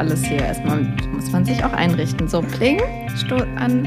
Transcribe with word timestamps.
alles 0.00 0.24
hier. 0.24 0.40
Erstmal 0.40 0.82
muss 1.12 1.30
man 1.30 1.44
sich 1.44 1.62
auch 1.62 1.74
einrichten. 1.74 2.26
So, 2.26 2.40
Pling, 2.40 2.80
Sto 3.16 3.36
an. 3.56 3.86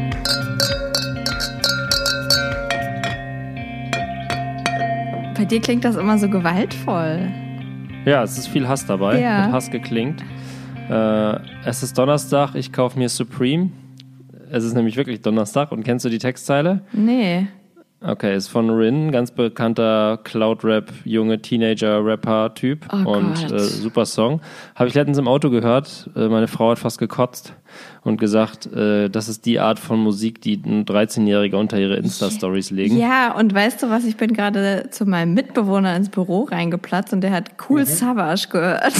Bei 5.36 5.44
dir 5.44 5.60
klingt 5.60 5.84
das 5.84 5.96
immer 5.96 6.20
so 6.20 6.30
gewaltvoll. 6.30 7.32
Ja, 8.06 8.22
es 8.22 8.38
ist 8.38 8.48
viel 8.48 8.68
Hass 8.68 8.86
dabei. 8.86 9.20
Ja. 9.20 9.46
Mit 9.46 9.54
Hass 9.54 9.72
geklingt. 9.72 10.24
Äh, 10.88 11.40
es 11.66 11.82
ist 11.82 11.98
Donnerstag, 11.98 12.54
ich 12.54 12.72
kaufe 12.72 13.00
mir 13.00 13.10
Supreme. 13.10 13.72
Es 14.52 14.64
ist 14.64 14.76
nämlich 14.76 14.96
wirklich 14.96 15.22
Donnerstag. 15.22 15.72
Und 15.72 15.84
kennst 15.84 16.06
du 16.06 16.10
die 16.10 16.20
Textzeile? 16.20 16.82
Nee. 16.92 17.48
Okay, 18.06 18.36
ist 18.36 18.50
von 18.50 18.70
Rin, 18.70 19.14
ganz 19.14 19.32
bekannter 19.32 20.20
Cloud-Rap, 20.26 20.92
junge 21.06 21.42
Teenager-Rapper-Typ. 21.42 22.86
Oh 22.92 23.10
und 23.12 23.50
äh, 23.50 23.60
super 23.60 24.06
Song. 24.06 24.42
Habe 24.76 24.90
ich 24.90 24.94
letztens 24.94 25.18
im 25.18 25.28
Auto 25.30 25.50
gehört. 25.50 26.10
Äh, 26.14 26.28
meine 26.28 26.50
Frau 26.50 26.72
hat 26.72 26.80
fast 26.80 27.00
gekotzt 27.00 27.54
und 28.04 28.20
gesagt, 28.20 28.66
äh, 28.74 29.10
das 29.10 29.30
ist 29.30 29.46
die 29.46 29.62
Art 29.62 29.80
von 29.80 30.00
Musik, 30.00 30.42
die 30.42 30.62
ein 30.66 30.84
13-Jähriger 30.86 31.56
unter 31.56 31.80
ihre 31.80 31.96
Insta-Stories 31.96 32.72
legen. 32.72 32.98
Ja, 32.98 33.34
und 33.38 33.54
weißt 33.54 33.82
du 33.82 33.90
was? 33.90 34.04
Ich 34.04 34.18
bin 34.18 34.34
gerade 34.34 34.88
zu 34.92 35.06
meinem 35.06 35.34
Mitbewohner 35.34 35.96
ins 35.96 36.10
Büro 36.10 36.44
reingeplatzt 36.44 37.14
und 37.14 37.22
der 37.22 37.32
hat 37.32 37.52
Mhm. 37.52 37.66
Cool 37.70 37.86
Savage 37.86 38.48
gehört. 38.52 38.94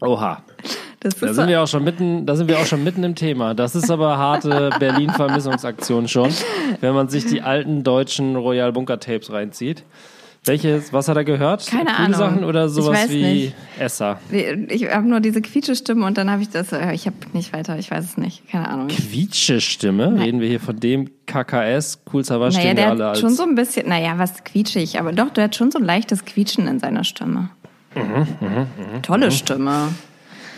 Oha. 0.00 0.42
Das 1.06 1.20
Da 1.20 1.34
sind 1.34 1.48
wir 1.48 1.62
auch 1.62 1.68
schon 1.68 1.84
mitten, 1.84 2.26
da 2.26 2.36
sind 2.36 2.48
wir 2.48 2.58
auch 2.58 2.66
schon 2.66 2.82
mitten 2.84 3.02
im 3.04 3.14
Thema. 3.14 3.54
Das 3.54 3.74
ist 3.74 3.90
aber 3.90 4.18
harte 4.18 4.70
Berlin-Vermissungsaktion 4.78 6.08
schon, 6.08 6.30
wenn 6.80 6.94
man 6.94 7.08
sich 7.08 7.26
die 7.26 7.42
alten 7.42 7.82
deutschen 7.84 8.36
Royal 8.36 8.72
Bunker 8.72 8.98
Tapes 9.00 9.30
reinzieht. 9.32 9.84
Welches, 10.48 10.92
was 10.92 11.08
hat 11.08 11.16
er 11.16 11.24
gehört? 11.24 11.66
Keine 11.66 11.86
Coole 11.86 11.96
Ahnung. 11.96 12.14
Sachen 12.18 12.44
oder 12.44 12.66
Ich 12.66 12.72
sowas 12.72 13.02
weiß 13.04 13.10
wie 13.10 13.22
nicht. 13.22 13.54
Esser? 13.80 14.20
ich 14.30 14.88
habe 14.88 15.08
nur 15.08 15.18
diese 15.18 15.42
Quietschestimme 15.42 16.06
und 16.06 16.16
dann 16.18 16.30
habe 16.30 16.40
ich 16.42 16.50
das, 16.50 16.70
äh, 16.70 16.92
ich 16.94 17.06
habe 17.06 17.16
nicht 17.32 17.52
weiter, 17.52 17.76
ich 17.80 17.90
weiß 17.90 18.04
es 18.04 18.16
nicht, 18.16 18.48
keine 18.48 18.68
Ahnung. 18.68 18.86
Quietsche-Stimme? 18.86 20.20
Reden 20.20 20.40
wir 20.40 20.48
hier 20.48 20.60
von 20.60 20.78
dem 20.78 21.10
KKS, 21.26 22.00
Cool 22.12 22.24
Savage, 22.24 22.54
Naja, 22.58 22.68
den 22.74 22.76
wir 22.76 22.82
der 22.84 22.90
alle 22.90 23.04
hat 23.06 23.10
als... 23.10 23.20
schon 23.20 23.30
so 23.34 23.42
ein 23.42 23.56
bisschen, 23.56 23.88
naja, 23.88 24.14
was 24.18 24.44
quietschig, 24.44 25.00
aber 25.00 25.12
doch, 25.12 25.30
der 25.30 25.44
hat 25.44 25.56
schon 25.56 25.72
so 25.72 25.78
ein 25.80 25.84
leichtes 25.84 26.24
Quietschen 26.24 26.68
in 26.68 26.78
seiner 26.78 27.02
Stimme. 27.02 27.50
Mhm, 27.96 29.02
Tolle 29.02 29.32
Stimme. 29.32 29.88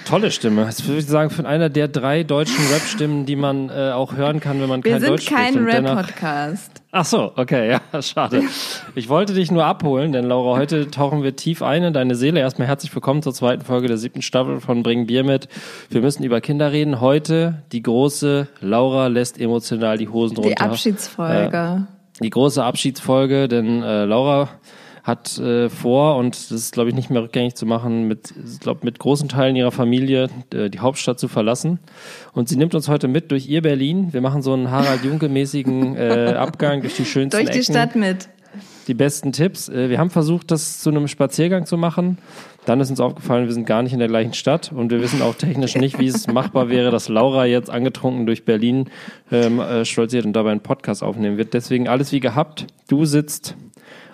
Tolle 0.08 0.30
Stimme. 0.30 0.64
Das 0.64 0.86
würde 0.86 1.00
ich 1.00 1.06
sagen, 1.06 1.28
von 1.28 1.44
einer 1.44 1.68
der 1.68 1.86
drei 1.86 2.22
deutschen 2.22 2.64
Rap-Stimmen, 2.72 3.26
die 3.26 3.36
man 3.36 3.68
äh, 3.68 3.90
auch 3.92 4.14
hören 4.16 4.40
kann, 4.40 4.58
wenn 4.60 4.68
man 4.68 4.82
Wir 4.82 4.92
kein 4.92 5.00
sind 5.02 5.10
Deutsch 5.10 5.26
spricht. 5.26 5.36
kein 5.38 5.58
und 5.58 5.66
dennoch- 5.66 5.96
Rap-Podcast. 5.98 6.72
Ach 6.90 7.04
so, 7.04 7.32
okay, 7.36 7.70
ja, 7.92 8.02
schade. 8.02 8.42
Ich 8.94 9.10
wollte 9.10 9.34
dich 9.34 9.50
nur 9.50 9.66
abholen, 9.66 10.12
denn 10.12 10.24
Laura, 10.24 10.58
heute 10.58 10.90
tauchen 10.90 11.22
wir 11.22 11.36
tief 11.36 11.60
ein 11.62 11.82
in 11.84 11.92
deine 11.92 12.14
Seele. 12.14 12.40
Erstmal 12.40 12.66
herzlich 12.66 12.94
willkommen 12.94 13.22
zur 13.22 13.34
zweiten 13.34 13.62
Folge 13.62 13.88
der 13.88 13.98
siebten 13.98 14.22
Staffel 14.22 14.60
von 14.60 14.82
Bring 14.82 15.06
Bier 15.06 15.24
mit. 15.24 15.48
Wir 15.90 16.00
müssen 16.00 16.24
über 16.24 16.40
Kinder 16.40 16.72
reden. 16.72 17.02
Heute 17.02 17.62
die 17.72 17.82
große 17.82 18.48
Laura 18.62 19.08
lässt 19.08 19.38
emotional 19.38 19.98
die 19.98 20.08
Hosen 20.08 20.36
runter. 20.38 20.48
Die 20.48 20.56
Abschiedsfolge. 20.58 21.86
Die 22.22 22.30
große 22.30 22.64
Abschiedsfolge, 22.64 23.46
denn 23.48 23.82
äh, 23.82 24.06
Laura 24.06 24.48
hat 25.08 25.38
äh, 25.38 25.68
vor, 25.68 26.16
und 26.16 26.36
das 26.36 26.52
ist, 26.52 26.72
glaube 26.72 26.90
ich, 26.90 26.94
nicht 26.94 27.10
mehr 27.10 27.22
rückgängig 27.22 27.56
zu 27.56 27.66
machen, 27.66 28.06
mit, 28.06 28.32
ich 28.46 28.60
glaube, 28.60 28.80
mit 28.84 29.00
großen 29.00 29.28
Teilen 29.28 29.56
ihrer 29.56 29.72
Familie 29.72 30.28
äh, 30.54 30.70
die 30.70 30.78
Hauptstadt 30.78 31.18
zu 31.18 31.26
verlassen. 31.26 31.80
Und 32.34 32.48
sie 32.48 32.56
nimmt 32.56 32.76
uns 32.76 32.88
heute 32.88 33.08
mit 33.08 33.32
durch 33.32 33.48
ihr 33.48 33.62
Berlin. 33.62 34.12
Wir 34.12 34.20
machen 34.20 34.42
so 34.42 34.52
einen 34.52 34.70
Harald 34.70 35.02
Junke-mäßigen 35.04 35.96
äh, 35.96 36.34
Abgang 36.38 36.82
durch 36.82 36.94
die 36.94 37.04
schönsten 37.04 37.36
Durch 37.40 37.50
die 37.50 37.58
Ecken 37.60 37.72
Stadt 37.72 37.96
mit. 37.96 38.28
die 38.86 38.94
besten 38.94 39.32
Tipps. 39.32 39.68
Äh, 39.68 39.88
Wir 39.90 39.98
haben 39.98 40.10
versucht, 40.10 40.50
das 40.50 40.78
zu 40.78 40.90
einem 40.90 41.08
Spaziergang 41.08 41.66
zu 41.66 41.76
machen. 41.76 42.18
Dann 42.66 42.80
ist 42.80 42.90
uns 42.90 43.00
aufgefallen, 43.00 43.46
wir 43.46 43.54
sind 43.54 43.64
gar 43.64 43.82
nicht 43.82 43.94
in 43.94 43.98
der 43.98 44.08
gleichen 44.08 44.34
Stadt 44.34 44.72
und 44.72 44.90
wir 44.90 45.00
wissen 45.00 45.22
auch 45.22 45.34
technisch 45.34 45.74
nicht, 45.76 45.98
wie 45.98 46.06
es 46.06 46.26
machbar 46.26 46.68
wäre, 46.68 46.90
dass 46.90 47.08
Laura 47.08 47.46
jetzt 47.46 47.70
angetrunken 47.70 48.26
durch 48.26 48.44
Berlin 48.44 48.90
ähm, 49.32 49.58
äh, 49.58 49.86
stolziert 49.86 50.26
und 50.26 50.34
dabei 50.34 50.50
einen 50.50 50.60
Podcast 50.60 51.02
aufnehmen 51.02 51.38
wird. 51.38 51.54
Deswegen 51.54 51.88
alles 51.88 52.12
wie 52.12 52.20
gehabt. 52.20 52.66
Du 52.88 53.06
sitzt 53.06 53.56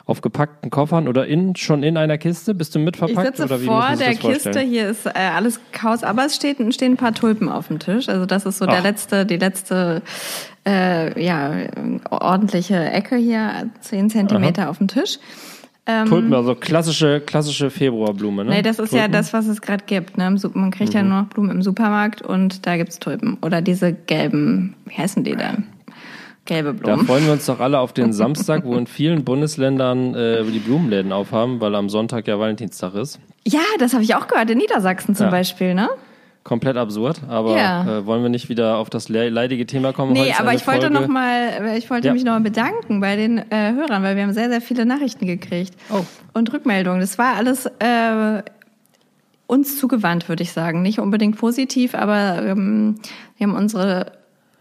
auf 0.07 0.21
gepackten 0.21 0.71
Koffern 0.71 1.09
oder 1.09 1.27
in, 1.27 1.57
schon 1.57 1.83
in 1.83 1.97
einer 1.97 2.19
Kiste? 2.19 2.55
Bist 2.55 2.75
du 2.75 2.79
Ich 2.79 2.85
mitverpackt? 2.85 3.37
sitze 3.37 3.45
oder 3.45 3.61
wie 3.61 3.65
vor 3.67 3.83
der 3.97 4.13
vorstellen? 4.15 4.35
Kiste, 4.35 4.61
hier 4.61 4.89
ist 4.89 5.07
äh, 5.07 5.11
alles 5.15 5.61
Chaos, 5.73 6.03
aber 6.05 6.27
es 6.27 6.37
steht, 6.37 6.59
stehen 6.75 6.93
ein 6.93 6.97
paar 6.97 7.15
Tulpen 7.15 7.49
auf 7.49 7.69
dem 7.69 7.79
Tisch. 7.79 8.09
Also 8.09 8.27
das 8.27 8.45
ist 8.45 8.59
so 8.59 8.67
der 8.67 8.81
Ach. 8.81 8.83
letzte, 8.85 9.25
die 9.25 9.37
letzte 9.39 10.03
äh, 10.67 11.23
ja, 11.23 11.53
ordentliche 12.11 12.77
Ecke 12.91 13.17
hier, 13.17 13.71
zehn 13.81 14.11
Zentimeter 14.11 14.69
auf 14.71 14.79
dem 14.79 14.89
Tisch. 14.89 15.19
Ähm, 15.87 16.07
Tulpen, 16.09 16.33
also 16.33 16.55
klassische, 16.55 17.21
klassische 17.21 17.69
Februarblume, 17.71 18.45
ne? 18.45 18.51
Nee, 18.53 18.63
das 18.63 18.79
ist 18.79 18.93
ja 18.95 19.01
Tulpen? 19.01 19.13
das, 19.13 19.33
was 19.35 19.47
es 19.47 19.61
gerade 19.61 19.85
gibt. 19.87 20.17
Ne? 20.17 20.35
Man 20.55 20.71
kriegt 20.71 20.95
ja 20.95 21.03
Mhm. 21.03 21.09
nur 21.11 21.21
noch 21.23 21.29
Blumen 21.29 21.51
im 21.51 21.63
Supermarkt 21.63 22.23
und 22.23 22.67
da 22.67 22.77
gibt's 22.79 22.99
Tulpen. 22.99 23.37
Oder 23.43 23.61
diese 23.61 23.93
gelben, 23.93 24.77
wie 24.87 24.97
heißen 24.97 25.25
die 25.25 25.37
denn? 25.37 25.67
Gelbe 26.47 26.75
Da 26.75 26.93
Blumen. 26.95 27.07
freuen 27.07 27.25
wir 27.27 27.33
uns 27.33 27.47
doch 27.47 27.61
alle 27.61 27.79
auf 27.79 27.93
den 27.93 28.13
Samstag, 28.13 28.65
wo 28.65 28.75
in 28.77 28.87
vielen 28.87 29.25
Bundesländern 29.25 30.15
äh, 30.15 30.45
die 30.45 30.59
Blumenläden 30.59 31.13
aufhaben, 31.13 31.61
weil 31.61 31.75
am 31.75 31.89
Sonntag 31.89 32.27
ja 32.29 32.39
Valentinstag 32.39 32.95
ist. 32.95 33.19
Ja, 33.47 33.61
das 33.79 33.93
habe 33.95 34.03
ich 34.05 34.15
auch 34.15 34.27
gehört, 34.27 34.51
in 34.51 34.59
Niedersachsen 34.59 35.15
zum 35.15 35.27
Ja. 35.27 35.31
Beispiel, 35.31 35.75
ne? 35.75 35.89
Komplett 36.43 36.77
absurd, 36.77 37.23
aber 37.27 37.57
Ja. 37.57 37.99
äh, 38.01 38.07
wollen 38.07 38.23
wir 38.23 38.29
nicht 38.29 38.51
wieder 38.51 38.77
auf 38.77 38.91
das 38.91 39.09
le- 39.09 39.31
leidige 39.31 39.65
Thema 39.65 39.95
kommen? 39.95 40.13
Nee, 40.13 40.35
aber 40.39 40.53
ich 40.53 40.67
wollte 40.67 40.83
Folge- 40.89 40.93
noch 40.93 41.09
mal, 41.09 41.75
ich 41.79 41.89
wollte 41.89 42.09
Ja. 42.09 42.13
mich 42.13 42.23
noch 42.25 42.33
mal 42.33 42.43
bedanken 42.43 43.01
bei 43.01 43.17
den 43.17 43.39
äh, 43.51 43.73
Hörern, 43.73 44.03
weil 44.03 44.15
wir 44.17 44.25
haben 44.25 44.35
sehr, 44.35 44.51
sehr 44.51 44.61
viele 44.61 44.85
Nachrichten 44.85 45.27
gekriegt 45.27 45.73
Oh. 45.91 46.05
und 46.35 46.53
Rückmeldungen. 46.53 47.01
Das 47.01 47.17
war 47.17 47.37
alles 47.37 47.65
äh, 47.79 48.43
uns 49.47 49.79
zugewandt, 49.79 50.29
würde 50.29 50.43
ich 50.43 50.53
sagen. 50.53 50.83
Nicht 50.83 50.99
unbedingt 50.99 51.39
positiv, 51.39 51.95
aber 51.95 52.43
ähm, 52.45 52.97
wir 53.39 53.47
haben 53.47 53.57
unsere 53.57 54.13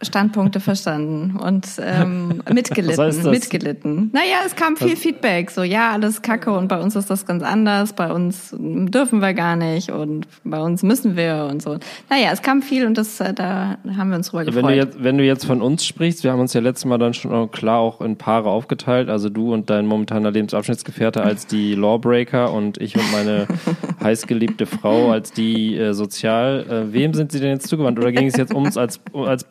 Standpunkte 0.06 0.60
verstanden 0.60 1.38
und 1.38 1.68
ähm, 1.80 2.42
mitgelitten. 2.52 2.98
Was 2.98 3.16
heißt 3.16 3.26
das? 3.26 3.32
Mitgelitten. 3.32 4.10
Naja, 4.14 4.38
es 4.46 4.56
kam 4.56 4.76
viel 4.78 4.96
Feedback. 4.96 5.52
So, 5.52 5.64
ja, 5.64 5.92
alles 5.92 6.22
kacke 6.22 6.52
und 6.52 6.68
bei 6.68 6.80
uns 6.80 6.96
ist 6.96 7.10
das 7.10 7.26
ganz 7.26 7.44
anders. 7.44 7.94
Bei 7.94 8.12
uns 8.12 8.54
dürfen 8.58 9.20
wir 9.20 9.34
gar 9.34 9.56
nicht 9.56 9.92
und 9.92 10.28
bei 10.44 10.62
uns 10.62 10.84
müssen 10.84 11.16
wir 11.16 11.48
und 11.50 11.62
so. 11.62 11.78
Naja, 12.10 12.30
es 12.32 12.42
kam 12.42 12.62
viel 12.62 12.86
und 12.86 12.98
das, 12.98 13.20
äh, 13.20 13.34
da 13.34 13.78
haben 13.98 14.10
wir 14.10 14.18
uns 14.18 14.30
drüber 14.30 14.46
gefreut. 14.46 14.64
Wenn 14.64 14.70
du, 14.70 14.76
jetzt, 14.76 15.04
wenn 15.04 15.18
du 15.18 15.24
jetzt 15.24 15.46
von 15.46 15.62
uns 15.62 15.86
sprichst, 15.86 16.24
wir 16.24 16.32
haben 16.32 16.40
uns 16.40 16.54
ja 16.54 16.62
letztes 16.62 16.86
Mal 16.86 16.98
dann 16.98 17.14
schon 17.14 17.52
klar 17.52 17.80
auch 17.80 18.02
in 18.02 18.18
Paare 18.18 18.50
aufgeteilt, 18.50 19.10
also 19.10 19.30
du 19.30 19.54
und 19.54 19.70
dein 19.70 19.86
momentaner 19.86 20.32
Lebensabschnittsgefährte 20.32 21.22
als 21.24 21.48
die 21.48 21.76
Lawbreaker 21.76 22.52
und 22.52 22.80
ich 22.80 22.96
und 22.96 23.12
meine 23.12 23.48
heißgeliebte 24.04 24.66
Frau 24.66 25.12
als 25.12 25.32
die 25.32 25.76
äh, 25.76 25.94
sozial. 25.94 26.66
Äh, 26.70 26.94
wem 26.94 27.14
sind 27.14 27.32
sie 27.32 27.40
denn 27.40 27.52
jetzt 27.52 27.68
zugewandt? 27.68 28.00
Oder 28.00 28.12
ging 28.12 28.28
es 28.28 28.36
jetzt 28.38 28.54
uns 28.54 28.78
als, 28.78 29.00
als 29.14 29.44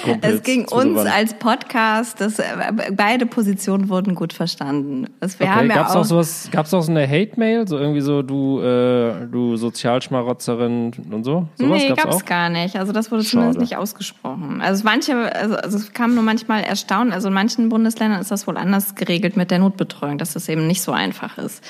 Podcast-Kumpels 0.00 0.34
Es 0.34 0.42
ging 0.42 0.60
uns 0.62 0.70
zugewandt? 0.70 1.10
als 1.12 1.34
Podcast, 1.34 2.20
das, 2.20 2.38
äh, 2.38 2.44
beide 2.92 3.26
Positionen 3.26 3.88
wurden 3.88 4.14
gut 4.14 4.32
verstanden. 4.32 5.06
Das, 5.20 5.38
wir 5.38 5.46
Okay, 5.46 5.54
haben 5.56 5.68
ja 5.68 5.74
gab's 5.76 5.92
auch, 5.92 6.00
auch 6.00 6.04
sowas, 6.04 6.48
gab's 6.50 6.72
auch 6.74 6.82
so 6.82 6.90
eine 6.90 7.06
Hate-Mail, 7.08 7.66
so 7.68 7.78
irgendwie 7.78 8.00
so 8.00 8.22
du, 8.22 8.60
äh, 8.60 9.26
du 9.30 9.56
Sozialschmarotzerin 9.56 10.92
und 11.10 11.24
so? 11.24 11.48
Sowas 11.56 11.78
nee, 11.82 11.88
gab's, 11.88 12.02
gab's 12.02 12.16
auch? 12.16 12.24
gar 12.24 12.48
nicht. 12.48 12.76
Also 12.76 12.92
das 12.92 13.10
wurde 13.10 13.24
zumindest 13.24 13.56
Schade. 13.56 13.64
nicht 13.64 13.76
ausgesprochen. 13.76 14.60
Also 14.62 14.84
manche, 14.84 15.34
also, 15.34 15.56
also 15.56 15.78
es 15.78 15.92
kam 15.92 16.14
nur 16.14 16.22
manchmal 16.24 16.62
erstaunt. 16.64 17.12
Also 17.12 17.28
in 17.28 17.34
manchen 17.34 17.68
Bundesländern 17.68 18.20
ist 18.20 18.30
das 18.30 18.46
wohl 18.46 18.56
anders 18.56 18.94
geregelt 18.94 19.36
mit 19.36 19.50
der 19.50 19.58
Notbetreuung, 19.58 20.18
dass 20.18 20.32
das 20.34 20.48
eben 20.48 20.66
nicht 20.66 20.82
so 20.82 20.92
einfach 20.92 21.38
ist, 21.38 21.62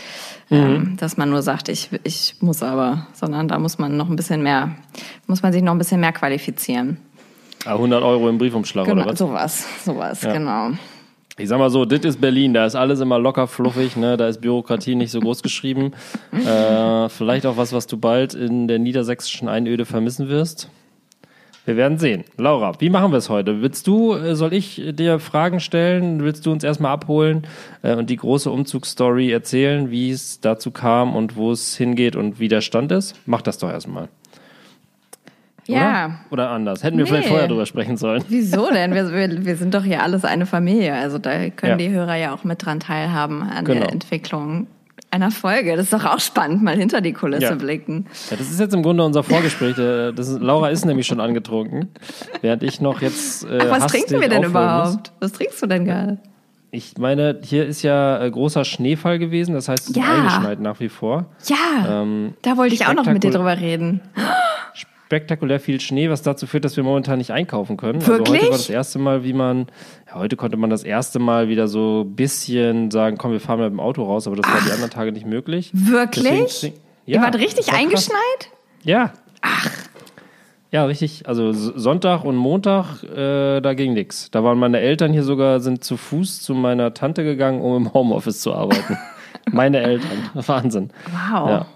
Mhm. 0.50 0.56
ähm, 0.58 0.96
dass 0.98 1.16
man 1.16 1.30
nur 1.30 1.40
sagt, 1.42 1.68
ich, 1.68 1.88
ich 2.04 2.36
muss 2.40 2.62
aber, 2.62 3.06
sondern 3.14 3.48
da 3.48 3.58
muss 3.58 3.78
man 3.78 3.96
noch 3.96 4.08
ein 4.10 4.16
bisschen 4.16 4.42
mehr, 4.42 4.72
muss 5.26 5.42
man 5.42 5.52
sich 5.52 5.62
noch 5.62 5.72
ein 5.72 5.78
bisschen 5.78 6.00
mehr 6.00 6.12
qualifizieren. 6.12 6.98
Ah, 7.64 7.74
100 7.74 8.02
Euro 8.02 8.28
im 8.28 8.38
Briefumschlag 8.38 8.86
Genau, 8.86 9.02
oder 9.02 9.12
was? 9.12 9.18
sowas, 9.18 9.84
sowas, 9.84 10.22
Ja. 10.22 10.32
genau. 10.32 10.70
Ich 11.38 11.48
sag 11.48 11.58
mal 11.58 11.70
so, 11.70 11.84
das 11.86 12.00
ist 12.00 12.20
Berlin, 12.20 12.52
da 12.52 12.66
ist 12.66 12.74
alles 12.74 13.00
immer 13.00 13.18
locker 13.18 13.46
fluffig, 13.46 13.96
ne? 13.96 14.16
da 14.18 14.28
ist 14.28 14.40
Bürokratie 14.42 14.94
nicht 14.94 15.10
so 15.10 15.20
groß 15.20 15.42
geschrieben. 15.42 15.92
Äh, 16.46 17.08
vielleicht 17.08 17.46
auch 17.46 17.56
was, 17.56 17.72
was 17.72 17.86
du 17.86 17.96
bald 17.96 18.34
in 18.34 18.68
der 18.68 18.78
niedersächsischen 18.78 19.48
Einöde 19.48 19.84
vermissen 19.86 20.28
wirst. 20.28 20.68
Wir 21.64 21.76
werden 21.76 21.96
sehen. 21.98 22.24
Laura, 22.36 22.72
wie 22.80 22.90
machen 22.90 23.12
wir 23.12 23.18
es 23.18 23.28
heute? 23.30 23.62
Willst 23.62 23.86
du, 23.86 24.14
äh, 24.14 24.34
soll 24.34 24.52
ich 24.52 24.82
dir 24.94 25.20
Fragen 25.20 25.60
stellen? 25.60 26.22
Willst 26.24 26.44
du 26.44 26.50
uns 26.52 26.64
erstmal 26.64 26.92
abholen 26.92 27.46
äh, 27.82 27.94
und 27.94 28.10
die 28.10 28.16
große 28.16 28.50
Umzugsstory 28.50 29.30
erzählen, 29.30 29.90
wie 29.90 30.10
es 30.10 30.40
dazu 30.40 30.72
kam 30.72 31.14
und 31.14 31.36
wo 31.36 31.52
es 31.52 31.76
hingeht 31.76 32.16
und 32.16 32.40
wie 32.40 32.48
der 32.48 32.60
Stand 32.62 32.90
ist? 32.90 33.14
Mach 33.26 33.42
das 33.42 33.58
doch 33.58 33.70
erstmal. 33.70 34.08
Ja. 35.66 36.06
Oder? 36.06 36.14
Oder 36.30 36.50
anders. 36.50 36.82
Hätten 36.82 36.98
wir 36.98 37.06
vielleicht 37.06 37.24
Nee. 37.26 37.30
vorher 37.30 37.48
drüber 37.48 37.66
sprechen 37.66 37.96
sollen. 37.96 38.24
Wieso 38.28 38.68
denn? 38.70 38.94
Wir, 38.94 39.12
wir, 39.12 39.44
wir 39.44 39.56
sind 39.56 39.74
doch 39.74 39.84
hier 39.84 40.02
alles 40.02 40.24
eine 40.24 40.46
Familie. 40.46 40.94
Also 40.94 41.18
da 41.18 41.50
können 41.50 41.72
Ja. 41.80 41.88
die 41.88 41.90
Hörer 41.90 42.16
ja 42.16 42.34
auch 42.34 42.44
mit 42.44 42.64
dran 42.64 42.80
teilhaben 42.80 43.42
an 43.42 43.64
Genau. 43.64 43.80
der 43.82 43.92
Entwicklung 43.92 44.66
einer 45.12 45.30
Folge. 45.30 45.76
Das 45.76 45.84
ist 45.84 45.92
doch 45.92 46.04
auch 46.06 46.20
spannend, 46.20 46.62
mal 46.62 46.74
hinter 46.76 47.00
die 47.00 47.12
Kulisse 47.12 47.42
Ja. 47.44 47.54
blicken. 47.54 48.06
Ja, 48.30 48.36
das 48.36 48.50
ist 48.50 48.58
jetzt 48.60 48.74
im 48.74 48.82
Grunde 48.82 49.04
unser 49.04 49.22
Vorgespräch. 49.22 49.76
Äh, 49.78 50.10
ist, 50.12 50.40
Laura 50.40 50.70
ist 50.70 50.84
nämlich 50.84 51.06
schon 51.06 51.20
angetrunken, 51.20 51.90
während 52.40 52.62
ich 52.62 52.80
noch 52.80 53.00
jetzt. 53.02 53.44
Äh, 53.44 53.58
Ach, 53.62 53.70
was 53.80 53.86
trinken 53.92 54.20
wir 54.20 54.28
denn 54.28 54.44
aufholen 54.44 54.52
muss. 54.52 54.90
überhaupt? 54.94 55.12
Was 55.20 55.32
trinkst 55.32 55.62
du 55.62 55.66
denn 55.66 55.84
gerade? 55.84 56.18
Ich 56.74 56.96
meine, 56.96 57.38
hier 57.44 57.66
ist 57.66 57.82
ja 57.82 58.22
äh, 58.24 58.30
großer 58.30 58.64
Schneefall 58.64 59.18
gewesen, 59.18 59.54
das 59.54 59.68
heißt, 59.68 59.82
es 59.82 59.90
ist 59.90 59.96
Ja. 59.96 60.14
eingeschneit 60.14 60.58
nach 60.60 60.80
wie 60.80 60.88
vor. 60.88 61.26
Ja, 61.46 62.00
Ähm, 62.02 62.32
da 62.40 62.56
wollte 62.56 62.74
ich 62.74 62.86
auch 62.86 62.94
noch 62.94 63.04
mit 63.04 63.22
dir 63.22 63.30
drüber 63.30 63.58
reden. 63.60 64.00
Spektakulär 65.12 65.60
viel 65.60 65.78
Schnee, 65.78 66.08
was 66.08 66.22
dazu 66.22 66.46
führt, 66.46 66.64
dass 66.64 66.74
wir 66.78 66.84
momentan 66.84 67.18
nicht 67.18 67.32
einkaufen 67.32 67.76
können. 67.76 68.00
Wirklich? 68.06 68.20
Also 68.20 68.32
heute 68.32 68.44
war 68.44 68.50
das 68.52 68.70
erste 68.70 68.98
Mal, 68.98 69.24
wie 69.24 69.34
man, 69.34 69.66
ja, 70.08 70.14
heute 70.14 70.36
konnte 70.36 70.56
man 70.56 70.70
das 70.70 70.84
erste 70.84 71.18
Mal 71.18 71.48
wieder 71.50 71.68
so 71.68 72.04
ein 72.06 72.16
bisschen 72.16 72.90
sagen, 72.90 73.18
komm, 73.18 73.32
wir 73.32 73.40
fahren 73.40 73.60
mit 73.60 73.68
dem 73.68 73.78
Auto 73.78 74.04
raus, 74.04 74.26
aber 74.26 74.36
das 74.36 74.50
war 74.50 74.58
die 74.66 74.70
anderen 74.72 74.90
Tage 74.90 75.12
nicht 75.12 75.26
möglich. 75.26 75.70
Wirklich? 75.74 76.24
Deswegen- 76.24 76.76
Ihr 77.04 77.20
wart 77.20 77.36
richtig 77.36 77.66
war 77.68 77.74
eingeschneit? 77.78 78.48
Ja. 78.84 79.12
Ach. 79.42 79.68
Ja, 80.70 80.86
richtig. 80.86 81.28
Also 81.28 81.52
Sonntag 81.52 82.24
und 82.24 82.36
Montag, 82.36 83.02
äh, 83.02 83.60
da 83.60 83.74
ging 83.74 83.92
nix. 83.92 84.30
Da 84.30 84.42
waren 84.44 84.58
meine 84.58 84.80
Eltern 84.80 85.12
hier 85.12 85.24
sogar, 85.24 85.60
sind 85.60 85.84
zu 85.84 85.98
Fuß 85.98 86.40
zu 86.40 86.54
meiner 86.54 86.94
Tante 86.94 87.22
gegangen, 87.22 87.60
um 87.60 87.76
im 87.76 87.92
Homeoffice 87.92 88.40
zu 88.40 88.54
arbeiten. 88.54 88.96
meine 89.50 89.82
Eltern. 89.82 90.30
Wahnsinn. 90.32 90.88
Wow. 91.10 91.48
Ja. 91.50 91.66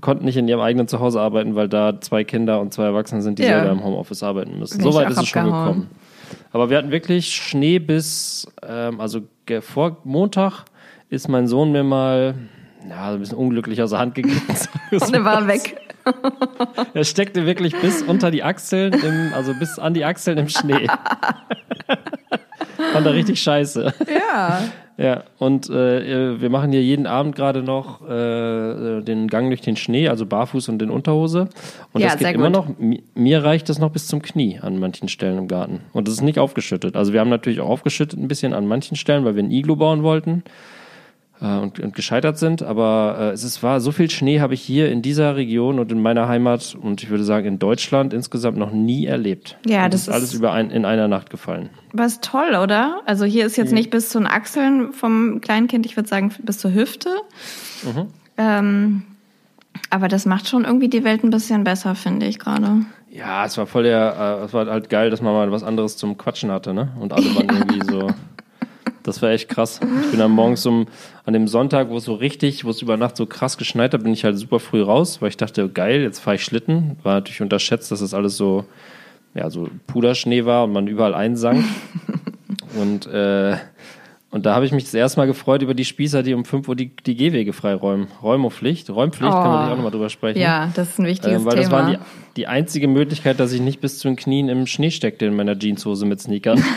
Konnten 0.00 0.24
nicht 0.24 0.36
in 0.36 0.48
ihrem 0.48 0.60
eigenen 0.60 0.88
Zuhause 0.88 1.20
arbeiten, 1.20 1.54
weil 1.54 1.68
da 1.68 2.00
zwei 2.00 2.24
Kinder 2.24 2.60
und 2.60 2.72
zwei 2.74 2.84
Erwachsene 2.84 3.22
sind, 3.22 3.38
die 3.38 3.44
Ja. 3.44 3.60
selber 3.60 3.72
im 3.72 3.84
Homeoffice 3.84 4.22
arbeiten 4.22 4.58
müssen. 4.58 4.78
Bin 4.78 4.86
ich 4.86 4.92
So 4.92 4.98
weit 4.98 5.06
auch 5.06 5.10
ist 5.10 5.18
es 5.18 5.28
schon 5.28 5.44
gekommen. 5.44 5.90
Aber 6.52 6.70
wir 6.70 6.78
hatten 6.78 6.90
wirklich 6.90 7.34
Schnee 7.34 7.78
bis, 7.78 8.46
ähm, 8.66 9.00
also 9.00 9.20
vor 9.60 9.98
Montag 10.04 10.64
ist 11.10 11.28
mein 11.28 11.46
Sohn 11.46 11.70
mir 11.72 11.84
mal, 11.84 12.34
ja, 12.88 13.12
ein 13.12 13.18
bisschen 13.20 13.38
unglücklich 13.38 13.82
aus 13.82 13.90
der 13.90 13.98
Hand 13.98 14.14
gegeben. 14.14 14.40
Und 14.90 15.14
er 15.14 15.24
war 15.24 15.46
weg. 15.46 15.76
Er 16.92 17.04
steckte 17.04 17.46
wirklich 17.46 17.74
bis 17.80 18.02
unter 18.02 18.30
die 18.30 18.42
Achseln, 18.42 18.92
im, 18.92 19.32
also 19.34 19.54
bis 19.58 19.78
an 19.78 19.94
die 19.94 20.04
Achseln 20.04 20.36
im 20.36 20.50
Schnee. 20.50 20.86
Fand 22.92 23.06
er 23.06 23.14
richtig 23.14 23.40
scheiße. 23.42 23.92
Ja. 24.14 24.60
Ja, 24.96 25.24
und 25.38 25.68
äh, 25.70 26.40
wir 26.40 26.50
machen 26.50 26.70
hier 26.70 26.82
jeden 26.82 27.06
Abend 27.08 27.34
gerade 27.34 27.62
noch 27.64 28.00
äh, 28.08 29.00
den 29.02 29.26
Gang 29.26 29.48
durch 29.48 29.60
den 29.60 29.76
Schnee, 29.76 30.08
also 30.08 30.24
barfuß 30.24 30.68
und 30.68 30.80
in 30.82 30.90
Unterhose. 30.90 31.48
Und 31.92 32.00
Ja, 32.00 32.08
das 32.08 32.18
geht 32.18 32.34
immer 32.34 32.48
noch, 32.50 32.68
mi- 32.78 33.02
mir 33.14 33.42
reicht 33.42 33.68
das 33.68 33.80
noch 33.80 33.90
bis 33.90 34.06
zum 34.06 34.22
Knie 34.22 34.60
an 34.62 34.78
manchen 34.78 35.08
Stellen 35.08 35.38
im 35.38 35.48
Garten. 35.48 35.80
Und 35.92 36.06
das 36.06 36.14
ist 36.14 36.22
nicht 36.22 36.38
aufgeschüttet. 36.38 36.94
Also 36.94 37.12
wir 37.12 37.18
haben 37.18 37.28
natürlich 37.30 37.60
auch 37.60 37.70
aufgeschüttet 37.70 38.20
ein 38.20 38.28
bisschen 38.28 38.52
an 38.54 38.68
manchen 38.68 38.96
Stellen, 38.96 39.24
weil 39.24 39.34
wir 39.34 39.42
ein 39.42 39.50
Iglo 39.50 39.74
bauen 39.74 40.04
wollten 40.04 40.44
äh, 40.44 40.50
und, 41.40 41.80
und 41.80 41.94
gescheitert 41.94 42.38
sind. 42.38 42.62
Aber 42.62 43.16
äh, 43.18 43.30
es 43.30 43.44
ist, 43.44 43.62
war 43.62 43.80
so 43.80 43.92
viel 43.92 44.10
Schnee 44.10 44.40
habe 44.40 44.54
ich 44.54 44.62
hier 44.62 44.90
in 44.90 45.02
dieser 45.02 45.36
Region 45.36 45.78
und 45.78 45.90
in 45.92 46.00
meiner 46.00 46.28
Heimat 46.28 46.76
und 46.80 47.02
ich 47.02 47.10
würde 47.10 47.24
sagen 47.24 47.46
in 47.46 47.58
Deutschland 47.58 48.14
insgesamt 48.14 48.56
noch 48.56 48.70
nie 48.70 49.06
erlebt. 49.06 49.58
Ja, 49.66 49.84
und 49.86 49.94
das 49.94 50.02
ist 50.02 50.08
alles 50.08 50.32
über 50.34 50.52
ein, 50.52 50.70
in 50.70 50.84
einer 50.84 51.08
Nacht 51.08 51.30
gefallen. 51.30 51.70
Was 51.92 52.20
toll, 52.20 52.54
oder? 52.62 53.00
Also 53.06 53.24
hier 53.24 53.46
ist 53.46 53.56
jetzt 53.56 53.70
Mhm. 53.70 53.74
nicht 53.74 53.90
bis 53.90 54.08
zu 54.08 54.18
den 54.18 54.26
Achseln 54.26 54.92
vom 54.92 55.40
Kleinkind, 55.40 55.86
ich 55.86 55.96
würde 55.96 56.08
sagen 56.08 56.32
bis 56.42 56.58
zur 56.58 56.72
Hüfte. 56.72 57.10
Mhm. 57.84 58.06
Ähm, 58.38 59.02
aber 59.90 60.08
das 60.08 60.26
macht 60.26 60.48
schon 60.48 60.64
irgendwie 60.64 60.88
die 60.88 61.04
Welt 61.04 61.24
ein 61.24 61.30
bisschen 61.30 61.64
besser, 61.64 61.94
finde 61.94 62.26
ich 62.26 62.38
gerade. 62.38 62.86
Ja, 63.10 63.44
es 63.44 63.56
war 63.58 63.66
voll 63.66 63.84
der, 63.84 64.38
äh, 64.40 64.44
es 64.44 64.52
war 64.52 64.66
halt 64.66 64.88
geil, 64.88 65.10
dass 65.10 65.20
man 65.22 65.32
mal 65.32 65.50
was 65.52 65.62
anderes 65.62 65.96
zum 65.96 66.16
Quatschen 66.18 66.50
hatte, 66.50 66.74
ne? 66.74 66.88
Und 66.98 67.12
alle 67.12 67.26
waren 67.34 67.48
irgendwie 67.58 67.84
so. 67.88 68.08
Das 69.04 69.20
war 69.22 69.30
echt 69.30 69.48
krass. 69.50 69.80
Ich 70.02 70.10
bin 70.10 70.18
dann 70.18 70.30
morgens 70.30 70.64
um, 70.66 70.86
an 71.26 71.34
dem 71.34 71.46
Sonntag, 71.46 71.90
wo 71.90 71.98
es 71.98 72.04
so 72.04 72.14
richtig, 72.14 72.64
wo 72.64 72.70
es 72.70 72.80
über 72.82 72.96
Nacht 72.96 73.16
so 73.18 73.26
krass 73.26 73.58
geschneit 73.58 73.92
hat, 73.92 74.02
bin 74.02 74.12
ich 74.14 74.24
halt 74.24 74.38
super 74.38 74.58
früh 74.58 74.82
raus, 74.82 75.20
weil 75.20 75.28
ich 75.28 75.36
dachte, 75.36 75.68
geil, 75.68 76.00
jetzt 76.00 76.20
fahre 76.20 76.36
ich 76.36 76.44
Schlitten. 76.44 76.96
War 77.02 77.14
natürlich 77.14 77.42
unterschätzt, 77.42 77.92
dass 77.92 78.00
das 78.00 78.14
alles 78.14 78.36
so, 78.38 78.64
ja, 79.34 79.50
so 79.50 79.68
Puderschnee 79.86 80.46
war 80.46 80.64
und 80.64 80.72
man 80.72 80.86
überall 80.88 81.14
einsank. 81.14 81.64
und, 82.80 83.06
äh, 83.06 83.58
und 84.30 84.46
da 84.46 84.54
habe 84.54 84.64
ich 84.64 84.72
mich 84.72 84.84
das 84.84 84.94
erste 84.94 85.20
Mal 85.20 85.26
gefreut 85.26 85.60
über 85.60 85.74
die 85.74 85.84
Spießer, 85.84 86.22
die 86.22 86.32
um 86.32 86.46
5 86.46 86.66
Uhr 86.66 86.74
die, 86.74 86.88
die 86.96 87.14
Gehwege 87.14 87.52
freiräumen. 87.52 88.08
Räumopflicht, 88.22 88.88
Räumpflicht, 88.88 89.30
kann 89.32 89.42
man 89.50 89.68
Oh. 89.68 89.72
auch 89.72 89.76
nochmal 89.76 89.92
drüber 89.92 90.08
sprechen. 90.08 90.40
Ja, 90.40 90.72
das 90.74 90.88
ist 90.88 90.98
ein 90.98 91.04
wichtiges 91.06 91.40
Ähm, 91.40 91.44
weil 91.44 91.56
Thema. 91.56 91.62
das 91.62 91.70
war 91.70 91.90
die, 91.90 91.98
die 92.36 92.46
einzige 92.46 92.88
Möglichkeit, 92.88 93.38
dass 93.38 93.52
ich 93.52 93.60
nicht 93.60 93.82
bis 93.82 93.98
zu 93.98 94.08
den 94.08 94.16
Knien 94.16 94.48
im 94.48 94.66
Schnee 94.66 94.90
steckte 94.90 95.26
in 95.26 95.36
meiner 95.36 95.58
Jeanshose 95.58 96.06
mit 96.06 96.22
Sneakern. 96.22 96.64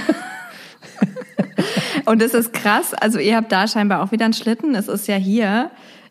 Und 2.07 2.21
es 2.21 2.33
ist 2.33 2.53
krass, 2.53 2.93
also 2.93 3.19
ihr 3.19 3.35
habt 3.35 3.51
da 3.51 3.67
scheinbar 3.67 4.01
auch 4.01 4.11
wieder 4.11 4.25
einen 4.25 4.33
Schlitten. 4.33 4.75
Es 4.75 4.87
ist 4.87 5.07
ja 5.07 5.15
hier 5.15 5.69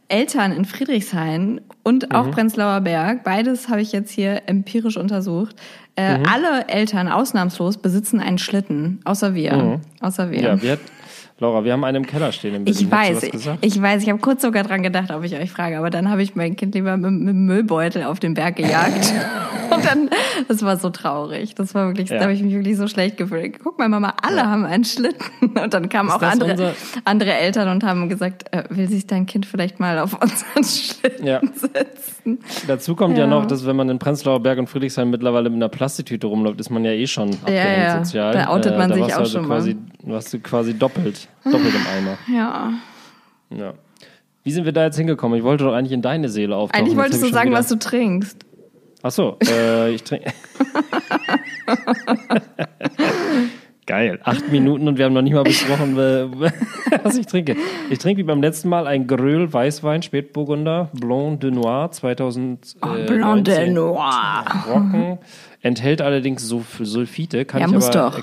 Eltern 0.08 0.52
in 0.52 0.64
Friedrichshain 0.64 1.60
und 1.82 2.08
Mhm. 2.10 2.14
auch 2.14 2.31
Prenzlauer 2.31 2.81
Berg. 2.82 3.25
Beides 3.25 3.69
habe 3.69 3.81
ich 3.81 3.93
jetzt 3.93 4.10
hier 4.10 4.43
empirisch 4.46 4.96
untersucht. 4.96 5.56
Äh, 5.96 6.19
Mhm. 6.19 6.25
Alle 6.32 6.69
Eltern 6.69 7.08
ausnahmslos 7.08 7.78
besitzen 7.78 8.20
einen 8.20 8.38
Schlitten, 8.38 9.00
außer 9.04 9.34
wir. 9.34 9.81
Außer 10.00 10.31
wir. 10.31 10.38
Mhm. 10.38 10.44
ja, 10.44 10.62
wir 10.62 10.78
Laura, 11.38 11.64
wir 11.64 11.72
haben 11.74 11.84
einen 11.84 11.98
im 12.04 12.06
Keller 12.06 12.32
stehen 12.32 12.54
in 12.54 12.64
Berlin. 12.64 12.80
Ich 12.82 12.90
weiß, 12.90 13.22
ich, 13.24 13.34
ich 13.60 13.82
weiß, 13.82 14.02
ich 14.02 14.08
habe 14.08 14.18
kurz 14.20 14.40
sogar 14.40 14.62
dran 14.62 14.82
gedacht, 14.82 15.10
ob 15.10 15.22
ich 15.22 15.36
euch 15.36 15.50
frage, 15.50 15.76
aber 15.78 15.90
dann 15.90 16.08
habe 16.10 16.22
ich 16.22 16.34
mein 16.34 16.56
Kind 16.56 16.74
lieber 16.74 16.96
mit, 16.96 17.10
mit 17.10 17.28
dem 17.34 17.44
Müllbeutel 17.44 18.04
auf 18.04 18.18
den 18.20 18.32
Berg 18.32 18.56
gejagt. 18.56 19.12
Und 19.70 19.84
dann, 19.84 20.08
das 20.48 20.62
war 20.64 20.76
so 20.78 20.88
traurig. 20.90 21.54
Das 21.56 21.74
war 21.74 21.88
wirklich, 21.88 22.08
Ja. 22.08 22.16
da 22.18 22.22
habe 22.22 22.32
ich 22.32 22.42
mich 22.42 22.54
wirklich 22.54 22.76
so 22.78 22.86
schlecht 22.86 23.16
gefühlt. 23.18 23.58
Guck 23.62 23.78
mal, 23.78 23.88
Mama, 23.88 24.14
alle 24.22 24.46
haben 24.46 24.64
einen 24.64 24.84
Schlitten. 24.84 25.26
Und 25.62 25.74
dann 25.74 25.88
kamen 25.90 26.08
auch 26.10 26.20
das 26.20 26.32
andere, 26.32 26.52
unser- 26.52 26.72
andere 27.04 27.34
Eltern 27.34 27.68
und 27.68 27.84
haben 27.84 28.08
gesagt, 28.08 28.44
äh, 28.54 28.62
will 28.70 28.88
sich 28.88 29.06
dein 29.06 29.26
Kind 29.26 29.44
vielleicht 29.44 29.78
mal 29.80 29.98
auf 29.98 30.14
unseren 30.14 30.64
Schlitten 30.64 31.26
Ja. 31.26 31.40
setzen? 31.52 32.38
Dazu 32.66 32.94
kommt 32.94 33.18
ja. 33.18 33.24
Ja. 33.24 33.30
noch, 33.30 33.44
dass 33.46 33.66
wenn 33.66 33.76
man 33.76 33.88
in 33.90 33.98
Prenzlauer 33.98 34.40
Berg 34.40 34.58
und 34.58 34.68
Friedrichshain 34.68 35.10
mittlerweile 35.10 35.50
mit 35.50 35.56
einer 35.56 35.68
Plastiktüte 35.68 36.28
rumläuft, 36.28 36.60
ist 36.60 36.70
man 36.70 36.84
ja 36.84 36.92
eh 36.92 37.06
schon 37.06 37.30
abgehängt 37.34 37.78
ja. 37.78 38.04
sozial. 38.04 38.32
Da 38.32 38.46
outet 38.48 38.78
man 38.78 38.88
da 38.88 38.94
sich 38.94 39.04
auch 39.14 39.18
also 39.18 39.38
schon 39.38 39.48
mal. 39.48 39.56
quasi, 39.56 39.76
Warst 40.04 40.32
du 40.32 40.38
quasi 40.38 40.78
doppelt, 40.78 41.25
doppelt 41.44 41.75
im 41.75 41.87
Eimer. 41.96 42.19
Ja. 42.32 42.73
Ja. 43.50 43.75
Wie 44.43 44.50
sind 44.52 44.64
wir 44.64 44.73
da 44.73 44.84
jetzt 44.84 44.96
hingekommen? 44.96 45.37
Ich 45.38 45.44
wollte 45.44 45.64
doch 45.64 45.73
eigentlich 45.75 45.93
in 45.93 46.02
deine 46.02 46.28
Seele 46.28 46.55
auftauchen. 46.56 46.84
Eigentlich 46.84 46.96
wolltest 46.96 47.23
du 47.23 47.28
sagen, 47.28 47.50
wieder- 47.50 47.58
was 47.58 47.69
du 47.69 47.76
trinkst. 47.76 48.38
Ach 49.02 49.11
so, 49.11 49.37
äh, 49.46 49.90
ich 49.90 50.02
trinke. 50.02 50.32
Geil. 53.87 54.19
Acht 54.25 54.50
Minuten 54.50 54.88
und 54.88 54.99
wir 54.99 55.05
haben 55.05 55.12
noch 55.12 55.23
nicht 55.23 55.34
mal 55.34 55.44
besprochen, 55.44 55.96
äh, 55.96 56.26
was 57.05 57.17
ich 57.17 57.26
trinke. 57.26 57.55
Ich 57.88 58.00
trinke 58.00 58.19
wie 58.19 58.25
beim 58.25 58.43
letzten 58.43 58.69
Mal 58.69 58.88
ein 58.88 59.06
Gröl 59.06 59.52
Weißwein, 59.52 60.02
Spätburgunder, 60.02 60.90
Blanc 60.93 61.40
de 61.40 61.52
Noir 61.52 61.93
2000. 61.93 62.76
Oh, 62.82 62.88
Blanc 63.06 63.44
de 63.44 63.70
Noir. 63.70 64.44
Trocken. 64.64 65.19
Enthält 65.62 66.02
allerdings 66.02 66.49
Sulf- 66.49 66.81
Sulfite, 66.84 67.44
kann 67.44 67.61
Ja, 67.61 67.69
ich 67.69 67.75
aber 67.76 67.90
doch. 68.11 68.19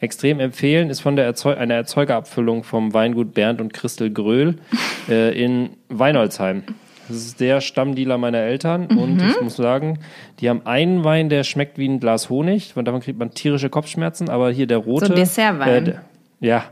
Extre 0.00 0.28
extrem 0.28 0.40
empfehlen. 0.40 0.90
Ist 0.90 1.00
von 1.00 1.16
der 1.16 1.24
Erzeug 1.24 1.58
einer 1.58 1.74
Erzeugerabfüllung 1.74 2.62
vom 2.64 2.94
Weingut 2.94 3.34
Bernd 3.34 3.60
und 3.60 3.72
Christel 3.72 4.10
Gröhl 4.12 4.56
äh, 5.08 5.30
in 5.40 5.70
Weinolzheim. 5.88 6.62
Das 7.08 7.16
ist 7.16 7.40
der 7.40 7.60
Stammdealer 7.62 8.18
meiner 8.18 8.38
Eltern 8.38 8.84
und 8.86 9.16
Mhm. 9.16 9.28
ich 9.30 9.40
muss 9.40 9.56
sagen, 9.56 9.98
die 10.40 10.50
haben 10.50 10.66
einen 10.66 11.04
Wein, 11.04 11.30
der 11.30 11.42
schmeckt 11.42 11.78
wie 11.78 11.88
ein 11.88 12.00
Glas 12.00 12.28
Honig, 12.28 12.74
von 12.74 12.84
davon 12.84 13.00
kriegt 13.00 13.18
man 13.18 13.30
tierische 13.30 13.70
Kopfschmerzen, 13.70 14.28
aber 14.28 14.50
hier 14.50 14.66
der 14.66 14.76
rote. 14.78 15.06
So 15.06 15.12
ein 15.14 15.16
Dessertwein. 15.18 15.84
der- 15.86 16.02
ja, 16.40 16.64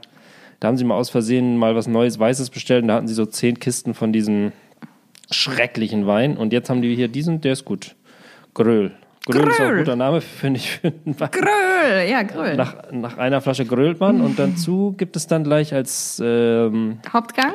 da 0.61 0.69
haben 0.69 0.77
sie 0.77 0.85
mal 0.85 0.97
aus 0.97 1.09
Versehen 1.09 1.57
mal 1.57 1.75
was 1.75 1.87
Neues 1.89 2.19
Weißes 2.19 2.51
bestellt 2.51 2.83
und 2.83 2.89
da 2.89 2.97
hatten 2.97 3.09
sie 3.09 3.15
so 3.15 3.25
zehn 3.25 3.59
Kisten 3.59 3.95
von 3.95 4.13
diesem 4.13 4.53
schrecklichen 5.31 6.07
Wein 6.07 6.37
und 6.37 6.53
jetzt 6.53 6.69
haben 6.71 6.83
die 6.83 6.95
hier 6.95 7.09
diesen, 7.09 7.41
der 7.41 7.53
ist 7.53 7.65
gut. 7.65 7.95
Gröl. 9.27 9.43
Gröl, 9.43 9.51
ist 9.51 9.61
auch 9.61 9.65
ein 9.67 9.79
guter 9.79 9.97
Name, 9.97 10.21
finde 10.21 10.59
ich. 10.61 10.71
Für. 10.71 10.93
Gröl, 10.93 12.09
ja, 12.09 12.23
Gröl. 12.23 12.57
Nach, 12.57 12.77
nach 12.93 13.19
einer 13.19 13.41
Flasche 13.41 13.67
grölt 13.67 14.01
man 14.01 14.21
und 14.21 14.39
dazu 14.39 14.95
gibt 14.97 15.17
es 15.17 15.27
dann 15.27 15.45
gleich 15.45 15.75
als, 15.75 16.23
ähm, 16.25 16.99
Hauptgang? 17.13 17.53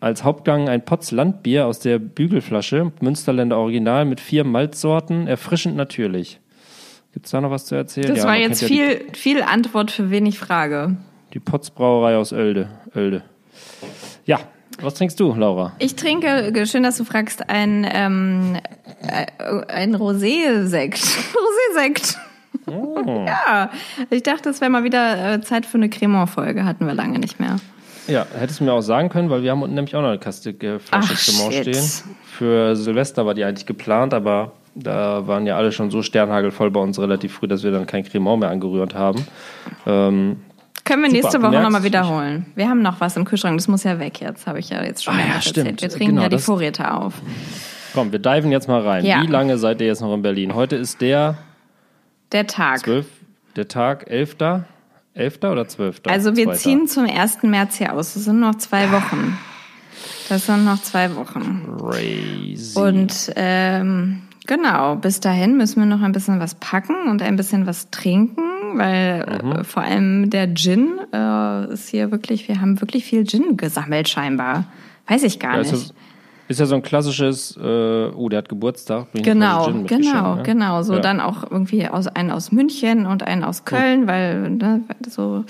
als 0.00 0.24
Hauptgang 0.24 0.68
ein 0.68 0.84
Potz 0.84 1.12
Landbier 1.12 1.66
aus 1.66 1.78
der 1.78 1.98
Bügelflasche, 1.98 2.90
Münsterländer 3.00 3.56
Original 3.58 4.04
mit 4.04 4.20
vier 4.20 4.42
Malzsorten, 4.44 5.28
erfrischend 5.28 5.76
natürlich. 5.76 6.40
Gibt 7.12 7.26
es 7.26 7.32
da 7.32 7.40
noch 7.40 7.50
was 7.50 7.66
zu 7.66 7.74
erzählen? 7.74 8.08
Das 8.08 8.18
Ja, 8.18 8.24
war 8.24 8.36
jetzt 8.36 8.60
kennt 8.60 8.70
ja 8.72 8.86
viel, 8.86 9.04
viel 9.12 9.42
Antwort 9.42 9.90
für 9.90 10.10
wenig 10.10 10.38
Frage. 10.38 10.96
Die, 11.28 11.34
die 11.34 11.40
Potz 11.40 11.70
Brauerei 11.70 12.16
aus 12.16 12.32
Oelde. 12.32 12.68
Oelde. 12.96 13.22
Ja, 14.24 14.40
was 14.80 14.94
trinkst 14.94 15.18
du, 15.20 15.34
Laura? 15.34 15.72
Ich 15.78 15.96
trinke, 15.96 16.52
schön, 16.66 16.82
dass 16.82 16.96
du 16.96 17.04
fragst, 17.04 17.48
ein, 17.48 17.86
ähm, 17.90 18.56
äh, 19.06 19.26
ein 19.68 19.94
Rosé-Sekt. 19.94 21.02
Rosé-Sekt. 21.04 22.18
Oh. 22.66 23.24
Ja, 23.26 23.70
ich 24.10 24.22
dachte, 24.22 24.50
es 24.50 24.60
wäre 24.60 24.70
mal 24.70 24.84
wieder 24.84 25.34
äh, 25.34 25.40
Zeit 25.40 25.66
für 25.66 25.78
eine 25.78 25.88
Cremant-Folge. 25.88 26.64
Hatten 26.64 26.86
wir 26.86 26.94
lange 26.94 27.18
nicht 27.18 27.40
mehr. 27.40 27.56
Ja, 28.06 28.26
hättest 28.36 28.60
du 28.60 28.64
mir 28.64 28.72
auch 28.72 28.80
sagen 28.80 29.08
können, 29.08 29.30
weil 29.30 29.42
wir 29.42 29.50
haben 29.50 29.62
unten 29.62 29.74
nämlich 29.74 29.94
auch 29.94 30.02
noch 30.02 30.08
eine 30.08 30.18
Kaste 30.18 30.50
äh, 30.50 30.78
Flasche 30.78 31.14
Cremant 31.14 31.54
stehen. 31.54 31.90
Für 32.24 32.76
Silvester 32.76 33.26
war 33.26 33.34
die 33.34 33.44
eigentlich 33.44 33.66
geplant, 33.66 34.12
aber 34.14 34.52
da 34.74 35.26
waren 35.26 35.46
ja 35.46 35.56
alle 35.56 35.72
schon 35.72 35.90
so 35.90 36.02
sternhagelvoll 36.02 36.70
bei 36.70 36.80
uns 36.80 36.98
relativ 36.98 37.34
früh, 37.34 37.46
dass 37.46 37.62
wir 37.62 37.70
dann 37.70 37.86
kein 37.86 38.04
Cremant 38.04 38.40
mehr 38.40 38.50
angerührt 38.50 38.94
haben. 38.94 39.26
Ähm, 39.86 40.38
Können 40.92 41.02
wir 41.04 41.10
Super, 41.10 41.22
nächste 41.22 41.42
Woche 41.42 41.62
nochmal 41.62 41.82
wiederholen. 41.84 42.46
Wir 42.54 42.68
haben 42.68 42.82
noch 42.82 43.00
was 43.00 43.16
im 43.16 43.24
Kühlschrank, 43.24 43.56
das 43.58 43.66
muss 43.68 43.82
ja 43.84 43.98
weg 43.98 44.20
jetzt, 44.20 44.46
habe 44.46 44.58
ich 44.58 44.68
ja 44.70 44.82
jetzt 44.82 45.02
schon 45.04 45.14
Ah, 45.14 45.34
ja, 45.34 45.40
stimmt. 45.40 45.56
erzählt. 45.68 45.82
Wir 45.82 45.88
trinken 45.88 46.06
Genau, 46.16 46.22
ja 46.22 46.28
die 46.28 46.36
das- 46.36 46.44
Vorräte 46.44 46.92
auf. 46.92 47.14
komm, 47.94 48.12
wir 48.12 48.18
diven 48.18 48.52
jetzt 48.52 48.68
mal 48.68 48.80
rein. 48.86 49.04
Ja. 49.04 49.22
Wie 49.22 49.26
lange 49.26 49.56
seid 49.58 49.80
ihr 49.80 49.86
jetzt 49.86 50.00
noch 50.02 50.12
in 50.14 50.22
Berlin? 50.22 50.54
Heute 50.54 50.76
ist 50.76 51.00
der 51.00 51.36
Der 52.32 52.46
Tag. 52.46 52.80
12, 52.80 53.06
der 53.56 53.68
Tag 53.68 54.10
11. 54.10 54.36
11. 55.14 55.50
oder 55.50 55.66
12. 55.68 56.00
Also 56.08 56.36
wir 56.36 56.44
Zweiter. 56.46 56.58
ziehen 56.58 56.86
zum 56.88 57.06
1. 57.06 57.42
März 57.48 57.76
hier 57.76 57.92
aus. 57.94 58.14
Es 58.16 58.24
sind 58.24 58.40
noch 58.40 58.54
zwei 58.56 58.90
Wochen. 58.92 59.38
Das 60.28 60.46
sind 60.46 60.64
noch 60.64 60.80
zwei 60.82 61.14
Wochen. 61.16 61.76
Crazy. 61.78 62.78
Und 62.78 63.32
ähm, 63.36 64.22
genau, 64.46 64.96
bis 64.96 65.20
dahin 65.20 65.56
müssen 65.56 65.80
wir 65.80 65.86
noch 65.86 66.02
ein 66.02 66.12
bisschen 66.12 66.40
was 66.40 66.54
packen 66.54 67.08
und 67.08 67.22
ein 67.22 67.36
bisschen 67.36 67.66
was 67.66 67.90
trinken, 67.90 68.42
weil 68.78 69.24
äh, 69.60 69.64
vor 69.64 69.82
allem 69.82 70.30
der 70.30 70.54
Gin 70.54 70.98
äh, 71.12 71.72
ist 71.72 71.88
hier 71.88 72.10
wirklich, 72.10 72.48
wir 72.48 72.60
haben 72.60 72.80
wirklich 72.80 73.04
viel 73.04 73.24
Gin 73.26 73.56
gesammelt 73.56 74.08
scheinbar. 74.08 74.64
Weiß 75.06 75.22
ich 75.24 75.38
gar 75.38 75.54
Ja, 75.56 75.60
nicht. 75.62 75.72
ist, 75.72 75.88
ja, 75.88 75.94
ist 76.48 76.60
ja 76.60 76.66
so 76.66 76.74
ein 76.74 76.82
klassisches, 76.82 77.56
äh, 77.56 77.60
oh, 78.14 78.28
der 78.28 78.38
hat 78.38 78.48
Geburtstag. 78.48 79.10
bring 79.12 79.22
Genau, 79.24 79.64
Gin 79.64 79.86
genau, 79.86 80.36
ne? 80.36 80.42
genau. 80.42 80.82
So 80.82 80.94
Ja. 80.94 81.00
dann 81.00 81.20
auch 81.20 81.50
irgendwie 81.50 81.88
aus, 81.88 82.06
einen 82.06 82.30
aus 82.30 82.52
München 82.52 83.06
und 83.06 83.22
einen 83.22 83.44
aus 83.44 83.64
Köln, 83.64 84.06
weil 84.06 84.50
ne, 84.50 84.82
so 85.08 85.44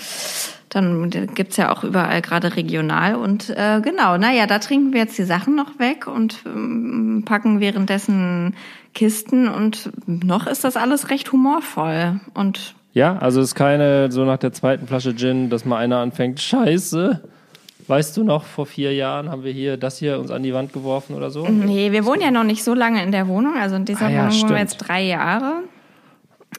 dann 0.74 1.10
gibt's 1.34 1.56
ja 1.58 1.70
auch 1.70 1.84
überall 1.84 2.22
gerade 2.22 2.56
regional. 2.56 3.14
Und 3.14 3.50
äh, 3.50 3.80
genau, 3.82 4.16
naja, 4.16 4.46
da 4.46 4.58
trinken 4.58 4.92
wir 4.94 5.00
jetzt 5.00 5.18
die 5.18 5.24
Sachen 5.24 5.54
noch 5.54 5.78
weg 5.78 6.06
und 6.06 6.38
ähm, 6.46 7.24
packen 7.26 7.60
währenddessen 7.60 8.54
Kisten 8.94 9.48
und 9.48 9.90
noch 10.06 10.46
ist 10.46 10.64
das 10.64 10.76
alles 10.76 11.10
recht 11.10 11.30
humorvoll. 11.32 12.20
Und 12.34 12.74
Ja, 12.94 13.16
also 13.18 13.40
es 13.40 13.48
ist 13.48 13.54
keine, 13.54 14.10
so 14.10 14.24
nach 14.24 14.38
der 14.38 14.52
zweiten 14.52 14.86
Flasche 14.86 15.14
Gin, 15.14 15.50
dass 15.50 15.64
mal 15.64 15.76
einer 15.78 15.98
anfängt, 15.98 16.40
scheiße, 16.40 17.22
weißt 17.88 18.16
du 18.16 18.24
noch, 18.24 18.44
vor 18.44 18.64
vier 18.66 18.94
Jahren 18.94 19.30
haben 19.30 19.44
wir 19.44 19.52
hier 19.52 19.76
das 19.76 19.98
hier 19.98 20.18
uns 20.20 20.30
an 20.30 20.42
die 20.42 20.54
Wand 20.54 20.72
geworfen 20.72 21.14
oder 21.16 21.30
so? 21.30 21.46
nee, 21.48 21.92
wir 21.92 22.04
wohnen 22.06 22.22
ja 22.22 22.30
noch 22.30 22.44
nicht 22.44 22.64
so 22.64 22.72
lange 22.74 23.02
in 23.02 23.12
der 23.12 23.28
Wohnung. 23.28 23.54
Also 23.58 23.76
in 23.76 23.84
dieser 23.84 24.06
Ah 24.06 24.10
ja, 24.10 24.18
Wohnung 24.24 24.30
wohnen 24.32 24.40
wir 24.40 24.56
stimmt. 24.56 24.58
jetzt 24.60 24.76
drei 24.78 25.02
Jahre. 25.02 25.52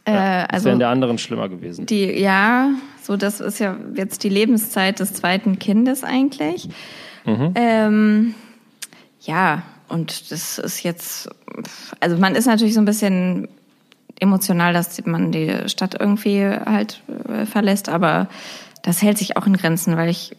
Äh, 0.06 0.12
Das 0.12 0.50
also 0.50 0.66
wäre 0.66 0.74
in 0.74 0.80
der 0.80 0.90
anderen 0.90 1.18
schlimmer 1.18 1.50
gewesen. 1.50 1.86
Die, 1.86 2.06
ja, 2.20 2.70
so 3.04 3.18
das 3.18 3.42
ist 3.42 3.60
ja 3.60 3.78
jetzt 3.96 4.24
die 4.24 4.30
Lebenszeit 4.30 5.00
des 5.00 5.14
zweiten 5.14 5.60
Kindes 5.60 6.04
eigentlich. 6.04 6.70
Ähm, 7.56 8.36
ja, 9.22 9.64
und 9.90 10.32
das 10.32 10.58
ist 10.58 10.84
jetzt, 10.84 11.30
also 12.00 12.18
man 12.18 12.36
ist 12.36 12.46
natürlich 12.46 12.74
so 12.74 12.82
ein 12.82 12.86
bisschen 12.86 13.48
emotional, 14.20 14.74
dass 14.74 15.06
man 15.06 15.32
die 15.32 15.54
Stadt 15.68 16.00
irgendwie 16.00 16.46
halt 16.46 17.02
äh, 17.30 17.46
verlässt, 17.46 17.90
aber 17.90 18.28
das 18.84 19.02
hält 19.02 19.18
sich 19.18 19.38
auch 19.38 19.46
in 19.46 19.58
Grenzen, 19.58 19.98
weil 19.98 20.10
ich 20.10 20.36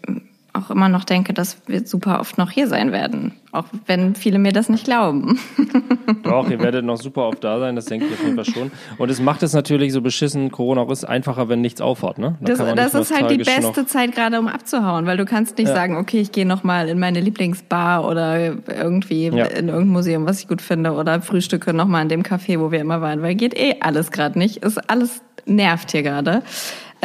auch 0.54 0.70
immer 0.70 0.88
noch 0.88 1.04
denke, 1.04 1.34
dass 1.34 1.58
wir 1.66 1.84
super 1.86 2.20
oft 2.20 2.38
noch 2.38 2.50
hier 2.50 2.68
sein 2.68 2.92
werden, 2.92 3.32
auch 3.52 3.64
wenn 3.86 4.14
viele 4.14 4.38
mir 4.38 4.52
das 4.52 4.68
nicht 4.68 4.84
glauben. 4.84 5.38
Doch, 6.22 6.48
ihr 6.48 6.60
werdet 6.60 6.84
noch 6.84 6.96
super 6.96 7.28
oft 7.28 7.42
da 7.42 7.58
sein, 7.58 7.74
das 7.76 7.86
denke 7.86 8.06
ich 8.06 8.12
auf 8.12 8.22
jeden 8.22 8.36
Fall 8.36 8.44
schon. 8.44 8.70
Und 8.98 9.10
es 9.10 9.20
macht 9.20 9.42
es 9.42 9.52
natürlich 9.52 9.92
so 9.92 10.00
beschissen, 10.00 10.50
Corona 10.52 10.82
auch 10.82 10.90
ist 10.90 11.04
einfacher, 11.04 11.48
wenn 11.48 11.60
nichts 11.60 11.80
aufhat, 11.80 12.18
ne? 12.18 12.36
Da 12.40 12.54
Das, 12.54 12.74
das 12.92 12.94
ist 13.10 13.14
halt 13.14 13.30
die 13.30 13.38
beste 13.38 13.84
Zeit 13.86 14.12
gerade, 14.14 14.38
um 14.38 14.46
abzuhauen, 14.46 15.06
weil 15.06 15.16
du 15.16 15.24
kannst 15.24 15.58
nicht 15.58 15.68
sagen, 15.68 15.96
okay, 15.96 16.20
ich 16.20 16.30
gehe 16.32 16.46
noch 16.46 16.62
mal 16.62 16.88
in 16.88 16.98
meine 16.98 17.20
Lieblingsbar 17.20 18.06
oder 18.08 18.38
irgendwie 18.68 19.26
Ja. 19.26 19.46
in 19.46 19.68
irgendein 19.68 19.88
Museum, 19.88 20.24
was 20.26 20.40
ich 20.40 20.48
gut 20.48 20.62
finde, 20.62 20.92
oder 20.92 21.20
frühstücke 21.20 21.74
noch 21.74 21.86
mal 21.88 22.02
in 22.02 22.08
dem 22.08 22.22
Café, 22.22 22.60
wo 22.60 22.70
wir 22.70 22.80
immer 22.80 23.00
waren, 23.00 23.22
weil 23.22 23.34
geht 23.34 23.54
eh 23.58 23.76
alles 23.80 24.12
gerade 24.12 24.38
nicht, 24.38 24.58
ist 24.58 24.78
alles 24.88 25.20
nervt 25.46 25.90
hier 25.90 26.02
gerade. 26.02 26.42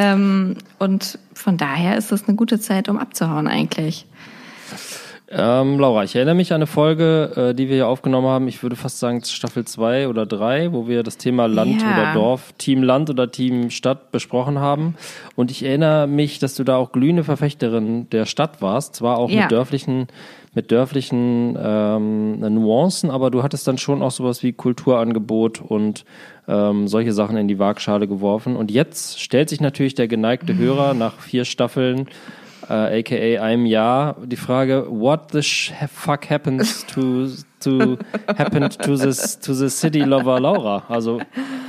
Ähm, 0.02 0.56
und 0.78 1.20
von 1.34 1.58
daher 1.58 1.98
ist 1.98 2.14
es 2.14 2.26
eine 2.28 2.38
gute 2.38 2.58
Zeit, 2.60 2.88
um 2.88 2.98
abzuhauen 2.98 3.48
eigentlich. 3.48 4.06
Ähm, 5.32 5.78
Laura, 5.78 6.04
ich 6.06 6.16
erinnere 6.16 6.34
mich 6.36 6.52
an 6.54 6.56
eine 6.56 6.68
Folge, 6.68 7.50
äh, 7.52 7.54
die 7.54 7.68
wir 7.68 7.76
hier 7.76 7.88
aufgenommen 7.88 8.28
haben. 8.28 8.48
Ich 8.48 8.64
würde 8.64 8.76
fast 8.76 8.98
sagen 8.98 9.24
Staffel 9.24 9.64
2 9.66 10.08
oder 10.08 10.26
3, 10.26 10.72
wo 10.74 10.88
wir 10.88 11.04
das 11.04 11.18
Thema 11.18 11.46
Land 11.48 11.84
Ja. 11.84 11.92
oder 11.94 12.14
Dorf, 12.14 12.54
Team 12.58 12.82
Land 12.82 13.12
oder 13.12 13.30
Team 13.30 13.70
Stadt 13.70 14.12
besprochen 14.12 14.58
haben. 14.60 14.96
Und 15.36 15.52
ich 15.52 15.64
erinnere 15.64 16.08
mich, 16.08 16.40
dass 16.40 16.56
du 16.56 16.64
da 16.64 16.78
auch 16.78 16.92
glühende 16.94 17.24
Verfechterin 17.24 18.10
der 18.10 18.26
Stadt 18.26 18.62
warst. 18.64 18.96
Zwar 18.96 19.20
auch 19.20 19.30
Ja. 19.30 19.42
mit 19.44 19.52
dörflichen, 19.52 20.08
mit 20.56 20.72
dörflichen 20.72 21.56
ähm, 21.62 22.40
Nuancen, 22.40 23.12
aber 23.12 23.30
du 23.30 23.44
hattest 23.44 23.68
dann 23.68 23.78
schon 23.78 24.02
auch 24.02 24.12
sowas 24.12 24.42
wie 24.42 24.54
Kulturangebot 24.54 25.62
und 25.62 26.06
ähm, 26.50 26.88
solche 26.88 27.14
Sachen 27.14 27.38
in 27.38 27.48
die 27.48 27.60
Waagschale 27.60 28.08
geworfen. 28.08 28.56
Und 28.56 28.72
jetzt 28.72 29.22
stellt 29.22 29.50
sich 29.50 29.62
natürlich 29.62 29.94
der 29.94 30.08
geneigte 30.08 30.58
Hörer 30.58 30.94
nach 30.94 31.20
vier 31.20 31.46
Staffeln 31.46 32.08
äh, 32.70 33.00
aka 33.00 33.44
einem 33.44 33.66
Jahr, 33.66 34.18
die 34.26 34.36
Frage, 34.36 34.86
what 34.90 35.32
the 35.32 35.42
fuck 35.42 36.30
happens 36.30 36.86
to, 36.88 37.28
to 37.60 37.98
happened 38.28 38.78
to 38.80 38.96
this 38.96 39.40
to 39.40 39.54
the 39.54 39.70
city 39.70 40.00
lover 40.00 40.40
Laura? 40.40 40.84
Also 40.88 41.20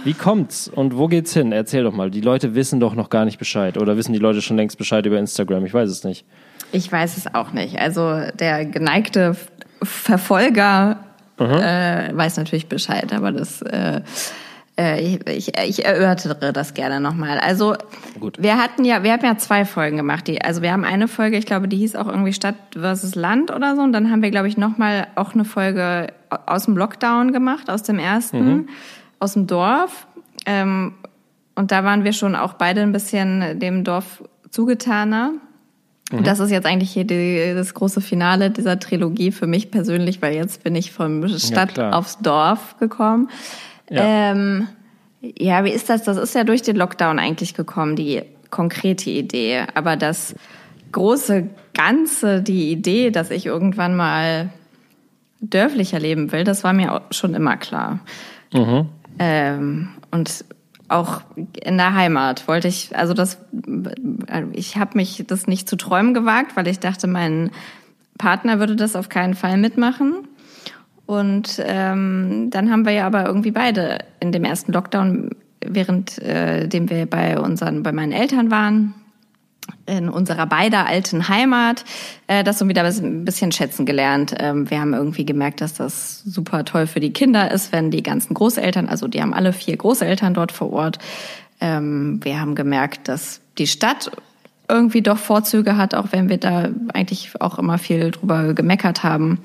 wie 0.04 0.14
kommt's 0.14 0.68
und 0.68 0.96
wo 0.96 1.08
geht's 1.08 1.32
hin? 1.32 1.52
Erzähl 1.52 1.84
doch 1.84 1.92
mal. 1.92 2.10
Die 2.10 2.20
Leute 2.20 2.54
wissen 2.54 2.80
doch 2.80 2.94
noch 2.94 3.10
gar 3.10 3.24
nicht 3.24 3.38
Bescheid 3.38 3.78
oder 3.78 3.96
wissen 3.96 4.12
die 4.12 4.18
Leute 4.18 4.42
schon 4.42 4.56
längst 4.56 4.78
Bescheid 4.78 5.04
über 5.06 5.18
Instagram? 5.18 5.64
Ich 5.64 5.74
weiß 5.74 5.88
es 5.90 6.04
nicht. 6.04 6.24
Ich 6.72 6.90
weiß 6.90 7.16
es 7.16 7.34
auch 7.34 7.52
nicht. 7.52 7.78
Also 7.78 8.20
der 8.38 8.64
geneigte 8.66 9.36
Verfolger 9.82 10.98
äh, 11.38 12.14
weiß 12.14 12.36
natürlich 12.36 12.68
Bescheid, 12.68 13.12
aber 13.12 13.32
das 13.32 13.62
äh, 13.62 14.02
ich, 14.98 15.26
ich, 15.26 15.58
ich 15.58 15.84
erörtere 15.84 16.52
das 16.52 16.74
gerne 16.74 17.00
nochmal. 17.00 17.38
Also 17.38 17.74
Gut. 18.18 18.36
wir 18.40 18.56
hatten 18.56 18.84
ja, 18.84 19.02
wir 19.02 19.12
haben 19.12 19.24
ja 19.24 19.36
zwei 19.36 19.64
Folgen 19.64 19.96
gemacht. 19.96 20.26
Die, 20.26 20.42
also 20.42 20.62
wir 20.62 20.72
haben 20.72 20.84
eine 20.84 21.08
Folge, 21.08 21.36
ich 21.36 21.46
glaube, 21.46 21.68
die 21.68 21.76
hieß 21.76 21.96
auch 21.96 22.06
irgendwie 22.06 22.32
Stadt 22.32 22.56
versus 22.72 23.14
Land 23.14 23.50
oder 23.50 23.76
so. 23.76 23.82
Und 23.82 23.92
dann 23.92 24.10
haben 24.10 24.22
wir, 24.22 24.30
glaube 24.30 24.48
ich, 24.48 24.56
nochmal 24.56 25.08
auch 25.16 25.34
eine 25.34 25.44
Folge 25.44 26.08
aus 26.46 26.66
dem 26.66 26.76
Lockdown 26.76 27.32
gemacht, 27.32 27.68
aus 27.68 27.82
dem 27.82 27.98
ersten, 27.98 28.68
aus 29.18 29.34
dem 29.34 29.46
Dorf. 29.46 30.06
Ähm, 30.46 30.94
und 31.54 31.72
da 31.72 31.84
waren 31.84 32.04
wir 32.04 32.12
schon 32.12 32.36
auch 32.36 32.54
beide 32.54 32.82
ein 32.82 32.92
bisschen 32.92 33.58
dem 33.58 33.84
Dorf 33.84 34.22
zugetaner. 34.50 35.32
Und 36.12 36.26
das 36.26 36.40
ist 36.40 36.50
jetzt 36.50 36.66
eigentlich 36.66 36.90
hier 36.90 37.04
die, 37.04 37.54
das 37.54 37.72
große 37.74 38.00
Finale 38.00 38.50
dieser 38.50 38.78
Trilogie 38.80 39.30
für 39.30 39.46
mich 39.46 39.70
persönlich, 39.70 40.20
weil 40.20 40.34
jetzt 40.34 40.64
bin 40.64 40.74
ich 40.74 40.90
vom 40.92 41.26
Stadt 41.38 41.74
klar. 41.74 41.96
aufs 41.96 42.18
Dorf 42.18 42.76
gekommen. 42.78 43.28
Ja. 43.90 44.32
Ähm, 44.32 44.68
ja, 45.20 45.64
wie 45.64 45.70
ist 45.70 45.90
das? 45.90 46.04
Das 46.04 46.16
ist 46.16 46.34
ja 46.34 46.44
durch 46.44 46.62
den 46.62 46.76
Lockdown 46.76 47.18
eigentlich 47.18 47.54
gekommen, 47.54 47.96
die 47.96 48.22
konkrete 48.50 49.10
Idee. 49.10 49.64
Aber 49.74 49.96
das 49.96 50.34
große 50.92 51.48
Ganze, 51.74 52.42
die 52.42 52.72
Idee, 52.72 53.10
dass 53.10 53.30
ich 53.30 53.46
irgendwann 53.46 53.94
mal 53.94 54.50
dörflicher 55.40 55.98
leben 55.98 56.32
will, 56.32 56.44
das 56.44 56.64
war 56.64 56.72
mir 56.72 56.94
auch 56.94 57.00
schon 57.10 57.34
immer 57.34 57.56
klar. 57.56 58.00
Ähm, 59.18 59.88
und 60.10 60.44
auch 60.88 61.22
in 61.62 61.76
der 61.76 61.94
Heimat 61.94 62.48
wollte 62.48 62.68
ich, 62.68 62.96
also 62.96 63.14
das, 63.14 63.38
ich 64.52 64.76
habe 64.76 64.96
mich 64.96 65.24
das 65.26 65.46
nicht 65.46 65.68
zu 65.68 65.76
träumen 65.76 66.14
gewagt, 66.14 66.56
weil 66.56 66.66
ich 66.66 66.80
dachte, 66.80 67.06
mein 67.06 67.50
Partner 68.18 68.58
würde 68.58 68.76
das 68.76 68.96
auf 68.96 69.08
keinen 69.08 69.34
Fall 69.34 69.56
mitmachen. 69.56 70.28
Und 71.10 71.60
ähm, 71.66 72.50
dann 72.50 72.70
haben 72.70 72.86
wir 72.86 72.92
ja 72.92 73.04
aber 73.04 73.26
irgendwie 73.26 73.50
beide 73.50 73.98
in 74.20 74.30
dem 74.30 74.44
ersten 74.44 74.70
Lockdown, 74.70 75.30
während 75.60 76.22
äh, 76.22 76.68
dem 76.68 76.88
wir 76.88 77.04
bei 77.06 77.36
unseren, 77.36 77.82
bei 77.82 77.90
meinen 77.90 78.12
Eltern 78.12 78.52
waren, 78.52 78.94
in 79.86 80.08
unserer 80.08 80.46
beider 80.46 80.86
alten 80.86 81.26
Heimat, 81.26 81.84
äh, 82.28 82.44
das 82.44 82.60
so 82.60 82.68
wieder 82.68 82.84
ein 82.84 83.24
bisschen 83.24 83.50
schätzen 83.50 83.86
gelernt. 83.86 84.36
Ähm, 84.38 84.70
wir 84.70 84.80
haben 84.80 84.94
irgendwie 84.94 85.26
gemerkt, 85.26 85.62
dass 85.62 85.74
das 85.74 86.22
super 86.22 86.64
toll 86.64 86.86
für 86.86 87.00
die 87.00 87.12
Kinder 87.12 87.50
ist, 87.50 87.72
wenn 87.72 87.90
die 87.90 88.04
ganzen 88.04 88.32
Großeltern, 88.34 88.88
also 88.88 89.08
die 89.08 89.20
haben 89.20 89.34
alle 89.34 89.52
vier 89.52 89.76
Großeltern 89.76 90.32
dort 90.32 90.52
vor 90.52 90.72
Ort. 90.72 91.00
Ähm, 91.60 92.20
wir 92.22 92.40
haben 92.40 92.54
gemerkt, 92.54 93.08
dass 93.08 93.40
die 93.58 93.66
Stadt 93.66 94.12
irgendwie 94.68 95.02
doch 95.02 95.18
Vorzüge 95.18 95.76
hat, 95.76 95.96
auch 95.96 96.12
wenn 96.12 96.28
wir 96.28 96.38
da 96.38 96.68
eigentlich 96.94 97.32
auch 97.40 97.58
immer 97.58 97.78
viel 97.78 98.12
drüber 98.12 98.54
gemeckert 98.54 99.02
haben, 99.02 99.40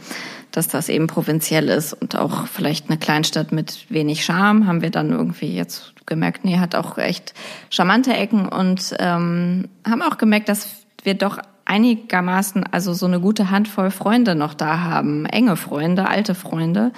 dass 0.56 0.68
das 0.68 0.90
eben 0.90 1.08
provinziell 1.08 1.70
ist 1.70 1.94
und 1.94 2.16
auch 2.16 2.48
vielleicht 2.48 2.90
eine 2.90 2.98
Kleinstadt 2.98 3.52
mit 3.52 3.86
wenig 3.90 4.24
Charme, 4.24 4.68
haben 4.68 4.82
wir 4.82 4.90
dann 4.90 5.12
irgendwie 5.12 5.56
jetzt 5.56 5.94
gemerkt, 6.06 6.46
nee, 6.46 6.60
hat 6.60 6.76
auch 6.76 6.98
echt 6.98 7.34
charmante 7.70 8.14
Ecken 8.14 8.48
und 8.48 8.96
ähm, 9.00 9.68
haben 9.88 10.02
auch 10.02 10.18
gemerkt, 10.18 10.50
dass 10.50 10.70
wir 11.04 11.16
doch 11.16 11.40
einigermaßen, 11.66 12.64
also 12.72 12.94
so 12.94 13.06
eine 13.06 13.20
gute 13.20 13.50
Handvoll 13.50 13.92
Freunde 13.92 14.36
noch 14.36 14.54
da 14.54 14.80
haben, 14.80 15.26
enge 15.26 15.58
Freunde, 15.58 16.08
alte 16.08 16.36
Freunde, 16.36 16.92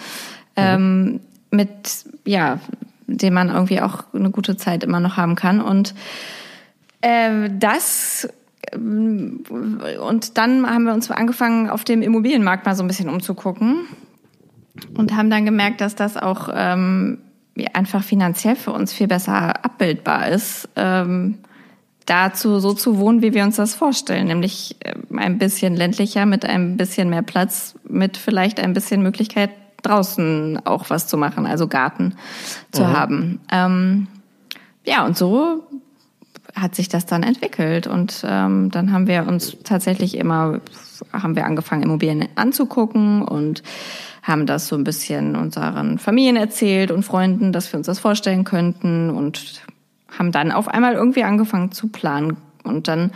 ähm, 0.56 1.22
mit, 1.52 2.06
ja, 2.26 2.60
denen 3.08 3.34
man 3.34 3.50
irgendwie 3.50 3.82
auch 3.82 4.04
eine 4.14 4.30
gute 4.30 4.58
Zeit 4.58 4.84
immer 4.84 5.00
noch 5.00 5.16
haben 5.16 5.36
kann. 5.36 5.62
Und 5.62 5.96
äh, 7.02 7.50
das 7.58 8.28
und 8.76 10.38
dann 10.38 10.70
haben 10.70 10.84
wir 10.84 10.94
uns 10.94 11.10
angefangen, 11.10 11.70
auf 11.70 11.84
dem 11.84 12.02
Immobilienmarkt 12.02 12.66
mal 12.66 12.76
so 12.76 12.84
ein 12.84 12.88
bisschen 12.88 13.10
umzugucken 13.10 13.88
und 14.96 15.16
haben 15.16 15.30
dann 15.30 15.46
gemerkt, 15.46 15.82
dass 15.82 15.96
das 15.96 16.18
auch 16.18 16.50
ähm, 16.54 17.20
einfach 17.74 18.04
finanziell 18.04 18.56
für 18.56 18.72
uns 18.72 18.94
viel 18.94 19.08
besser 19.08 19.64
abbildbar 19.64 20.30
ist, 20.30 20.70
ähm, 20.76 21.40
dazu 22.06 22.60
so 22.60 22.74
zu 22.74 22.98
wohnen, 23.00 23.22
wie 23.22 23.34
wir 23.34 23.44
uns 23.44 23.58
das 23.58 23.76
vorstellen, 23.76 24.28
nämlich 24.28 24.78
äh, 24.80 24.94
ein 25.16 25.38
bisschen 25.38 25.76
ländlicher, 25.76 26.26
mit 26.26 26.46
ein 26.46 26.78
bisschen 26.78 27.10
mehr 27.10 27.22
Platz, 27.22 27.76
mit 27.88 28.18
vielleicht 28.18 28.60
ein 28.60 28.74
bisschen 28.74 29.02
Möglichkeit 29.02 29.52
draußen 29.84 30.62
auch 30.66 30.90
was 30.90 31.08
zu 31.08 31.18
machen, 31.18 31.46
also 31.46 31.68
Garten 31.68 32.16
zu 32.72 32.88
haben. 32.88 33.40
Ähm, 33.52 34.08
ja, 34.86 35.06
und 35.06 35.18
so 35.18 35.68
hat 36.60 36.76
sich 36.76 36.90
das 36.90 37.06
dann 37.06 37.24
entwickelt. 37.24 37.88
Und 37.88 38.24
ähm, 38.28 38.72
dann 38.72 38.92
haben 38.92 39.08
wir 39.08 39.28
uns 39.28 39.58
tatsächlich 39.64 40.18
immer 40.18 40.60
haben 41.14 41.36
wir 41.36 41.46
angefangen, 41.46 41.84
Immobilien 41.84 42.28
anzugucken 42.36 43.22
und 43.22 43.64
haben 44.24 44.46
das 44.46 44.68
so 44.68 44.76
ein 44.76 44.84
bisschen 44.84 45.36
unseren 45.36 46.00
Familien 46.00 46.36
erzählt 46.36 46.92
und 46.92 47.04
Freunden, 47.04 47.52
dass 47.52 47.72
wir 47.72 47.78
uns 47.78 47.88
das 47.88 48.00
vorstellen 48.00 48.44
könnten 48.44 49.10
und 49.10 49.62
haben 50.18 50.32
dann 50.32 50.52
auf 50.52 50.68
einmal 50.68 50.96
irgendwie 50.96 51.24
angefangen 51.24 51.72
zu 51.72 51.88
planen. 51.88 52.38
Und 52.64 52.88
dann 52.88 53.12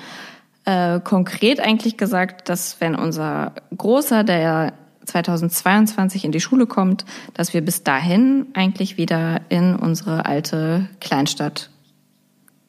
äh, 0.65 0.99
konkret 0.99 1.59
eigentlich 1.59 1.97
gesagt, 1.97 2.47
dass 2.49 2.79
wenn 2.79 2.95
unser 2.95 3.53
Großer, 3.75 4.23
der 4.23 4.73
2022 5.05 6.23
in 6.23 6.31
die 6.31 6.39
Schule 6.39 6.67
kommt, 6.67 7.05
dass 7.33 7.53
wir 7.53 7.61
bis 7.61 7.83
dahin 7.83 8.45
eigentlich 8.53 8.97
wieder 8.97 9.41
in 9.49 9.75
unsere 9.75 10.25
alte 10.25 10.87
Kleinstadt 10.99 11.70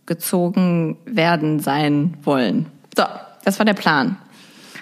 gezogen 0.07 0.97
werden 1.05 1.61
sein 1.61 2.17
wollen. 2.23 2.67
So, 2.97 3.05
das 3.45 3.59
war 3.59 3.67
der 3.67 3.75
Plan. 3.75 4.17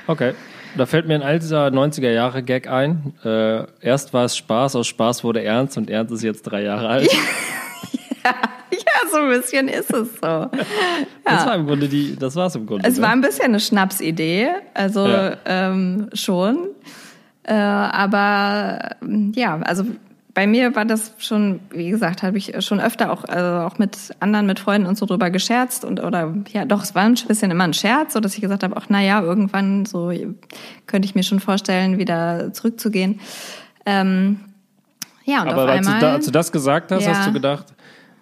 Okay. 0.07 0.35
Da 0.77 0.87
fällt 0.87 1.09
mir 1.09 1.15
ein 1.15 1.23
alter 1.23 1.69
90er-Jahre-Gag 1.69 2.69
ein. 2.69 3.13
Äh, 3.25 3.65
erst 3.81 4.13
war 4.13 4.25
es 4.25 4.37
Spaß, 4.37 4.77
aus 4.77 4.87
Spaß 4.87 5.25
wurde 5.25 5.43
Ernst 5.43 5.77
und 5.77 5.91
Ernst 5.91 6.13
ist 6.13 6.23
jetzt 6.23 6.43
drei 6.43 6.63
Jahre 6.63 6.89
alt. 6.89 7.13
ja, 8.25 8.35
ja, 8.71 9.11
so 9.11 9.19
ein 9.19 9.29
bisschen 9.31 9.69
ist 9.69 9.93
es 9.93 10.09
so. 10.21 10.27
Ja. 10.27 10.51
Das 11.25 11.47
war 11.47 11.55
im 11.55 11.67
Grunde 11.67 11.89
die, 11.89 12.17
das 12.17 12.35
war 12.35 12.47
es 12.47 12.57
im 12.57 12.67
Grunde. 12.67 12.89
Es 12.89 12.97
ne? 12.97 13.03
war 13.03 13.11
ein 13.11 13.21
bisschen 13.21 13.45
eine 13.45 13.61
Schnapsidee, 13.61 14.49
also 14.75 15.07
ja. 15.07 15.37
ähm, 15.45 16.11
schon. 16.13 16.71
Äh, 17.45 17.55
aber 17.55 18.97
ja, 19.35 19.61
also 19.61 19.85
bei 20.41 20.47
mir 20.47 20.75
war 20.75 20.87
das 20.87 21.13
schon, 21.19 21.61
wie 21.69 21.91
gesagt, 21.91 22.23
habe 22.23 22.39
ich 22.39 22.55
schon 22.65 22.81
öfter 22.81 23.13
auch, 23.13 23.25
also 23.25 23.67
auch 23.67 23.77
mit 23.77 23.99
anderen, 24.21 24.47
mit 24.47 24.59
Freunden 24.59 24.87
und 24.87 24.97
so 24.97 25.05
drüber 25.05 25.29
gescherzt 25.29 25.85
und 25.85 26.03
oder 26.03 26.35
ja, 26.51 26.65
doch, 26.65 26.83
es 26.83 26.95
war 26.95 27.03
ein 27.03 27.15
bisschen 27.29 27.51
immer 27.51 27.65
ein 27.65 27.75
Scherz, 27.75 28.15
so 28.15 28.21
dass 28.21 28.37
ich 28.37 28.41
gesagt 28.41 28.63
habe, 28.63 28.75
ach 28.75 28.87
na 28.89 29.03
ja, 29.03 29.21
irgendwann 29.21 29.85
so 29.85 30.11
könnte 30.87 31.05
ich 31.05 31.15
mir 31.15 31.25
schon 31.25 31.41
vorstellen, 31.41 31.99
wieder 31.99 32.55
zurückzugehen. 32.55 33.21
Ähm, 33.85 34.41
ja, 35.27 35.43
und 35.43 35.49
Aber 35.49 35.65
auf 35.65 35.69
als, 35.69 35.87
einmal, 35.87 36.01
du 36.01 36.07
da, 36.07 36.13
als 36.15 36.25
du 36.25 36.31
das 36.31 36.53
gesagt 36.53 36.91
hast, 36.91 37.05
Ja. 37.05 37.11
hast 37.11 37.27
du 37.27 37.35
gedacht, 37.35 37.67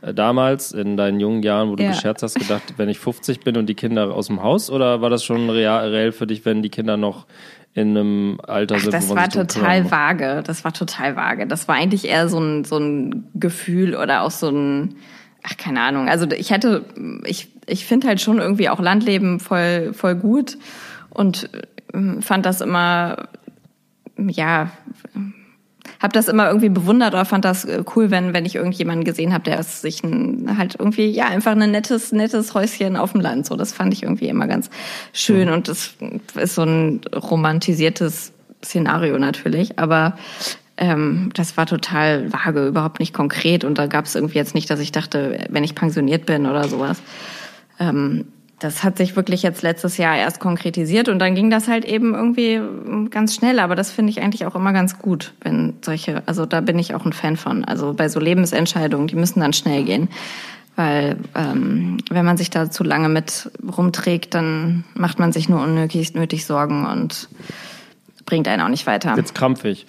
damals 0.00 0.73
in 0.73 0.97
deinen 0.97 1.19
jungen 1.21 1.43
Jahren, 1.43 1.71
wo 1.71 1.76
du 1.76 1.83
Ja. 1.83 1.90
gescherzt 1.90 2.23
hast, 2.23 2.38
gedacht, 2.38 2.75
wenn 2.76 2.88
ich 2.88 2.99
50 2.99 3.40
bin 3.40 3.57
und 3.57 3.67
die 3.67 3.75
Kinder 3.75 4.14
aus 4.14 4.28
dem 4.28 4.43
Haus 4.43 4.71
oder 4.71 5.00
war 5.00 5.11
das 5.11 5.25
schon 5.25 5.50
real, 5.50 5.88
reell 5.88 6.12
für 6.12 6.26
dich, 6.26 6.45
wenn 6.45 6.62
die 6.62 6.69
Kinder 6.71 6.97
noch 6.97 7.26
in 7.75 7.90
einem 7.97 8.40
Alter 8.47 8.76
Ach, 8.76 8.81
sind, 8.81 8.95
das 8.95 9.14
war 9.14 9.28
total 9.28 9.90
vage. 9.90 10.43
Das 10.45 10.64
war 10.64 10.73
total 10.73 11.17
vage. 11.17 11.47
Das 11.47 11.69
war 11.69 11.75
eigentlich 11.76 12.07
eher 12.09 12.28
so 12.28 12.38
ein, 12.40 12.64
so 12.64 12.78
ein 12.78 13.25
Gefühl 13.35 13.95
oder 13.95 14.23
auch 14.23 14.31
so 14.31 14.49
ein, 14.49 14.97
ach, 15.45 15.57
keine 15.57 15.81
Ahnung. 15.83 16.09
Also 16.09 16.26
ich 16.31 16.50
hätte, 16.50 16.85
ich, 17.25 17.49
ich 17.67 17.85
finde 17.85 18.09
halt 18.09 18.21
schon 18.21 18.38
irgendwie 18.38 18.69
auch 18.69 18.81
Landleben 18.81 19.38
voll, 19.40 19.93
voll 19.93 20.14
gut 20.17 20.59
und 21.11 21.50
ähm, 21.95 22.23
fand 22.23 22.47
das 22.47 22.61
immer, 22.61 23.28
ja, 24.17 24.71
habe 26.00 26.12
das 26.12 26.28
immer 26.28 26.47
irgendwie 26.49 26.68
bewundert 26.68 27.14
oder 27.14 27.25
fand 27.25 27.45
das 27.45 27.64
äh, 27.64 27.83
cool, 27.95 28.11
wenn 28.11 28.33
wenn 28.33 28.45
ich 28.45 28.54
irgendjemanden 28.54 29.04
gesehen 29.04 29.33
habe, 29.33 29.45
der 29.45 29.62
sich 29.62 30.02
ein, 30.02 30.57
halt 30.59 30.76
irgendwie 30.78 31.09
ja 31.11 31.26
einfach 31.26 31.52
ein 31.52 31.71
nettes 31.71 32.12
nettes 32.12 32.54
Häuschen 32.54 32.97
auf 32.97 33.12
dem 33.12 33.21
Land 33.21 33.47
so. 33.47 33.57
Das 33.57 33.73
fand 33.73 33.92
ich 33.92 34.02
irgendwie 34.02 34.28
immer 34.28 34.47
ganz 34.47 34.71
schön 35.12 35.49
und 35.50 35.68
das 35.68 35.95
ist 36.35 36.54
so 36.54 36.62
ein 36.62 37.00
romantisiertes 37.14 38.33
Szenario 38.64 39.18
natürlich, 39.18 39.78
aber 39.78 40.16
ähm, 40.76 41.30
das 41.35 41.57
war 41.57 41.66
total 41.66 42.33
vage, 42.33 42.66
überhaupt 42.66 43.00
nicht 43.00 43.12
konkret 43.12 43.64
und 43.64 43.78
da 43.78 43.87
gab 43.87 44.04
es 44.04 44.14
irgendwie 44.14 44.38
jetzt 44.38 44.54
nicht, 44.54 44.71
dass 44.71 44.80
ich 44.80 44.92
dachte, 44.92 45.47
wenn 45.50 45.64
ich 45.64 45.75
pensioniert 45.75 46.26
bin 46.26 46.47
oder 46.47 46.68
sowas. 46.68 47.02
Ähm, 47.80 48.26
das 48.59 48.83
hat 48.83 48.99
sich 48.99 49.15
wirklich 49.15 49.43
jetzt 49.43 49.62
letztes 49.62 49.99
Jahr 49.99 50.17
erst 50.17 50.41
konkretisiert 50.41 51.09
und 51.09 51.19
dann 51.21 51.35
ging 51.35 51.49
das 51.49 51.69
halt 51.69 51.85
eben 51.85 52.15
irgendwie 52.15 52.61
ganz 53.11 53.35
schnell. 53.35 53.61
Aber 53.61 53.77
das 53.77 53.91
finde 53.91 54.11
ich 54.11 54.21
eigentlich 54.21 54.47
auch 54.47 54.57
immer 54.57 54.73
ganz 54.73 54.99
gut, 54.99 55.33
wenn 55.43 55.75
solche, 55.83 56.23
also 56.27 56.45
da 56.45 56.61
bin 56.61 56.79
ich 56.79 56.95
auch 56.95 57.05
ein 57.05 57.12
Fan 57.12 57.37
von. 57.37 57.65
Also 57.65 57.95
bei 57.95 58.09
so 58.09 58.19
Lebensentscheidungen, 58.19 59.07
die 59.07 59.17
müssen 59.17 59.41
dann 59.41 59.53
schnell 59.53 59.85
gehen. 59.85 60.09
Weil 60.75 61.16
ähm, 61.35 61.99
wenn 62.09 62.25
man 62.25 62.37
sich 62.37 62.51
da 62.51 62.71
zu 62.71 62.85
lange 62.85 63.09
mit 63.09 63.51
rumträgt, 63.77 64.35
dann 64.35 64.85
macht 64.94 65.18
man 65.18 65.33
sich 65.33 65.49
nur 65.49 65.61
unnötig 65.61 66.14
nötig 66.14 66.47
Sorgen 66.47 66.87
und 66.87 67.29
bringt 68.25 68.47
einen 68.47 68.62
auch 68.62 68.68
nicht 68.68 68.87
weiter. 68.87 69.14
Jetzt 69.16 69.35
krampfig. 69.35 69.87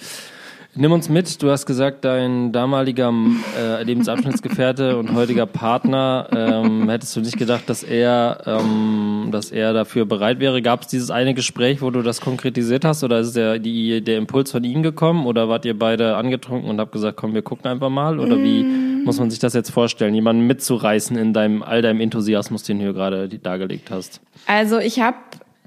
Nimm 0.76 0.92
uns 0.92 1.10
mit. 1.10 1.42
Du 1.42 1.50
hast 1.50 1.66
gesagt, 1.66 2.06
dein 2.06 2.52
damaliger 2.52 3.12
äh, 3.58 3.84
Lebensabschnittsgefährte 3.84 4.98
und 4.98 5.14
heutiger 5.16 5.48
Partner, 5.48 6.28
ähm, 6.32 6.88
hättest 6.90 7.16
du 7.16 7.22
nicht 7.22 7.38
gedacht, 7.38 7.64
dass 7.68 7.82
er, 7.82 8.44
ähm, 8.46 9.30
dass 9.32 9.52
er 9.52 9.74
dafür 9.74 10.06
bereit 10.06 10.40
wäre? 10.40 10.62
Gab 10.62 10.84
es 10.84 10.88
dieses 10.88 11.10
eine 11.10 11.34
Gespräch, 11.34 11.82
wo 11.82 11.90
du 11.90 12.04
das 12.04 12.22
konkretisiert 12.22 12.86
hast, 12.86 13.04
oder 13.04 13.20
ist 13.20 13.36
der, 13.36 13.58
die, 13.58 14.02
der 14.04 14.18
Impuls 14.18 14.52
von 14.52 14.64
ihm 14.64 14.84
gekommen, 14.84 15.26
oder 15.26 15.50
wart 15.50 15.66
ihr 15.66 15.78
beide 15.78 16.16
angetrunken 16.16 16.70
und 16.70 16.80
habt 16.80 16.92
gesagt, 16.92 17.18
komm, 17.18 17.34
wir 17.34 17.42
gucken 17.42 17.66
einfach 17.66 17.90
mal? 17.90 18.20
Oder 18.20 18.38
wie 18.38 18.64
muss 18.64 19.20
man 19.20 19.32
sich 19.32 19.40
das 19.40 19.54
jetzt 19.56 19.72
vorstellen, 19.72 20.14
jemanden 20.14 20.46
mitzureißen 20.46 21.18
in 21.18 21.34
deinem 21.34 21.64
all 21.64 21.82
deinem 21.82 22.00
Enthusiasmus, 22.00 22.62
den 22.64 22.78
du 22.78 22.86
hier 22.86 22.94
gerade 22.94 23.28
dargelegt 23.28 23.90
hast? 23.90 24.22
Also 24.46 24.78
ich 24.78 25.00
habe 25.00 25.18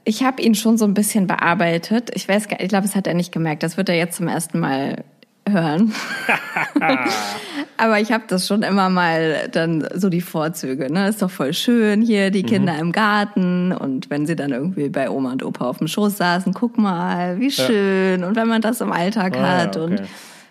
ich 0.05 0.23
hab 0.25 0.41
ihn 0.41 0.55
schon 0.55 0.79
so 0.79 0.85
ein 0.85 0.95
bisschen 0.95 1.27
bearbeitet. 1.27 2.11
Ich 2.15 2.29
weiß, 2.29 2.49
gar- 2.49 2.61
ich 2.61 2.69
glaube, 2.69 2.87
das 2.87 2.97
hat 2.97 3.07
er 3.07 3.15
nicht 3.15 3.33
gemerkt. 3.33 3.62
Das 3.62 3.77
wird 3.77 3.88
er 3.88 3.97
jetzt 3.97 4.17
zum 4.17 4.29
ersten 4.29 4.59
Mal 4.61 5.05
hören. 5.49 5.93
Aber 7.77 7.99
ich 8.01 8.12
habe 8.12 8.25
das 8.29 8.47
schon 8.47 8.62
immer 8.62 8.88
mal 8.91 9.49
dann 9.51 9.87
so 9.95 10.09
die 10.09 10.21
Vorzüge. 10.21 10.93
Ne, 10.93 11.09
ist 11.09 11.23
doch 11.23 11.31
voll 11.31 11.53
schön 11.53 12.01
hier 12.03 12.31
die 12.31 12.43
Kinder 12.45 12.79
im 12.79 12.93
Garten 12.93 13.73
und 13.73 14.09
wenn 14.11 14.27
sie 14.27 14.37
dann 14.37 14.53
irgendwie 14.53 14.88
bei 14.88 15.11
Oma 15.11 15.33
und 15.33 15.43
Opa 15.43 15.67
auf 15.69 15.79
dem 15.79 15.88
Schoß 15.88 16.17
saßen, 16.17 16.53
guck 16.55 16.79
mal, 16.79 17.38
wie 17.41 17.51
schön. 17.51 18.23
Und 18.25 18.37
wenn 18.37 18.47
man 18.49 18.61
das 18.62 18.81
im 18.81 18.93
Alltag 18.93 19.37
Ah, 19.37 19.41
ja, 19.41 19.49
hat 19.62 19.77
okay. 19.77 19.85
und 19.85 20.03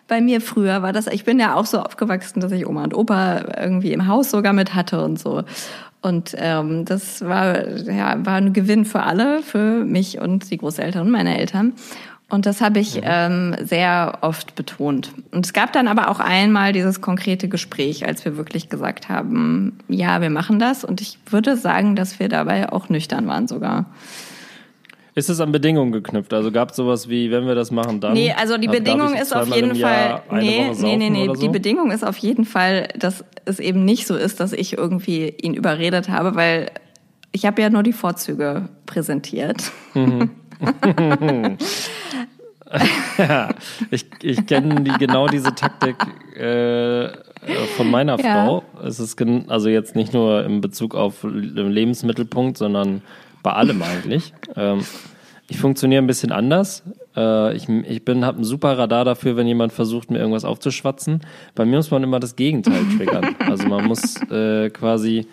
bei 0.08 0.20
mir 0.20 0.42
früher 0.42 0.82
war 0.82 0.92
das, 0.92 1.08
ich 1.08 1.24
bin 1.24 1.40
ja 1.40 1.56
auch 1.56 1.66
so 1.66 1.80
aufgewachsen, 1.80 2.42
dass 2.42 2.52
ich 2.52 2.68
Oma 2.68 2.84
und 2.84 2.94
Opa 2.94 3.46
irgendwie 3.62 3.94
im 3.94 4.08
Haus 4.08 4.30
sogar 4.32 4.52
mit 4.52 4.76
hatte 4.76 5.02
und 5.04 5.18
so. 5.18 5.44
Und 6.02 6.36
ähm, 6.38 6.86
das 6.86 7.22
war, 7.22 7.68
ja, 7.68 8.26
war 8.26 8.36
ein 8.36 8.54
Gewinn 8.54 8.86
für 8.86 9.04
alle, 9.04 9.44
für 9.44 9.86
mich 9.86 10.20
und 10.20 10.50
die 10.50 10.58
Großeltern 10.58 11.06
und 11.06 11.12
meine 11.12 11.38
Eltern. 11.38 11.74
Und 12.32 12.46
das 12.46 12.62
habe 12.62 12.80
ich 12.80 13.02
ähm, 13.04 13.56
sehr 13.62 14.20
oft 14.22 14.56
betont. 14.56 15.12
Und 15.32 15.46
es 15.46 15.52
gab 15.52 15.74
dann 15.74 15.90
aber 15.90 16.10
auch 16.10 16.22
einmal 16.22 16.72
dieses 16.72 17.02
konkrete 17.02 17.50
Gespräch, 17.50 18.08
als 18.08 18.24
wir 18.24 18.38
wirklich 18.38 18.70
gesagt 18.70 19.10
haben, 19.10 19.78
ja, 19.90 20.22
wir 20.22 20.30
machen 20.30 20.58
das. 20.58 20.86
Und 20.86 21.02
ich 21.02 21.20
würde 21.30 21.58
sagen, 21.58 21.98
dass 21.98 22.20
wir 22.20 22.30
dabei 22.30 22.72
auch 22.72 22.88
nüchtern 22.88 23.28
waren 23.28 23.50
sogar. 23.50 23.86
Ist 25.13 25.30
es 25.30 25.41
an 25.41 25.52
Bedingungen 25.52 25.91
geknüpft? 25.91 26.34
Also 26.34 26.52
gab 26.52 26.69
es 26.69 26.78
sowas 26.78 27.10
wie, 27.10 27.32
wenn 27.32 27.45
wir 27.45 27.56
das 27.56 27.69
machen, 27.69 28.00
dann? 28.00 28.13
Nee, 28.13 28.32
also 28.32 28.58
die 28.58 28.67
Bedingung 28.67 29.13
ist 29.13 29.36
auf 29.36 29.54
jeden 29.54 29.76
Fall, 29.76 30.21
nee, 30.32 30.71
nee, 30.80 30.97
nee, 30.97 31.10
nee, 31.10 31.26
so? 31.28 31.34
die 31.34 31.50
Bedingung 31.50 31.91
ist 31.91 32.06
auf 32.06 32.17
jeden 32.17 32.45
Fall, 32.45 32.88
dass 32.97 33.26
es 33.43 33.60
eben 33.60 33.84
nicht 33.84 34.08
so 34.08 34.15
ist, 34.15 34.39
dass 34.39 34.54
ich 34.54 34.78
irgendwie 34.78 35.28
ihn 35.41 35.54
überredet 35.54 36.08
habe, 36.08 36.36
weil 36.36 36.71
ich 37.34 37.45
habe 37.45 37.62
ja 37.62 37.69
nur 37.69 37.84
die 37.84 37.93
Vorzüge 37.93 38.69
präsentiert. 38.86 39.71
Ich, 43.89 44.06
ich 44.21 44.45
kenne 44.45 44.82
die, 44.82 44.91
genau 44.91 45.28
diese 45.28 45.54
Taktik 45.54 45.95
äh, 46.38 47.10
von 47.76 47.91
meiner 47.91 48.17
Ja. 48.19 48.45
Frau. 48.45 48.63
Es 48.82 49.00
ist 49.00 49.21
also 49.47 49.67
jetzt 49.67 49.95
nicht 49.95 50.13
nur 50.13 50.45
in 50.45 50.62
Bezug 50.62 50.95
auf 50.95 51.21
den 51.21 51.69
Lebensmittelpunkt, 51.69 52.58
sondern 52.58 53.02
bei 53.44 53.54
allem 53.54 53.82
eigentlich. 53.82 54.34
Ähm, 54.56 54.80
ich 55.48 55.58
funktioniere 55.60 56.02
ein 56.02 56.08
bisschen 56.08 56.32
anders. 56.32 56.84
Äh, 57.16 57.56
ich 57.56 57.68
ich 57.68 58.06
bin 58.06 58.24
habe 58.24 58.40
ein 58.40 58.44
super 58.46 58.78
Radar 58.78 59.04
dafür, 59.04 59.36
wenn 59.36 59.48
jemand 59.48 59.74
versucht, 59.74 60.10
mir 60.10 60.20
irgendwas 60.20 60.46
aufzuschwatzen. 60.46 61.22
Bei 61.56 61.66
mir 61.66 61.76
muss 61.78 61.92
man 61.92 62.04
immer 62.04 62.20
das 62.22 62.36
Gegenteil 62.38 62.84
triggern. 62.98 63.36
Also 63.40 63.68
man 63.68 63.86
muss 63.86 64.16
äh, 64.32 64.70
quasi, 64.70 65.28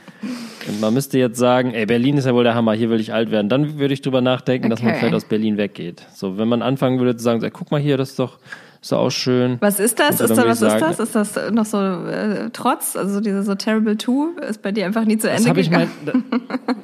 man 0.81 0.93
müsste 0.93 1.19
jetzt 1.19 1.39
sagen, 1.39 1.73
ey, 1.75 1.87
Berlin 1.87 2.17
ist 2.17 2.25
ja 2.25 2.35
wohl 2.35 2.43
der 2.43 2.57
Hammer, 2.57 2.73
hier 2.73 2.91
will 2.91 2.99
ich 2.99 3.13
alt 3.13 3.31
werden. 3.31 3.49
Dann 3.49 3.79
würde 3.79 3.95
ich 3.95 4.03
drüber 4.03 4.21
nachdenken, 4.21 4.71
dass 4.71 4.83
man 4.83 4.91
Okay. 4.91 4.99
vielleicht 5.01 5.15
aus 5.15 5.25
Berlin 5.27 5.57
weggeht. 5.57 6.05
So, 6.15 6.37
wenn 6.37 6.49
man 6.49 6.63
anfangen 6.63 6.99
würde 6.99 7.17
zu 7.17 7.23
sagen, 7.23 7.43
ey, 7.45 7.51
guck 7.51 7.71
mal 7.71 7.81
hier, 7.81 7.97
das 7.97 8.11
ist 8.11 8.19
doch, 8.19 8.39
ist 8.81 8.93
auch 8.93 9.11
schön. 9.11 9.57
Was 9.61 9.81
ist 9.81 9.99
das? 9.99 10.21
Ist 10.21 10.31
da, 10.31 10.47
was 10.47 10.63
ich 10.63 10.69
ist 10.69 10.79
sagen- 10.79 10.81
das? 10.81 11.01
Ist 11.01 11.15
das 11.15 11.53
noch 11.53 11.65
so 11.65 11.79
äh, 11.79 12.51
Trotz? 12.53 12.97
Also 12.97 13.21
diese 13.21 13.43
so 13.43 13.55
Terrible 13.55 13.97
Two 13.97 14.29
ist 14.49 14.63
bei 14.63 14.71
dir 14.73 14.87
einfach 14.87 15.05
nie 15.05 15.19
zu 15.19 15.27
Das 15.27 15.39
Ende 15.39 15.51
habe 15.51 15.61
ich 15.61 15.71
mein, 15.71 15.89
gegangen? 16.05 16.25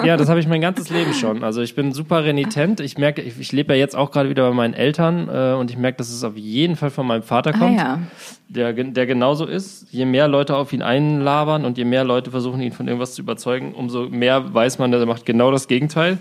ja, 0.05 0.17
das 0.17 0.29
habe 0.29 0.41
ich 0.41 0.49
mein 0.49 0.61
ganzes 0.61 0.91
Leben 0.91 1.15
schon. 1.15 1.45
Also 1.45 1.63
ich 1.63 1.75
bin 1.75 1.93
super 1.93 2.25
renitent. 2.25 2.81
Ich 2.81 2.99
merke, 2.99 3.23
ich, 3.23 3.39
ich 3.39 3.53
lebe 3.53 3.75
ja 3.75 3.79
jetzt 3.79 3.95
auch 3.95 4.11
gerade 4.11 4.29
wieder 4.29 4.49
bei 4.49 4.55
meinen 4.55 4.75
Eltern 4.75 5.29
äh, 5.29 5.55
und 5.55 5.71
ich 5.71 5.79
merke, 5.79 5.99
dass 5.99 6.11
es 6.11 6.25
auf 6.25 6.37
jeden 6.37 6.77
Fall 6.77 6.91
von 6.91 7.07
meinem 7.07 7.23
Vater 7.23 7.53
ah 7.55 7.59
kommt, 7.59 7.79
ja. 7.79 8.01
der, 8.49 8.73
der 8.73 9.07
genauso 9.07 9.47
ist. 9.47 9.87
Je 9.93 10.05
mehr 10.05 10.27
Leute 10.27 10.57
auf 10.57 10.73
ihn 10.73 10.83
einlabern 10.83 11.65
und 11.65 11.79
je 11.79 11.85
mehr 11.85 12.03
Leute 12.05 12.31
versuchen, 12.33 12.61
ihn 12.61 12.73
von 12.73 12.89
irgendwas 12.89 13.15
zu 13.15 13.23
überzeugen, 13.23 13.73
umso 13.73 14.09
mehr 14.09 14.53
weiß 14.53 14.79
man, 14.79 14.91
der 14.91 15.07
macht 15.07 15.25
genau 15.27 15.51
das 15.53 15.69
Gegenteil. 15.69 16.19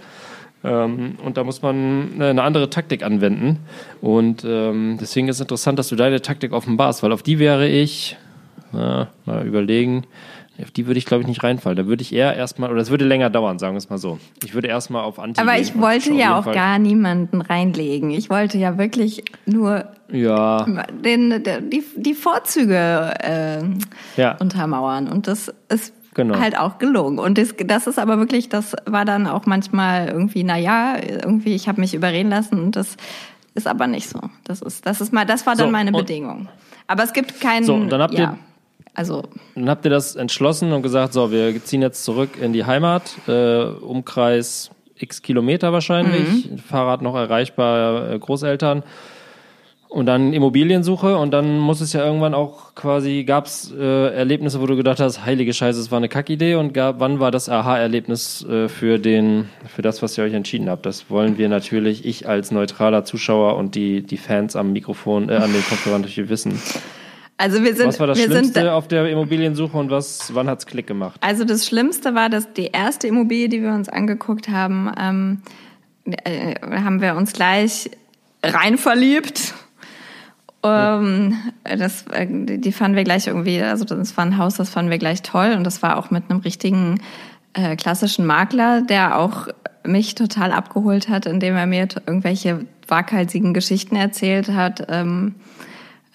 Ähm, 0.63 1.15
und 1.23 1.38
da 1.38 1.43
muss 1.43 1.62
man 1.62 2.12
eine 2.19 2.41
andere 2.43 2.69
Taktik 2.69 3.04
anwenden. 3.04 3.60
Und 4.02 4.43
ähm, 4.45 4.97
deswegen 4.99 5.28
ist 5.28 5.38
es 5.38 5.41
interessant, 5.41 5.78
dass 5.80 5.89
du 5.89 5.95
deine 5.95 6.21
Taktik 6.21 6.54
offenbarst, 6.54 7.04
weil 7.04 7.12
auf 7.12 7.23
die 7.23 7.39
wäre 7.39 7.67
ich, 7.67 8.17
na, 8.71 9.10
mal 9.26 9.45
überlegen, 9.45 10.06
Auf 10.62 10.69
die 10.69 10.86
würde 10.86 10.99
ich, 10.99 11.06
glaube 11.06 11.21
ich, 11.21 11.28
nicht 11.28 11.43
reinfallen. 11.43 11.76
Da 11.76 11.88
würde 11.88 12.04
ich 12.04 12.13
eher 12.13 12.36
erstmal, 12.36 12.71
oder 12.71 12.80
es 12.80 12.91
würde 12.91 13.06
länger 13.06 13.32
dauern, 13.32 13.58
sagen 13.58 13.73
wir 13.73 13.80
es 13.80 13.89
mal 13.89 13.97
so. 13.97 14.19
Ich 14.43 14.54
würde 14.54 14.67
erstmal 14.67 15.04
auf 15.04 15.17
Anti 15.17 15.41
Aber 15.41 15.58
ich 15.58 15.76
wollte 15.80 16.13
ja 16.13 16.38
auch 16.38 16.43
Fall- 16.43 16.54
gar 16.54 16.78
niemanden 16.78 17.41
reinlegen. 17.41 18.12
Ich 18.12 18.30
wollte 18.30 18.60
ja 18.60 18.78
wirklich 18.78 19.23
nur 19.47 19.86
Ja, 20.12 20.65
den, 21.04 21.43
die, 21.71 21.84
die 21.97 22.13
Vorzüge 22.13 23.13
äh, 23.19 23.63
ja. 24.15 24.38
untermauern. 24.38 25.08
Und 25.08 25.26
das 25.28 25.52
ist 25.69 25.91
Genau. 26.13 26.39
halt 26.39 26.58
auch 26.58 26.78
gelungen. 26.78 27.19
Und 27.19 27.38
das, 27.38 27.56
das 27.65 27.88
ist 27.88 27.99
aber 27.99 28.17
wirklich, 28.19 28.49
das 28.49 28.76
war 28.86 29.06
dann 29.06 29.28
auch 29.28 29.45
manchmal 29.45 30.08
irgendwie, 30.10 30.43
na 30.43 30.58
ja, 30.58 30.95
irgendwie, 31.02 31.56
ich 31.56 31.67
habe 31.67 31.82
mich 31.82 31.93
überreden 31.93 32.30
lassen 32.30 32.60
und 32.62 32.76
das 32.76 32.97
ist 33.56 33.67
aber 33.67 33.88
nicht 33.88 34.10
so. 34.10 34.19
Das 34.43 34.62
ist, 34.62 34.86
das 34.86 35.02
ist 35.02 35.12
mal, 35.13 35.26
das 35.26 35.45
war 35.45 35.56
dann 35.56 35.67
So, 35.67 35.71
meine 35.71 35.91
Bedingung. 35.91 36.47
Aber 36.88 37.04
es 37.04 37.13
gibt 37.13 37.39
keinen. 37.41 37.63
So, 37.63 37.73
und 37.76 37.89
dann 37.89 38.02
habt 38.02 38.13
ja, 38.13 38.19
ihr- 38.32 38.38
Also, 38.95 39.23
Dann 39.56 39.69
habt 39.69 39.86
ihr 39.86 39.91
das 39.91 40.15
entschlossen 40.15 40.71
und 40.71 40.84
gesagt, 40.84 41.13
so, 41.13 41.32
wir 41.32 41.63
ziehen 41.63 41.82
jetzt 41.82 42.04
zurück 42.04 42.38
in 42.39 42.54
die 42.54 42.65
Heimat, 42.65 43.15
äh, 43.28 43.63
Umkreis 43.63 44.69
x 44.95 45.21
Kilometer 45.23 45.73
wahrscheinlich, 45.73 46.52
Mhm. 46.52 46.58
Fahrrad 46.60 47.02
noch 47.02 47.15
erreichbar, 47.15 48.12
äh, 48.12 48.19
Großeltern. 48.19 48.84
Und 49.93 50.08
dann 50.08 50.34
Immobiliensuche 50.34 51.17
und 51.17 51.29
dann 51.29 51.60
muss 51.60 51.79
es 51.79 51.93
ja 51.93 52.03
irgendwann 52.03 52.34
auch 52.34 52.73
quasi, 52.73 53.25
gab 53.25 53.45
es 53.45 53.71
äh, 53.71 54.08
Erlebnisse, 54.15 54.60
wo 54.60 54.65
du 54.65 54.75
gedacht 54.75 54.99
hast, 54.99 55.23
heilige 55.23 55.53
Scheiße, 55.53 55.79
es 55.79 55.91
war 55.91 55.97
eine 55.97 56.10
Kackidee 56.10 56.56
und 56.56 56.73
gab, 56.73 56.99
wann 56.99 57.19
war 57.19 57.29
das 57.29 57.47
Aha-Erlebnis 57.47 58.43
äh, 58.43 58.69
für 58.69 58.97
den, 58.97 59.49
für 59.67 59.84
das, 59.84 60.01
was 60.01 60.17
ihr 60.17 60.23
euch 60.23 60.34
entschieden 60.34 60.67
habt? 60.67 60.88
Das 60.88 61.12
wollen 61.12 61.38
wir 61.38 61.47
natürlich, 61.47 62.08
ich 62.08 62.27
als 62.27 62.49
neutraler 62.49 63.06
Zuschauer 63.06 63.56
und 63.56 63.75
die, 63.75 64.01
die 64.01 64.17
Fans 64.17 64.56
am 64.56 64.73
Mikrofon, 64.73 65.29
äh, 65.29 65.36
an 65.36 65.53
den 65.53 65.63
Kopfhörern 65.63 66.01
natürlich 66.01 66.27
wissen. 66.27 66.60
also 67.38 67.63
wir 67.63 67.75
sind, 67.75 67.89
Was 67.89 67.99
war 67.99 68.08
das 68.08 68.17
wir 68.17 68.25
Schlimmste 68.25 68.62
sind, 68.62 68.69
auf 68.69 68.88
der 68.88 69.08
Immobiliensuche 69.08 69.77
und 69.77 69.91
was, 69.91 70.34
wann 70.34 70.49
hat's 70.49 70.65
Klick 70.65 70.88
gemacht? 70.88 71.19
Also 71.21 71.45
das 71.45 71.67
Schlimmste 71.67 72.15
war, 72.15 72.29
dass 72.29 72.51
die 72.51 72.71
erste 72.73 73.06
Immobilie, 73.06 73.47
die 73.47 73.62
wir 73.62 73.73
uns 73.73 73.89
angeguckt 73.89 74.49
haben, 74.49 74.91
ähm, 74.99 75.41
äh, 76.06 76.56
haben 76.62 76.99
wir 76.99 77.13
uns 77.15 77.34
gleich 77.34 77.91
rein 78.41 78.79
verliebt. 78.79 79.53
Ähm, 80.63 81.36
das, 81.63 82.06
äh, 82.12 82.28
die 82.30 82.71
fanden 82.71 82.95
wir 82.95 83.04
gleich 83.04 83.28
irgendwie, 83.28 83.62
also 83.62 83.86
das 83.86 84.15
war 84.15 84.26
ein 84.26 84.38
Haus, 84.38 84.56
das 84.56 84.69
fanden 84.69 84.91
wir 84.91 84.97
gleich 84.97 85.21
toll 85.21 85.54
und 85.58 85.63
das 85.63 85.82
war 85.82 85.97
auch 85.97 86.10
mit 86.10 86.30
einem 86.30 86.39
richtigen 86.39 87.02
äh, 87.54 87.76
klassischen 87.76 88.26
Makler, 88.26 88.82
der 88.82 89.19
auch 89.19 89.47
mich 89.84 90.15
total 90.15 90.52
abgeholt 90.52 91.10
hat, 91.10 91.26
indem 91.26 91.56
er 91.56 91.67
mir 91.67 91.88
irgendwelche 92.06 92.65
waghalsigen 92.88 93.54
Geschichten 93.54 93.95
erzählt 93.95 94.49
hat. 94.49 94.88
Ähm, 94.89 95.36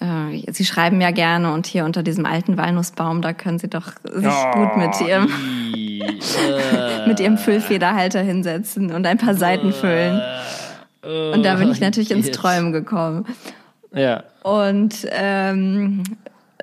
äh, 0.01 0.51
Sie 0.51 0.65
schreiben 0.65 1.01
ja 1.01 1.11
gerne 1.11 1.53
und 1.53 1.67
hier 1.67 1.85
unter 1.85 2.03
diesem 2.03 2.25
alten 2.25 2.57
Walnussbaum, 2.57 3.21
da 3.21 3.35
können 3.35 3.59
Sie 3.59 3.69
doch 3.69 3.93
sich 4.03 4.35
gut 4.53 4.77
mit 4.77 5.01
Ihrem, 5.01 5.29
mit 7.07 7.21
Ihrem 7.21 7.37
Füllfederhalter 7.37 8.21
hinsetzen 8.21 8.93
und 8.93 9.07
ein 9.07 9.19
paar 9.19 9.35
Seiten 9.35 9.73
füllen. 9.73 10.21
Und 11.03 11.43
da 11.45 11.55
bin 11.55 11.71
ich 11.71 11.81
natürlich 11.81 12.11
ins. 12.11 12.31
Träumen 12.31 12.73
gekommen. 12.73 13.25
Ja. 13.95 14.25
Und 14.43 15.07
ähm, 15.11 16.03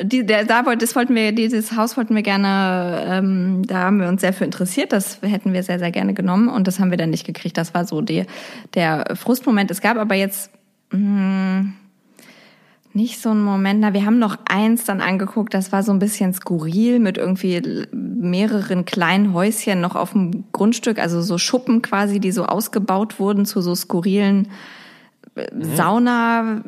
die, 0.02 0.26
der, 0.26 0.46
da 0.46 0.66
wollte, 0.66 0.86
das 0.86 0.96
wollten 0.96 1.16
wir, 1.16 1.32
dieses 1.32 1.76
Haus 1.76 1.96
wollten 1.98 2.16
wir 2.16 2.24
gerne, 2.24 3.06
ähm, 3.08 3.64
da 3.66 3.80
haben 3.80 4.00
wir 4.00 4.08
uns 4.08 4.22
sehr 4.22 4.34
für 4.34 4.46
interessiert. 4.46 4.92
Das 4.92 5.20
hätten 5.22 5.54
wir 5.54 5.64
sehr, 5.64 5.80
sehr 5.80 5.92
gerne 5.92 6.14
genommen 6.14 6.50
und 6.50 6.68
das 6.68 6.80
haben 6.80 6.92
wir 6.92 6.98
dann 6.98 7.12
nicht 7.12 7.26
gekriegt. 7.26 7.58
Das 7.58 7.74
war 7.74 7.86
so 7.86 8.02
die, 8.02 8.26
der 8.74 9.16
Frustmoment. 9.16 9.72
Es 9.72 9.82
gab 9.82 9.98
aber 9.98 10.16
jetzt 10.16 10.52
mh, 10.92 11.66
nicht 12.94 13.22
so 13.22 13.30
einen 13.30 13.44
Moment. 13.44 13.80
Na, 13.82 13.94
wir 13.94 14.06
haben 14.06 14.20
noch 14.20 14.38
eins 14.50 14.84
dann 14.84 15.02
angeguckt. 15.02 15.54
Das 15.54 15.72
war 15.72 15.84
so 15.84 15.92
ein 15.92 16.00
bisschen 16.00 16.34
skurril 16.34 17.00
mit 17.00 17.18
irgendwie 17.18 17.86
mehreren 17.92 18.86
kleinen 18.86 19.34
Häuschen 19.34 19.82
noch 19.82 19.96
auf 19.96 20.12
dem 20.12 20.46
Grundstück, 20.52 21.00
also 21.00 21.22
so 21.22 21.38
Schuppen 21.38 21.82
quasi, 21.82 22.20
die 22.20 22.32
so 22.32 22.46
ausgebaut 22.46 23.20
wurden 23.20 23.46
zu 23.46 23.62
so 23.62 23.76
skurrilen 23.76 24.50
Sauna, 25.76 26.64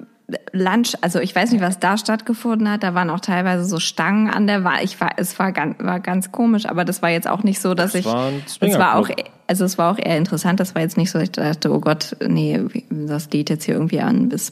Lunch, 0.52 0.94
also 1.02 1.20
ich 1.20 1.34
weiß 1.34 1.52
nicht, 1.52 1.62
was 1.62 1.80
da 1.80 1.98
stattgefunden 1.98 2.70
hat. 2.70 2.84
Da 2.84 2.94
waren 2.94 3.10
auch 3.10 3.22
teilweise 3.22 3.64
so 3.64 3.80
Stangen 3.80 4.30
an 4.30 4.46
der 4.46 4.66
Wand. 4.66 4.84
Ich 4.84 5.00
war, 5.00 5.12
es 5.16 5.40
war 5.40 5.54
ganz, 5.54 5.78
war 5.80 6.02
ganz 6.02 6.34
komisch, 6.34 6.66
aber 6.66 6.84
das 6.84 7.02
war 7.02 7.10
jetzt 7.10 7.30
auch 7.30 7.44
nicht 7.44 7.62
so, 7.62 7.74
dass 7.74 7.94
Das 7.94 8.02
ich. 8.02 8.06
war 8.06 8.32
es 8.60 8.60
war 8.78 8.96
auch, 8.96 9.06
Swingerclub. 9.06 9.32
also 9.48 9.64
es 9.64 9.78
war 9.78 9.92
auch 9.94 9.98
eher 9.98 10.18
interessant. 10.18 10.60
Das 10.60 10.76
war 10.76 10.82
jetzt 10.82 10.98
nicht 10.98 11.12
so, 11.12 11.20
dass 11.20 11.30
ich 11.30 11.32
dachte, 11.32 11.72
oh 11.74 11.80
Gott, 11.80 12.18
nee, 12.28 12.60
das 12.90 13.30
geht 13.30 13.50
jetzt 13.50 13.64
hier 13.64 13.76
irgendwie 13.76 14.02
an 14.02 14.28
bis 14.28 14.52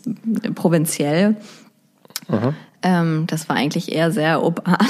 provinziell. 0.56 1.36
Ähm, 2.82 3.26
das 3.28 3.50
war 3.50 3.58
eigentlich 3.58 3.92
eher 3.92 4.12
sehr 4.12 4.42
urban. 4.44 4.78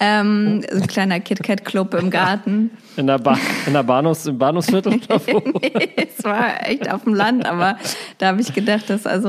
ähm, 0.00 0.62
so 0.70 0.80
ein 0.82 0.86
kleiner 0.86 1.18
KitKat-Club 1.20 1.94
im 1.94 2.10
Garten. 2.10 2.70
In 2.96 3.06
der, 3.08 3.18
ba 3.18 3.36
in 3.66 3.72
der 3.72 3.82
Bahnhofs 3.82 4.26
im 4.26 4.38
Bahnhofsviertel 4.38 4.94
oder 5.08 5.20
wo? 5.26 5.60
es 5.96 6.22
war 6.24 6.68
echt 6.68 6.90
auf 6.92 7.04
dem 7.04 7.14
Land, 7.14 7.46
aber 7.46 7.78
da 8.18 8.28
habe 8.28 8.40
ich 8.40 8.54
gedacht, 8.54 8.88
dass 8.90 9.06
also 9.06 9.28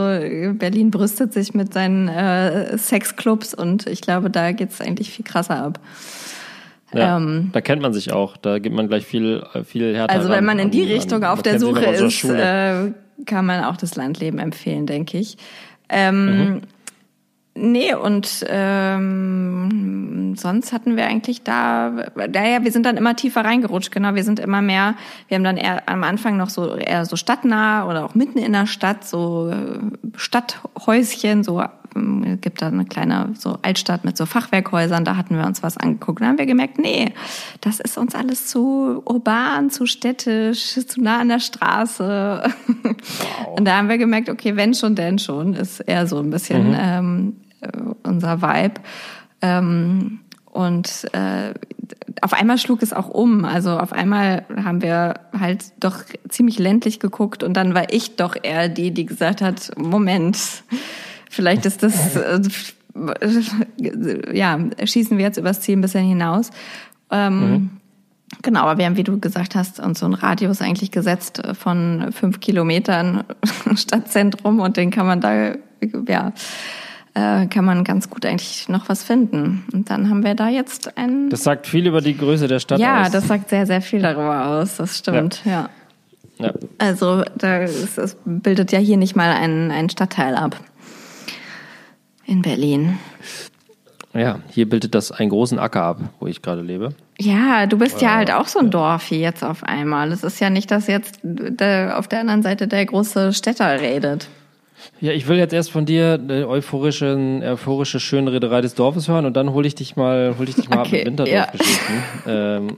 Berlin 0.53 0.91
brüstet 0.91 1.34
sich 1.34 1.53
mit 1.53 1.73
seinen 1.73 2.08
äh, 2.08 2.77
Sexclubs 2.77 3.53
und 3.53 3.88
ich 3.88 4.01
glaube, 4.01 4.29
da 4.29 4.51
geht's 4.51 4.79
eigentlich 4.82 5.12
viel 5.12 5.25
krasser 5.25 5.63
ab. 5.63 5.79
Ja, 6.93 7.17
Ähm. 7.17 7.49
da 7.53 7.62
kennt 7.62 7.82
man 7.84 7.93
sich 7.93 8.12
auch. 8.12 8.36
Da 8.38 8.58
gibt 8.60 8.75
man 8.75 8.88
gleich 8.88 9.05
viel, 9.05 9.43
viel 9.65 9.95
härter 9.95 10.13
Also 10.13 10.29
wenn 10.29 10.43
man 10.45 10.58
in 10.60 10.71
die 10.71 10.84
an- 10.84 10.88
Richtung 10.89 11.23
an- 11.23 11.29
auf 11.32 11.43
der 11.43 11.60
Suche 11.60 11.86
ist, 11.86 12.23
äh, 12.25 12.91
kann 13.25 13.45
man 13.45 13.63
auch 13.63 13.77
das 13.77 13.95
Landleben 13.95 14.39
empfehlen, 14.39 14.86
denke 14.88 15.17
ich. 15.19 15.38
Ähm, 15.89 16.62
Nee, 17.61 17.93
und 17.93 18.45
ähm, 18.47 20.35
sonst 20.37 20.71
hatten 20.71 20.95
wir 20.95 21.05
eigentlich 21.07 21.43
da, 21.43 22.05
daher, 22.29 22.63
wir 22.63 22.71
sind 22.71 22.85
dann 22.85 22.95
immer 22.95 23.17
tiefer 23.17 23.43
reingerutscht, 23.43 23.91
genau, 23.91 24.15
wir 24.15 24.23
sind 24.23 24.39
immer 24.39 24.61
mehr, 24.61 24.95
wir 25.27 25.35
haben 25.35 25.43
dann 25.43 25.57
eher 25.57 25.89
am 25.89 26.03
Anfang 26.03 26.37
noch 26.37 26.49
so 26.49 26.75
eher 26.75 27.03
so 27.03 27.17
stadtnah 27.17 27.85
oder 27.85 28.05
auch 28.05 28.15
mitten 28.15 28.39
in 28.39 28.53
der 28.53 28.65
Stadt, 28.65 29.03
so 29.05 29.49
äh, 29.49 29.79
Stadthäuschen, 30.15 31.43
so 31.43 31.61
ähm, 31.95 32.37
gibt 32.39 32.61
da 32.61 32.67
eine 32.67 32.85
kleine 32.85 33.33
so 33.37 33.57
Altstadt 33.61 34.05
mit 34.05 34.15
so 34.15 34.25
Fachwerkhäusern, 34.25 35.03
da 35.03 35.17
hatten 35.17 35.35
wir 35.35 35.45
uns 35.45 35.61
was 35.61 35.75
angeguckt. 35.77 36.21
Dann 36.21 36.29
haben 36.29 36.37
wir 36.37 36.45
gemerkt, 36.45 36.77
nee, 36.77 37.13
das 37.61 37.79
ist 37.79 37.97
uns 37.97 38.15
alles 38.15 38.47
zu 38.47 39.01
urban, 39.05 39.69
zu 39.69 39.85
städtisch, 39.85 40.75
zu 40.75 41.01
nah 41.01 41.19
an 41.19 41.29
der 41.29 41.39
Straße. 41.39 42.43
Und 43.57 43.65
da 43.65 43.77
haben 43.77 43.89
wir 43.89 43.97
gemerkt, 43.97 44.29
okay, 44.29 44.55
wenn 44.55 44.73
schon, 44.73 44.95
denn 44.95 45.19
schon, 45.19 45.55
ist 45.55 45.81
eher 45.81 46.07
so 46.07 46.19
ein 46.19 46.29
bisschen 46.29 46.75
ähm, 46.79 47.35
äh, 47.41 47.48
unser 48.03 48.41
Vibe. 48.41 48.81
Ähm, 49.41 50.19
und 50.45 51.07
äh, 51.13 51.53
auf 52.21 52.33
einmal 52.33 52.57
schlug 52.57 52.81
es 52.81 52.91
auch 52.91 53.07
um. 53.09 53.45
Also 53.45 53.77
auf 53.77 53.93
einmal 53.93 54.45
haben 54.63 54.81
wir 54.81 55.19
halt 55.37 55.65
doch 55.79 56.03
ziemlich 56.27 56.59
ländlich 56.59 56.99
geguckt 56.99 57.43
und 57.43 57.53
dann 57.53 57.75
war 57.75 57.93
ich 57.93 58.15
doch 58.15 58.35
eher 58.41 58.67
die, 58.67 58.91
die 58.91 59.05
gesagt 59.05 59.41
hat, 59.41 59.71
Moment, 59.77 60.37
vielleicht 61.29 61.65
ist 61.65 61.83
das, 61.83 62.15
äh, 62.15 62.41
ja, 64.33 64.59
schießen 64.83 65.17
wir 65.17 65.25
jetzt 65.25 65.37
übers 65.37 65.61
Ziel 65.61 65.77
ein 65.77 65.81
bisschen 65.81 66.05
hinaus. 66.05 66.49
Ähm, 67.11 67.71
Genau, 68.43 68.61
aber 68.61 68.77
wir 68.77 68.85
haben, 68.85 68.95
wie 68.95 69.03
du 69.03 69.19
gesagt 69.19 69.55
hast, 69.55 69.79
uns 69.79 69.99
so 69.99 70.05
einen 70.05 70.13
Radius 70.13 70.61
eigentlich 70.61 70.91
gesetzt 70.91 71.41
von 71.53 72.11
fünf 72.11 72.39
Kilometern 72.39 73.23
Stadtzentrum 73.75 74.59
und 74.59 74.77
den 74.77 74.91
kann 74.91 75.07
man 75.07 75.19
da, 75.19 75.53
ja, 76.07 76.33
äh, 77.13 77.47
kann 77.47 77.65
man 77.65 77.83
ganz 77.83 78.09
gut 78.09 78.25
eigentlich 78.25 78.69
noch 78.69 78.89
was 78.89 79.03
finden. 79.03 79.65
Und 79.73 79.89
dann 79.89 80.09
haben 80.09 80.23
wir 80.23 80.35
da 80.35 80.49
jetzt 80.49 80.97
ein. 80.97 81.29
Das 81.29 81.43
sagt 81.43 81.67
viel 81.67 81.87
über 81.87 82.01
die 82.01 82.17
Größe 82.17 82.47
der 82.47 82.59
Stadt 82.59 82.79
ja, 82.79 83.03
aus. 83.03 83.11
das 83.11 83.27
sagt 83.27 83.49
sehr, 83.49 83.65
sehr 83.65 83.81
viel 83.81 84.01
darüber 84.01 84.45
aus. 84.45 84.77
Das 84.77 84.97
stimmt, 84.97 85.41
ja. 85.45 85.69
ja. 86.37 86.53
Also 86.77 87.23
da 87.35 87.63
ist, 87.63 87.97
es 87.97 88.17
bildet 88.25 88.71
ja 88.71 88.79
hier 88.79 88.97
nicht 88.97 89.15
mal 89.15 89.31
ein, 89.31 89.71
ein 89.71 89.89
Stadtteil 89.89 90.35
ab. 90.35 90.59
In 92.25 92.43
Berlin. 92.43 92.99
ja, 94.13 94.39
hier 94.49 94.69
bildet 94.69 94.93
das 94.93 95.11
einen 95.11 95.31
großen 95.31 95.57
Acker 95.57 95.81
ab, 95.81 95.99
wo 96.19 96.27
ich 96.27 96.43
gerade 96.43 96.61
lebe. 96.61 96.93
Ja, 97.19 97.65
du 97.65 97.77
bist 97.77 98.01
ja 98.01 98.15
halt 98.15 98.31
auch 98.31 98.47
so 98.47 98.59
ein 98.59 98.71
Dorfi 98.71 99.19
jetzt 99.19 99.43
auf 99.43 99.63
einmal. 99.63 100.11
Es 100.11 100.23
ist 100.23 100.39
ja 100.39 100.49
nicht, 100.49 100.71
dass 100.71 100.87
jetzt 100.87 101.19
der, 101.23 101.97
auf 101.97 102.07
der 102.07 102.21
anderen 102.21 102.43
Seite 102.43 102.67
der 102.67 102.85
große 102.85 103.33
Städter 103.33 103.81
redet. 103.81 104.29
Ja, 105.01 105.11
ich 105.11 105.27
will 105.27 105.37
jetzt 105.37 105.53
erst 105.53 105.71
von 105.71 105.85
dir 105.85 106.19
eine 106.21 106.47
euphorische, 106.47 107.41
euphorische 107.43 107.99
schöne 107.99 108.31
Rederei 108.31 108.61
des 108.61 108.75
Dorfes 108.75 109.07
hören 109.07 109.25
und 109.25 109.35
dann 109.35 109.53
hole 109.53 109.67
ich 109.67 109.75
dich 109.75 109.95
mal, 109.95 110.35
hol 110.37 110.47
ich 110.47 110.55
dich 110.55 110.69
mal 110.69 110.79
Okay, 110.79 110.87
ab 110.87 110.91
mit 110.91 111.05
Winterdorf-Geschichten. 111.05 111.93
Ähm, 112.27 112.77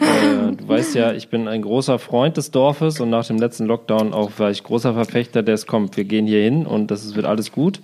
äh, 0.00 0.56
du 0.56 0.68
weißt 0.68 0.94
ja, 0.94 1.12
ich 1.12 1.28
bin 1.28 1.48
ein 1.48 1.62
großer 1.62 1.98
Freund 1.98 2.36
des 2.36 2.50
Dorfes 2.50 3.00
und 3.00 3.10
nach 3.10 3.26
dem 3.26 3.38
letzten 3.38 3.66
Lockdown 3.66 4.12
auch 4.12 4.30
war 4.38 4.50
ich 4.50 4.62
großer 4.62 4.94
Verfechter 4.94 5.42
des 5.42 5.66
kommt, 5.66 5.96
wir 5.96 6.04
gehen 6.04 6.26
hier 6.26 6.42
hin 6.42 6.66
und 6.66 6.90
das 6.90 7.14
wird 7.14 7.26
alles 7.26 7.52
gut. 7.52 7.80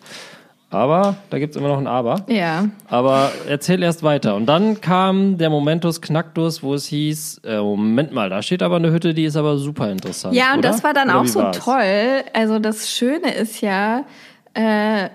Aber 0.71 1.17
da 1.31 1.39
gibt's 1.39 1.57
immer 1.57 1.69
noch 1.69 1.79
ein 1.79 1.87
Aber. 1.87 2.25
Ja. 2.27 2.67
Aber 2.89 3.31
erzähl 3.49 3.83
erst 3.83 4.03
weiter. 4.03 4.35
Und 4.35 4.47
dann 4.47 4.81
kam 4.81 5.39
der 5.39 5.49
Momentus 5.49 6.01
Knacktus, 6.01 6.63
wo 6.63 6.75
es 6.75 6.87
hieß, 6.87 7.43
äh, 7.45 7.61
Moment 7.61 8.13
mal, 8.13 8.29
da 8.29 8.43
steht 8.43 8.63
aber 8.63 8.77
eine 8.77 8.91
Hütte, 8.91 9.15
die 9.15 9.25
ist 9.25 9.37
aber 9.37 9.57
super 9.59 9.91
interessant. 9.91 10.35
Ja, 10.35 10.53
und 10.53 10.61
oder? 10.61 10.69
das 10.69 10.83
war 10.83 10.93
dann 10.93 11.11
Oder 11.11 11.21
auch 11.21 11.27
so 11.27 11.41
war's? 11.41 11.59
toll. 11.59 12.25
Also 12.33 12.59
das 12.59 12.91
Schöne 12.91 13.33
ist 13.35 13.61
ja, 13.61 14.05
äh, 14.55 15.11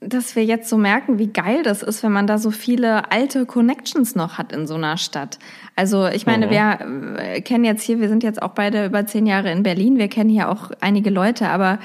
dass 0.00 0.36
wir 0.36 0.44
jetzt 0.44 0.68
so 0.68 0.76
merken, 0.76 1.18
wie 1.18 1.28
geil 1.28 1.62
das 1.62 1.82
ist, 1.82 2.02
wenn 2.02 2.12
man 2.12 2.26
da 2.26 2.36
so 2.36 2.50
viele 2.50 3.10
alte 3.10 3.46
Connections 3.46 4.14
noch 4.14 4.36
hat 4.36 4.52
in 4.52 4.66
so 4.66 4.74
einer 4.74 4.98
Stadt. 4.98 5.38
Also 5.74 6.06
ich 6.06 6.26
meine, 6.26 6.46
mhm. 6.46 6.50
wir 6.50 7.18
äh, 7.18 7.40
kennen 7.40 7.64
jetzt 7.64 7.82
hier, 7.82 8.00
wir 8.00 8.08
sind 8.08 8.22
jetzt 8.22 8.42
auch 8.42 8.50
beide 8.50 8.86
über 8.86 9.06
zehn 9.06 9.26
Jahre 9.26 9.50
in 9.50 9.62
Berlin, 9.62 9.96
wir 9.96 10.08
kennen 10.08 10.30
hier 10.30 10.50
auch 10.50 10.70
einige 10.80 11.10
Leute, 11.10 11.48
aber 11.48 11.78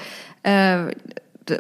äh, 0.44 0.92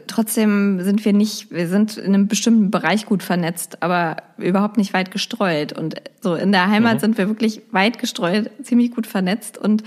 trotzdem 0.07 0.81
sind 0.81 1.03
wir 1.05 1.13
nicht, 1.13 1.51
wir 1.51 1.67
sind 1.67 1.97
in 1.97 2.13
einem 2.13 2.27
bestimmten 2.27 2.71
Bereich 2.71 3.05
gut 3.05 3.23
vernetzt, 3.23 3.81
aber 3.83 4.17
überhaupt 4.37 4.77
nicht 4.77 4.93
weit 4.93 5.11
gestreut. 5.11 5.73
Und 5.73 5.95
so 6.21 6.35
in 6.35 6.51
der 6.51 6.69
Heimat 6.69 6.95
mhm. 6.95 6.99
sind 6.99 7.17
wir 7.17 7.27
wirklich 7.27 7.61
weit 7.71 7.99
gestreut, 7.99 8.49
ziemlich 8.63 8.93
gut 8.93 9.07
vernetzt. 9.07 9.57
Und 9.57 9.83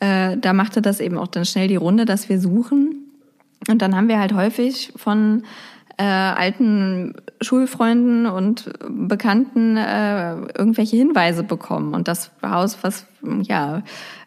äh, 0.00 0.36
da 0.36 0.52
machte 0.52 0.82
das 0.82 1.00
eben 1.00 1.18
auch 1.18 1.28
dann 1.28 1.44
schnell 1.44 1.68
die 1.68 1.76
Runde, 1.76 2.04
dass 2.04 2.28
wir 2.28 2.40
suchen. 2.40 3.06
Und 3.68 3.82
dann 3.82 3.96
haben 3.96 4.08
wir 4.08 4.18
halt 4.18 4.34
häufig 4.34 4.92
von 4.96 5.44
äh, 5.98 6.02
alten 6.04 7.14
Schulfreunden 7.40 8.26
und 8.26 8.70
Bekannten 8.88 9.76
äh, 9.76 10.34
irgendwelche 10.56 10.96
Hinweise 10.96 11.42
bekommen. 11.42 11.94
Und 11.94 12.08
das 12.08 12.30
Haus, 12.42 12.78
was 12.82 13.06
ja 13.42 13.82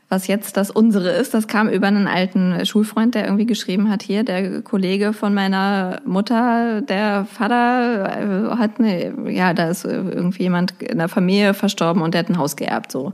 was 0.10 0.26
jetzt 0.26 0.58
das 0.58 0.72
unsere 0.72 1.12
ist, 1.12 1.36
das 1.36 1.48
kam 1.48 1.70
über 1.70 1.88
einen 1.88 2.08
alten 2.08 2.66
Schulfreund, 2.66 3.14
der 3.14 3.26
irgendwie 3.26 3.46
geschrieben 3.46 3.90
hat, 3.90 4.02
hier, 4.02 4.24
der 4.24 4.64
Kollege 4.64 5.14
von 5.14 5.36
meiner 5.36 6.02
Mutter, 6.04 6.82
der 6.82 7.26
Vater 7.26 8.50
äh, 8.52 8.58
hat 8.58 8.80
eine, 8.80 9.32
ja, 9.32 9.54
da 9.54 9.70
ist 9.70 9.86
irgendwie 9.86 10.44
jemand 10.44 10.82
in 10.82 10.98
der 10.98 11.10
Familie 11.10 11.54
verstorben 11.54 12.02
und 12.02 12.16
der 12.16 12.22
hat 12.22 12.30
ein 12.30 12.40
Haus 12.40 12.56
geerbt, 12.56 12.92
so. 12.92 13.14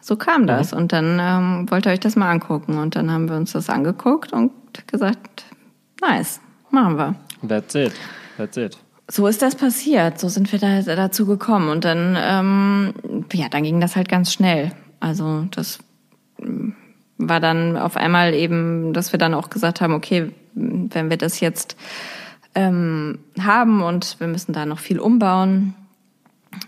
So 0.00 0.16
kam 0.16 0.46
das. 0.46 0.72
Mhm. 0.72 0.78
Und 0.78 0.92
dann 0.92 1.18
ähm, 1.20 1.70
wollte 1.70 1.90
ihr 1.90 1.92
euch 1.92 2.00
das 2.00 2.16
mal 2.16 2.30
angucken. 2.30 2.78
Und 2.78 2.96
dann 2.96 3.10
haben 3.10 3.28
wir 3.28 3.36
uns 3.36 3.52
das 3.52 3.68
angeguckt 3.68 4.32
und 4.32 4.52
gesagt, 4.86 5.44
nice, 6.00 6.40
machen 6.70 6.96
wir. 6.96 7.14
That's 7.46 7.74
it. 7.74 7.92
That's 8.38 8.56
it. 8.56 8.78
So 9.10 9.26
ist 9.26 9.42
das 9.42 9.54
passiert. 9.54 10.18
So 10.18 10.28
sind 10.28 10.50
wir 10.52 10.58
da 10.58 10.80
dazu 10.82 11.26
gekommen. 11.26 11.68
Und 11.68 11.84
dann, 11.84 12.16
ähm, 12.18 13.24
ja, 13.32 13.48
dann 13.50 13.64
ging 13.64 13.80
das 13.80 13.96
halt 13.96 14.08
ganz 14.08 14.32
schnell. 14.32 14.72
Also 15.00 15.44
das 15.50 15.78
war 17.18 17.40
dann 17.40 17.76
auf 17.76 17.96
einmal 17.96 18.34
eben, 18.34 18.92
dass 18.92 19.12
wir 19.12 19.18
dann 19.18 19.34
auch 19.34 19.50
gesagt 19.50 19.80
haben, 19.80 19.92
okay, 19.92 20.30
wenn 20.54 21.10
wir 21.10 21.16
das 21.16 21.40
jetzt 21.40 21.76
ähm, 22.54 23.18
haben 23.40 23.82
und 23.82 24.16
wir 24.20 24.28
müssen 24.28 24.52
da 24.52 24.66
noch 24.66 24.78
viel 24.78 25.00
umbauen, 25.00 25.74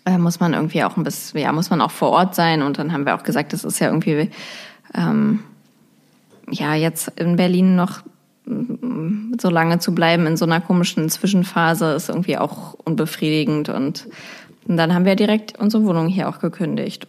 äh, 0.05 0.19
muss 0.19 0.41
man 0.41 0.53
irgendwie 0.53 0.85
auch 0.85 0.97
ein 0.97 1.05
bisschen, 1.05 1.41
ja, 1.41 1.53
muss 1.53 1.71
man 1.71 1.81
auch 1.81 1.91
vor 1.91 2.11
Ort 2.11 2.35
sein. 2.35 2.63
Und 2.63 2.79
dann 2.79 2.93
haben 2.93 3.07
wir 3.07 3.15
auch 3.15 3.23
gesagt, 3.23 3.53
das 3.53 3.65
ist 3.65 3.79
ja 3.79 3.89
irgendwie, 3.89 4.31
ähm, 4.95 5.41
ja, 6.51 6.75
jetzt 6.75 7.09
in 7.17 7.37
Berlin 7.37 7.77
noch 7.77 8.03
so 9.41 9.49
lange 9.49 9.79
zu 9.79 9.95
bleiben 9.95 10.27
in 10.27 10.37
so 10.37 10.45
einer 10.45 10.61
komischen 10.61 11.09
Zwischenphase 11.09 11.93
ist 11.93 12.09
irgendwie 12.09 12.37
auch 12.39 12.75
unbefriedigend. 12.75 13.69
Und, 13.69 14.09
und 14.67 14.77
dann 14.77 14.93
haben 14.93 15.05
wir 15.05 15.17
direkt 15.17 15.59
unsere 15.59 15.85
Wohnung 15.85 16.09
hier 16.09 16.29
auch 16.29 16.41
gekündigt. 16.41 17.07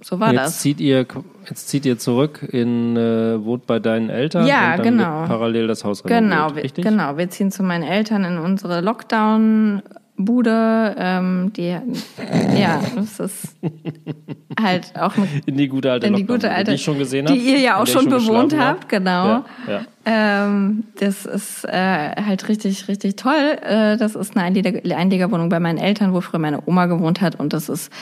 So 0.00 0.20
war 0.20 0.32
jetzt 0.32 0.44
das. 0.44 0.60
Zieht 0.60 0.80
ihr, 0.80 1.06
jetzt 1.48 1.68
zieht 1.68 1.86
ihr 1.86 1.98
zurück 1.98 2.46
in, 2.52 2.96
äh, 2.96 3.42
wohnt 3.42 3.66
bei 3.66 3.78
deinen 3.78 4.10
Eltern 4.10 4.46
ja, 4.46 4.72
und 4.72 4.78
dann 4.78 4.98
genau. 4.98 5.26
parallel 5.26 5.66
das 5.66 5.84
Haus 5.84 6.02
genau, 6.02 6.46
renoviert, 6.46 6.64
richtig? 6.64 6.84
Genau, 6.84 7.16
wir 7.16 7.30
ziehen 7.30 7.50
zu 7.50 7.62
meinen 7.62 7.84
Eltern 7.84 8.24
in 8.24 8.38
unsere 8.38 8.80
Lockdown 8.82 9.82
Bude, 10.18 10.94
ähm, 10.98 11.52
die, 11.54 11.76
ja, 12.58 12.80
das 12.94 13.20
ist 13.20 13.56
halt 14.60 14.92
auch 14.98 15.14
eine, 15.14 15.28
in 15.44 15.58
die 15.58 15.68
gute 15.68 15.92
alte 15.92 16.06
in 16.06 16.14
die 16.14 16.24
gute 16.24 16.50
alte, 16.50 16.70
die 16.70 16.76
ich 16.76 16.82
schon 16.82 16.98
gesehen 16.98 17.26
habe, 17.26 17.38
die 17.38 17.44
ihr 17.44 17.58
ja 17.58 17.76
auch 17.76 17.86
schon, 17.86 18.10
schon 18.10 18.10
bewohnt 18.10 18.58
habt, 18.58 18.88
genau. 18.88 19.26
Ja, 19.26 19.44
ja. 19.68 19.80
Ähm, 20.06 20.84
das 20.98 21.26
ist 21.26 21.64
äh, 21.66 21.70
halt 21.70 22.48
richtig, 22.48 22.88
richtig 22.88 23.16
toll. 23.16 23.58
Äh, 23.62 23.98
das 23.98 24.14
ist 24.14 24.36
eine 24.36 24.46
Einlieger 24.46 24.96
Einliegerwohnung 24.96 25.50
bei 25.50 25.60
meinen 25.60 25.78
Eltern, 25.78 26.14
wo 26.14 26.22
früher 26.22 26.40
meine 26.40 26.60
Oma 26.64 26.86
gewohnt 26.86 27.20
hat, 27.20 27.38
und 27.38 27.52
das 27.52 27.68
ist 27.68 27.92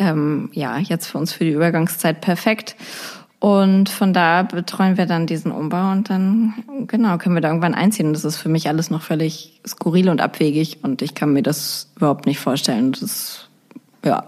ähm, 0.00 0.50
ja 0.52 0.78
jetzt 0.78 1.06
für 1.06 1.18
uns 1.18 1.32
für 1.32 1.44
die 1.44 1.52
Übergangszeit 1.52 2.20
perfekt. 2.20 2.76
Und 3.40 3.88
von 3.88 4.12
da 4.12 4.42
betreuen 4.42 4.98
wir 4.98 5.06
dann 5.06 5.26
diesen 5.26 5.50
Umbau 5.50 5.92
und 5.92 6.10
dann, 6.10 6.52
genau, 6.86 7.16
können 7.16 7.34
wir 7.34 7.40
da 7.40 7.48
irgendwann 7.48 7.74
einziehen. 7.74 8.08
Und 8.08 8.12
das 8.12 8.26
ist 8.26 8.36
für 8.36 8.50
mich 8.50 8.68
alles 8.68 8.90
noch 8.90 9.00
völlig 9.00 9.60
skurril 9.66 10.10
und 10.10 10.20
abwegig 10.20 10.78
und 10.82 11.00
ich 11.00 11.14
kann 11.14 11.32
mir 11.32 11.42
das 11.42 11.90
überhaupt 11.96 12.26
nicht 12.26 12.38
vorstellen. 12.38 12.92
Das, 12.92 13.48
ja, 14.04 14.24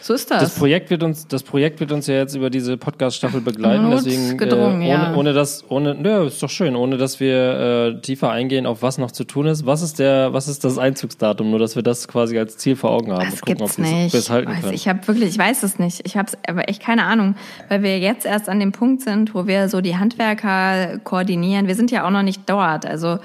so 0.00 0.14
ist 0.14 0.30
das. 0.30 0.42
Das 0.42 0.54
Projekt 0.54 0.90
wird 0.90 1.02
uns, 1.02 1.26
das 1.26 1.42
Projekt 1.42 1.80
wird 1.80 1.92
uns 1.92 2.06
ja 2.06 2.14
jetzt 2.14 2.34
über 2.34 2.50
diese 2.50 2.76
Podcast-Staffel 2.76 3.40
begleiten. 3.40 3.90
Deswegen, 3.90 4.38
gedrungen, 4.38 4.82
äh, 4.82 4.86
ohne, 4.86 4.88
ja. 4.88 5.14
ohne 5.14 5.32
das, 5.32 5.64
ohne, 5.68 5.94
nö, 5.94 6.26
ist 6.26 6.42
doch 6.42 6.50
schön, 6.50 6.76
ohne 6.76 6.96
dass 6.96 7.20
wir 7.20 7.96
äh, 7.96 8.00
tiefer 8.00 8.30
eingehen, 8.30 8.66
auf 8.66 8.82
was 8.82 8.98
noch 8.98 9.10
zu 9.10 9.24
tun 9.24 9.46
ist. 9.46 9.66
Was 9.66 9.82
ist 9.82 9.98
der, 9.98 10.32
was 10.32 10.48
ist 10.48 10.64
das 10.64 10.78
Einzugsdatum? 10.78 11.50
Nur, 11.50 11.58
dass 11.58 11.76
wir 11.76 11.82
das 11.82 12.08
quasi 12.08 12.38
als 12.38 12.56
Ziel 12.56 12.76
vor 12.76 12.90
Augen 12.90 13.12
haben. 13.12 13.30
Das 13.30 13.40
gucken, 13.40 13.58
gibt's 13.58 13.78
nicht. 13.78 14.30
halten 14.30 14.50
weiß. 14.50 14.72
Ich 14.72 14.88
habe 14.88 15.06
wirklich, 15.06 15.30
ich 15.30 15.38
weiß 15.38 15.62
es 15.62 15.78
nicht. 15.78 16.00
Ich 16.04 16.16
habe 16.16 16.32
aber 16.46 16.68
echt 16.68 16.82
keine 16.82 17.04
Ahnung, 17.04 17.34
weil 17.68 17.82
wir 17.82 17.98
jetzt 17.98 18.26
erst 18.26 18.48
an 18.48 18.60
dem 18.60 18.72
Punkt 18.72 19.02
sind, 19.02 19.34
wo 19.34 19.46
wir 19.46 19.68
so 19.68 19.80
die 19.80 19.96
Handwerker 19.96 20.98
koordinieren. 21.04 21.66
Wir 21.66 21.74
sind 21.74 21.90
ja 21.90 22.06
auch 22.06 22.10
noch 22.10 22.22
nicht 22.22 22.42
dort. 22.46 22.86
Also 22.86 23.18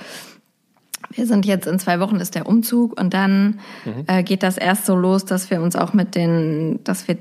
wir 1.16 1.26
sind 1.26 1.46
jetzt 1.46 1.66
in 1.66 1.80
zwei 1.80 2.00
Wochen 2.00 2.18
ist 2.18 2.36
der 2.36 2.48
Umzug 2.48 3.00
und 3.00 3.14
dann 3.14 3.60
mhm. 3.86 4.04
äh, 4.08 4.24
geht 4.24 4.44
das 4.44 4.58
erst 4.58 4.86
so 4.86 4.96
los, 4.96 5.26
dass 5.26 5.50
wir 5.50 5.62
uns 5.62 5.76
auch 5.76 5.94
mit 5.94 6.16
den, 6.16 6.80
dass 6.84 7.08
wir 7.08 7.18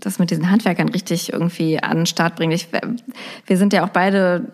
das 0.00 0.18
mit 0.18 0.30
diesen 0.30 0.50
Handwerkern 0.50 0.88
richtig 0.90 1.32
irgendwie 1.32 1.82
an 1.82 1.98
den 1.98 2.06
Start 2.06 2.36
bringen. 2.36 2.52
Ich, 2.52 2.68
wir 3.46 3.56
sind 3.56 3.72
ja 3.72 3.84
auch 3.84 3.90
beide 3.90 4.46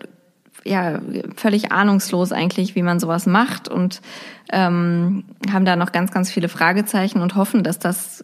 ja 0.63 0.99
völlig 1.35 1.71
ahnungslos 1.71 2.31
eigentlich, 2.31 2.75
wie 2.75 2.81
man 2.81 2.99
sowas 2.99 3.25
macht 3.25 3.67
und 3.69 4.01
ähm, 4.51 5.23
haben 5.51 5.65
da 5.65 5.75
noch 5.75 5.91
ganz, 5.91 6.11
ganz 6.11 6.31
viele 6.31 6.49
Fragezeichen 6.49 7.21
und 7.21 7.35
hoffen, 7.35 7.63
dass 7.63 7.79
das 7.79 8.23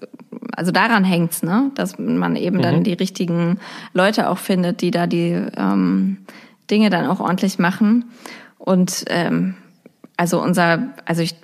also 0.55 0.71
daran 0.71 1.03
hängt's, 1.03 1.43
ne, 1.43 1.71
dass 1.75 1.97
man 1.97 2.35
eben 2.35 2.57
mhm. 2.57 2.61
dann 2.61 2.83
die 2.83 2.93
richtigen 2.93 3.59
Leute 3.93 4.29
auch 4.29 4.37
findet, 4.37 4.81
die 4.81 4.91
da 4.91 5.07
die 5.07 5.31
ähm, 5.57 6.17
Dinge 6.69 6.89
dann 6.89 7.07
auch 7.07 7.19
ordentlich 7.19 7.59
machen 7.59 8.05
und 8.57 9.05
ähm, 9.07 9.55
also 10.17 10.41
unser, 10.41 10.93
also 11.05 11.21
ich, 11.21 11.35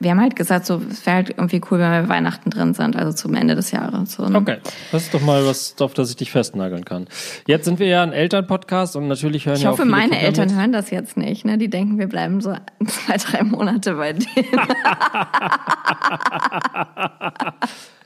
wir 0.00 0.10
haben 0.10 0.20
halt 0.20 0.36
gesagt, 0.36 0.66
so, 0.66 0.80
es 0.90 1.04
wäre 1.06 1.16
halt 1.16 1.30
irgendwie 1.30 1.60
cool, 1.70 1.78
wenn 1.78 1.90
wir 1.90 2.08
Weihnachten 2.08 2.50
drin 2.50 2.74
sind, 2.74 2.96
also 2.96 3.12
zum 3.12 3.34
Ende 3.34 3.54
des 3.54 3.70
Jahres. 3.70 4.12
So, 4.12 4.28
ne? 4.28 4.38
Okay, 4.38 4.58
das 4.92 5.04
ist 5.04 5.14
doch 5.14 5.20
mal 5.20 5.46
was, 5.46 5.76
auf 5.80 5.94
das 5.94 6.10
ich 6.10 6.16
dich 6.16 6.30
festnageln 6.30 6.84
kann. 6.84 7.06
Jetzt 7.46 7.64
sind 7.64 7.78
wir 7.78 7.86
ja 7.86 8.02
ein 8.02 8.12
Elternpodcast 8.12 8.96
und 8.96 9.08
natürlich 9.08 9.46
hören 9.46 9.56
ich 9.56 9.62
ja 9.62 9.70
hoffe, 9.70 9.82
auch 9.82 9.86
viele 9.86 9.96
meine 9.96 10.10
Kinder 10.10 10.26
Eltern 10.26 10.48
mit. 10.48 10.56
hören 10.56 10.72
das 10.72 10.90
jetzt 10.90 11.16
nicht. 11.16 11.44
Ne? 11.44 11.58
Die 11.58 11.70
denken, 11.70 11.98
wir 11.98 12.08
bleiben 12.08 12.40
so 12.40 12.54
zwei, 12.86 13.16
drei 13.16 13.42
Monate 13.44 13.94
bei 13.94 14.14
denen. 14.14 14.26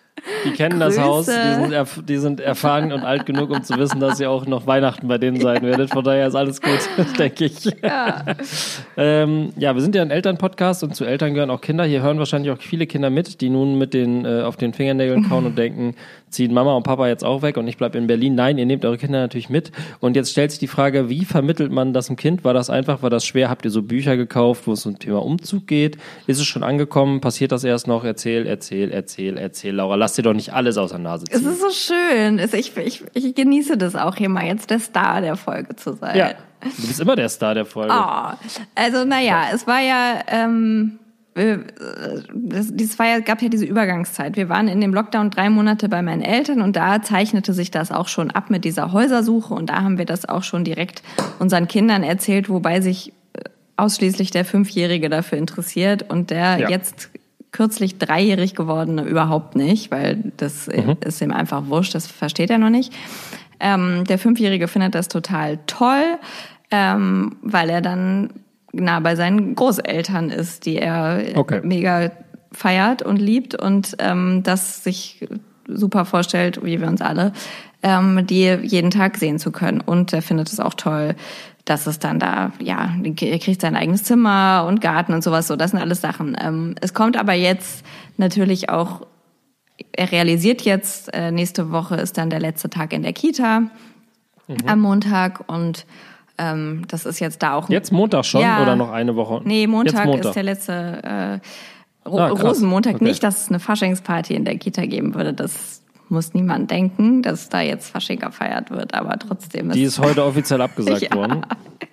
Die 0.45 0.51
kennen 0.53 0.79
Grüße. 0.81 0.97
das 0.97 0.99
Haus, 0.99 1.27
die 1.27 1.55
sind, 1.63 1.73
erf 1.73 2.01
die 2.07 2.17
sind 2.17 2.41
erfahren 2.41 2.93
und 2.93 3.05
alt 3.05 3.27
genug, 3.27 3.51
um 3.51 3.63
zu 3.63 3.77
wissen, 3.77 4.01
dass 4.01 4.21
ihr 4.21 4.31
auch 4.31 4.47
noch 4.47 4.67
Weihnachten 4.67 5.09
bei 5.09 5.19
denen 5.19 5.41
sein 5.41 5.63
werdet. 5.63 5.91
Von 5.91 6.05
daher 6.05 6.29
ist 6.29 6.35
alles 6.35 6.61
gut, 6.61 6.79
denke 7.19 7.47
ich. 7.47 7.65
Ja. 7.83 8.25
ähm, 8.97 9.51
ja, 9.57 9.75
wir 9.75 9.83
sind 9.83 9.95
ja 9.95 10.03
ein 10.03 10.11
Elternpodcast 10.11 10.85
und 10.85 10.95
zu 10.95 11.05
Eltern 11.05 11.35
gehören 11.35 11.51
auch 11.51 11.61
Kinder. 11.61 11.85
Hier 11.85 12.03
hören 12.03 12.19
wahrscheinlich 12.19 12.53
auch 12.53 12.59
viele 12.59 12.87
Kinder 12.87 13.11
mit, 13.11 13.41
die 13.41 13.51
nun 13.51 13.79
mit 13.79 13.95
den 13.95 14.25
äh, 14.25 14.43
auf 14.43 14.57
den 14.57 14.73
Fingernägeln 14.73 15.29
kauen 15.29 15.47
und 15.47 15.59
denken, 15.59 15.95
ziehen 16.33 16.53
Mama 16.53 16.75
und 16.75 16.83
Papa 16.83 17.09
jetzt 17.09 17.25
auch 17.25 17.42
weg 17.42 17.57
und 17.57 17.68
ich 17.68 17.77
bleibe 17.77 17.99
in 17.99 18.07
Berlin. 18.07 18.35
Nein, 18.35 18.59
ihr 18.59 18.66
nehmt 18.66 18.85
eure 18.85 18.99
Kinder 18.99 19.21
natürlich 19.21 19.51
mit. 19.51 19.71
Und 20.01 20.16
jetzt 20.16 20.31
stellt 20.31 20.51
sich 20.51 20.61
die 20.61 20.66
Frage, 20.66 21.09
wie 21.09 21.25
vermittelt 21.25 21.71
man 21.71 21.92
das 21.92 22.09
einem 22.09 22.16
Kind? 22.16 22.45
War 22.45 22.55
das 22.55 22.71
einfach, 22.71 23.03
war 23.03 23.11
das 23.11 23.25
schwer? 23.25 23.51
Habt 23.51 23.64
ihr 23.64 23.71
so 23.71 23.83
Bücher 23.83 24.16
gekauft, 24.16 24.66
wo 24.66 24.73
es 24.73 24.85
um 24.87 24.99
Thema 24.99 25.25
Umzug 25.25 25.66
geht? 25.66 25.99
Ist 26.27 26.38
es 26.38 26.47
schon 26.47 26.62
angekommen? 26.62 27.21
Passiert 27.21 27.53
das 27.53 27.64
erst 27.64 27.87
noch? 27.87 28.05
Erzähl, 28.05 28.47
erzähl, 28.47 28.90
erzähl, 28.90 29.37
erzähl. 29.37 29.75
Laura, 29.75 29.95
lass 29.95 30.14
dir 30.14 30.23
doch 30.23 30.35
nicht 30.35 30.53
alles 30.53 30.77
aus 30.79 30.90
der 30.90 30.99
Nase 30.99 31.25
ziehen. 31.25 31.37
Es 31.37 31.47
ist 31.47 31.61
so 31.61 31.71
schön. 31.71 32.38
Ich, 32.38 32.77
ich, 32.77 33.05
ich 33.12 33.35
genieße 33.35 33.77
das 33.77 33.95
auch 33.95 34.16
hier 34.16 34.29
mal 34.29 34.47
jetzt 34.47 34.71
der 34.71 34.81
Star 34.81 35.21
der 35.21 35.37
Folge 35.37 35.77
zu 35.77 35.95
sein. 35.95 36.16
ja, 36.16 36.31
du 36.62 36.87
bist 36.87 37.01
immer 37.01 37.16
der 37.16 37.29
Star 37.29 37.55
der 37.55 37.66
Folge. 37.66 37.92
Oh, 37.92 38.51
also 38.75 39.05
naja, 39.05 39.47
es 39.53 39.66
war 39.66 39.81
ja, 39.81 40.21
ähm, 40.29 40.99
äh, 40.99 41.02
das, 41.35 42.68
das 42.75 42.99
war 42.99 43.07
ja, 43.07 43.21
gab 43.21 43.40
ja 43.42 43.49
diese 43.49 43.64
Übergangszeit. 43.64 44.37
Wir 44.37 44.49
waren 44.49 44.68
in 44.68 44.81
dem 44.81 44.92
Lockdown 44.92 45.31
drei 45.31 45.49
Monate 45.49 45.88
bei 45.88 46.03
meinen 46.03 46.23
Eltern 46.23 46.61
und 46.61 46.77
da 46.77 47.01
zeichnete 47.03 47.55
sich 47.55 47.71
das 47.71 47.90
auch 47.90 48.09
schon 48.09 48.31
ab 48.31 48.51
mit 48.51 48.64
dieser 48.64 48.92
Häusersuche 48.92 49.55
und 49.55 49.71
da 49.71 49.83
haben 49.83 49.99
wir 49.99 50.05
das 50.05 50.29
auch 50.29 50.42
schon 50.42 50.64
direkt 50.64 51.03
unseren 51.38 51.68
Kindern 51.68 52.03
erzählt, 52.03 52.49
wobei 52.51 52.81
sich 52.83 53.12
äh, 53.33 53.45
ausschließlich 53.77 54.31
der 54.31 54.45
Fünfjährige 54.45 55.09
dafür 55.09 55.38
interessiert 55.38 56.11
und 56.11 56.31
der 56.31 56.59
Ja. 56.59 56.68
jetzt 56.68 57.11
kürzlich 57.51 57.99
dreijährig 57.99 58.55
gewordene 58.55 59.03
überhaupt 59.03 59.57
nicht, 59.57 59.90
weil 59.90 60.33
das 60.38 60.68
äh, 60.68 60.97
ist 61.05 61.21
ihm 61.23 61.33
einfach 61.33 61.66
wurscht, 61.68 61.95
das 61.95 62.07
versteht 62.07 62.51
er 62.51 62.59
noch 62.59 62.71
nicht. 62.71 62.92
Ähm, 63.61 64.05
der 64.05 64.18
Fünfjährige 64.18 64.68
findet 64.68 64.95
das 64.95 65.09
total 65.09 65.59
toll, 65.66 66.18
ähm, 66.71 67.37
weil 67.42 67.71
er 67.71 67.81
dann 67.81 68.31
nah 68.73 69.01
bei 69.01 69.17
seinen 69.17 69.55
Großeltern 69.55 70.31
ist, 70.31 70.67
die 70.67 70.77
er 70.77 71.23
Okay. 71.35 71.61
mega 71.63 72.11
feiert 72.53 73.03
und 73.03 73.17
liebt 73.17 73.55
und 73.55 73.97
ähm, 73.99 74.43
das 74.43 74.85
sich 74.85 75.27
super 75.67 76.05
vorstellt, 76.05 76.65
wie 76.65 76.81
wir 76.81 76.89
uns 76.89 77.01
alle, 77.01 77.33
ähm, 77.83 78.27
die 78.27 78.47
jeden 78.63 78.91
Tag 78.91 79.17
sehen 79.17 79.39
zu 79.39 79.53
können. 79.53 79.81
Und 79.81 80.13
er 80.13 80.23
findet 80.23 80.53
es 80.53 80.61
auch 80.61 80.75
toll, 80.75 81.15
dass 81.65 81.87
es 81.87 81.99
dann 81.99 82.19
da, 82.19 82.53
ja, 82.61 82.95
er 83.03 83.39
kriegt 83.39 83.61
sein 83.61 83.77
eigenes 83.77 84.05
Zimmer 84.05 84.65
und 84.69 84.81
Garten 84.81 85.15
und 85.15 85.23
sowas, 85.23 85.47
so, 85.47 85.57
das 85.57 85.71
sind 85.71 85.81
alles 85.81 86.01
Sachen. 86.01 86.37
Ähm, 86.41 86.75
es 86.81 86.93
kommt 86.95 87.17
aber 87.17 87.35
jetzt 87.35 87.85
natürlich 88.17 88.69
auch, 88.69 89.07
er 89.93 90.11
realisiert 90.11 90.63
jetzt, 90.63 91.13
äh, 91.15 91.31
nächste 91.31 91.71
Woche 91.71 91.97
ist 91.97 92.19
dann 92.19 92.31
der 92.31 92.41
letzte 92.41 92.69
Tag 92.69 92.93
in 92.93 93.03
der 93.03 93.13
Kita 93.13 93.61
mhm. 93.61 94.57
am 94.67 94.81
Montag 94.81 95.49
und 95.49 95.87
ähm, 96.38 96.83
das 96.88 97.07
ist 97.07 97.21
jetzt 97.21 97.42
da 97.42 97.55
auch. 97.55 97.68
Jetzt 97.68 97.92
Montag 97.92 98.25
schon 98.25 98.40
Ja. 98.42 98.62
oder 98.62 98.77
noch 98.77 98.90
eine 98.90 99.14
Woche? 99.16 99.40
Nee, 99.45 99.66
Montag, 99.66 100.07
Montag. 100.07 100.25
ist 100.27 100.35
der 100.35 100.42
letzte 100.42 100.73
äh, 102.05 102.09
Ro 102.09 102.18
Ah. 102.18 102.29
Rosenmontag. 102.29 102.97
Okay. 102.97 103.05
Nicht, 103.05 103.23
dass 103.23 103.42
es 103.45 103.49
eine 103.49 103.61
Faschingsparty 103.61 104.35
in 104.35 104.45
der 104.45 104.57
Kita 104.59 104.87
geben 104.87 105.14
würde. 105.14 105.33
Das 105.35 105.83
muss 106.09 106.35
niemand 106.35 106.71
denken, 106.71 107.23
dass 107.23 107.49
da 107.49 107.61
jetzt 107.61 107.90
Fasching 107.90 108.18
gefeiert 108.18 108.71
wird. 108.71 108.92
Aber 108.95 109.18
trotzdem 109.18 109.71
ist 109.71 109.77
Die 109.77 109.83
ist 109.85 109.99
heute 109.99 110.25
offiziell 110.25 110.61
abgesagt 110.62 111.14
worden. 111.14 111.47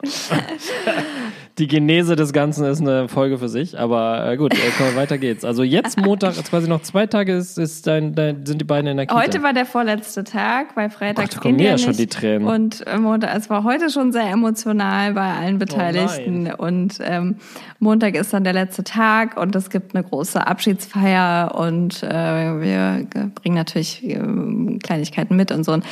Die 1.59 1.67
Genese 1.67 2.15
des 2.15 2.31
Ganzen 2.31 2.63
ist 2.65 2.79
eine 2.79 3.09
Folge 3.09 3.37
für 3.37 3.49
sich, 3.49 3.77
aber 3.77 4.31
äh, 4.31 4.37
gut, 4.37 4.53
äh, 4.53 4.95
weiter 4.95 5.17
geht's. 5.17 5.43
Also 5.43 5.63
jetzt 5.63 5.99
Montag, 6.01 6.37
jetzt 6.37 6.49
quasi 6.49 6.69
noch 6.69 6.81
zwei 6.83 7.05
Tage 7.05 7.33
ist, 7.33 7.57
ist 7.57 7.85
dein, 7.85 8.15
dein, 8.15 8.45
sind 8.45 8.61
die 8.61 8.65
beiden 8.65 8.87
in 8.87 8.95
der 8.95 9.07
Kita. 9.07 9.21
Heute 9.21 9.43
war 9.43 9.51
der 9.51 9.65
vorletzte 9.65 10.23
Tag, 10.23 10.77
weil 10.77 10.89
Freitag 10.89 11.25
Ach, 11.27 11.33
da 11.33 11.39
kommen 11.41 11.57
mir 11.57 11.71
ja 11.71 11.77
schon 11.77 11.97
die 11.97 12.07
Tränen. 12.07 12.47
Und 12.47 12.87
äh, 12.87 12.97
Montag, 12.97 13.35
es 13.35 13.49
war 13.49 13.65
heute 13.65 13.89
schon 13.89 14.13
sehr 14.13 14.29
emotional 14.29 15.13
bei 15.13 15.33
allen 15.33 15.55
Oh 15.55 15.59
Beteiligten. 15.59 16.49
und 16.53 16.99
ähm, 17.01 17.35
Montag 17.79 18.15
ist 18.15 18.33
dann 18.33 18.45
der 18.45 18.53
letzte 18.53 18.85
Tag 18.85 19.35
und 19.35 19.53
es 19.53 19.69
gibt 19.69 19.93
eine 19.93 20.05
große 20.05 20.47
Abschiedsfeier 20.47 21.53
und 21.55 22.03
äh, 22.03 22.07
wir 22.09 23.05
bringen 23.35 23.55
natürlich 23.55 24.01
ähm, 24.05 24.79
Kleinigkeiten 24.81 25.35
mit 25.35 25.51
und 25.51 25.65
so. 25.65 25.73
Und, 25.73 25.83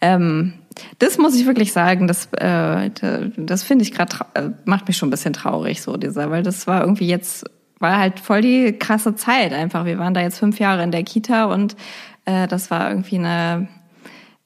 ähm, 0.00 0.52
das 0.98 1.18
muss 1.18 1.34
ich 1.38 1.46
wirklich 1.46 1.72
sagen, 1.72 2.06
das, 2.06 2.26
äh, 2.32 2.90
das 3.36 3.62
finde 3.62 3.82
ich 3.84 3.92
gerade, 3.92 4.16
äh, 4.34 4.50
macht 4.64 4.88
mich 4.88 4.96
schon 4.96 5.08
ein 5.08 5.10
bisschen 5.10 5.32
traurig, 5.32 5.82
so 5.82 5.96
dieser, 5.96 6.30
weil 6.30 6.42
das 6.42 6.66
war 6.66 6.80
irgendwie 6.82 7.06
jetzt, 7.06 7.44
war 7.78 7.98
halt 7.98 8.20
voll 8.20 8.40
die 8.40 8.72
krasse 8.72 9.14
Zeit 9.14 9.52
einfach. 9.52 9.84
Wir 9.84 9.98
waren 9.98 10.14
da 10.14 10.20
jetzt 10.20 10.38
fünf 10.38 10.58
Jahre 10.58 10.82
in 10.82 10.90
der 10.90 11.02
Kita 11.02 11.46
und 11.46 11.76
äh, 12.24 12.46
das 12.46 12.70
war 12.70 12.90
irgendwie 12.90 13.18
eine 13.18 13.68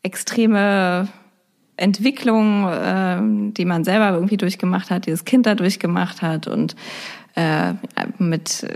extreme 0.02 1.08
Entwicklung, 1.76 2.68
äh, 2.68 3.18
die 3.52 3.64
man 3.64 3.84
selber 3.84 4.10
irgendwie 4.10 4.36
durchgemacht 4.36 4.90
hat, 4.90 5.06
dieses 5.06 5.24
Kind 5.24 5.46
da 5.46 5.54
durchgemacht 5.54 6.22
hat 6.22 6.46
und 6.46 6.76
äh, 7.36 7.74
mit, 8.18 8.66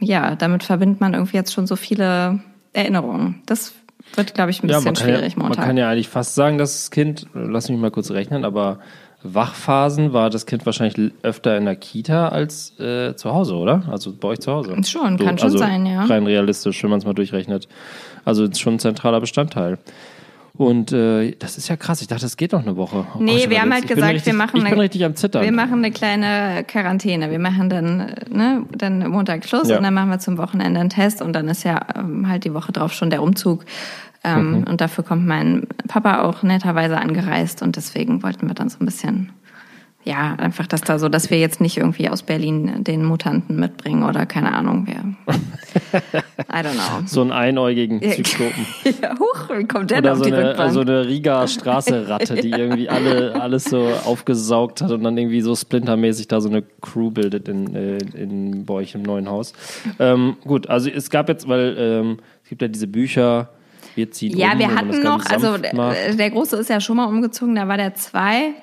ja, 0.00 0.36
damit 0.36 0.62
verbindet 0.62 1.00
man 1.00 1.14
irgendwie 1.14 1.36
jetzt 1.36 1.52
schon 1.52 1.66
so 1.66 1.76
viele 1.76 2.40
Erinnerungen. 2.72 3.42
Das 3.46 3.74
wird, 4.16 4.34
glaube 4.34 4.50
ich, 4.50 4.62
ein 4.62 4.68
ja, 4.68 4.78
bisschen 4.78 4.92
man 4.92 4.94
ja, 4.94 5.00
schwierig 5.00 5.36
man 5.36 5.46
Montag. 5.48 5.66
kann 5.66 5.76
ja 5.76 5.90
eigentlich 5.90 6.08
fast 6.08 6.34
sagen, 6.34 6.58
dass 6.58 6.72
das 6.72 6.90
Kind, 6.90 7.26
lass 7.34 7.68
mich 7.68 7.78
mal 7.78 7.90
kurz 7.90 8.10
rechnen, 8.10 8.44
aber 8.44 8.78
Wachphasen 9.24 10.12
war 10.12 10.28
das 10.28 10.44
Kind 10.44 10.66
wahrscheinlich 10.66 11.12
öfter 11.22 11.56
in 11.56 11.64
der 11.64 11.76
Kita 11.76 12.28
als 12.28 12.78
äh, 12.78 13.16
zu 13.16 13.32
Hause, 13.32 13.54
oder? 13.54 13.82
Also 13.90 14.12
bei 14.12 14.28
euch 14.28 14.40
zu 14.40 14.52
Hause. 14.52 14.76
Schon, 14.84 15.16
kann 15.16 15.38
schon 15.38 15.46
also 15.46 15.58
sein, 15.58 15.86
ja. 15.86 16.04
Rein 16.04 16.26
realistisch, 16.26 16.82
wenn 16.82 16.90
man 16.90 16.98
es 16.98 17.06
mal 17.06 17.14
durchrechnet. 17.14 17.66
Also 18.26 18.44
ist 18.44 18.60
schon 18.60 18.74
ein 18.74 18.78
zentraler 18.78 19.20
Bestandteil. 19.20 19.78
Und 20.56 20.92
äh, 20.92 21.32
das 21.36 21.58
ist 21.58 21.68
ja 21.68 21.76
krass. 21.76 22.00
Ich 22.00 22.06
dachte, 22.06 22.22
das 22.22 22.36
geht 22.36 22.52
noch 22.52 22.62
eine 22.62 22.76
Woche. 22.76 23.04
Nee, 23.18 23.50
wir 23.50 23.60
haben 23.60 23.72
halt 23.72 23.88
gesagt, 23.88 24.14
richtig, 24.14 24.26
wir 24.26 24.34
machen 24.38 24.58
Ich 24.58 24.62
bin 24.62 24.72
eine- 24.72 24.82
richtig 24.82 25.04
am 25.04 25.16
Zittern. 25.16 25.42
Wir 25.42 25.50
machen 25.50 25.74
eine 25.78 25.90
kleine 25.90 26.62
Quarantäne. 26.66 27.30
Wir 27.32 27.40
machen 27.40 27.68
dann, 27.68 28.00
äh, 28.00 28.14
ne, 28.30 28.62
dann 28.70 29.08
Montag 29.10 29.44
Schluss 29.46 29.68
Ja. 29.68 29.78
und 29.78 29.82
dann 29.82 29.94
machen 29.94 30.10
wir 30.10 30.20
zum 30.20 30.38
Wochenende 30.38 30.78
einen 30.78 30.90
Test 30.90 31.22
und 31.22 31.32
dann 31.32 31.48
ist 31.48 31.64
ja 31.64 31.80
ähm, 31.96 32.28
halt 32.28 32.44
die 32.44 32.54
Woche 32.54 32.70
drauf 32.70 32.92
schon 32.92 33.10
der 33.10 33.22
Umzug. 33.22 33.64
Ähm, 34.22 34.58
Mhm. 34.60 34.64
Und 34.64 34.80
dafür 34.80 35.02
kommt 35.04 35.26
mein 35.26 35.66
Papa 35.88 36.22
auch 36.22 36.42
netterweise 36.44 36.98
angereist 36.98 37.60
und 37.60 37.74
deswegen 37.76 38.22
wollten 38.22 38.46
wir 38.46 38.54
dann 38.54 38.68
so 38.68 38.78
ein 38.80 38.86
bisschen, 38.86 39.30
ja, 40.04 40.34
einfach, 40.34 40.66
dass 40.66 40.82
da 40.82 40.98
so, 40.98 41.08
dass 41.08 41.30
wir 41.30 41.38
jetzt 41.38 41.62
nicht 41.62 41.78
irgendwie 41.78 42.10
aus 42.10 42.22
Berlin 42.22 42.84
den 42.84 43.04
Mutanten 43.04 43.58
mitbringen 43.58 44.02
oder 44.02 44.26
keine 44.26 44.52
Ahnung, 44.52 44.86
wer. 44.86 45.34
I 46.52 46.56
don't 46.62 46.74
know. 46.74 47.06
so 47.06 47.22
einen 47.22 47.32
einäugigen 47.32 48.02
Zyklopen. 48.02 48.66
ja, 49.02 49.18
huch, 49.18 49.48
wie 49.56 49.64
kommt 49.64 49.90
der 49.90 49.98
Oder 49.98 50.12
auf 50.12 50.18
so 50.18 50.24
die 50.24 50.32
eine, 50.32 50.50
Rückbank? 50.50 50.72
so 50.72 50.80
eine 50.80 51.06
Riga 51.06 51.48
Straße-Ratte, 51.48 52.34
die 52.42 52.50
irgendwie 52.50 52.90
alle, 52.90 53.40
alles 53.40 53.64
so 53.64 53.88
aufgesaugt 54.04 54.82
hat 54.82 54.90
und 54.90 55.02
dann 55.04 55.16
irgendwie 55.16 55.40
so 55.40 55.56
splintermäßig 55.56 56.28
da 56.28 56.42
so 56.42 56.50
eine 56.50 56.62
Crew 56.82 57.10
bildet 57.10 57.48
in, 57.48 57.74
äh, 57.74 57.98
in 58.14 58.66
bei 58.66 58.74
euch 58.74 58.94
im 58.94 59.02
neuen 59.02 59.30
Haus. 59.30 59.54
Ähm, 59.98 60.36
gut, 60.44 60.68
also 60.68 60.90
es 60.90 61.08
gab 61.08 61.30
jetzt, 61.30 61.48
weil 61.48 61.76
ähm, 61.78 62.18
es 62.42 62.50
gibt 62.50 62.60
ja 62.60 62.68
diese 62.68 62.88
Bücher, 62.88 63.48
wir 63.94 64.10
ziehen 64.10 64.36
Ja, 64.36 64.52
um, 64.52 64.58
wir 64.58 64.74
hatten 64.74 65.02
noch, 65.02 65.24
also 65.30 65.56
der, 65.56 66.12
der 66.14 66.30
Große 66.30 66.56
ist 66.56 66.68
ja 66.68 66.80
schon 66.80 66.98
mal 66.98 67.06
umgezogen, 67.06 67.54
da 67.54 67.68
war 67.68 67.78
der 67.78 67.94
zwei. 67.94 68.54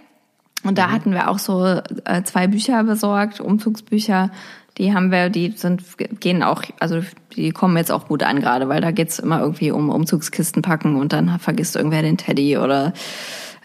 Und 0.64 0.72
Mhm. 0.72 0.76
da 0.76 0.92
hatten 0.92 1.12
wir 1.14 1.30
auch 1.30 1.40
so 1.40 1.66
äh, 1.66 2.24
zwei 2.24 2.48
Bücher 2.48 2.84
besorgt, 2.84 3.40
Umzugsbücher. 3.40 4.30
Die 4.78 4.94
haben 4.94 5.12
wir, 5.12 5.30
die 5.30 5.52
sind, 5.52 5.84
gehen 6.22 6.44
auch, 6.44 6.64
also 6.80 7.02
die 7.36 7.52
kommen 7.52 7.76
jetzt 7.78 7.92
auch 7.92 8.08
gut 8.08 8.24
an 8.24 8.40
gerade, 8.40 8.70
weil 8.70 8.80
da 8.82 8.92
geht's 8.92 9.20
immer 9.20 9.42
irgendwie 9.42 9.72
um 9.72 9.90
Umzugskisten 9.90 10.62
packen 10.62 10.96
und 10.96 11.12
dann 11.14 11.40
vergisst 11.40 11.76
irgendwer 11.76 12.02
den 12.02 12.18
Teddy 12.18 12.58
oder 12.58 12.94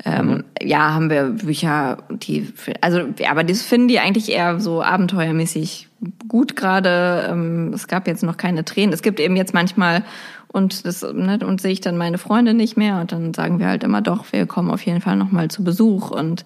ähm, 0.04 0.26
Mhm. 0.28 0.44
ja, 0.60 0.92
haben 0.92 1.08
wir 1.08 1.24
Bücher, 1.30 1.98
die, 2.10 2.52
also, 2.80 3.00
aber 3.28 3.44
das 3.44 3.62
finden 3.62 3.88
die 3.88 3.98
eigentlich 3.98 4.30
eher 4.30 4.60
so 4.60 4.82
abenteuermäßig 4.82 5.88
gut 6.28 6.54
gerade. 6.56 7.28
Ähm, 7.30 7.72
es 7.72 7.86
gab 7.88 8.06
jetzt 8.06 8.22
noch 8.22 8.36
keine 8.36 8.64
Tränen. 8.64 8.92
Es 8.92 9.00
gibt 9.02 9.20
eben 9.20 9.36
jetzt 9.36 9.54
manchmal 9.54 10.02
und 10.48 10.86
das 10.86 11.02
ne, 11.02 11.38
und 11.44 11.60
sehe 11.60 11.72
ich 11.72 11.80
dann 11.80 11.96
meine 11.96 12.18
Freunde 12.18 12.52
nicht 12.52 12.76
mehr 12.76 13.00
und 13.00 13.12
dann 13.12 13.32
sagen 13.32 13.58
wir 13.58 13.68
halt 13.68 13.84
immer 13.84 14.02
doch, 14.02 14.24
wir 14.32 14.46
kommen 14.46 14.70
auf 14.70 14.82
jeden 14.82 15.00
Fall 15.00 15.16
noch 15.16 15.30
mal 15.32 15.48
zu 15.48 15.64
Besuch 15.64 16.10
und 16.10 16.44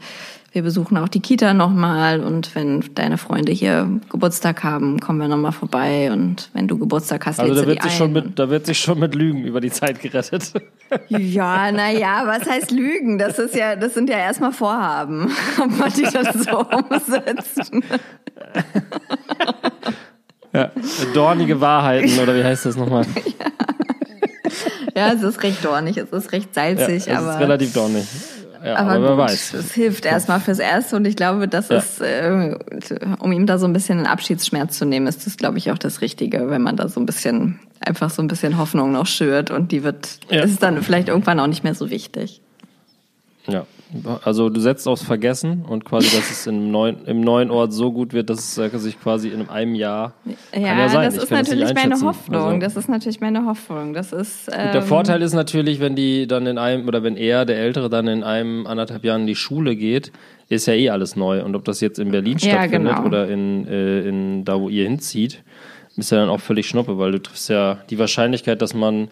wir 0.53 0.63
besuchen 0.63 0.97
auch 0.97 1.09
die 1.09 1.21
Kita 1.21 1.55
noch 1.55 1.71
mal 1.71 2.21
und 2.21 2.55
wenn 2.57 2.83
deine 2.95 3.19
Freunde 3.19 3.53
hier 3.53 3.89
Geburtstag 4.11 4.65
haben, 4.65 4.99
kommen 4.99 5.21
wir 5.21 5.29
noch 5.29 5.37
mal 5.37 5.53
vorbei 5.53 6.11
und 6.11 6.51
wenn 6.55 6.67
du 6.67 6.77
Geburtstag 6.77 7.27
hast, 7.27 7.39
Also 7.39 7.55
da 7.55 7.67
wird, 7.67 7.83
sich 7.83 7.93
schon 7.93 8.13
mit, 8.13 8.39
da 8.39 8.51
wird 8.51 8.67
sich 8.67 8.79
schon 8.81 8.99
mit 8.99 9.15
Lügen 9.15 9.45
über 9.45 9.61
die 9.61 9.71
Zeit 9.71 10.01
gerettet. 10.01 10.53
Ja, 11.07 11.71
na 11.71 11.93
ja, 11.93 12.25
was 12.27 12.51
heißt 12.51 12.73
Lügen? 12.73 13.17
Das 13.17 13.39
ist 13.39 13.55
ja, 13.55 13.77
das 13.77 13.95
sind 13.95 14.11
ja 14.11 14.17
erstmal 14.19 14.51
Vorhaben, 14.53 15.31
ob 15.63 15.79
man 15.79 15.93
die 15.93 16.03
dann 16.03 16.43
so 16.43 16.59
umsetzt. 16.67 17.71
ja. 20.53 20.73
Dornige 21.15 21.61
Wahrheiten, 21.61 22.19
oder 22.19 22.35
wie 22.35 22.43
heißt 22.43 22.67
das 22.67 22.75
nochmal? 22.77 23.07
Ja, 24.97 25.13
es 25.13 25.23
ist 25.23 25.41
recht 25.45 25.65
dornig, 25.65 25.97
es 25.97 26.11
ist 26.11 26.33
recht 26.33 26.57
Ja, 26.57 26.77
salzig, 26.77 27.07
es 27.07 27.09
aber 27.09 27.35
ist 27.35 27.41
relativ 27.41 27.73
dornig. 27.73 28.05
Ja, 28.65 28.77
aber, 28.77 28.91
aber 28.93 29.03
wer 29.03 29.09
gut, 29.11 29.19
weiß. 29.19 29.55
es 29.55 29.73
hilft 29.73 30.05
erstmal 30.05 30.41
fürs 30.41 30.59
Erste 30.59 30.97
und 30.97 31.07
ich 31.07 31.17
glaube, 31.17 31.49
das 31.49 31.69
Ja. 31.71 31.79
ist, 31.79 32.01
äh, 32.01 32.57
um 33.19 33.33
ihm 33.33 33.47
da 33.47 33.59
so 33.59 33.67
ein 33.67 33.73
bisschen 33.73 33.99
einen 33.99 34.07
Abschiedsschmerz 34.07 34.77
zu 34.79 34.85
nehmen, 34.85 35.07
ist 35.07 35.25
das, 35.27 35.37
glaube 35.37 35.59
ich, 35.59 35.71
auch 35.71 35.79
das 35.79 36.01
Richtige, 36.03 36.51
wenn 36.51 36.63
man 36.63 36.77
da 36.77 36.89
so 36.89 37.01
ein 37.01 37.07
bisschen, 37.07 37.59
einfach 37.81 38.11
so 38.11 38.21
ein 38.21 38.29
bisschen 38.29 38.59
Hoffnung 38.59 38.93
noch 38.93 39.07
schürt 39.07 39.51
und 39.51 39.73
die 39.73 39.83
wird, 39.83 40.19
Ja. 40.31 40.43
ist 40.43 40.63
dann 40.63 40.83
vielleicht 40.83 41.09
irgendwann 41.09 41.41
auch 41.41 41.47
nicht 41.47 41.65
mehr 41.65 41.75
so 41.75 41.89
wichtig. 41.91 42.43
Ja, 43.47 43.65
also 44.25 44.49
du 44.49 44.61
setzt 44.61 44.87
aufs 44.87 45.03
Vergessen 45.03 45.65
und 45.69 45.85
quasi, 45.85 46.15
dass 46.17 46.31
es 46.31 46.47
im 46.47 46.71
neuen, 46.71 47.05
im 47.07 47.21
neuen 47.21 47.51
Ort 47.51 47.73
so 47.73 47.93
gut 47.93 48.13
wird, 48.13 48.31
dass 48.31 48.57
es 48.57 48.59
äh, 48.59 48.79
sich 48.79 49.01
quasi 49.01 49.29
in 49.29 49.49
einem 49.49 49.75
Jahr. 49.75 50.15
Ja, 50.25 50.35
kann 50.53 50.79
ja 50.79 50.89
sein. 50.89 51.05
das 51.07 51.15
ich 51.17 51.23
ist 51.25 51.29
kann 51.29 51.39
das 51.39 51.49
natürlich 51.49 51.75
meine. 51.75 52.01
Hoffnung. 52.01 52.43
Also- 52.45 52.59
Das 52.61 52.77
ist 52.77 52.89
natürlich 52.89 53.21
meine 53.21 53.47
Hoffnung. 53.47 53.93
Das 53.95 54.13
ist, 54.13 54.49
ähm, 54.53 54.73
Der 54.73 54.83
Vorteil 54.83 55.23
ist 55.23 55.35
natürlich, 55.35 55.81
wenn 55.81 55.97
die 55.97 56.27
dann 56.27 56.47
in 56.47 56.59
einem, 56.59 56.87
oder 56.89 57.03
wenn 57.03 57.17
er, 57.17 57.45
der 57.45 57.59
Ältere, 57.59 57.91
dann 57.91 58.07
in 58.09 58.23
einem 58.23 58.67
anderthalb 58.67 59.05
Jahren 59.05 59.23
in 59.23 59.27
die 59.27 59.35
Schule 59.37 59.75
geht, 59.77 60.13
ist 60.49 60.67
ja 60.67 60.75
eh 60.75 60.91
alles 60.91 61.17
neu. 61.17 61.43
Und 61.45 61.55
ob 61.57 61.65
das 61.65 61.81
jetzt 61.81 61.99
in 61.99 62.11
Berlin 62.11 62.37
Ja, 62.39 62.51
stattfindet 62.63 62.97
genau. 62.97 63.07
oder 63.07 63.29
in, 63.29 63.67
äh, 63.67 64.01
in 64.09 64.45
da, 64.45 64.61
wo 64.61 64.69
ihr 64.69 64.85
hinzieht, 64.85 65.43
ist 65.97 66.11
ja 66.13 66.19
dann 66.19 66.29
auch 66.29 66.41
völlig 66.41 66.67
schnuppe, 66.69 66.99
weil 66.99 67.13
du 67.13 67.19
triffst 67.21 67.49
ja 67.51 67.79
die 67.91 67.99
Wahrscheinlichkeit, 67.99 68.63
dass 68.63 68.75
man 68.75 69.09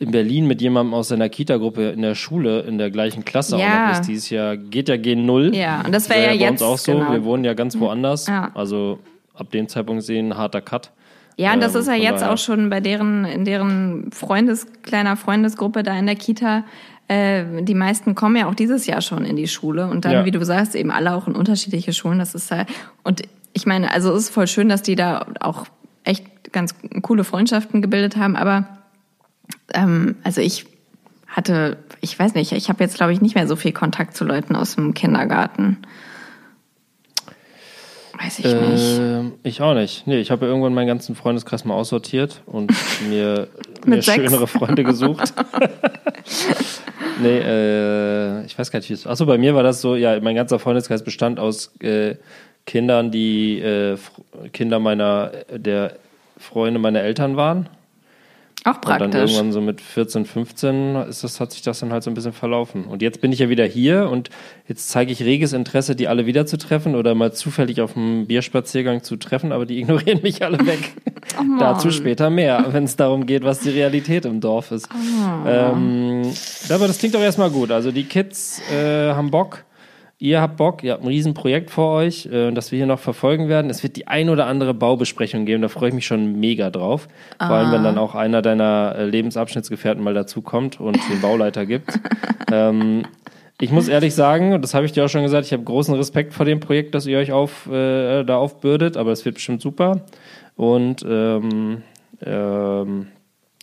in 0.00 0.10
Berlin 0.12 0.46
mit 0.46 0.60
jemandem 0.62 0.94
aus 0.94 1.08
seiner 1.08 1.28
Kita-Gruppe 1.28 1.90
in 1.90 2.02
der 2.02 2.14
Schule 2.14 2.60
in 2.60 2.78
der 2.78 2.90
gleichen 2.90 3.24
Klasse 3.24 3.56
auch 3.56 3.60
Ja. 3.60 3.86
noch 3.88 3.92
ist 4.00 4.06
dieses 4.08 4.30
Jahr, 4.30 4.56
geht 4.56 4.88
ja 4.88 4.96
gen 4.96 5.26
Null. 5.26 5.54
Ja, 5.54 5.82
und 5.84 5.92
das 5.92 6.08
wäre 6.08 6.20
ja 6.22 6.28
bei 6.28 6.34
jetzt, 6.34 6.50
uns 6.52 6.62
auch 6.62 6.78
so. 6.78 6.92
genau. 6.92 7.12
Wir 7.12 7.24
wohnen 7.24 7.44
ja 7.44 7.54
ganz 7.54 7.78
woanders. 7.78 8.26
Ja. 8.28 8.50
Also 8.54 9.00
ab 9.34 9.50
dem 9.50 9.66
Zeitpunkt 9.68 10.02
sehen, 10.04 10.36
harter 10.36 10.60
Cut. 10.60 10.90
Ja, 11.36 11.52
und 11.54 11.60
das 11.62 11.74
Ähm, 11.74 11.80
ist 11.80 11.86
ja 11.88 11.94
jetzt 11.94 12.20
daher- 12.22 12.32
auch 12.34 12.38
schon 12.38 12.70
bei 12.70 12.80
deren, 12.80 13.24
in 13.24 13.44
deren 13.44 14.10
Freundes, 14.12 14.66
kleiner 14.82 15.16
Freundesgruppe 15.16 15.82
da 15.82 15.96
in 15.98 16.06
der 16.06 16.16
Kita. 16.16 16.64
Äh, 17.08 17.62
die 17.62 17.74
meisten 17.74 18.14
kommen 18.14 18.36
ja 18.36 18.48
auch 18.48 18.54
dieses 18.54 18.86
Jahr 18.86 19.00
schon 19.00 19.24
in 19.24 19.34
die 19.36 19.48
Schule 19.48 19.86
und 19.88 20.04
dann, 20.04 20.12
Ja. 20.12 20.24
wie 20.24 20.30
du 20.30 20.44
sagst, 20.44 20.74
eben 20.74 20.90
alle 20.90 21.14
auch 21.14 21.26
in 21.26 21.34
unterschiedliche 21.34 21.92
Schulen. 21.92 22.18
Das 22.18 22.34
ist 22.34 22.50
halt, 22.50 22.68
und 23.02 23.22
ich 23.52 23.66
meine, 23.66 23.92
also 23.92 24.12
es 24.12 24.24
ist 24.24 24.30
voll 24.30 24.46
schön, 24.46 24.68
dass 24.68 24.82
die 24.82 24.94
da 24.94 25.26
auch 25.40 25.66
echt 26.04 26.24
ganz 26.52 26.74
coole 27.02 27.24
Freundschaften 27.24 27.82
gebildet 27.82 28.16
haben, 28.16 28.36
aber 28.36 28.68
ähm, 29.74 30.16
also 30.24 30.40
ich 30.40 30.66
hatte, 31.26 31.76
ich 32.00 32.18
weiß 32.18 32.34
nicht, 32.34 32.52
ich 32.52 32.68
habe 32.68 32.82
jetzt 32.82 32.96
glaube 32.96 33.12
ich 33.12 33.20
nicht 33.20 33.34
mehr 33.34 33.46
so 33.46 33.56
viel 33.56 33.72
Kontakt 33.72 34.16
zu 34.16 34.24
Leuten 34.24 34.56
aus 34.56 34.74
dem 34.74 34.94
Kindergarten. 34.94 35.78
Weiß 38.20 38.40
ich 38.40 38.46
nicht. 38.46 38.98
Ähm, 38.98 39.32
ich 39.44 39.60
auch 39.62 39.74
nicht. 39.74 40.06
Nee, 40.06 40.18
ich 40.18 40.30
habe 40.30 40.46
ja 40.46 40.50
irgendwann 40.50 40.74
meinen 40.74 40.88
ganzen 40.88 41.14
Freundeskreis 41.14 41.64
mal 41.64 41.74
aussortiert 41.74 42.42
und 42.46 42.72
mir, 43.08 43.48
mir 43.84 44.02
schönere 44.02 44.46
Freunde 44.46 44.84
gesucht. 44.84 45.32
Nee, 47.20 47.38
äh, 47.38 48.44
ich 48.44 48.56
weiß 48.56 48.70
gar 48.70 48.78
nicht, 48.78 48.90
wie 48.90 48.94
es 48.94 49.06
Achso, 49.06 49.26
bei 49.26 49.38
mir 49.38 49.54
war 49.54 49.62
das 49.62 49.80
so, 49.80 49.96
ja, 49.96 50.20
mein 50.20 50.36
ganzer 50.36 50.58
Freundeskreis 50.58 51.02
bestand 51.02 51.40
aus 51.40 51.72
äh, 51.80 52.14
Kindern, 52.64 53.10
die 53.10 53.58
äh, 53.58 53.96
Kinder 54.52 54.78
meiner, 54.78 55.32
der 55.50 55.96
Freunde 56.38 56.78
meiner 56.78 57.00
Eltern 57.00 57.36
waren. 57.36 57.68
Auch 58.64 58.74
Und 58.74 58.88
dann 58.88 58.98
praktisch. 58.98 59.30
irgendwann 59.32 59.52
so 59.52 59.60
mit 59.60 59.80
14, 59.80 60.24
15 60.26 60.96
ist 61.08 61.22
das, 61.22 61.38
hat 61.38 61.52
sich 61.52 61.62
das 61.62 61.78
dann 61.78 61.92
halt 61.92 62.02
so 62.02 62.10
ein 62.10 62.14
bisschen 62.14 62.32
verlaufen. 62.32 62.84
Und 62.84 63.02
jetzt 63.02 63.20
bin 63.20 63.32
ich 63.32 63.38
ja 63.38 63.48
wieder 63.48 63.64
hier 63.64 64.10
und 64.10 64.30
jetzt 64.66 64.90
zeige 64.90 65.12
ich 65.12 65.22
reges 65.22 65.52
Interesse, 65.52 65.94
die 65.94 66.08
alle 66.08 66.26
wieder 66.26 66.44
zu 66.44 66.58
treffen 66.58 66.96
oder 66.96 67.14
mal 67.14 67.32
zufällig 67.32 67.80
auf 67.80 67.96
einem 67.96 68.26
Bierspaziergang 68.26 69.02
zu 69.04 69.16
treffen, 69.16 69.52
aber 69.52 69.64
die 69.64 69.78
ignorieren 69.80 70.20
mich 70.22 70.44
alle 70.44 70.58
weg. 70.66 70.92
Dazu 71.60 71.90
später 71.90 72.30
mehr, 72.30 72.66
wenn 72.70 72.84
es 72.84 72.96
darum 72.96 73.26
geht, 73.26 73.44
was 73.44 73.60
die 73.60 73.70
Realität 73.70 74.24
im 74.24 74.40
Dorf 74.40 74.72
ist. 74.72 74.88
Ähm, 75.46 76.22
aber 76.68 76.88
das 76.88 76.98
klingt 76.98 77.14
doch 77.14 77.20
erstmal 77.22 77.50
gut. 77.50 77.70
Also 77.70 77.92
die 77.92 78.04
Kids 78.04 78.60
äh, 78.72 79.12
haben 79.12 79.30
Bock. 79.30 79.64
Ihr 80.20 80.40
habt 80.40 80.56
Bock, 80.56 80.82
ihr 80.82 80.94
habt 80.94 81.04
ein 81.04 81.08
Riesenprojekt 81.08 81.70
vor 81.70 81.94
euch, 81.94 82.26
äh, 82.26 82.50
das 82.50 82.72
wir 82.72 82.76
hier 82.76 82.86
noch 82.86 82.98
verfolgen 82.98 83.48
werden. 83.48 83.70
Es 83.70 83.84
wird 83.84 83.94
die 83.94 84.08
ein 84.08 84.30
oder 84.30 84.46
andere 84.46 84.74
Baubesprechung 84.74 85.44
geben, 85.44 85.62
da 85.62 85.68
freue 85.68 85.90
ich 85.90 85.94
mich 85.94 86.06
schon 86.06 86.40
mega 86.40 86.70
drauf. 86.70 87.06
Vor 87.38 87.50
allem, 87.50 87.70
wenn 87.70 87.84
dann 87.84 87.98
auch 87.98 88.16
einer 88.16 88.42
deiner 88.42 88.96
äh, 88.98 89.04
Lebensabschnittsgefährten 89.04 90.02
mal 90.02 90.14
dazu 90.14 90.42
kommt 90.42 90.80
und 90.80 90.98
den 91.08 91.20
Bauleiter 91.20 91.66
gibt. 91.66 92.00
ähm, 92.52 93.04
ich 93.60 93.70
muss 93.70 93.86
ehrlich 93.86 94.12
sagen, 94.12 94.54
und 94.54 94.62
das 94.62 94.74
habe 94.74 94.86
ich 94.86 94.92
dir 94.92 95.04
auch 95.04 95.08
schon 95.08 95.22
gesagt, 95.22 95.46
ich 95.46 95.52
habe 95.52 95.62
großen 95.62 95.94
Respekt 95.94 96.34
vor 96.34 96.44
dem 96.44 96.58
Projekt, 96.58 96.96
das 96.96 97.06
ihr 97.06 97.18
euch 97.18 97.30
auf, 97.30 97.68
äh, 97.68 98.24
da 98.24 98.38
aufbürdet, 98.38 98.96
aber 98.96 99.12
es 99.12 99.24
wird 99.24 99.36
bestimmt 99.36 99.62
super. 99.62 100.00
Und 100.56 101.06
ähm, 101.08 101.82
ähm, 102.26 103.06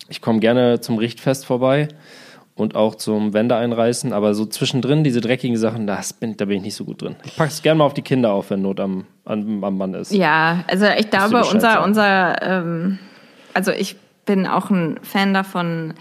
ich 0.08 0.22
komme 0.22 0.40
gerne 0.40 0.80
zum 0.80 1.00
Richtfest 1.00 1.46
vorbei 1.46 1.90
und 2.56 2.76
auch 2.76 2.96
zum 2.96 3.34
Wände 3.34 3.56
einreißen, 3.56 4.14
aber 4.14 4.34
so 4.34 4.46
zwischendrin 4.46 5.04
diese 5.04 5.22
dreckigen 5.22 5.58
Sachen, 5.58 5.88
das 5.88 6.14
bin, 6.14 6.38
da 6.38 6.46
bin 6.46 6.58
ich 6.58 6.64
nicht 6.64 6.76
so 6.76 6.86
gut 6.86 7.02
drin. 7.02 7.16
Ich 7.26 7.36
packe 7.36 7.50
es 7.50 7.62
gerne 7.62 7.80
mal 7.80 7.86
auf 7.86 7.94
die 7.94 8.02
Kinder 8.02 8.32
auf, 8.32 8.50
wenn 8.50 8.62
Not 8.62 8.80
am, 8.80 9.06
am, 9.26 9.64
am 9.64 9.78
Mann 9.78 9.94
ist. 9.94 10.14
Ja, 10.14 10.64
also 10.68 10.86
ich 10.98 11.10
glaube, 11.10 11.38
unser, 11.38 11.60
sagen. 11.60 11.84
unser, 11.84 12.42
ähm, 12.42 13.00
also 13.54 13.72
ich 13.72 13.98
bin 14.26 14.48
auch 14.48 14.70
ein 14.70 15.00
Fan 15.04 15.34
davon. 15.34 15.94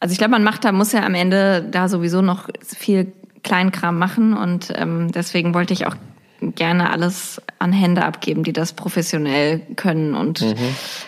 Also 0.00 0.12
ich 0.12 0.18
glaube, 0.18 0.32
man 0.32 0.42
macht 0.42 0.64
da, 0.64 0.72
muss 0.72 0.92
ja 0.92 1.04
am 1.04 1.14
Ende 1.14 1.62
da 1.70 1.88
sowieso 1.88 2.22
noch 2.22 2.48
viel 2.64 3.12
Kleinkram 3.42 3.98
machen 3.98 4.34
und 4.34 4.72
ähm, 4.74 5.12
deswegen 5.12 5.54
wollte 5.54 5.74
ich 5.74 5.86
auch 5.86 5.96
gerne 6.40 6.90
alles 6.90 7.40
an 7.58 7.72
Hände 7.72 8.04
abgeben, 8.04 8.42
die 8.42 8.52
das 8.52 8.72
professionell 8.72 9.60
können 9.76 10.14
und 10.14 10.40
Mhm. 10.40 10.56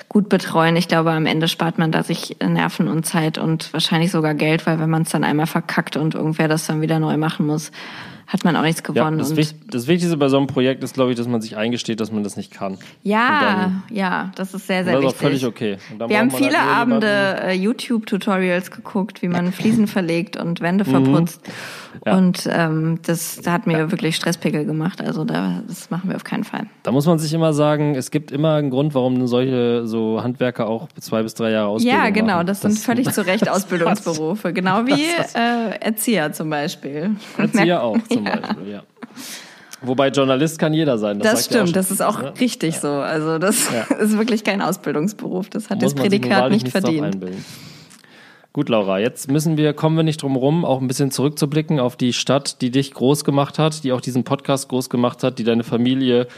gut 0.09 0.29
betreuen. 0.29 0.77
Ich 0.77 0.89
glaube, 0.89 1.11
am 1.13 1.27
Ende 1.27 1.49
spart 1.49 1.79
man 1.79 1.91
da 1.93 2.03
sich 2.03 2.37
Nerven 2.45 2.89
und 2.89 3.05
Zeit 3.07 3.39
und 3.39 3.73
wahrscheinlich 3.73 4.11
sogar 4.11 4.35
Geld, 4.35 4.67
weil 4.67 4.79
wenn 4.79 4.91
man 4.91 5.03
es 5.03 5.11
dann 5.11 5.25
einmal 5.25 5.47
verkackt 5.47 5.97
und 5.97 6.15
irgendwer 6.15 6.49
das 6.49 6.67
dann 6.67 6.81
wieder 6.81 6.99
neu 6.99 7.17
machen 7.17 7.47
muss, 7.47 7.71
hat 8.27 8.45
man 8.45 8.57
auch 8.57 8.63
nichts 8.63 8.83
Ja, 8.87 8.93
gewonnen. 8.93 9.19
das, 9.19 9.31
und 9.31 9.37
Wich- 9.37 9.55
das 9.71 9.87
Wichtigste 9.87 10.17
bei 10.17 10.29
so 10.29 10.37
einem 10.39 10.47
Projekt 10.47 10.83
ist, 10.85 10.95
glaube 10.95 11.11
ich, 11.11 11.17
dass 11.17 11.29
man 11.29 11.41
sich 11.41 11.57
eingesteht, 11.57 12.01
dass 12.01 12.11
man 12.13 12.23
das 12.25 12.37
nicht 12.37 12.51
kann. 12.53 12.79
ja, 13.03 13.73
ja, 13.91 14.31
das 14.37 14.55
ist 14.55 14.67
sehr, 14.67 14.85
sehr 14.85 14.95
das 14.95 15.01
ist 15.03 15.07
auch 15.07 15.13
wichtig. 15.13 15.21
völlig 15.43 15.47
okay. 15.47 15.77
Dann 15.99 16.09
Wir 16.09 16.19
haben 16.19 16.31
viele 16.31 16.57
halt 16.57 16.67
nur 16.67 16.77
Abende 16.77 17.41
äh, 17.43 17.53
YouTube-Tutorials 17.55 18.71
geguckt, 18.71 19.23
wie 19.23 19.29
man 19.29 19.53
Fliesen 19.53 19.87
verlegt 19.87 20.37
und 20.37 20.61
Wände 20.61 20.85
verputzt. 20.85 21.41
Mhm. 21.47 21.53
Ja. 22.07 22.17
Und 22.17 22.49
ähm, 22.51 22.99
das 23.05 23.41
da 23.43 23.53
hat 23.53 23.67
mir 23.67 23.91
wirklich 23.91 24.17
Stresspickel 24.17 24.65
gemacht. 24.65 25.01
Also 25.03 25.25
da, 25.25 25.63
das 25.69 25.91
machen 25.91 26.09
wir 26.09 26.17
auf 26.17 26.25
keinen 26.25 26.45
Fall. 26.45 26.67
Da 26.83 26.91
muss 26.91 27.07
man 27.07 27.19
sich 27.19 27.33
immer 27.35 27.53
sagen, 27.53 27.95
es 27.95 28.11
gibt 28.11 28.33
immer 28.33 28.55
einen 28.55 28.71
Grund, 28.71 28.95
warum 28.95 29.27
solche 29.27 29.87
so 29.87 30.23
Handwerker 30.23 30.69
auch 30.69 30.89
zwei 30.99 31.23
bis 31.23 31.35
drei 31.35 31.51
Jahre 31.51 31.69
Ausbildung 31.69 32.01
ja, 32.03 32.11
genau. 32.11 32.35
machen. 32.37 32.47
Das 32.47 32.63
sind 32.63 32.79
völlig 32.79 33.11
zu 33.11 33.25
Recht 33.27 33.49
Ausbildungsberufe. 33.51 34.53
Genau 34.53 34.87
wie 34.87 35.03
äh, 35.03 35.77
Erzieher 35.81 36.33
zum 36.33 36.49
Beispiel. 36.51 37.11
Erzieher 37.37 37.83
auch 37.85 37.99
zum 38.13 38.25
Beispiel, 38.25 38.73
ja. 38.73 38.83
Wobei 39.85 40.09
Journalist 40.09 40.59
kann 40.59 40.73
jeder 40.73 40.97
sein. 40.97 41.19
Das, 41.19 41.33
Das 41.33 41.51
ja 41.51 41.57
stimmt, 41.57 41.77
das 41.77 41.91
ist 41.91 42.01
auch 42.01 42.23
ne? 42.23 42.33
richtig 42.41 42.79
so. 42.79 42.89
Also 42.89 43.39
das 43.39 43.69
Ja. 43.73 43.97
ist 43.99 44.17
wirklich 44.17 44.45
kein 44.45 44.63
Ausbildungsberuf. 44.63 45.51
Das 45.51 45.71
hat 45.71 45.83
das 45.83 45.93
Muss 45.93 45.95
nun 45.95 46.03
Prädikat 46.03 46.51
nicht 46.53 46.69
verdient. 46.69 47.19
Gut, 48.53 48.69
Laura, 48.69 48.99
jetzt 48.99 49.31
müssen 49.31 49.57
wir, 49.57 49.73
kommen 49.73 49.97
wir 49.97 50.03
nicht 50.03 50.21
drum 50.23 50.37
rum, 50.37 50.65
auch 50.67 50.81
ein 50.81 50.87
bisschen 50.87 51.11
zurückzublicken 51.11 51.81
auf 51.81 51.97
die 51.97 52.13
Stadt, 52.13 52.61
die 52.61 52.71
dich 52.71 52.93
groß 52.93 53.25
gemacht 53.25 53.59
hat, 53.59 53.83
die 53.83 53.93
auch 53.93 54.03
diesen 54.03 54.25
Podcast 54.25 54.69
groß 54.69 54.91
gemacht 54.91 55.25
hat, 55.25 55.39
die 55.39 55.45
deine 55.45 55.65
Familie 55.65 56.29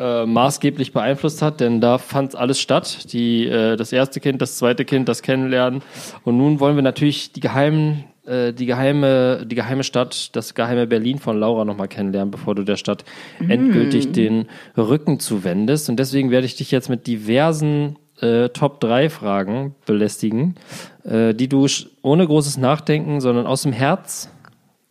äh, 0.00 0.26
maßgeblich 0.26 0.92
beeinflusst 0.92 1.40
hat, 1.40 1.60
denn 1.60 1.80
da 1.80 1.98
fand 1.98 2.34
alles 2.34 2.60
statt. 2.60 3.12
Die, 3.12 3.46
äh, 3.46 3.76
das 3.76 3.92
erste 3.92 4.18
Kind, 4.20 4.42
das 4.42 4.58
zweite 4.58 4.84
Kind, 4.84 5.08
das 5.08 5.22
Kennenlernen. 5.22 5.82
Und 6.24 6.36
nun 6.38 6.58
wollen 6.60 6.74
wir 6.76 6.82
natürlich 6.82 7.32
die 7.32 7.40
geheimen, 7.40 8.04
äh, 8.28 8.52
die 8.52 8.66
geheime, 8.66 9.44
die 9.46 9.54
geheime 9.54 9.82
Stadt, 9.84 10.36
das 10.36 10.54
geheime 10.54 10.86
Berlin 10.86 11.18
von 11.18 11.38
Laura 11.38 11.64
nochmal 11.64 11.88
kennenlernen, 11.88 12.30
bevor 12.30 12.54
du 12.54 12.62
der 12.62 12.76
Stadt 12.76 13.04
endgültig 13.48 14.12
den 14.12 14.46
Rücken 14.76 15.18
zuwendest. 15.20 15.88
Und 15.88 15.96
deswegen 15.98 16.30
werde 16.30 16.46
ich 16.46 16.56
dich 16.56 16.70
jetzt 16.70 16.88
mit 16.88 17.06
diversen 17.06 17.96
äh, 18.20 18.48
Top 18.50 18.80
3 18.80 19.10
Fragen 19.10 19.74
belästigen, 19.86 20.56
äh, 21.04 21.34
die 21.34 21.48
du 21.48 21.66
ohne 22.02 22.26
großes 22.26 22.58
Nachdenken, 22.58 23.20
sondern 23.20 23.46
aus 23.46 23.62
dem 23.62 23.72
Herz 23.72 24.28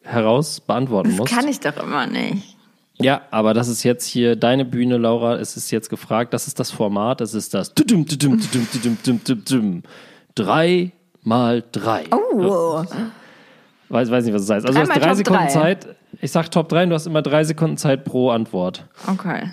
heraus 0.03 0.61
beantworten 0.61 1.09
Das 1.09 1.17
musst. 1.19 1.33
kann 1.33 1.47
ich 1.47 1.59
doch 1.59 1.77
immer 1.83 2.07
nicht. 2.07 2.55
Ja, 2.99 3.21
aber 3.29 3.53
das 3.53 3.67
ist 3.67 3.83
jetzt 3.83 4.05
hier 4.07 4.35
deine 4.35 4.65
Bühne, 4.65 4.97
Laura. 4.97 5.35
Es 5.35 5.55
ist 5.55 5.69
jetzt 5.69 5.89
gefragt. 5.89 6.33
Das 6.33 6.47
ist 6.47 6.59
das 6.59 6.71
Format. 6.71 7.21
Das 7.21 7.35
ist 7.35 7.53
das. 7.53 7.73
Drei 10.35 10.91
mal 11.23 11.63
drei. 11.71 12.03
Oh, 12.11 12.83
Weiß, 13.89 14.11
weiß 14.11 14.25
nicht, 14.25 14.33
was 14.33 14.45
das 14.45 14.55
heißt. 14.57 14.67
Also 14.67 14.79
du 14.81 14.87
hast 14.89 14.95
drei 14.97 15.07
Top 15.07 15.15
Sekunden 15.17 15.43
drei. 15.43 15.49
Zeit. 15.49 15.95
Ich 16.21 16.31
sag 16.31 16.49
Top 16.51 16.67
3 16.69 16.83
und 16.83 16.89
du 16.89 16.95
hast 16.95 17.05
immer 17.05 17.21
drei 17.21 17.43
Sekunden 17.43 17.77
Zeit 17.77 18.03
pro 18.03 18.31
Antwort. 18.31 18.85
okay. 19.07 19.49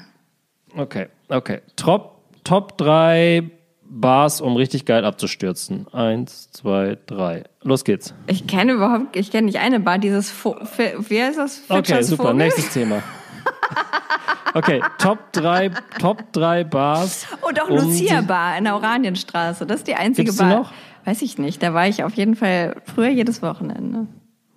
Okay, 0.76 1.06
okay. 1.28 1.60
Top, 1.76 2.20
Top 2.42 2.76
3 2.78 3.48
Bars, 3.84 4.40
um 4.40 4.56
richtig 4.56 4.86
geil 4.86 5.04
abzustürzen. 5.04 5.86
Eins, 5.92 6.50
zwei, 6.50 6.96
drei. 7.06 7.44
Los 7.62 7.84
geht's. 7.84 8.12
Ich 8.26 8.46
kenne 8.48 8.72
überhaupt, 8.72 9.14
ich 9.14 9.30
kenne 9.30 9.44
nicht 9.46 9.58
eine 9.60 9.78
Bar, 9.78 9.98
dieses, 9.98 10.30
Vo 10.32 10.56
Fi- 10.64 10.94
wie 11.08 11.22
heißt 11.22 11.38
das? 11.38 11.62
Okay, 11.68 11.76
Fitchers 11.84 12.06
super. 12.08 12.22
Vogel? 12.24 12.36
Nächstes 12.36 12.70
Thema. 12.72 13.02
Okay, 14.56 14.80
Top 14.98 15.32
3, 15.32 15.70
Top 15.98 16.32
3 16.32 16.62
Bars. 16.64 17.26
Oh, 17.42 17.50
doch, 17.52 17.68
um 17.68 17.76
Lucia 17.76 18.20
Bar 18.20 18.56
in 18.56 18.62
der 18.64 18.76
Oranienstraße. 18.76 19.66
Das 19.66 19.78
ist 19.78 19.88
die 19.88 19.96
einzige 19.96 20.32
Bar. 20.32 20.48
noch? 20.48 20.72
Weiß 21.04 21.22
ich 21.22 21.38
nicht. 21.38 21.60
Da 21.60 21.74
war 21.74 21.88
ich 21.88 22.04
auf 22.04 22.14
jeden 22.14 22.36
Fall 22.36 22.76
früher 22.94 23.08
jedes 23.08 23.42
Wochenende. 23.42 24.06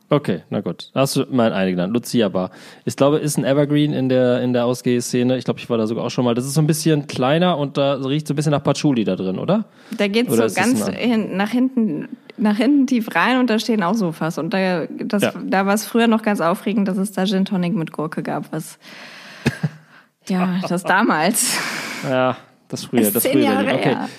Okay, 0.09 0.43
na 0.49 0.61
gut. 0.61 0.89
Hast 0.95 1.17
du 1.17 1.25
mal 1.29 1.51
eine 1.51 1.71
genannt. 1.71 1.93
Lucia 1.93 2.29
Bar. 2.29 2.51
Ich 2.85 2.95
glaube, 2.95 3.17
ist 3.17 3.37
ein 3.37 3.43
Evergreen 3.43 3.91
in 3.91 4.07
der, 4.07 4.41
in 4.41 4.53
der 4.53 4.65
Ausgehszene. 4.65 5.37
Ich 5.37 5.43
glaube, 5.43 5.59
ich 5.59 5.69
war 5.69 5.77
da 5.77 5.85
sogar 5.85 6.05
auch 6.05 6.09
schon 6.09 6.23
mal. 6.23 6.33
Das 6.33 6.45
ist 6.45 6.53
so 6.53 6.61
ein 6.61 6.67
bisschen 6.67 7.07
kleiner 7.07 7.57
und 7.57 7.75
da 7.77 7.95
riecht 7.95 8.25
so 8.27 8.33
ein 8.33 8.37
bisschen 8.37 8.51
nach 8.53 8.63
Patchouli 8.63 9.03
da 9.03 9.17
drin, 9.17 9.37
oder? 9.37 9.65
Da 9.97 10.07
geht's 10.07 10.31
Oder 10.31 10.47
so 10.47 10.55
ganz 10.55 10.87
hin, 10.87 11.35
nach 11.35 11.49
hinten, 11.49 12.07
nach 12.37 12.55
hinten 12.55 12.87
tief 12.87 13.13
rein 13.15 13.37
und 13.39 13.49
da 13.49 13.59
stehen 13.59 13.83
auch 13.83 13.95
Sofas. 13.95 14.37
Und 14.37 14.53
da, 14.53 14.85
das, 14.87 15.23
Ja. 15.23 15.33
da 15.45 15.65
war 15.65 15.73
es 15.73 15.85
früher 15.85 16.07
noch 16.07 16.21
ganz 16.21 16.39
aufregend, 16.39 16.87
dass 16.87 16.97
es 16.97 17.11
da 17.11 17.25
Gin 17.25 17.43
Tonic 17.43 17.75
mit 17.75 17.91
Gurke 17.91 18.23
gab, 18.23 18.53
was, 18.53 18.79
ja, 20.29 20.61
das 20.69 20.83
damals. 20.83 21.57
Ja, 22.09 22.37
das 22.69 22.85
früher. 22.85 23.11
Das 23.11 23.27
früher 23.27 23.41
Jahre. 23.41 23.73
Okay. 23.73 23.89
her. 23.89 24.09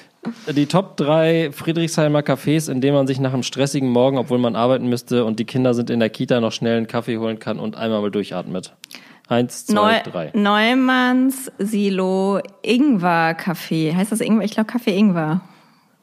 Die 0.49 0.67
Top 0.67 0.97
3 0.97 1.51
Friedrichsheimer 1.53 2.21
Cafés, 2.21 2.71
in 2.71 2.81
denen 2.81 2.95
man 2.95 3.07
sich 3.07 3.21
nach 3.21 3.33
einem 3.33 3.43
stressigen 3.43 3.89
Morgen, 3.89 4.19
obwohl 4.19 4.39
man 4.39 4.57
arbeiten 4.57 4.89
müsste 4.89 5.25
und 5.25 5.39
die 5.39 5.45
Kinder 5.45 5.75
sind 5.75 5.91
in 5.91 6.01
der 6.01 6.11
Kita, 6.11 6.41
noch 6.41 6.53
schnell 6.53 6.77
einen 6.77 6.87
Kaffee 6.87 7.19
holen 7.19 7.39
kann 7.39 7.59
und 7.59 7.77
einmal 7.77 8.01
mal 8.01 8.11
durchatmet. 8.11 8.75
Eins, 9.29 9.67
zwei, 9.67 9.75
Neu, 9.75 10.11
drei. 10.11 10.31
Neumanns 10.35 11.53
Silo 11.59 12.41
Ingwer 12.63 13.37
Café. 13.39 13.95
Heißt 13.95 14.11
das 14.11 14.21
Ingwer? 14.21 14.45
Ich 14.45 14.53
glaube 14.53 14.71
Kaffee 14.71 14.97
Ingwer. 14.97 15.43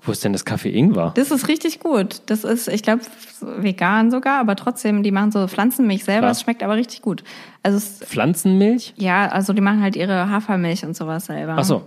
Wo 0.04 0.12
ist 0.12 0.24
denn 0.24 0.34
das 0.34 0.46
Kaffee 0.46 0.70
Ingwer? 0.70 1.12
Das 1.16 1.32
ist 1.32 1.48
richtig 1.48 1.80
gut. 1.80 2.22
Das 2.28 2.44
ist, 2.44 2.68
ich 2.68 2.84
glaube, 2.84 3.02
vegan 3.42 4.12
sogar, 4.12 4.40
aber 4.40 4.56
trotzdem, 4.56 5.02
die 5.02 5.10
machen 5.12 5.32
so 5.32 5.48
Pflanzenmilch 5.48 6.04
selber. 6.04 6.30
Es 6.30 6.42
schmeckt 6.42 6.62
aber 6.62 6.76
richtig 6.76 7.02
gut. 7.02 7.24
Also 7.64 7.78
es, 7.78 8.00
Pflanzenmilch? 8.06 8.94
ja, 8.98 9.28
also 9.28 9.54
die 9.54 9.62
machen 9.62 9.82
halt 9.82 9.96
ihre 9.96 10.30
Hafermilch 10.30 10.86
und 10.86 10.96
sowas 10.96 11.26
selber. 11.26 11.56
Ach 11.58 11.64
so. 11.64 11.84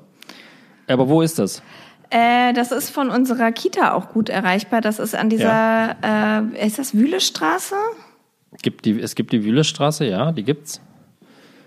Aber 0.88 1.08
wo 1.08 1.22
ist 1.22 1.38
das? 1.38 1.62
Äh, 2.10 2.52
das 2.54 2.72
ist 2.72 2.90
von 2.90 3.10
unserer 3.10 3.52
Kita 3.52 3.92
auch 3.92 4.10
gut 4.10 4.28
erreichbar. 4.28 4.80
Das 4.80 4.98
ist 4.98 5.14
an 5.14 5.28
dieser, 5.28 5.96
äh, 6.02 6.66
ist 6.66 6.78
das 6.78 6.94
Wühlestraße? 6.94 7.74
Gibt 8.62 8.86
die, 8.86 8.98
es 8.98 9.14
gibt 9.14 9.32
die 9.32 9.44
Wühlestraße, 9.44 10.06
ja, 10.06 10.32
die 10.32 10.42
gibt's. 10.42 10.80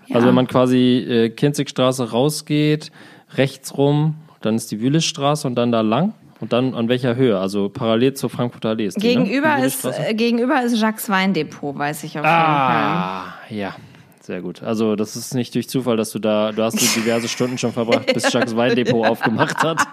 Ja. 0.06 0.16
Also 0.16 0.28
wenn 0.28 0.34
man 0.34 0.48
quasi 0.48 0.98
äh, 0.98 1.30
Kinzigstraße 1.30 2.10
rausgeht, 2.10 2.90
rechts 3.34 3.76
rum, 3.78 4.16
dann 4.40 4.56
ist 4.56 4.70
die 4.72 4.80
Wühlestraße 4.80 5.46
und 5.46 5.54
dann 5.54 5.70
da 5.70 5.80
lang. 5.80 6.14
Und 6.40 6.52
dann 6.52 6.74
an 6.74 6.88
welcher 6.88 7.14
Höhe? 7.14 7.38
Also 7.38 7.68
parallel 7.68 8.14
zur 8.14 8.28
Frankfurter 8.28 8.70
Allee 8.70 8.86
ist 8.86 8.96
die, 8.96 9.06
Gegenüber 9.06 9.58
ne? 9.58 9.66
Ist, 9.66 9.84
äh, 9.84 10.12
gegenüber 10.12 10.60
ist 10.60 10.76
Jacques 10.76 11.08
Weindepot, 11.08 11.78
weiß 11.78 12.02
ich 12.02 12.18
auf 12.18 12.24
jeden 12.24 12.26
Fall. 12.26 12.34
Ah, 12.34 13.34
ja. 13.48 13.76
Sehr 14.22 14.40
gut. 14.40 14.62
Also 14.62 14.94
das 14.96 15.16
ist 15.16 15.34
nicht 15.34 15.54
durch 15.54 15.68
Zufall, 15.68 15.96
dass 15.96 16.10
du 16.12 16.18
da, 16.20 16.52
du 16.52 16.62
hast 16.62 16.78
so 16.78 17.00
diverse 17.00 17.26
Stunden 17.28 17.58
schon 17.58 17.72
verbracht, 17.72 18.12
bis 18.14 18.32
Jacques 18.32 18.54
Weindepot 18.56 19.06
aufgemacht 19.06 19.62
hat. 19.62 19.78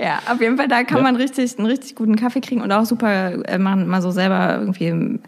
Ja, 0.00 0.18
auf 0.28 0.40
jeden 0.40 0.56
Fall, 0.56 0.66
da 0.66 0.82
kann 0.82 0.96
Ja. 0.98 1.02
man 1.04 1.14
richtig, 1.14 1.56
einen 1.56 1.68
richtig 1.68 1.94
guten 1.94 2.16
Kaffee 2.16 2.40
kriegen 2.40 2.62
und 2.62 2.72
auch 2.72 2.84
super 2.84 3.46
äh, 3.48 3.58
machen 3.58 3.86
mal 3.86 4.02
so 4.02 4.10
selber 4.10 4.58
irgendwie 4.58 5.20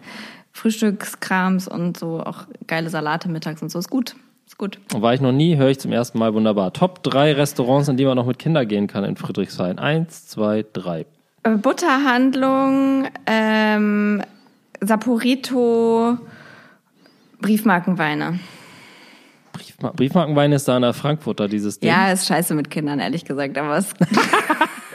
Frühstückskrams 0.53 1.69
und 1.69 1.97
so 1.99 2.21
auch 2.21 2.47
geile 2.67 2.91
Salate 2.91 3.29
mittags 3.29 3.63
und 3.63 3.71
so. 3.71 3.79
Ist 3.79 3.91
gut. 3.91 4.17
Ist 4.45 4.59
gut. 4.59 4.81
War 4.93 5.15
ich 5.15 5.21
noch 5.21 5.31
nie, 5.31 5.57
höre 5.57 5.69
ich 5.71 5.79
zum 5.79 5.93
ersten 5.93 6.19
Mal 6.19 6.35
wunderbar. 6.35 6.73
Top 6.73 7.05
drei 7.05 7.33
Restaurants, 7.33 7.89
in 7.89 7.97
die 7.97 8.05
man 8.05 8.17
noch 8.17 8.27
mit 8.27 8.41
Kindern 8.41 8.67
gehen 8.67 8.89
kann 8.89 9.05
in 9.05 9.17
Friedrichshain. 9.17 9.79
Eins, 9.79 10.27
zwei, 10.27 10.65
drei. 10.73 11.07
Äh, 11.45 11.51
Butterhandlung, 11.51 13.07
ähm, 13.27 14.21
Saporito, 14.81 16.19
Briefmarkenweine. 17.43 18.39
Briefma 19.53 19.93
Briefmarkenwein 19.95 20.53
ist 20.53 20.67
da 20.67 20.77
an 20.77 20.83
der 20.83 20.95
Frankfurter, 20.95 21.49
dieses 21.49 21.79
Ding. 21.79 21.91
Ja, 21.91 22.11
ist 22.11 22.27
scheiße 22.27 22.55
mit 22.55 22.71
Kindern, 22.71 23.01
ehrlich 23.01 23.25
gesagt, 23.25 23.59
aber 23.59 23.77
es 23.77 23.93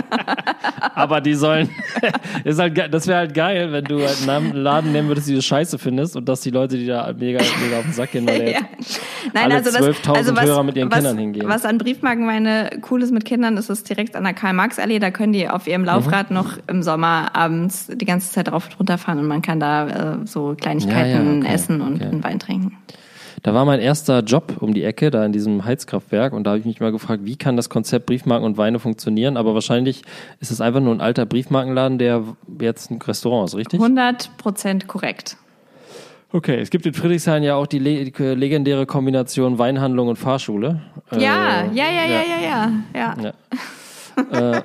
Aber 0.94 1.20
die 1.20 1.34
sollen. 1.34 1.68
ist 2.44 2.58
halt, 2.58 2.74
ge- 2.74 2.88
das 2.88 3.06
wäre 3.06 3.18
halt 3.18 3.34
geil, 3.34 3.72
wenn 3.72 3.84
du 3.84 4.00
halt 4.06 4.28
einen 4.28 4.52
Laden 4.54 4.92
nehmen 4.92 5.08
würdest, 5.08 5.28
die 5.28 5.34
du 5.34 5.42
scheiße 5.42 5.78
findest 5.78 6.16
und 6.16 6.28
dass 6.28 6.40
die 6.40 6.50
Leute, 6.50 6.76
die 6.78 6.86
da 6.86 7.12
mega, 7.12 7.40
mega 7.62 7.78
auf 7.78 7.84
den 7.84 7.92
Sack 7.92 8.12
gehen, 8.12 8.26
weil 8.26 8.48
ja. 8.52 8.60
Nein, 9.34 9.44
alle 9.44 9.54
also 9.56 9.70
das, 9.70 9.80
12.000 9.82 10.14
also 10.16 10.36
was, 10.36 10.44
Hörer 10.44 10.62
mit 10.62 10.76
ihren 10.76 10.90
was, 10.90 10.96
Kindern 10.98 11.18
hingehen. 11.18 11.48
Was 11.48 11.64
an 11.64 11.78
Briefmarkenweine 11.78 12.70
cool 12.90 13.02
ist 13.02 13.12
mit 13.12 13.24
Kindern, 13.24 13.56
ist 13.56 13.68
es 13.70 13.82
direkt 13.84 14.16
an 14.16 14.24
der 14.24 14.34
Karl-Marx-Allee. 14.34 14.98
Da 14.98 15.10
können 15.10 15.32
die 15.32 15.48
auf 15.48 15.66
ihrem 15.66 15.84
Laufrad 15.84 16.30
Mhm. 16.30 16.36
noch 16.36 16.58
im 16.66 16.82
Sommer 16.82 17.30
abends 17.34 17.88
die 17.92 18.04
ganze 18.04 18.30
Zeit 18.32 18.48
drauf 18.48 18.66
und 18.66 18.78
runter 18.80 18.98
fahren 18.98 19.18
und 19.18 19.26
man 19.26 19.42
kann 19.42 19.60
da 19.60 19.86
äh, 20.14 20.16
so 20.26 20.54
Kleinigkeiten 20.60 21.26
Ja, 21.26 21.32
ja, 21.32 21.38
okay, 21.40 21.54
essen 21.54 21.80
und 21.80 21.96
okay. 21.96 22.04
einen 22.04 22.24
Wein 22.24 22.38
trinken. 22.38 22.78
Da 23.42 23.54
war 23.54 23.64
mein 23.64 23.80
erster 23.80 24.20
Job 24.20 24.56
um 24.60 24.74
die 24.74 24.82
Ecke, 24.84 25.10
da 25.10 25.24
in 25.24 25.32
diesem 25.32 25.64
Heizkraftwerk. 25.64 26.32
Und 26.32 26.44
da 26.44 26.50
habe 26.50 26.60
ich 26.60 26.66
mich 26.66 26.80
mal 26.80 26.92
gefragt, 26.92 27.22
wie 27.24 27.36
kann 27.36 27.56
das 27.56 27.68
Konzept 27.68 28.06
Briefmarken 28.06 28.44
und 28.44 28.56
Weine 28.56 28.78
funktionieren? 28.78 29.36
Aber 29.36 29.54
wahrscheinlich 29.54 30.02
ist 30.40 30.50
es 30.50 30.60
einfach 30.60 30.80
nur 30.80 30.94
ein 30.94 31.00
alter 31.00 31.26
Briefmarkenladen, 31.26 31.98
der 31.98 32.22
jetzt 32.60 32.90
ein 32.90 33.00
Restaurant 33.00 33.48
ist, 33.48 33.56
richtig? 33.56 33.80
100 33.80 34.36
Prozent 34.38 34.88
korrekt. 34.88 35.36
Okay, 36.32 36.58
es 36.60 36.70
gibt 36.70 36.84
in 36.86 36.92
Friedrichshain 36.92 37.42
ja 37.42 37.54
auch 37.54 37.66
die 37.66 37.78
le 37.78 38.34
legendäre 38.34 38.84
Kombination 38.84 39.58
Weinhandlung 39.58 40.08
und 40.08 40.16
Fahrschule. 40.16 40.82
Ja, 41.12 41.62
Äh, 41.62 41.74
ja, 41.74 41.84
ja, 41.90 42.04
ja, 42.04 42.22
ja, 42.22 42.72
ja, 42.94 43.14
ja. 43.22 43.32
ja. 44.32 44.62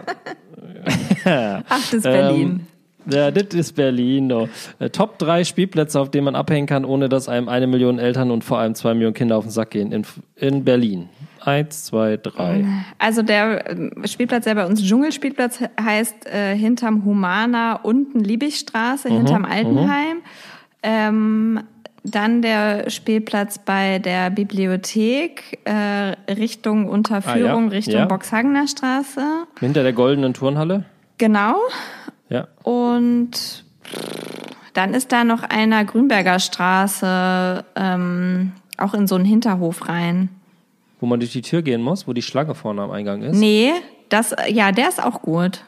Ach, 1.70 1.80
das 1.80 1.94
ist 1.94 2.04
Berlin. 2.04 2.68
Ja, 3.10 3.32
das 3.32 3.54
ist 3.56 3.74
Berlin. 3.76 4.30
doch. 4.30 4.48
Äh, 4.80 4.90
Top 4.90 5.18
3 5.20 5.44
Spielplätze, 5.44 6.00
auf 6.00 6.12
denen 6.12 6.26
man 6.26 6.36
abhängen 6.36 6.68
kann, 6.68 6.86
ohne 6.86 7.10
dass 7.10 7.30
einem 7.30 7.50
eine 7.50 7.68
Million 7.68 8.00
Eltern 8.00 8.32
und 8.32 8.44
vor 8.44 8.60
allem 8.60 8.76
zwei 8.76 8.94
Millionen 8.94 9.14
Kinder 9.14 9.38
auf 9.38 9.46
den 9.46 9.52
Sack 9.52 9.72
gehen. 9.72 9.92
In, 9.92 10.06
in 10.36 10.64
Berlin. 10.64 11.10
Eins, 11.44 11.86
zwei, 11.86 12.18
drei. 12.18 12.64
Also 13.00 13.24
der 13.24 13.72
ähm, 13.72 13.92
Spielplatz, 14.06 14.44
der 14.44 14.54
bei 14.56 14.66
uns 14.66 14.84
Dschungelspielplatz 14.84 15.60
heißt, 15.82 16.28
äh, 16.28 16.56
hinterm 16.56 17.04
Humana 17.04 17.80
unten 17.82 18.20
Liebigstraße, 18.20 19.10
Mhm, 19.10 19.14
hinterm 19.18 19.46
Altenheim. 19.46 20.18
Ähm, 20.84 21.62
dann 22.04 22.42
der 22.42 22.90
Spielplatz 22.90 23.60
bei 23.60 24.00
der 24.00 24.30
Bibliothek 24.32 25.60
äh, 25.66 26.32
Richtung 26.32 26.88
Unterführung, 26.90 27.64
Ah, 27.66 27.68
ja, 27.68 27.70
Richtung 27.72 27.96
ja. 27.96 28.06
Boxhagener 28.06 28.68
Straße. 28.68 29.22
Hinter 29.60 29.84
der 29.84 29.94
goldenen 29.94 30.34
Turnhalle. 30.34 30.86
Genau. 31.18 31.56
Ja. 32.32 32.48
Und 32.64 33.64
dann 34.74 34.94
ist 34.94 35.12
da 35.12 35.24
noch 35.24 35.44
einer 35.44 35.86
Grünberger 35.86 36.40
Straße, 36.40 37.64
ähm, 37.76 38.54
auch 38.78 38.94
in 38.94 39.06
so 39.08 39.16
einen 39.16 39.26
Hinterhof 39.26 39.88
rein. 39.90 40.30
Wo 41.00 41.06
man 41.08 41.20
durch 41.20 41.32
die 41.34 41.42
Tür 41.42 41.62
gehen 41.62 41.82
muss, 41.82 42.08
wo 42.08 42.14
die 42.14 42.22
Schlange 42.22 42.56
vorne 42.56 42.82
am 42.82 42.92
Eingang 42.92 43.22
ist. 43.22 43.38
Nee, 43.38 43.72
das, 44.10 44.36
ja, 44.48 44.72
der 44.72 44.88
ist 44.90 45.04
auch 45.04 45.22
gut. 45.22 45.64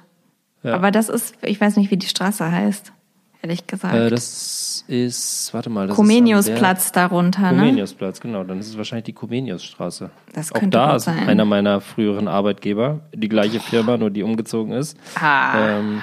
Ja. 0.63 0.75
Aber 0.75 0.91
das 0.91 1.09
ist, 1.09 1.35
ich 1.41 1.59
weiß 1.59 1.75
nicht, 1.77 1.91
wie 1.91 1.97
die 1.97 2.07
Straße 2.07 2.49
heißt, 2.49 2.93
ehrlich 3.41 3.67
gesagt. 3.67 3.93
Äh, 3.93 4.09
das 4.09 4.85
ist, 4.87 5.53
warte 5.53 5.69
mal, 5.69 5.87
das 5.87 5.95
Comeniusplatz 5.97 6.91
darunter, 6.93 7.39
ist 7.41 7.47
am- 7.49 7.55
ne? 7.57 7.61
Comeniusplatz, 7.63 8.21
genau. 8.21 8.43
Dann 8.45 8.59
ist 8.59 8.69
es 8.69 8.77
wahrscheinlich 8.77 9.05
die 9.05 9.13
Comeniusstraße. 9.13 10.09
Das 10.33 10.51
Auch 10.53 10.59
könnte 10.59 10.77
da 10.77 10.87
gut 10.87 10.95
ist 10.97 11.03
sein. 11.05 11.27
einer 11.27 11.43
meiner 11.45 11.81
früheren 11.81 12.27
Arbeitgeber, 12.29 13.01
die 13.13 13.27
gleiche 13.27 13.59
Firma, 13.59 13.97
nur 13.97 14.11
die 14.11 14.23
umgezogen 14.23 14.71
ist. 14.71 14.97
Ah, 15.19 15.79
Ähm, 15.79 16.01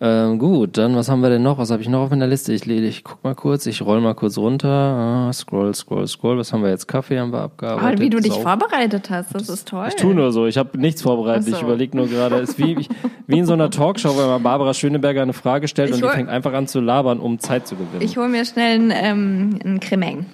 ähm, 0.00 0.38
gut, 0.38 0.76
dann 0.76 0.96
was 0.96 1.08
haben 1.08 1.20
wir 1.20 1.30
denn 1.30 1.42
noch? 1.42 1.56
Was 1.58 1.70
habe 1.70 1.80
ich 1.80 1.88
noch 1.88 2.00
auf 2.00 2.10
meiner 2.10 2.26
Liste? 2.26 2.52
Ich, 2.52 2.66
ich 2.68 3.04
guck 3.04 3.22
mal 3.22 3.34
kurz, 3.34 3.64
ich 3.66 3.80
roll 3.80 4.00
mal 4.00 4.14
kurz 4.14 4.36
runter. 4.36 4.68
Ah, 4.68 5.32
scroll, 5.32 5.74
scroll, 5.74 6.06
scroll. 6.08 6.36
Was 6.38 6.52
haben 6.52 6.62
wir 6.62 6.70
jetzt? 6.70 6.88
Kaffee 6.88 7.18
haben 7.18 7.32
wir 7.32 7.40
abgearbeitet. 7.40 8.00
oh, 8.00 8.02
wie 8.02 8.10
du 8.10 8.20
dich 8.20 8.32
Sau- 8.32 8.40
vorbereitet 8.40 9.08
hast, 9.10 9.34
das 9.34 9.48
ist 9.48 9.68
toll. 9.68 9.86
Ich 9.88 9.96
tu 9.96 10.12
nur 10.12 10.32
so, 10.32 10.46
ich 10.46 10.58
habe 10.58 10.76
nichts 10.78 11.00
vorbereitet. 11.02 11.44
So. 11.44 11.56
Ich 11.56 11.62
überlege 11.62 11.96
nur 11.96 12.08
gerade, 12.08 12.36
es 12.36 12.50
ist 12.50 12.58
wie, 12.58 12.74
ich, 12.78 12.88
wie 13.26 13.38
in 13.38 13.46
so 13.46 13.52
einer 13.52 13.70
Talkshow, 13.70 14.16
wenn 14.18 14.26
man 14.26 14.42
Barbara 14.42 14.74
Schöneberger 14.74 15.22
eine 15.22 15.32
Frage 15.32 15.68
stellt 15.68 15.90
Ich 15.90 15.96
und 15.96 16.02
die 16.02 16.08
fängt 16.08 16.28
einfach 16.28 16.52
an 16.52 16.66
zu 16.66 16.80
labern, 16.80 17.20
um 17.20 17.38
Zeit 17.38 17.66
zu 17.68 17.76
gewinnen. 17.76 18.00
Ich 18.02 18.16
hole 18.16 18.28
mir 18.28 18.44
schnell 18.44 18.74
einen, 18.74 18.90
ähm, 18.90 19.58
einen 19.64 19.80
Cremeng. 19.80 20.26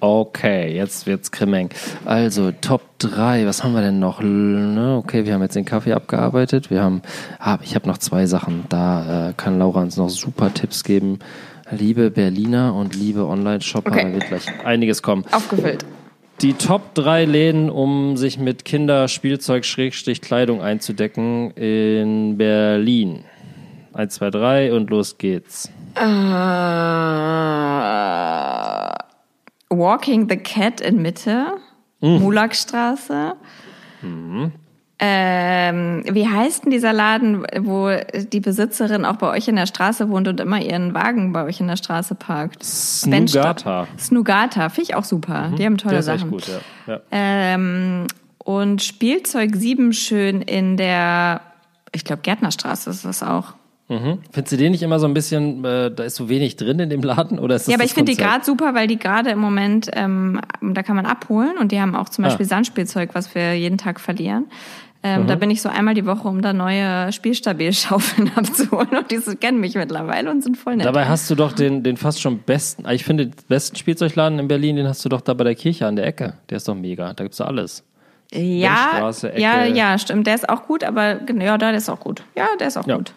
Okay, 0.00 0.74
jetzt 0.74 1.06
wird's 1.06 1.30
Kremeng. 1.30 1.68
Also, 2.06 2.52
Top 2.52 2.82
3, 2.98 3.46
was 3.46 3.62
haben 3.62 3.74
wir 3.74 3.82
denn 3.82 3.98
noch? 3.98 4.20
Ne, 4.22 4.96
Okay, 4.98 5.24
wir 5.26 5.34
haben 5.34 5.42
jetzt 5.42 5.56
den 5.56 5.64
Kaffee 5.66 5.92
abgearbeitet. 5.92 6.70
Wir 6.70 6.82
haben, 6.82 7.02
ah, 7.38 7.58
ich 7.62 7.74
habe 7.74 7.86
noch 7.86 7.98
zwei 7.98 8.24
Sachen. 8.26 8.64
Da 8.70 9.28
äh, 9.28 9.32
kann 9.36 9.58
Laura 9.58 9.82
uns 9.82 9.96
noch 9.98 10.08
super 10.08 10.52
Tipps 10.54 10.84
geben. 10.84 11.18
Liebe 11.70 12.10
Berliner 12.10 12.74
und 12.74 12.96
liebe 12.96 13.26
Online-Shopper, 13.26 13.90
Okay. 13.92 14.04
da 14.08 14.12
wird 14.14 14.26
gleich 14.28 14.46
einiges 14.64 15.02
kommen. 15.02 15.24
Aufgefüllt. 15.30 15.84
Die 16.42 16.54
Top 16.54 16.94
3 16.94 17.26
Läden, 17.26 17.68
um 17.70 18.16
sich 18.16 18.38
mit 18.38 18.64
Kinderspielzeug 18.64 19.64
Schrägstrich 19.66 20.22
Kleidung 20.22 20.62
einzudecken 20.62 21.50
in 21.52 22.38
Berlin. 22.38 23.24
1, 23.92 24.14
2, 24.14 24.30
3 24.30 24.72
und 24.72 24.88
los 24.88 25.18
geht's. 25.18 25.70
Äh, 25.96 26.00
Walking 29.70 30.28
the 30.28 30.36
Cat 30.36 30.80
in 30.80 31.00
Mitte, 31.00 31.46
Mhm. 32.02 32.20
Mulakstraße. 32.22 33.34
Ähm, 35.02 36.02
wie 36.10 36.28
heißt 36.28 36.64
denn 36.64 36.70
dieser 36.70 36.92
Laden, 36.92 37.46
wo 37.60 37.90
die 38.32 38.40
Besitzerin 38.40 39.04
auch 39.06 39.16
bei 39.16 39.28
euch 39.30 39.48
in 39.48 39.56
der 39.56 39.66
Straße 39.66 40.10
wohnt 40.10 40.28
und 40.28 40.40
immer 40.40 40.60
ihren 40.60 40.92
Wagen 40.94 41.32
bei 41.32 41.44
euch 41.44 41.60
in 41.60 41.68
der 41.68 41.76
Straße 41.76 42.14
parkt? 42.14 42.62
Snugata. 42.62 43.86
Snugata, 43.98 44.68
finde 44.68 44.90
ich 44.90 44.94
auch 44.96 45.04
super. 45.04 45.52
Die 45.56 45.64
haben 45.64 45.78
tolle 45.78 45.92
Der 45.92 46.00
ist 46.00 46.06
Sachen. 46.06 46.34
echt 46.34 46.46
gut, 46.46 46.48
ja. 46.86 46.94
ja. 46.94 47.00
Ähm, 47.10 48.06
und 48.38 48.82
Spielzeug 48.82 49.56
Siebenschön 49.56 50.42
in 50.42 50.76
der, 50.76 51.40
ich 51.92 52.04
glaube, 52.04 52.20
Gärtnerstraße 52.22 52.90
ist 52.90 53.04
das 53.04 53.22
auch. 53.22 53.54
Mhm. 53.90 54.18
Findest 54.30 54.52
du 54.52 54.56
den 54.56 54.70
nicht 54.72 54.82
immer 54.82 54.98
so 55.00 55.06
ein 55.06 55.14
bisschen, 55.14 55.64
äh, 55.64 55.90
da 55.90 56.04
ist 56.04 56.14
so 56.16 56.28
wenig 56.28 56.56
drin 56.56 56.78
in 56.78 56.88
dem 56.90 57.02
Laden? 57.02 57.38
Oder 57.40 57.56
ist 57.56 57.62
das 57.66 57.72
Ja, 57.72 57.74
aber 57.74 57.82
das 57.82 57.90
ich 57.90 57.94
finde 57.94 58.12
die 58.12 58.16
gerade 58.18 58.44
super, 58.44 58.72
weil 58.74 58.86
die 58.86 58.98
gerade 58.98 59.30
im 59.30 59.38
Moment, 59.40 59.90
ähm, 59.94 60.40
da 60.62 60.82
kann 60.84 60.94
man 60.96 61.06
abholen 61.06 61.58
und 61.58 61.72
die 61.72 61.80
haben 61.80 61.96
auch 61.96 62.08
zum 62.08 62.24
Beispiel 62.24 62.46
Ah. 62.46 62.48
Sandspielzeug, 62.50 63.10
was 63.14 63.34
wir 63.34 63.54
jeden 63.58 63.78
Tag 63.78 63.98
verlieren. 64.00 64.44
Mhm. 64.44 64.48
Ähm, 65.02 65.26
Da 65.26 65.34
bin 65.34 65.50
ich 65.50 65.60
so 65.62 65.68
einmal 65.68 65.94
die 65.94 66.04
Woche, 66.06 66.28
um 66.28 66.40
da 66.42 66.52
neue 66.52 67.10
Spielstabilschaufeln 67.10 68.30
abzuholen 68.36 68.90
und 68.96 69.10
die 69.10 69.18
kennen 69.36 69.58
mich 69.58 69.74
mittlerweile 69.74 70.30
und 70.30 70.42
sind 70.42 70.56
voll 70.56 70.76
nett. 70.76 70.86
Dabei 70.86 71.06
hast 71.06 71.28
du 71.30 71.34
doch 71.34 71.52
den, 71.52 71.82
den 71.82 71.96
fast 71.96 72.20
schon 72.20 72.38
besten, 72.40 72.88
ich 72.90 73.02
finde, 73.04 73.26
den 73.26 73.34
besten 73.48 73.76
Spielzeugladen 73.76 74.38
in 74.38 74.46
Berlin, 74.48 74.76
den 74.76 74.86
hast 74.86 75.04
du 75.04 75.08
doch 75.08 75.20
da 75.22 75.34
bei 75.34 75.44
der 75.44 75.54
Kirche 75.54 75.86
an 75.86 75.96
der 75.96 76.06
Ecke. 76.06 76.34
Der 76.48 76.58
ist 76.58 76.68
doch 76.68 76.74
mega. 76.74 77.12
Da 77.14 77.24
gibt's 77.24 77.38
doch 77.38 77.46
alles. 77.46 77.82
ja, 78.32 78.90
Straße, 78.94 79.32
Ecke. 79.32 79.40
ja, 79.42 79.64
ja, 79.64 79.98
stimmt. 79.98 80.26
Der 80.26 80.34
ist 80.36 80.48
auch 80.48 80.66
gut, 80.66 80.84
aber 80.84 81.14
genau, 81.16 81.44
ja, 81.44 81.58
der 81.58 81.74
ist 81.74 81.88
auch 81.88 81.98
gut. 82.00 82.22
Ja, 82.36 82.46
der 82.60 82.68
ist 82.68 82.76
auch 82.76 82.86
Ja. 82.86 82.96
gut. 82.98 83.12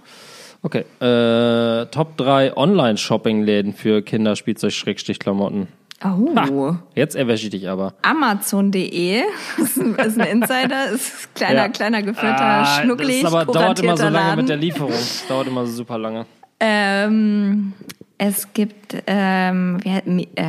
Okay. 0.63 0.85
Äh, 1.01 1.85
Top 1.87 2.15
3 2.17 2.55
Online-Shopping-Läden 2.57 3.73
für 3.73 4.01
Kinderspielzeug-Klamotten. 4.01 5.67
Oh. 6.05 6.73
Jetzt 6.95 7.15
erwäsche 7.15 7.45
ich 7.45 7.51
dich 7.51 7.69
aber. 7.69 7.93
Amazon.de 8.01 9.21
ist 9.57 9.77
ein, 9.77 9.95
ist 9.95 10.19
ein 10.19 10.27
Insider, 10.27 10.89
ist 10.93 11.33
kleiner, 11.35 11.55
Ja. 11.63 11.67
kleiner, 11.69 12.01
gefüllter, 12.01 12.41
Ah, 12.41 12.65
schnucklig, 12.81 13.21
Das 13.21 13.33
aber 13.33 13.51
dauert 13.51 13.79
immer 13.79 13.95
so 13.95 14.03
lange 14.03 14.17
Laden. 14.17 14.35
mit 14.39 14.49
der 14.49 14.57
Lieferung. 14.57 14.91
Das 14.91 15.25
dauert 15.27 15.47
immer 15.47 15.65
so 15.65 15.71
super 15.73 15.97
lange. 15.97 16.25
Ähm, 16.59 17.73
es 18.17 18.51
gibt 18.53 18.97
ähm, 19.07 19.79
wie, 19.83 20.27
äh, 20.35 20.43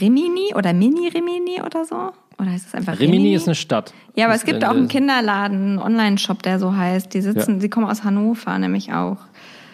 Rimini 0.00 0.52
oder 0.54 0.72
Mini 0.72 1.08
Rimini 1.08 1.60
oder 1.64 1.84
so. 1.84 2.10
Oder 2.38 2.50
heißt 2.52 2.68
es 2.68 2.74
einfach 2.74 2.94
Rimini? 2.98 3.16
Rimini 3.18 3.34
ist 3.34 3.48
eine 3.48 3.54
Stadt. 3.54 3.92
ja, 4.14 4.26
aber 4.26 4.34
Das 4.34 4.42
es 4.42 4.46
gibt 4.46 4.64
auch 4.64 4.70
einen 4.70 4.88
Kinderladen, 4.88 5.56
einen 5.58 5.78
Online-Shop, 5.78 6.42
der 6.42 6.58
so 6.58 6.74
heißt. 6.76 7.12
Die 7.14 7.20
sitzen, 7.20 7.54
Ja. 7.54 7.60
sie 7.60 7.68
kommen 7.68 7.86
aus 7.86 8.04
Hannover 8.04 8.58
nämlich 8.58 8.92
auch. 8.92 9.18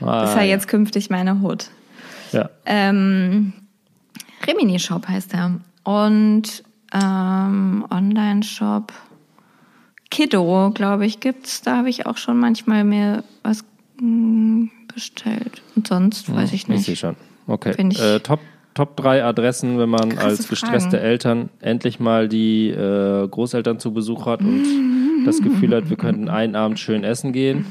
Ah, 0.01 0.23
das 0.23 0.31
ist 0.31 0.37
ja 0.37 0.43
jetzt 0.43 0.69
künftig 0.69 1.11
meine 1.11 1.41
Hut. 1.41 1.69
Ja. 2.33 2.49
Ähm, 2.67 3.53
Rimini 4.47 4.79
Shop 4.79 5.07
heißt 5.09 5.35
er. 5.35 5.61
Und 5.85 6.65
ähm, 6.93 7.85
Online-Shop 7.91 8.93
Kiddo, 10.11 10.71
glaube 10.75 11.07
ich, 11.07 11.21
gibt's. 11.21 11.63
Da 11.63 11.79
habe 11.79 11.91
ich 11.91 12.07
auch 12.07 12.17
schon 12.17 12.39
manchmal 12.39 12.85
mir 12.85 13.25
was 13.43 13.65
mm, 14.01 14.67
bestellt. 14.93 15.63
Und 15.77 15.89
sonst 15.89 16.33
weiß 16.35 16.53
ich 16.53 16.69
Ich 16.69 16.85
sehe 16.85 16.93
nicht. 16.93 16.99
schon. 17.01 17.17
Okay. 17.47 17.71
Äh, 17.73 18.21
Top 18.21 18.41
Top 18.75 18.97
3 18.97 19.25
Adressen, 19.25 19.79
wenn 19.79 19.89
man 19.89 20.11
Krasse 20.11 20.27
als 20.27 20.49
gestresste 20.49 20.91
Fragen. 20.91 21.05
Eltern 21.05 21.49
endlich 21.61 22.01
mal 22.01 22.29
die 22.29 22.71
äh, 22.71 23.27
Großeltern 23.29 23.79
zu 23.79 23.93
Besuch 23.93 24.27
hat 24.27 24.41
und 24.41 25.25
das 25.25 25.41
Gefühl 25.41 25.75
hat, 25.75 25.89
wir 25.91 25.97
könnten 25.97 26.29
einen 26.29 26.57
Abend 26.57 26.79
schön 26.79 27.05
essen 27.05 27.33
gehen, 27.33 27.65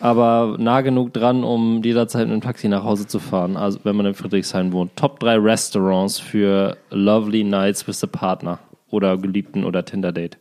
aber 0.00 0.56
nah 0.58 0.80
genug 0.82 1.12
dran, 1.12 1.42
um 1.42 1.82
jederzeit 1.82 2.28
mit 2.28 2.34
dem 2.34 2.40
Taxi 2.42 2.68
nach 2.68 2.84
Hause 2.84 3.06
zu 3.06 3.18
fahren, 3.18 3.56
also 3.56 3.80
wenn 3.84 3.96
man 3.96 4.06
in 4.06 4.14
Friedrichshain 4.14 4.72
wohnt. 4.72 4.94
Top 4.96 5.18
3 5.20 5.36
Restaurants 5.38 6.18
für 6.18 6.76
Lovely 6.90 7.44
Nights 7.44 7.88
with 7.88 8.02
a 8.04 8.06
Partner 8.06 8.58
oder 8.90 9.16
Geliebten 9.16 9.64
oder 9.64 9.84
Tinder-Date. 9.84 10.36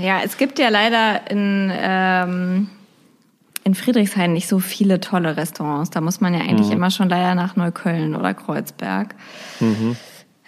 Ja, 0.00 0.20
es 0.24 0.36
gibt 0.36 0.58
ja 0.58 0.68
leider 0.68 1.30
in, 1.30 1.72
ähm, 1.72 2.68
in 3.64 3.74
Friedrichshain 3.74 4.32
nicht 4.32 4.48
so 4.48 4.58
viele 4.58 5.00
tolle 5.00 5.36
Restaurants. 5.36 5.90
Da 5.90 6.00
muss 6.00 6.20
man 6.20 6.34
ja 6.34 6.40
eigentlich 6.40 6.70
immer 6.70 6.90
schon 6.90 7.08
leider 7.08 7.34
nach 7.34 7.56
Neukölln 7.56 8.14
oder 8.14 8.34
Kreuzberg. 8.34 9.14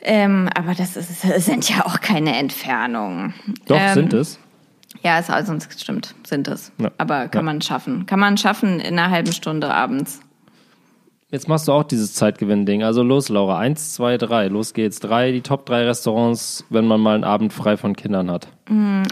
Ähm, 0.02 0.48
aber 0.54 0.74
das, 0.74 0.96
ist, 0.96 1.24
das 1.24 1.44
sind 1.46 1.68
ja 1.68 1.84
auch 1.86 2.00
keine 2.00 2.36
Entfernungen. 2.36 3.34
Doch, 3.66 3.78
ähm, 3.80 3.94
sind 3.94 4.12
es. 4.12 4.38
Ja, 5.02 5.18
es, 5.18 5.30
also, 5.30 5.56
stimmt, 5.76 6.14
sind 6.26 6.46
es. 6.48 6.72
Ja. 6.78 6.90
Aber 6.98 7.28
kann 7.28 7.40
Ja. 7.40 7.44
man 7.52 7.62
schaffen. 7.62 8.06
Kann 8.06 8.20
man 8.20 8.36
schaffen 8.36 8.80
in 8.80 8.98
einer 8.98 9.10
halben 9.10 9.32
Stunde 9.32 9.72
abends. 9.72 10.20
Jetzt 11.30 11.48
machst 11.48 11.66
du 11.66 11.72
auch 11.72 11.82
dieses 11.82 12.14
Zeitgewinn-Ding. 12.14 12.84
Also 12.84 13.02
los, 13.02 13.28
Laura. 13.28 13.58
Eins, 13.58 13.94
zwei, 13.94 14.16
drei. 14.16 14.46
Los 14.46 14.74
geht's. 14.74 15.00
Drei, 15.00 15.32
die 15.32 15.40
Top 15.40 15.66
drei 15.66 15.84
Restaurants, 15.84 16.64
wenn 16.70 16.86
man 16.86 17.00
mal 17.00 17.16
einen 17.16 17.24
Abend 17.24 17.52
frei 17.52 17.76
von 17.76 17.96
Kindern 17.96 18.30
hat. 18.30 18.46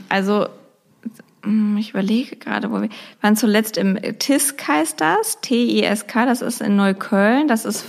Also, 0.09 0.43
mm, 0.43 0.47
ich 1.79 1.91
überlege 1.91 2.37
gerade, 2.37 2.71
wo 2.71 2.81
wir 2.81 2.89
waren 3.21 3.37
zuletzt 3.37 3.77
im 3.77 3.99
TISK 4.19 4.67
heißt 4.69 5.01
das, 5.01 5.41
T-I-S-K, 5.41 6.27
das 6.27 6.43
ist 6.43 6.61
in 6.61 6.77
Neukölln. 6.77 7.49
Das 7.49 7.65
ist, 7.65 7.85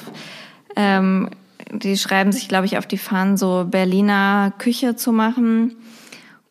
ähm, 0.76 1.30
die 1.72 1.98
schreiben 1.98 2.32
sich, 2.32 2.48
glaube 2.48 2.66
ich, 2.66 2.78
auf 2.78 2.86
die 2.88 2.98
Fahnen, 2.98 3.38
so 3.38 3.66
Berliner 3.70 4.54
Küche 4.58 4.96
zu 4.96 5.12
machen. 5.12 5.76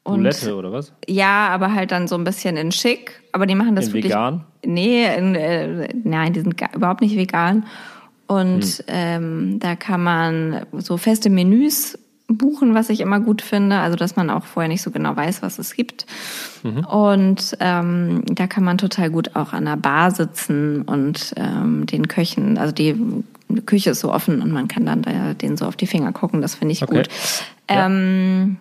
Und 0.02 0.16
Roulette 0.16 0.54
oder 0.54 0.70
was? 0.72 0.92
ja, 1.08 1.48
aber 1.48 1.72
halt 1.72 1.90
dann 1.90 2.08
so 2.08 2.14
ein 2.16 2.24
bisschen 2.24 2.56
in 2.56 2.72
schick. 2.72 3.22
Aber 3.32 3.46
die 3.46 3.54
machen 3.54 3.74
das 3.74 3.86
In 3.88 3.94
wirklich. 3.94 4.12
vegan? 4.12 4.44
Nee, 4.64 5.06
in, 5.16 5.34
äh, 5.34 5.88
nein, 6.04 6.32
die 6.34 6.40
sind 6.40 6.60
überhaupt 6.74 7.00
nicht 7.00 7.16
vegan. 7.16 7.66
Und 8.26 8.64
Hm. 8.64 8.84
ähm, 8.88 9.58
da 9.60 9.76
kann 9.76 10.02
man 10.02 10.66
so 10.72 10.96
feste 10.96 11.30
Menüs 11.30 11.98
buchen, 12.44 12.74
was 12.74 12.90
ich 12.90 13.00
immer 13.00 13.20
gut 13.20 13.40
finde. 13.40 13.78
Also, 13.78 13.96
dass 13.96 14.16
man 14.16 14.28
auch 14.28 14.44
vorher 14.44 14.68
nicht 14.68 14.82
so 14.82 14.90
genau 14.90 15.16
weiß, 15.16 15.40
was 15.40 15.58
es 15.58 15.74
gibt. 15.74 16.04
Mhm. 16.62 16.84
Und 16.84 17.56
ähm, 17.60 18.22
da 18.26 18.46
kann 18.46 18.64
man 18.64 18.76
total 18.76 19.08
gut 19.10 19.34
auch 19.34 19.52
an 19.54 19.64
der 19.64 19.76
Bar 19.76 20.10
sitzen 20.10 20.82
und 20.82 21.32
ähm, 21.36 21.86
den 21.86 22.06
Köchen, 22.08 22.58
also 22.58 22.72
die 22.74 22.94
Küche 23.66 23.90
ist 23.90 24.00
so 24.00 24.12
offen 24.12 24.42
und 24.42 24.52
man 24.52 24.68
kann 24.68 24.84
dann 24.84 25.02
da 25.02 25.32
denen 25.34 25.56
so 25.56 25.64
auf 25.66 25.76
die 25.76 25.86
Finger 25.86 26.12
gucken. 26.12 26.42
Das 26.42 26.54
finde 26.54 26.72
ich 26.72 26.82
Okay. 26.82 26.96
gut. 26.98 27.08
Ja. 27.70 27.86
Ähm, 27.86 28.56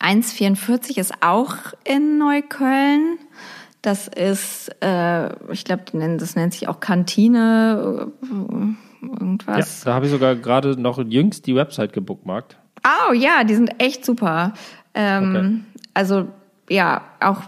1,44 0.00 0.98
ist 0.98 1.12
auch 1.22 1.54
in 1.84 2.18
Neukölln. 2.18 3.18
Das 3.82 4.06
ist, 4.06 4.70
äh, 4.80 5.28
ich 5.52 5.64
glaube, 5.64 5.82
das 5.92 6.36
nennt 6.36 6.52
sich 6.52 6.68
auch 6.68 6.78
Kantine, 6.78 8.08
äh, 8.22 8.26
Ja, 9.04 9.08
irgendwas. 9.20 9.80
da 9.82 9.94
habe 9.94 10.06
ich 10.06 10.12
sogar 10.12 10.36
gerade 10.36 10.80
noch 10.80 10.98
jüngst 11.04 11.46
die 11.48 11.56
Website 11.56 11.92
gebookmarkt. 11.92 12.56
Oh 12.84 13.12
ja, 13.12 13.44
die 13.44 13.54
sind 13.54 13.80
echt 13.80 14.04
super. 14.04 14.52
Ähm, 14.94 15.64
Also 15.94 16.28
ja, 16.68 17.02
auch, 17.20 17.42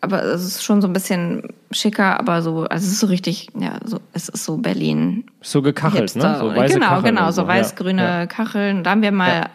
aber 0.00 0.22
es 0.24 0.44
ist 0.44 0.64
schon 0.64 0.82
so 0.82 0.88
ein 0.88 0.92
bisschen 0.92 1.48
schicker, 1.70 2.18
aber 2.18 2.42
so, 2.42 2.64
also 2.64 2.86
es 2.86 2.92
ist 2.92 3.00
so 3.00 3.06
richtig, 3.06 3.48
ja, 3.56 3.78
so, 3.84 4.00
es 4.12 4.28
ist 4.28 4.44
so 4.44 4.56
Berlin. 4.56 5.24
So 5.42 5.62
gekachelt, 5.62 6.16
ne? 6.16 6.22
Hipster. 6.22 6.38
So 6.38 6.54
weiße 6.56 6.74
genau, 6.74 6.86
Kacheln 6.88 7.14
genau, 7.16 7.30
so 7.30 7.42
Ja, 7.42 7.48
weiß-grüne 7.48 8.02
Ja. 8.02 8.26
Kacheln. 8.26 8.82
Da 8.84 8.90
haben 8.90 9.02
wir 9.02 9.12
mal 9.12 9.28
Ja. 9.32 9.46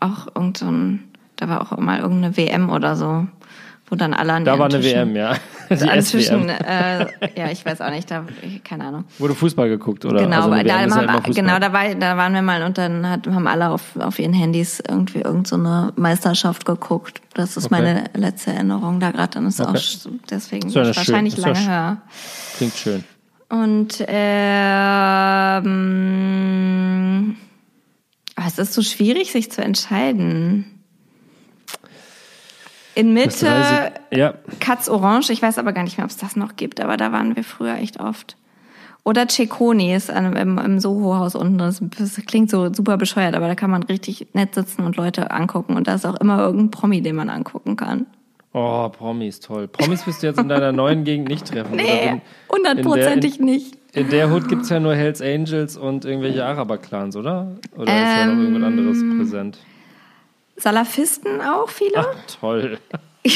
auch 0.00 0.28
irgend 0.34 0.58
so 0.58 0.66
ein, 0.70 1.04
da 1.36 1.48
war 1.48 1.60
auch 1.62 1.76
mal 1.78 2.00
irgendeine 2.00 2.36
WM 2.36 2.70
oder 2.70 2.96
so, 2.96 3.26
wo 3.90 3.96
dann 3.96 4.14
alle 4.14 4.32
an 4.32 4.44
Da 4.44 4.58
war 4.58 4.66
eine 4.66 4.82
WM, 4.82 5.14
ja. 5.16 5.34
Die 5.70 5.88
an 5.88 6.00
Tischen, 6.00 6.48
SWM. 6.48 6.48
äh, 6.48 7.06
ja, 7.36 7.50
ich 7.52 7.64
weiß 7.64 7.80
auch 7.80 7.90
nicht, 7.90 8.10
da, 8.10 8.24
keine 8.64 8.86
Ahnung. 8.86 9.04
Wurde 9.18 9.34
Fußball 9.36 9.68
geguckt, 9.68 10.04
oder? 10.04 10.20
Genau, 10.22 10.36
also 10.36 10.50
da, 10.50 10.60
ja 10.62 10.78
haben, 10.80 10.90
Fußball. 10.90 11.34
genau 11.34 11.58
da, 11.60 11.72
war, 11.72 11.94
da 11.94 12.16
waren 12.16 12.32
wir 12.34 12.42
mal 12.42 12.62
und 12.64 12.76
dann 12.78 13.08
hat, 13.08 13.26
haben 13.28 13.46
alle 13.46 13.70
auf, 13.70 13.96
auf 13.98 14.18
ihren 14.18 14.32
Handys 14.32 14.80
irgendwie 14.88 15.20
irgend 15.20 15.46
so 15.46 15.56
eine 15.56 15.92
Meisterschaft 15.96 16.64
geguckt. 16.64 17.20
Das 17.34 17.56
ist 17.56 17.66
Okay. 17.66 17.74
meine 17.82 18.04
letzte 18.14 18.52
Erinnerung 18.52 18.98
da 18.98 19.10
gerade. 19.12 19.30
Dann 19.34 19.46
ist 19.46 19.60
Okay. 19.60 19.78
auch 19.78 20.10
deswegen 20.30 20.68
Ist 20.68 20.74
ja 20.76 20.86
wahrscheinlich 20.86 21.34
schön- 21.34 21.42
ja 21.44 21.50
lange 21.52 21.66
her. 21.68 21.96
Klingt 22.56 22.74
schön. 22.74 23.04
Und 23.48 24.04
ähm, 25.70 27.36
ah, 28.36 28.42
es 28.46 28.58
ist 28.58 28.74
so 28.74 28.82
schwierig, 28.82 29.32
sich 29.32 29.50
zu 29.50 29.62
entscheiden. 29.62 30.79
In 32.94 33.12
Mitte 33.12 33.92
Ja, 34.12 34.34
Katz 34.58 34.88
Orange, 34.88 35.30
ich 35.30 35.42
weiß 35.42 35.58
aber 35.58 35.72
gar 35.72 35.84
nicht 35.84 35.96
mehr, 35.98 36.04
ob 36.04 36.10
es 36.10 36.16
das 36.16 36.36
noch 36.36 36.56
gibt, 36.56 36.80
aber 36.80 36.96
da 36.96 37.12
waren 37.12 37.36
wir 37.36 37.44
früher 37.44 37.74
echt 37.76 38.00
oft. 38.00 38.36
Oder 39.02 39.28
Ceconi 39.28 39.94
ist 39.94 40.10
im, 40.10 40.58
im 40.58 40.78
Soho-Haus 40.78 41.34
unten. 41.34 41.58
Das, 41.58 41.80
das 41.98 42.16
klingt 42.26 42.50
so 42.50 42.72
super 42.72 42.98
bescheuert, 42.98 43.34
aber 43.34 43.48
da 43.48 43.54
kann 43.54 43.70
man 43.70 43.82
richtig 43.82 44.26
nett 44.34 44.54
sitzen 44.54 44.84
und 44.84 44.96
Leute 44.96 45.30
angucken. 45.30 45.76
Und 45.76 45.88
da 45.88 45.94
ist 45.94 46.04
auch 46.04 46.16
immer 46.16 46.38
irgendein 46.40 46.70
Promi, 46.70 47.00
den 47.00 47.16
man 47.16 47.30
angucken 47.30 47.76
kann. 47.76 48.06
Oh, 48.52 48.88
Promis, 48.88 49.40
toll. 49.40 49.68
Promis 49.68 50.06
wirst 50.06 50.22
du 50.22 50.26
jetzt 50.26 50.40
in 50.40 50.48
deiner 50.48 50.72
neuen 50.72 51.04
Gegend 51.04 51.28
nicht 51.28 51.46
treffen. 51.46 51.76
Nee, 51.76 52.20
hundertprozentig 52.52 53.38
nicht. 53.38 53.76
in, 53.94 54.10
der 54.10 54.30
Hood 54.30 54.48
gibt 54.48 54.62
es 54.62 54.68
ja 54.68 54.80
nur 54.80 54.94
Hells 54.94 55.22
Angels 55.22 55.76
und 55.76 56.04
irgendwelche 56.04 56.44
Araber-Clans, 56.44 57.16
oder? 57.16 57.56
Oder 57.76 57.84
ist 57.84 57.88
da 57.88 58.26
noch 58.26 58.32
Ähm, 58.32 58.40
irgendwas 58.42 58.64
anderes 58.64 59.16
präsent? 59.16 59.58
Salafisten 60.60 61.40
auch 61.40 61.68
viele? 61.68 61.96
Ach, 61.96 62.14
toll. 62.40 62.78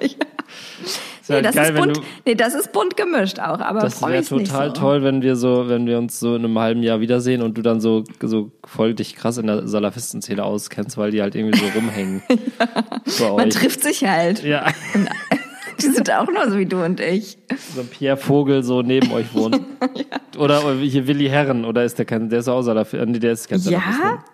Ist 0.00 1.32
nee, 1.32 1.36
ja 1.36 1.42
das 1.42 1.54
geil, 1.56 1.74
ist 1.74 1.80
bunt, 1.80 1.96
du, 1.98 2.00
nee, 2.24 2.34
das 2.34 2.54
ist 2.54 2.72
bunt 2.72 2.96
gemischt 2.96 3.38
auch, 3.38 3.60
aber 3.60 3.80
das 3.80 4.00
wäre 4.00 4.24
total 4.24 4.68
so. 4.68 4.80
toll, 4.80 5.02
wenn 5.02 5.20
wir 5.20 5.36
so, 5.36 5.68
wenn 5.68 5.86
wir 5.86 5.98
uns 5.98 6.18
so 6.18 6.34
in 6.36 6.44
einem 6.44 6.58
halben 6.58 6.82
Jahr 6.82 7.00
wiedersehen 7.00 7.42
und 7.42 7.58
du 7.58 7.60
dann 7.62 7.82
so, 7.82 8.04
so 8.22 8.50
voll 8.64 8.94
dich 8.94 9.14
krass 9.14 9.36
in 9.36 9.46
der 9.46 9.68
Salafistenzähler 9.68 10.46
auskennst, 10.46 10.96
weil 10.96 11.10
die 11.10 11.20
halt 11.20 11.34
irgendwie 11.34 11.58
so 11.58 11.66
rumhängen. 11.74 12.22
Bei 13.18 13.32
Man 13.36 13.50
trifft 13.50 13.82
sich 13.82 14.04
halt. 14.04 14.42
Ja, 14.42 14.66
Die 15.82 15.88
sind 15.88 16.10
auch 16.10 16.26
nur 16.26 16.50
so 16.50 16.58
wie 16.58 16.66
du 16.66 16.82
und 16.82 16.98
ich. 16.98 17.36
so 17.74 17.82
ein 17.82 17.88
Pierre 17.88 18.16
Vogel 18.16 18.62
so 18.62 18.80
neben 18.82 19.12
euch 19.12 19.32
wohnt. 19.34 19.60
Oder 20.38 20.74
hier 20.76 21.06
Willi 21.06 21.28
Herren, 21.28 21.66
oder 21.66 21.84
ist 21.84 21.98
der 21.98 22.06
kein, 22.06 22.30
der 22.30 22.38
ist 22.38 22.48
auch 22.48 22.62
Salafist, 22.62 23.06
nee, 23.06 23.18
der 23.18 23.32
ist 23.32 23.48
kein 23.48 23.58
Salafist. 23.58 23.98
Ja? 24.02 24.24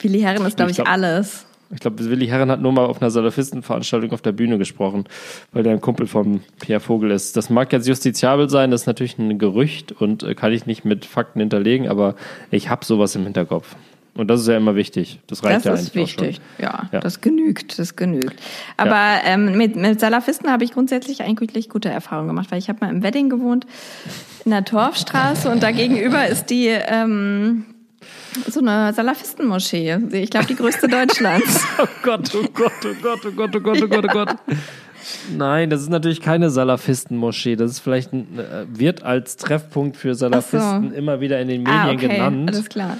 Willi 0.00 0.20
Herren 0.20 0.44
ist, 0.46 0.56
glaube 0.56 0.70
ich, 0.70 0.76
glaub- 0.76 0.88
alles. 0.88 1.44
Ich 1.70 1.80
glaube, 1.80 2.02
Willi 2.02 2.26
Herren 2.28 2.50
hat 2.50 2.62
nur 2.62 2.72
mal 2.72 2.86
auf 2.86 3.02
einer 3.02 3.10
Salafistenveranstaltung 3.10 4.12
auf 4.12 4.22
der 4.22 4.32
Bühne 4.32 4.56
gesprochen, 4.56 5.04
weil 5.52 5.62
der 5.64 5.72
ein 5.74 5.82
Kumpel 5.82 6.06
von 6.06 6.40
Pierre 6.60 6.80
Vogel 6.80 7.10
ist. 7.10 7.36
Das 7.36 7.50
mag 7.50 7.70
jetzt 7.74 7.86
justiziabel 7.86 8.48
sein, 8.48 8.70
das 8.70 8.82
ist 8.82 8.86
natürlich 8.86 9.18
ein 9.18 9.38
Gerücht 9.38 9.92
und 9.92 10.22
äh, 10.22 10.34
kann 10.34 10.50
ich 10.52 10.64
nicht 10.64 10.86
mit 10.86 11.04
Fakten 11.04 11.40
hinterlegen, 11.40 11.86
aber 11.88 12.14
ich 12.50 12.70
habe 12.70 12.86
sowas 12.86 13.14
im 13.16 13.24
Hinterkopf. 13.24 13.76
Und 14.14 14.28
das 14.28 14.40
ist 14.40 14.48
ja 14.48 14.56
immer 14.56 14.74
wichtig. 14.76 15.20
Das 15.26 15.44
reicht 15.44 15.58
Das 15.58 15.64
ja 15.64 15.72
ist 15.74 15.80
eigentlich 15.94 16.18
wichtig. 16.18 16.40
Ja, 16.58 16.88
Ja. 16.90 17.00
das 17.00 17.20
genügt, 17.20 17.78
das 17.78 17.94
genügt. 17.96 18.34
Aber 18.78 19.18
ähm, 19.26 19.56
mit, 19.56 19.76
mit 19.76 20.00
Salafisten 20.00 20.50
habe 20.50 20.64
ich 20.64 20.72
grundsätzlich 20.72 21.20
eigentlich 21.22 21.68
gute 21.68 21.90
Erfahrungen 21.90 22.28
gemacht, 22.28 22.50
weil 22.50 22.58
ich 22.58 22.70
habe 22.70 22.78
mal 22.84 22.90
im 22.90 23.02
Wedding 23.02 23.28
gewohnt, 23.28 23.66
in 24.46 24.50
der 24.52 24.64
Torfstraße 24.64 25.50
und 25.50 25.62
da 25.62 25.70
gegenüber 25.70 26.26
ist 26.26 26.46
die 26.46 26.66
ähm, 26.68 27.66
so 28.46 28.60
eine 28.60 28.92
Salafistenmoschee. 28.92 29.96
Ich 30.12 30.30
glaube, 30.30 30.46
die 30.46 30.56
größte 30.56 30.88
Deutschlands. 30.88 31.64
Oh 31.80 31.86
Gott, 32.02 32.30
oh 32.34 32.46
Gott, 32.52 32.72
oh 32.84 32.94
Gott, 33.00 33.20
oh 33.24 33.30
Gott, 33.30 33.54
oh 33.54 33.60
Gott, 33.60 33.82
oh 33.82 33.88
Gott, 33.88 34.04
oh 34.04 34.12
Gott. 34.12 34.36
Nein, 35.36 35.70
das 35.70 35.82
ist 35.82 35.90
natürlich 35.90 36.20
keine 36.20 36.50
Salafistenmoschee. 36.50 37.56
Das 37.56 37.70
ist 37.70 37.80
vielleicht 37.80 38.12
ein, 38.12 38.38
äh, 38.38 38.66
wird 38.68 39.02
als 39.02 39.36
Treffpunkt 39.36 39.96
für 39.96 40.14
Salafisten 40.14 40.92
immer 40.92 41.20
wieder 41.20 41.40
in 41.40 41.48
den 41.48 41.62
Medien 41.62 41.78
ah, 41.78 41.90
okay, 41.90 42.08
genannt. 42.08 42.50
alles 42.50 42.68
klar. 42.68 42.96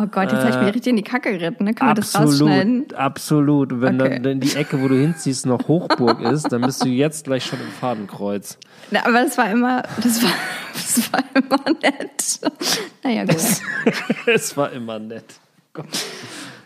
Oh 0.00 0.06
Gott, 0.06 0.30
jetzt 0.30 0.40
habe 0.42 0.50
ich 0.50 0.56
Äh, 0.56 0.60
mir 0.60 0.66
richtig 0.74 0.86
in 0.90 0.96
die 0.96 1.02
Kacke 1.02 1.32
geritten. 1.36 1.64
Ne? 1.64 1.74
Können 1.74 1.90
wir 1.90 1.94
das 1.94 2.14
rausschneiden? 2.14 2.82
Absolut, 2.94 2.94
absolut. 2.94 3.72
Und 3.72 3.80
Wenn 3.80 4.00
Okay. 4.00 4.20
dann 4.22 4.38
die 4.40 4.54
Ecke, 4.54 4.80
wo 4.80 4.86
du 4.88 4.94
hinziehst, 4.94 5.44
noch 5.46 5.66
Hochburg 5.66 6.20
ist, 6.20 6.52
dann 6.52 6.60
bist 6.62 6.84
du 6.84 6.88
jetzt 6.88 7.24
gleich 7.24 7.44
schon 7.44 7.58
im 7.60 7.66
Fadenkreuz. 7.80 8.58
Na, 8.92 9.00
aber 9.04 9.24
das 9.24 9.36
war 9.36 9.50
immer, 9.50 9.82
das 10.02 10.22
war, 10.22 10.30
das 10.74 11.12
war 11.12 11.20
immer 11.34 11.78
nett. 11.82 12.40
Naja, 13.02 13.24
gut. 13.24 13.36
es 14.26 14.56
war 14.56 14.70
immer 14.72 14.98
nett. 15.00 15.24
Gott. 15.72 15.86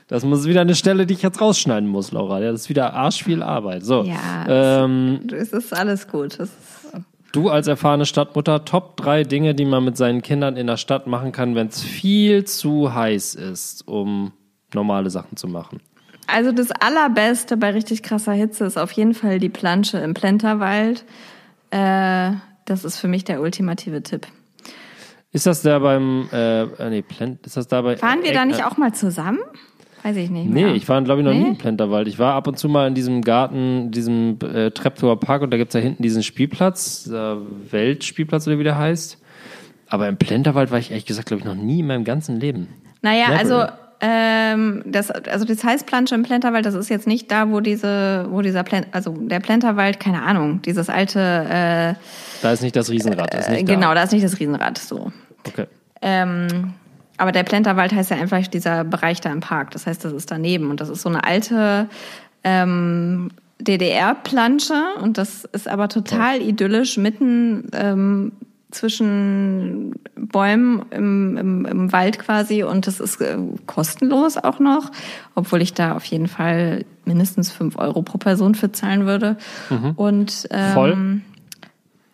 Das 0.09 0.25
muss 0.27 0.45
wieder 0.45 0.61
eine 0.61 0.75
Stelle, 0.75 1.07
die 1.07 1.15
ich 1.15 1.23
jetzt 1.23 1.41
rausschneiden 1.41 1.89
muss, 1.89 2.13
Laura. 2.13 2.39
Das 2.41 2.61
ist 2.63 2.69
wieder 2.69 2.93
arsch 2.93 3.25
viel 3.25 3.43
Arbeit. 3.43 3.83
So, 3.83 4.03
Ja, 4.05 4.85
ähm, 4.85 5.21
Es 5.33 5.53
ist 5.55 5.73
alles 5.73 6.07
gut. 6.07 6.39
Das 6.39 6.51
ist, 6.51 6.93
du 7.33 7.49
als 7.49 7.67
erfahrene 7.67 8.07
Stadtmutter, 8.07 8.65
Top 8.65 8.97
drei 8.97 9.25
Dinge, 9.25 9.55
die 9.55 9.65
man 9.65 9.85
mit 9.85 9.97
seinen 9.97 10.23
Kindern 10.23 10.57
in 10.57 10.67
der 10.67 10.77
Stadt 10.77 11.07
machen 11.07 11.33
kann, 11.33 11.55
wenn 11.55 11.69
es 11.69 11.83
viel 11.83 12.45
zu 12.45 12.95
heiß 12.95 13.35
ist, 13.35 13.87
um 13.89 14.33
normale 14.75 15.11
Sachen 15.11 15.37
zu 15.37 15.49
machen. 15.49 15.81
Also 16.27 16.53
das 16.53 16.71
Allerbeste 16.71 17.57
bei 17.57 17.71
richtig 17.73 18.03
krasser 18.03 18.33
Hitze 18.33 18.65
ist 18.65 18.79
auf 18.79 18.93
jeden 18.93 19.15
Fall 19.15 19.39
die 19.39 19.49
Plansche 19.49 19.99
im 19.99 20.15
Plenterwald. 20.15 21.05
Äh, 21.71 22.33
das 22.65 22.85
ist 22.85 22.99
für 22.99 23.09
mich 23.09 23.25
der 23.25 23.41
ultimative 23.41 24.03
Tipp. 24.03 24.27
Ist 25.33 25.47
das 25.47 25.63
da 25.63 25.79
beim, 25.79 26.29
äh, 26.33 26.63
äh, 26.63 26.91
nee, 26.91 27.03
Plent, 27.03 27.47
ist 27.47 27.57
das 27.57 27.67
da 27.67 27.81
bei... 27.81 28.01
Waren 28.03 28.23
wir 28.23 28.35
da 28.35 28.45
nicht 28.45 28.65
auch 28.65 28.77
mal 28.77 28.93
zusammen? 28.93 29.41
Weiß 30.03 30.17
ich 30.17 30.31
nicht 30.31 30.49
Nee, 30.51 30.65
mehr. 30.65 30.75
ich 30.75 30.89
war, 30.89 31.01
glaube 31.03 31.21
ich, 31.21 31.25
noch 31.27 31.33
nie 31.33 31.41
Nee? 31.43 31.49
im 31.51 31.57
Plenterwald. 31.59 32.09
Ich 32.09 32.19
war 32.19 32.35
ab 32.35 32.47
und 32.49 32.59
zu 32.59 32.69
mal 32.69 32.89
in 32.89 32.95
diesem 32.95 33.23
Garten, 33.23 33.91
diesem 33.93 34.37
äh, 34.43 34.71
Treptower 34.73 35.19
Park 35.21 35.43
und 35.43 35.51
da 35.53 35.57
gibt's 35.57 35.73
da 35.75 35.79
hinten 35.79 36.03
diesen 36.03 36.23
Spielplatz, 36.23 37.05
dieser 37.05 37.39
Weltspielplatz 37.71 38.47
oder 38.47 38.59
wie 38.59 38.65
der 38.65 38.79
heißt. 38.79 39.19
Aber 39.89 40.09
im 40.09 40.17
Plenterwald 40.17 40.71
war 40.71 40.79
ich 40.79 40.91
ehrlich 40.91 41.07
gesagt, 41.07 41.29
glaube 41.29 41.41
ich, 41.41 41.45
noch 41.45 41.55
nie 41.55 41.81
in 41.81 41.87
meinem 41.87 42.05
ganzen 42.05 42.41
Leben. 42.41 42.69
Naja, 43.03 43.29
Merkwürdig. 43.29 43.53
also 43.53 43.73
ähm, 44.05 44.83
das, 44.87 45.11
also 45.13 45.45
das 45.45 45.63
Heißplansche 45.63 46.15
im 46.17 46.25
Plenterwald, 46.25 46.67
das 46.67 46.75
ist 46.75 46.89
jetzt 46.89 47.07
nicht 47.07 47.31
da, 47.31 47.51
wo 47.51 47.61
diese, 47.61 48.27
wo 48.31 48.41
dieser 48.43 48.65
Plen, 48.65 48.87
also 48.91 49.13
der 49.13 49.39
Plenterwald, 49.39 50.01
keine 50.01 50.23
Ahnung, 50.23 50.61
dieses 50.63 50.89
alte, 50.89 51.21
äh, 51.21 51.95
Da 52.43 52.53
ist 52.53 52.63
nicht 52.63 52.75
das 52.75 52.91
Riesenrad. 52.91 53.33
Ist 53.35 53.51
nicht 53.51 53.67
genau, 53.69 53.89
da. 53.91 53.95
da 53.97 54.03
ist 54.03 54.13
nicht 54.13 54.25
das 54.25 54.41
Riesenrad, 54.41 54.79
so. 54.79 55.13
Okay. 55.47 55.67
Ähm, 56.01 56.75
aber 57.17 57.33
der 57.33 57.43
Plenterwald 57.43 57.93
heißt 57.93 58.11
ja 58.11 58.17
einfach 58.17 58.47
dieser 58.47 58.85
Bereich 58.85 59.21
da 59.21 59.31
im 59.33 59.41
Park. 59.41 59.71
Das 59.73 59.87
heißt, 59.87 60.05
das 60.05 60.13
ist 60.13 60.31
daneben 60.31 60.71
und 60.71 60.81
das 60.81 60.89
ist 60.89 61.03
so 61.03 61.09
eine 61.09 61.25
alte 61.25 61.89
ähm, 62.45 63.31
DDR-Plansche 63.61 64.81
und 65.01 65.19
das 65.19 65.45
ist 65.45 65.69
aber 65.69 65.89
total 65.89 66.41
idyllisch 66.41 66.97
mitten 66.97 67.69
ähm, 67.73 68.33
zwischen 68.71 69.95
Bäumen 70.17 70.83
im, 70.91 71.37
im, 71.37 71.67
im 71.67 71.93
Wald 71.93 72.19
quasi 72.19 72.63
und 72.63 72.87
das 72.87 73.01
ist 73.01 73.21
äh, 73.21 73.37
kostenlos 73.67 74.39
auch 74.39 74.59
noch, 74.59 74.91
obwohl 75.35 75.61
ich 75.61 75.75
da 75.75 75.95
auf 75.95 76.05
jeden 76.07 76.27
Fall 76.27 76.85
mindestens 77.05 77.51
fünf 77.51 77.77
Euro 77.77 78.03
pro 78.03 78.19
Person 78.19 78.55
für 78.55 78.73
zahlen 78.73 79.07
würde. 79.07 79.37
Und 79.97 80.49
ähm, 80.51 80.73
Voll? 80.73 81.21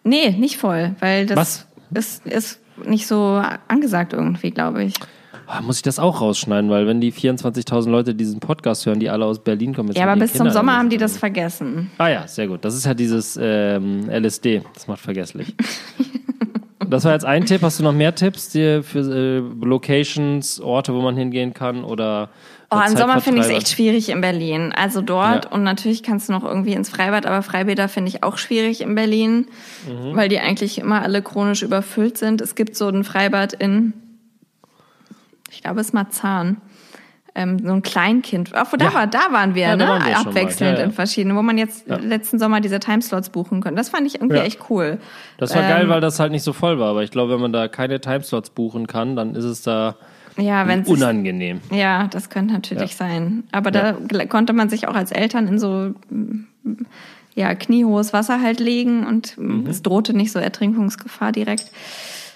Nee, 0.04 0.30
nicht 0.30 0.56
voll, 0.56 0.94
weil 1.00 1.26
das 1.26 1.36
Was? 1.36 1.66
ist, 1.94 2.26
ist 2.26 2.60
nicht 2.84 3.06
so 3.06 3.42
angesagt 3.68 4.12
irgendwie, 4.12 4.50
glaube 4.50 4.84
ich. 4.84 4.94
Ah, 5.46 5.62
Muss 5.62 5.76
ich 5.76 5.82
das 5.82 5.98
auch 5.98 6.20
rausschneiden, 6.20 6.68
weil 6.68 6.86
wenn 6.86 7.00
die 7.00 7.10
24.000 7.10 7.88
Leute 7.88 8.14
diesen 8.14 8.38
Podcast 8.38 8.84
hören, 8.84 9.00
die 9.00 9.08
alle 9.08 9.24
aus 9.24 9.38
Berlin 9.38 9.74
kommen. 9.74 9.90
Ja, 9.92 10.04
aber 10.04 10.20
bis 10.20 10.32
zum 10.32 10.40
Kindern 10.40 10.52
Sommer 10.52 10.76
haben 10.76 10.90
die 10.90 10.98
das 10.98 11.16
vergessen. 11.16 11.90
Ah 11.96 12.08
ja, 12.08 12.26
sehr 12.28 12.48
gut. 12.48 12.64
Das 12.66 12.74
ist 12.74 12.84
ja 12.84 12.92
dieses 12.92 13.38
ähm, 13.40 14.10
LSD. 14.10 14.62
Das 14.74 14.86
macht 14.88 15.00
vergesslich. 15.00 15.54
das 16.90 17.04
war 17.06 17.12
jetzt 17.12 17.24
ein 17.24 17.46
Tipp. 17.46 17.62
Hast 17.62 17.78
du 17.78 17.82
noch 17.82 17.94
mehr 17.94 18.14
Tipps 18.14 18.50
dir 18.50 18.82
für 18.82 18.98
äh, 18.98 19.38
Locations, 19.64 20.60
Orte, 20.60 20.92
wo 20.92 21.00
man 21.00 21.16
hingehen 21.16 21.54
kann 21.54 21.82
oder 21.82 22.28
Oh, 22.70 22.78
im 22.86 22.96
Sommer 22.98 23.20
finde 23.22 23.40
ich 23.40 23.46
es 23.46 23.52
echt 23.52 23.68
schwierig 23.70 24.10
in 24.10 24.20
Berlin. 24.20 24.72
Also 24.76 25.00
dort 25.00 25.46
Ja. 25.46 25.50
und 25.52 25.62
natürlich 25.62 26.02
kannst 26.02 26.28
du 26.28 26.34
noch 26.34 26.44
irgendwie 26.44 26.74
ins 26.74 26.90
Freibad, 26.90 27.24
aber 27.24 27.40
Freibäder 27.42 27.88
finde 27.88 28.10
ich 28.10 28.22
auch 28.22 28.36
schwierig 28.36 28.82
in 28.82 28.94
Berlin, 28.94 29.46
Mhm. 29.86 30.14
weil 30.16 30.28
die 30.28 30.38
eigentlich 30.38 30.78
immer 30.78 31.00
alle 31.00 31.22
chronisch 31.22 31.62
überfüllt 31.62 32.18
sind. 32.18 32.42
Es 32.42 32.54
gibt 32.54 32.76
so 32.76 32.88
ein 32.88 33.04
Freibad 33.04 33.54
in, 33.54 33.94
ich 35.50 35.62
glaube, 35.62 35.80
es 35.80 35.88
ist 35.88 35.92
Marzahn. 35.94 36.58
Ähm, 37.34 37.58
so 37.64 37.72
ein 37.72 37.82
Kleinkind. 37.82 38.54
Auch 38.56 38.66
da, 38.76 38.84
Ja. 38.86 38.94
war, 38.94 39.06
da 39.06 39.28
waren 39.30 39.54
wir, 39.54 39.62
Ja, 39.62 39.76
da 39.76 39.84
ne? 39.84 39.90
waren 39.92 40.06
wir. 40.06 40.18
Abwechselnd 40.18 40.78
Ja, 40.78 40.84
in 40.84 40.92
verschiedenen, 40.92 41.36
wo 41.36 41.42
man 41.42 41.56
jetzt 41.56 41.86
letzten 41.86 42.38
Sommer 42.40 42.60
diese 42.60 42.80
Timeslots 42.80 43.30
buchen 43.30 43.60
konnte. 43.62 43.76
Das 43.76 43.90
fand 43.90 44.06
ich 44.08 44.16
irgendwie 44.16 44.38
echt 44.38 44.58
cool. 44.70 44.98
Das 45.38 45.54
war 45.54 45.62
Ähm, 45.62 45.68
geil, 45.68 45.88
weil 45.88 46.00
das 46.00 46.18
halt 46.18 46.32
nicht 46.32 46.42
so 46.42 46.52
voll 46.52 46.78
war. 46.80 46.88
Aber 46.90 47.02
ich 47.04 47.10
glaube, 47.12 47.32
wenn 47.34 47.40
man 47.40 47.52
da 47.52 47.68
keine 47.68 48.00
Timeslots 48.00 48.50
buchen 48.50 48.88
kann, 48.88 49.14
dann 49.14 49.36
ist 49.36 49.44
es 49.44 49.62
da 49.62 49.94
Ja, 50.38 50.66
wenn 50.68 50.80
es 50.82 50.88
unangenehm. 50.88 51.60
Ja, 51.72 52.06
das 52.06 52.30
könnte 52.30 52.54
natürlich 52.54 52.92
Ja. 52.92 52.96
sein. 52.96 53.44
Aber 53.52 53.70
da 53.70 53.90
gl- 53.92 54.26
konnte 54.28 54.52
man 54.52 54.68
sich 54.68 54.86
auch 54.88 54.94
als 54.94 55.10
Eltern 55.12 55.48
in 55.48 55.58
so 55.58 55.94
ja, 57.34 57.54
kniehohes 57.54 58.12
Wasser 58.12 58.40
halt 58.42 58.60
legen 58.60 59.06
und 59.06 59.36
Mhm. 59.38 59.66
es 59.66 59.82
drohte 59.82 60.14
nicht 60.16 60.32
so 60.32 60.38
Ertrinkungsgefahr 60.38 61.32
direkt 61.32 61.70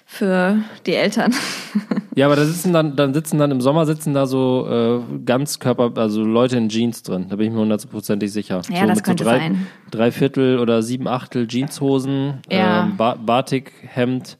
für 0.06 0.58
die 0.86 0.94
Eltern. 0.94 1.32
Ja, 2.14 2.26
aber 2.26 2.36
da 2.36 2.44
sitzen 2.44 2.74
dann, 2.74 2.94
dann 2.94 3.14
sitzen 3.14 3.38
dann 3.38 3.50
im 3.50 3.62
Sommer 3.62 3.86
sitzen 3.86 4.12
da 4.12 4.26
so 4.26 4.68
äh, 4.68 5.24
Ganzkörper, 5.24 5.92
also 5.98 6.22
Leute 6.22 6.58
in 6.58 6.68
Jeans 6.68 7.02
drin. 7.02 7.24
Da 7.30 7.36
bin 7.36 7.46
ich 7.46 7.52
mir 7.54 7.60
hundertprozentig 7.60 8.30
sicher. 8.30 8.60
Ja, 8.68 8.82
so 8.82 8.86
das 8.88 8.96
mit 8.96 9.04
könnte 9.06 9.24
so 9.24 9.30
drei, 9.30 9.38
sein. 9.38 9.66
Drei 9.90 10.10
Viertel 10.12 10.58
oder 10.58 10.82
sieben 10.82 11.08
Achtel 11.08 11.46
Jeanshosen, 11.48 12.34
Ja. 12.50 12.82
ähm, 12.82 12.98
ba 12.98 13.14
Batikhemd 13.14 14.36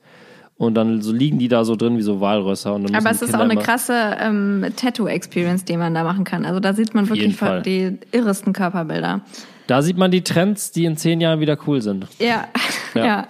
und 0.67 0.75
dann 0.75 1.03
so 1.03 1.13
liegen 1.13 1.39
die 1.39 1.49
da 1.49 1.65
so 1.65 1.75
drin 1.77 1.97
wie 1.99 2.03
so 2.03 2.21
Walrösser. 2.21 2.75
Und 2.75 2.85
dann 2.85 2.95
Aber 2.95 3.11
es 3.11 3.21
ist 3.21 3.31
Kinder 3.31 3.45
auch 3.45 3.51
eine 3.51 3.61
krasse 3.61 4.17
ähm, 4.21 4.65
Tattoo-Experience, 4.77 5.65
die 5.65 5.77
man 5.77 5.95
da 5.95 6.05
machen 6.05 6.25
kann. 6.25 6.45
Also 6.45 6.61
da 6.61 6.73
sieht 6.73 6.95
man 6.95 7.09
wirklich 7.09 7.37
die 7.65 7.99
irresten 8.13 8.53
Körperbilder. 8.53 9.21
Da 9.67 9.83
sieht 9.83 9.97
man 9.97 10.11
die 10.11 10.23
Trends, 10.23 10.71
die 10.71 10.85
in 10.85 10.97
zehn 10.97 11.21
Jahren 11.21 11.41
wieder 11.41 11.57
cool 11.67 11.83
sind. 11.83 12.07
Ja, 12.19 12.47
Ja. 12.95 13.05
ja. 13.05 13.27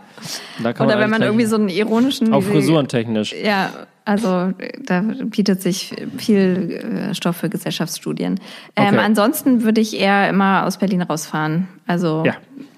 Oder 0.79 0.99
wenn 0.99 1.11
man 1.11 1.23
irgendwie 1.23 1.47
so 1.47 1.57
einen 1.57 1.69
ironischen... 1.69 2.33
auch 2.33 2.43
Frisuren 2.43 2.87
technisch. 2.89 3.35
Ja, 3.43 3.71
also 4.05 4.53
da 4.85 5.01
bietet 5.25 5.63
sich 5.63 5.95
viel 6.19 7.09
äh, 7.11 7.15
Stoff 7.15 7.37
für 7.37 7.49
Gesellschaftsstudien. 7.49 8.41
Ähm, 8.77 8.89
Okay. 8.89 8.99
ansonsten 8.99 9.63
würde 9.63 9.81
ich 9.81 9.99
eher 9.99 10.29
immer 10.29 10.67
aus 10.67 10.77
Berlin 10.79 11.03
rausfahren. 11.03 11.69
Also 11.87 12.25
Ja, 12.27 12.35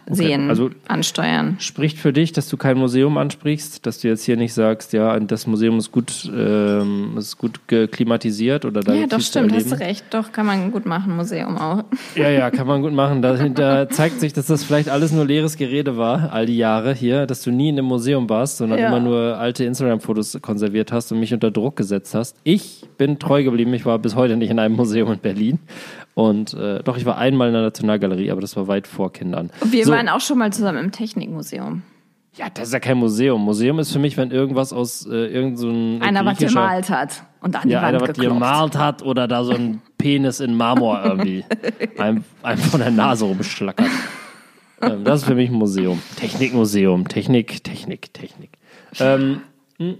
okay. 0.06 0.14
sehen, 0.16 0.48
Also- 0.50 0.70
ansteuern. 0.88 1.56
Spricht 1.58 1.98
für 1.98 2.12
dich, 2.12 2.32
dass 2.32 2.48
du 2.48 2.56
kein 2.56 2.76
Museum 2.78 3.16
ansprichst, 3.18 3.84
dass 3.86 4.00
du 4.00 4.08
jetzt 4.08 4.24
hier 4.24 4.36
nicht 4.36 4.52
sagst, 4.54 4.92
ja, 4.92 5.18
das 5.20 5.46
Museum 5.46 5.78
ist 5.78 5.92
gut, 5.92 6.30
ähm, 6.36 7.14
ist 7.16 7.38
gut 7.38 7.60
klimatisiert 7.68 8.64
oder 8.64 8.80
da 8.80 8.92
Ja, 8.94 9.06
doch 9.06 9.20
stimmt, 9.20 9.52
hast 9.52 9.62
erleben. 9.62 9.78
du 9.78 9.84
recht. 9.84 10.04
Doch, 10.10 10.32
kann 10.32 10.46
man 10.46 10.70
gut 10.72 10.86
machen, 10.86 11.16
Museum 11.16 11.56
auch. 11.56 11.84
Ja, 12.16 12.28
ja, 12.30 12.50
kann 12.50 12.66
man 12.66 12.82
gut 12.82 12.92
machen. 12.92 13.22
Dahinter 13.22 13.88
zeigt 13.88 14.20
sich, 14.20 14.32
dass 14.32 14.46
das 14.46 14.62
vielleicht 14.64 14.88
alles 14.88 15.10
nur 15.12 15.24
leeres 15.24 15.56
Gerede 15.56 15.96
war, 15.96 16.32
all 16.32 16.46
die 16.46 16.56
Jahre 16.56 16.94
hier, 16.94 17.26
dass 17.26 17.42
du 17.42 17.50
nie 17.50 17.70
in 17.70 17.78
einem 17.78 17.88
Museum 17.88 18.28
warst, 18.28 18.58
sondern 18.58 18.78
Ja. 18.78 18.88
immer 18.88 19.00
nur 19.00 19.36
alte 19.38 19.64
Instagram-Fotos 19.64 20.38
konserviert 20.42 20.92
hast 20.92 21.10
und 21.12 21.20
mich 21.20 21.32
unter 21.34 21.50
Druck 21.50 21.76
gesetzt 21.76 22.14
hast. 22.14 22.36
Ich 22.44 22.84
bin 22.98 23.18
treu 23.18 23.42
geblieben. 23.42 23.72
Ich 23.74 23.84
war 23.86 23.98
bis 23.98 24.14
heute 24.14 24.36
nicht 24.36 24.50
in 24.50 24.58
einem 24.58 24.76
Museum 24.76 25.12
in 25.12 25.18
Berlin. 25.18 25.58
Und 26.14 26.54
äh, 26.54 26.82
doch, 26.84 26.96
ich 26.96 27.04
war 27.04 27.18
einmal 27.18 27.48
in 27.48 27.54
der 27.54 27.62
Nationalgalerie, 27.62 28.30
aber 28.30 28.40
das 28.40 28.56
war 28.56 28.68
weit 28.68 28.86
vor 28.86 29.12
Kindern. 29.12 29.50
Wir 29.64 29.84
So. 29.84 29.92
waren 29.92 30.08
auch 30.08 30.20
schon 30.20 30.38
mal 30.38 30.52
zusammen 30.52 30.78
im 30.84 30.92
Technikmuseum. 30.92 31.82
Ja, 32.36 32.46
das 32.52 32.68
ist 32.68 32.72
ja 32.72 32.80
kein 32.80 32.98
Museum. 32.98 33.40
Museum 33.42 33.78
ist 33.78 33.92
für 33.92 33.98
mich, 34.00 34.16
wenn 34.16 34.30
irgendwas 34.32 34.72
aus 34.72 35.06
äh, 35.06 35.10
irgendein 35.26 35.56
so 35.56 35.68
ein 35.70 36.02
Einer 36.02 36.24
was 36.24 36.38
gemalt 36.38 36.90
hat 36.90 37.22
und 37.40 37.54
an 37.56 37.68
Ja, 37.68 37.80
die 37.80 37.84
einer 37.86 38.00
Wand 38.00 38.10
was 38.10 38.16
geklopft. 38.16 38.40
gemalt 38.40 38.76
hat 38.78 39.02
oder 39.02 39.28
da 39.28 39.44
so 39.44 39.52
ein 39.52 39.82
Penis 39.98 40.40
in 40.40 40.56
Marmor 40.56 41.00
irgendwie 41.04 41.44
einem, 41.98 42.24
einem 42.42 42.60
von 42.60 42.80
der 42.80 42.90
Nase 42.90 43.24
rumschlackert. 43.24 43.86
ähm, 44.82 45.04
das 45.04 45.20
ist 45.22 45.26
für 45.28 45.36
mich 45.36 45.48
ein 45.50 45.54
Museum. 45.54 46.00
Technikmuseum. 46.16 47.06
Technik, 47.08 47.62
Technik, 47.62 48.12
Technik. 48.12 48.50
Ähm, 48.98 49.42
hm. 49.78 49.98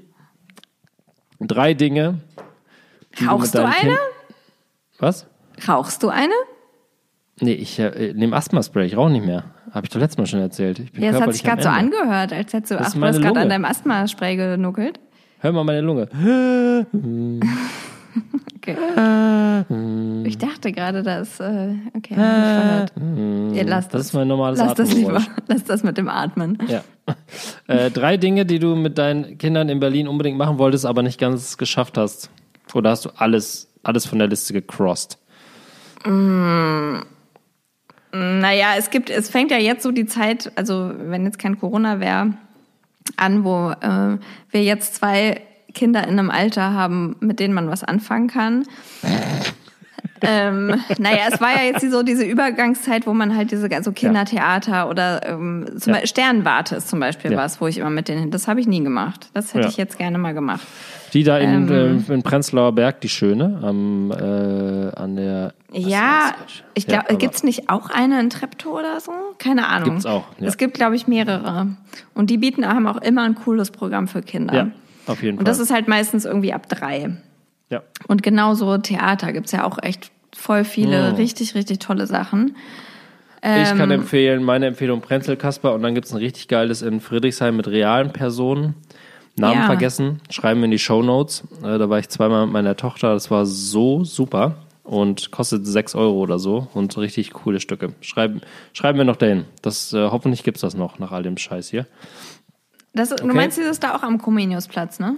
drei 1.40 1.74
Dinge. 1.74 2.18
Rauchst 3.26 3.54
du 3.54 3.58
deinem 3.58 3.70
eine? 3.72 3.80
Kind- 3.90 3.98
Was? 4.98 5.26
Rauchst 5.68 6.02
du 6.02 6.08
eine? 6.08 6.32
Nee, 7.40 7.52
ich 7.54 7.78
äh, 7.78 8.12
nehme 8.14 8.36
Asthma-Spray. 8.36 8.86
Ich 8.86 8.96
rauche 8.96 9.10
nicht 9.10 9.26
mehr. 9.26 9.44
Habe 9.72 9.86
ich 9.86 9.90
doch 9.90 9.98
letztes 9.98 10.18
Mal 10.18 10.26
schon 10.26 10.40
erzählt. 10.40 10.78
Ich 10.78 10.92
bin 10.92 11.02
Ja, 11.02 11.12
das 11.12 11.20
hat 11.20 11.32
sich 11.32 11.42
gerade 11.42 11.62
so 11.62 11.68
angehört, 11.68 12.32
als 12.32 12.52
hättest 12.52 12.70
du, 12.70 12.78
hast 12.78 12.94
gerade 12.94 13.40
an 13.40 13.48
deinem 13.48 13.64
Asthma-Spray 13.64 14.36
genuckelt. 14.36 15.00
Hör 15.40 15.52
mal 15.52 15.64
meine 15.64 15.80
Lunge. 15.80 16.08
Okay. 18.56 18.76
Ich 20.24 20.38
dachte 20.38 20.72
gerade, 20.72 21.02
dass. 21.02 21.40
Äh, 21.40 21.74
okay, 21.94 22.14
verhört. 22.14 22.92
Ja, 23.52 23.62
lass 23.64 23.88
Das 23.88 23.92
das. 23.92 24.00
ist 24.06 24.12
mein 24.14 24.28
normales 24.28 24.58
lass 24.58 24.74
das 24.74 24.94
lieber. 24.94 25.20
Lass 25.48 25.64
das 25.64 25.82
mit 25.82 25.98
dem 25.98 26.08
Atmen. 26.08 26.58
Ja. 26.68 26.82
Äh, 27.66 27.90
drei 27.90 28.16
Dinge, 28.16 28.46
die 28.46 28.58
du 28.58 28.74
mit 28.74 28.96
deinen 28.98 29.36
Kindern 29.36 29.68
in 29.68 29.80
Berlin 29.80 30.08
unbedingt 30.08 30.38
machen 30.38 30.58
wolltest, 30.58 30.86
aber 30.86 31.02
nicht 31.02 31.18
ganz 31.20 31.58
geschafft 31.58 31.98
hast. 31.98 32.30
Oder 32.72 32.90
hast 32.90 33.04
du 33.04 33.10
alles, 33.16 33.68
alles 33.82 34.06
von 34.06 34.18
der 34.18 34.28
Liste 34.28 34.52
gecrossed? 34.52 35.18
Naja, 38.12 38.74
es 38.78 38.90
gibt, 38.90 39.10
es 39.10 39.28
fängt 39.28 39.50
ja 39.50 39.58
jetzt 39.58 39.82
so 39.82 39.90
die 39.90 40.06
Zeit, 40.06 40.52
also 40.56 40.92
wenn 40.96 41.24
jetzt 41.24 41.38
kein 41.38 41.58
Corona 41.58 41.98
wäre, 41.98 42.34
an, 43.16 43.44
wo 43.44 43.70
äh, 43.70 44.18
wir 44.50 44.62
jetzt 44.62 44.94
zwei 44.94 45.40
Kinder 45.72 46.04
in 46.04 46.18
einem 46.18 46.30
Alter 46.30 46.72
haben, 46.72 47.16
mit 47.20 47.40
denen 47.40 47.54
man 47.54 47.68
was 47.68 47.82
anfangen 47.82 48.28
kann. 48.28 48.66
Ähm, 50.22 50.80
naja, 50.98 51.24
es 51.32 51.40
war 51.40 51.50
ja 51.56 51.64
jetzt 51.70 51.90
so 51.90 52.02
diese 52.02 52.24
Übergangszeit, 52.24 53.06
wo 53.06 53.12
man 53.12 53.36
halt 53.36 53.50
diese 53.50 53.68
also 53.74 53.92
Kindertheater 53.92 54.88
oder 54.88 55.26
ähm, 55.28 55.66
zum 55.78 55.92
Ja. 55.92 56.00
Beispiel 56.00 56.08
Sternwarte 56.08 56.76
ist 56.76 56.88
zum 56.88 57.00
Beispiel 57.00 57.32
Ja. 57.32 57.38
was, 57.38 57.60
wo 57.60 57.66
ich 57.66 57.78
immer 57.78 57.90
mit 57.90 58.08
denen. 58.08 58.30
Das 58.30 58.48
habe 58.48 58.60
ich 58.60 58.66
nie 58.66 58.82
gemacht. 58.82 59.28
Das 59.34 59.54
hätte 59.54 59.64
Ja. 59.64 59.68
ich 59.70 59.76
jetzt 59.76 59.98
gerne 59.98 60.18
mal 60.18 60.32
gemacht. 60.34 60.66
Die 61.12 61.22
da 61.24 61.38
in, 61.38 61.68
Ähm. 61.70 62.04
äh, 62.08 62.14
in 62.14 62.22
Prenzlauer 62.22 62.72
Berg, 62.72 63.00
die 63.02 63.08
schöne, 63.08 63.60
am, 63.62 64.10
äh, 64.10 64.14
an 64.96 65.16
der. 65.16 65.52
Ja, 65.72 66.34
ich 66.74 66.84
Ja, 66.84 66.88
glaube, 66.88 67.10
aber- 67.10 67.18
gibt's 67.18 67.42
nicht 67.44 67.68
auch 67.68 67.90
eine 67.90 68.18
in 68.20 68.30
Treptow 68.30 68.72
oder 68.78 69.00
so? 69.00 69.12
Keine 69.38 69.68
Ahnung. 69.68 69.90
Gibt's 69.90 70.06
auch, 70.06 70.24
ja. 70.38 70.46
Es 70.48 70.56
gibt, 70.56 70.74
glaube 70.74 70.96
ich, 70.96 71.06
mehrere. 71.06 71.68
Und 72.14 72.30
die 72.30 72.38
bieten, 72.38 72.66
haben 72.66 72.86
auch 72.86 72.96
immer 73.02 73.22
ein 73.22 73.34
cooles 73.34 73.70
Programm 73.70 74.08
für 74.08 74.22
Kinder. 74.22 74.54
Ja, 74.54 74.66
auf 75.06 75.22
jeden 75.22 75.38
Und 75.38 75.44
Fall. 75.44 75.52
das 75.52 75.58
ist 75.60 75.72
halt 75.72 75.86
meistens 75.88 76.24
irgendwie 76.24 76.52
ab 76.52 76.68
drei. 76.68 77.16
Ja. 77.70 77.82
Und 78.08 78.22
genauso 78.22 78.76
Theater 78.78 79.32
gibt's 79.32 79.52
ja 79.52 79.64
auch 79.64 79.78
echt 79.82 80.10
voll 80.34 80.64
viele 80.64 81.08
Hm. 81.10 81.14
richtig, 81.16 81.54
richtig 81.54 81.78
tolle 81.78 82.06
Sachen. 82.06 82.56
Ich 83.42 83.68
kann 83.76 83.90
Ähm. 83.90 84.00
empfehlen, 84.00 84.42
meine 84.42 84.66
Empfehlung 84.66 85.00
Prenzel 85.02 85.36
Kasper 85.36 85.74
und 85.74 85.82
dann 85.82 85.94
gibt's 85.94 86.12
ein 86.12 86.16
richtig 86.18 86.48
geiles 86.48 86.80
in 86.82 87.00
Friedrichshain 87.00 87.54
mit 87.54 87.66
realen 87.68 88.10
Personen. 88.12 88.74
Namen 89.36 89.60
Ja. 89.60 89.66
vergessen, 89.66 90.20
schreiben 90.30 90.60
wir 90.60 90.66
in 90.66 90.70
die 90.70 90.78
Show 90.78 91.02
Notes. 91.02 91.42
Äh, 91.62 91.78
da 91.78 91.90
war 91.90 91.98
ich 91.98 92.08
zweimal 92.08 92.46
mit 92.46 92.52
meiner 92.52 92.76
Tochter, 92.76 93.12
das 93.14 93.30
war 93.30 93.44
so 93.46 94.04
super 94.04 94.54
und 94.84 95.30
kostet 95.32 95.66
6 95.66 95.94
Euro 95.94 96.18
oder 96.20 96.38
so 96.38 96.68
und 96.72 96.96
richtig 96.98 97.32
coole 97.32 97.58
Stücke. 97.60 97.94
Schreiben, 98.00 98.40
schreiben 98.72 98.96
wir 98.98 99.04
noch 99.04 99.16
dahin. 99.16 99.44
Das, 99.60 99.92
äh, 99.92 100.08
hoffentlich 100.10 100.42
gibt's 100.44 100.60
das 100.60 100.74
noch 100.76 100.98
nach 101.00 101.10
all 101.12 101.22
dem 101.24 101.36
Scheiß 101.36 101.68
hier. 101.68 101.86
Das, 102.94 103.08
Du 103.10 103.26
meinst, 103.26 103.58
dieses 103.58 103.80
da 103.80 103.96
auch 103.96 104.02
am 104.04 104.18
Comeniusplatz, 104.18 105.00
ne? 105.00 105.16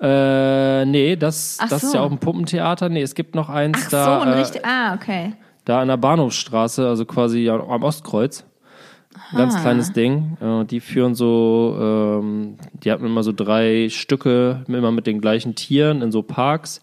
Äh, 0.00 0.84
nee, 0.84 1.16
das, 1.16 1.58
Ach 1.60 1.68
das 1.68 1.82
ist 1.82 1.92
so. 1.92 1.98
ja 1.98 2.04
auch 2.04 2.10
ein 2.10 2.18
Puppentheater. 2.18 2.88
Nee, 2.88 3.02
es 3.02 3.14
gibt 3.14 3.34
noch 3.34 3.48
eins 3.48 3.84
Ach 3.86 3.90
da, 3.90 4.04
so, 4.04 4.10
ein 4.26 4.32
äh, 4.32 4.38
richtig. 4.38 4.64
Ah, 4.64 4.94
okay. 4.94 5.32
da 5.64 5.80
an 5.80 5.88
der 5.88 5.96
Bahnhofsstraße, 5.96 6.86
also 6.86 7.04
quasi 7.04 7.48
am 7.48 7.82
Ostkreuz. 7.82 8.44
Ein 9.32 9.38
ganz 9.38 9.60
kleines 9.60 9.92
Ding. 9.92 10.36
Äh, 10.40 10.64
die 10.66 10.80
führen 10.80 11.14
so, 11.14 11.76
ähm, 11.80 12.56
die 12.74 12.92
hatten 12.92 13.06
immer 13.06 13.22
so 13.22 13.32
drei 13.32 13.88
Stücke, 13.88 14.64
immer 14.68 14.92
mit 14.92 15.06
den 15.06 15.20
gleichen 15.20 15.54
Tieren 15.54 16.02
in 16.02 16.12
so 16.12 16.22
Parks. 16.22 16.82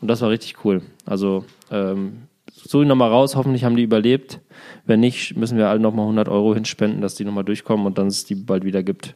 Und 0.00 0.08
das 0.08 0.22
war 0.22 0.30
richtig 0.30 0.64
cool. 0.64 0.82
Also, 1.04 1.44
ähm, 1.70 2.22
suche 2.52 2.82
ich 2.82 2.88
nochmal 2.88 3.10
raus. 3.10 3.36
Hoffentlich 3.36 3.64
haben 3.64 3.76
die 3.76 3.82
überlebt. 3.82 4.40
Wenn 4.86 5.00
nicht, 5.00 5.36
müssen 5.36 5.58
wir 5.58 5.68
alle 5.68 5.80
nochmal 5.80 6.04
100 6.04 6.28
Euro 6.28 6.54
hinspenden, 6.54 7.00
dass 7.00 7.14
die 7.14 7.24
nochmal 7.24 7.44
durchkommen 7.44 7.86
und 7.86 7.98
dann 7.98 8.06
es 8.06 8.24
die 8.24 8.34
bald 8.34 8.64
wieder 8.64 8.82
gibt. 8.82 9.14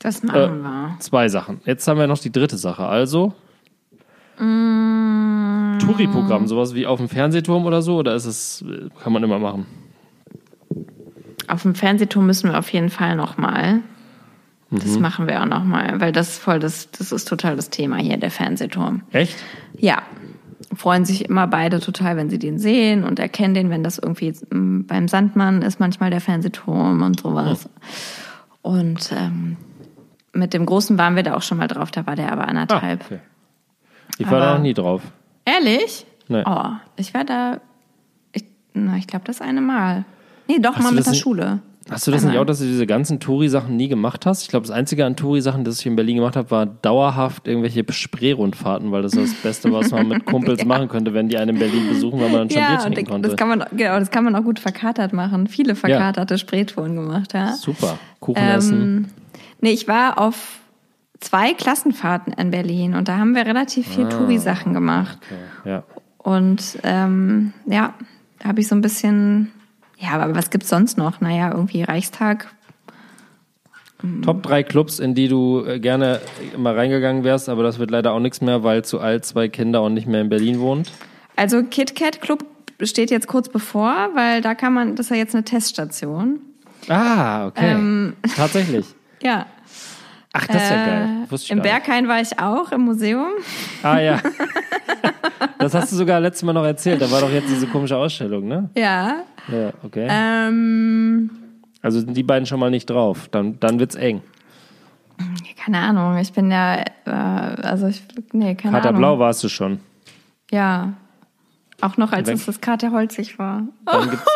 Das 0.00 0.20
Äh, 0.24 0.26
machen 0.26 0.62
wir. 0.62 0.96
Zwei 0.98 1.28
Sachen. 1.28 1.60
Jetzt 1.64 1.86
haben 1.86 1.98
wir 1.98 2.06
noch 2.08 2.18
die 2.18 2.32
dritte 2.32 2.56
Sache. 2.56 2.86
Also, 2.86 3.32
Mm. 4.38 5.78
Touri-Programm, 5.80 6.46
sowas 6.46 6.74
wie 6.74 6.86
auf 6.86 6.98
dem 6.98 7.10
Fernsehturm 7.10 7.66
oder 7.66 7.82
so? 7.82 7.98
Oder 7.98 8.14
ist 8.14 8.24
es, 8.24 8.62
äh, 8.62 8.88
kann 9.02 9.12
man 9.12 9.22
immer 9.22 9.38
machen? 9.38 9.66
Auf 11.46 11.62
dem 11.62 11.74
Fernsehturm 11.74 12.24
müssen 12.26 12.50
wir 12.50 12.58
auf 12.58 12.70
jeden 12.72 12.88
Fall 12.88 13.16
nochmal. 13.16 13.80
Das 14.70 14.94
Mhm. 14.96 15.02
machen 15.02 15.26
wir 15.26 15.42
auch 15.42 15.46
nochmal, 15.46 16.00
weil 16.00 16.12
das 16.12 16.30
ist 16.30 16.38
voll 16.38 16.58
das, 16.60 16.90
das 16.92 17.12
ist 17.12 17.26
total 17.28 17.56
das 17.56 17.68
Thema 17.70 17.96
hier, 17.96 18.16
der 18.16 18.30
Fernsehturm. 18.30 19.02
Echt? 19.12 19.36
Ja. 19.76 19.98
Freuen 20.74 21.04
sich 21.04 21.24
immer 21.28 21.46
beide 21.48 21.80
total, 21.80 22.16
wenn 22.16 22.30
sie 22.30 22.38
den 22.38 22.58
sehen 22.58 23.02
und 23.04 23.18
erkennen 23.18 23.52
den, 23.54 23.68
wenn 23.70 23.82
das 23.82 23.98
irgendwie 23.98 24.32
mm, 24.54 24.86
beim 24.86 25.08
Sandmann 25.08 25.60
ist 25.62 25.80
manchmal 25.80 26.10
der 26.10 26.20
Fernsehturm 26.20 27.02
und 27.02 27.20
sowas. 27.20 27.68
Und 28.62 29.10
ähm, 29.14 29.56
mit 30.32 30.54
dem 30.54 30.66
Großen 30.66 30.96
waren 30.98 31.16
wir 31.16 31.22
da 31.22 31.34
auch 31.36 31.42
schon 31.42 31.58
mal 31.58 31.66
drauf, 31.68 31.90
da 31.90 32.06
war 32.06 32.16
der 32.16 32.32
aber 32.32 32.42
Ah, 32.42 32.48
anderthalb. 32.48 33.04
okay. 33.04 33.18
Ich 34.18 34.30
war 34.30 34.38
da 34.40 34.46
Aber- 34.46 34.54
noch 34.56 34.62
nie 34.62 34.74
drauf. 34.74 35.02
Ehrlich? 35.44 36.06
Nee. 36.28 36.42
Oh, 36.46 36.64
ich 36.96 37.12
war 37.14 37.24
da, 37.24 37.60
ich, 38.32 38.44
na, 38.74 38.96
ich 38.96 39.06
glaube 39.06 39.24
das 39.26 39.40
eine 39.40 39.60
Mal. 39.60 40.04
Nee, 40.48 40.58
doch 40.60 40.76
Hast 40.76 40.82
mal 40.84 40.92
mit 40.92 41.04
der 41.04 41.12
nicht- 41.12 41.22
Schule. 41.22 41.60
Hast 41.90 42.06
du 42.06 42.12
das 42.12 42.20
Einmal. 42.20 42.34
nicht 42.34 42.40
auch, 42.42 42.44
dass 42.46 42.58
du 42.60 42.66
diese 42.66 42.86
ganzen 42.86 43.18
Touri-Sachen 43.18 43.74
nie 43.76 43.88
gemacht 43.88 44.24
hast? 44.26 44.42
Ich 44.42 44.48
glaube, 44.48 44.64
das 44.64 44.70
Einzige 44.76 45.04
an 45.04 45.16
Touri-Sachen, 45.16 45.64
das 45.64 45.80
ich 45.80 45.86
in 45.86 45.96
Berlin 45.96 46.16
gemacht 46.16 46.36
habe, 46.36 46.48
war 46.52 46.66
dauerhaft 46.66 47.48
irgendwelche 47.48 47.84
Spreerundfahrten, 47.92 48.92
weil 48.92 49.02
das 49.02 49.12
das 49.12 49.34
Beste, 49.34 49.72
was 49.72 49.90
man 49.90 50.06
mit 50.06 50.24
Kumpels 50.24 50.64
machen 50.64 50.88
könnte, 50.88 51.14
wenn 51.14 51.28
die 51.28 51.36
einen 51.38 51.56
in 51.56 51.58
Berlin 51.58 51.88
besuchen, 51.88 52.20
weil 52.20 52.28
man 52.28 52.48
dann 52.48 52.50
schon 52.50 52.60
Bier 52.60 52.68
Ja, 52.74 52.76
trinken 52.76 53.00
und 53.00 53.08
konnte. 53.08 53.28
das 53.30 53.36
kann 53.36 53.48
man, 53.48 53.64
genau, 53.76 53.98
das 53.98 54.10
kann 54.12 54.22
man 54.22 54.36
auch 54.36 54.44
gut 54.44 54.60
verkatert 54.60 55.12
machen. 55.12 55.48
Viele 55.48 55.74
verkaterte 55.74 56.38
Spreetouren 56.38 56.94
gemacht, 56.94 57.32
ja. 57.34 57.54
Super. 57.54 57.98
Kuchen 58.20 58.40
essen. 58.40 59.08
Nee, 59.60 59.72
ich 59.72 59.88
war 59.88 60.18
auf 60.18 60.58
zwei 61.20 61.52
Klassenfahrten 61.54 62.32
in 62.32 62.50
Berlin 62.50 62.94
und 62.94 63.08
da 63.08 63.18
haben 63.18 63.34
wir 63.34 63.44
relativ 63.46 63.86
viel 63.86 64.06
Ah. 64.06 64.08
Touri-Sachen 64.08 64.72
gemacht. 64.72 65.18
Ja. 65.64 65.82
Und 66.18 66.78
ähm, 66.82 67.52
ja, 67.66 67.94
da 68.38 68.48
habe 68.48 68.60
ich 68.60 68.68
so 68.68 68.74
ein 68.74 68.80
bisschen, 68.80 69.50
ja, 69.98 70.10
aber 70.18 70.34
was 70.34 70.50
gibt's 70.50 70.68
sonst 70.68 70.96
noch? 70.98 71.20
Naja, 71.20 71.52
irgendwie 71.52 71.82
Reichstag. 71.82 72.48
Top 74.24 74.42
drei 74.42 74.62
Clubs, 74.62 74.98
in 74.98 75.14
die 75.14 75.28
du 75.28 75.62
äh, 75.66 75.78
gerne 75.78 76.22
mal 76.56 76.74
reingegangen 76.74 77.22
wärst, 77.22 77.50
aber 77.50 77.62
das 77.62 77.78
wird 77.78 77.90
leider 77.90 78.12
auch 78.12 78.20
nichts 78.20 78.40
mehr, 78.40 78.62
weil 78.64 78.82
zu 78.82 78.98
alt 78.98 79.26
zwei 79.26 79.48
Kinder 79.48 79.82
und 79.82 79.92
nicht 79.92 80.06
mehr 80.06 80.22
in 80.22 80.30
Berlin 80.30 80.58
wohnt. 80.58 80.90
Also 81.36 81.62
KitKat 81.62 82.22
Club 82.22 82.46
steht 82.82 83.10
jetzt 83.10 83.26
kurz 83.26 83.50
bevor, 83.50 84.08
weil 84.14 84.40
da 84.40 84.54
kann 84.54 84.72
man, 84.72 84.96
das 84.96 85.06
ist 85.06 85.10
ja 85.10 85.16
jetzt 85.16 85.34
eine 85.34 85.44
Teststation. 85.44 86.40
Ah, 86.88 87.48
okay. 87.48 87.72
Ähm. 87.72 88.14
Tatsächlich. 88.36 88.86
Ja. 89.22 89.46
Ach, 90.32 90.46
das 90.46 90.56
ist 90.62 90.70
ja 90.70 90.82
Äh, 90.82 90.86
geil. 90.86 91.08
Wusste 91.28 91.44
ich 91.46 91.50
Im. 91.52 91.62
Berghain 91.62 92.08
war 92.08 92.20
ich 92.20 92.38
auch 92.38 92.70
im 92.72 92.82
Museum. 92.82 93.28
Ah 93.82 93.98
ja. 93.98 94.20
Das 95.58 95.74
hast 95.74 95.92
du 95.92 95.96
sogar 95.96 96.20
letztes 96.20 96.42
Mal 96.42 96.52
noch 96.54 96.64
erzählt. 96.64 97.00
Da 97.02 97.10
war 97.10 97.20
doch 97.20 97.30
jetzt 97.30 97.48
diese 97.48 97.66
komische 97.66 97.96
Ausstellung, 97.96 98.46
ne? 98.48 98.70
Ja. 98.74 99.22
Ja, 99.48 99.72
okay. 99.82 100.06
Ähm, 100.10 101.30
Also 101.82 102.00
sind 102.00 102.14
die 102.16 102.22
beiden 102.22 102.46
schon 102.46 102.60
mal 102.60 102.70
nicht 102.70 102.88
drauf. 102.88 103.28
Dann, 103.30 103.58
dann 103.60 103.78
wird's 103.78 103.94
eng. 103.94 104.22
keine 105.62 105.78
Ahnung, 105.78 106.16
ich 106.18 106.32
bin 106.32 106.50
ja, 106.50 106.76
äh, 107.04 107.10
also 107.10 107.88
ich, 107.88 108.02
nee, 108.32 108.54
keine 108.54 108.74
Kater 108.76 108.88
Ahnung. 108.90 109.00
Blau 109.00 109.18
warst 109.18 109.44
du 109.44 109.48
schon. 109.48 109.80
Ja. 110.50 110.94
Auch 111.80 111.96
noch 111.96 112.12
als 112.12 112.28
es 112.28 112.46
das 112.46 112.60
Kater 112.60 112.90
holzig 112.90 113.38
war. 113.38 113.62
Dann 113.86 114.10
gibt's 114.10 114.26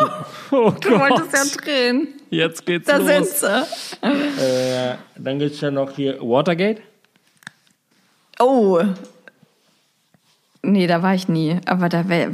oh 0.51 0.73
Du 0.79 0.91
wolltest 0.91 1.33
ja 1.33 1.61
drehen. 1.61 2.07
Jetzt 2.29 2.65
geht's 2.65 2.87
Da 2.87 2.97
sind 3.01 3.19
los. 3.19 3.39
sie. 3.41 4.07
Äh, 4.07 4.95
dann 5.17 5.39
gibt's 5.39 5.61
ja 5.61 5.71
noch 5.71 5.91
hier 5.91 6.19
Watergate. 6.21 6.81
Oh. 8.39 8.81
Nee, 10.61 10.87
da 10.87 11.03
war 11.03 11.13
ich 11.13 11.27
nie. 11.27 11.59
Aber 11.65 11.89
da, 11.89 12.09
wär, 12.09 12.31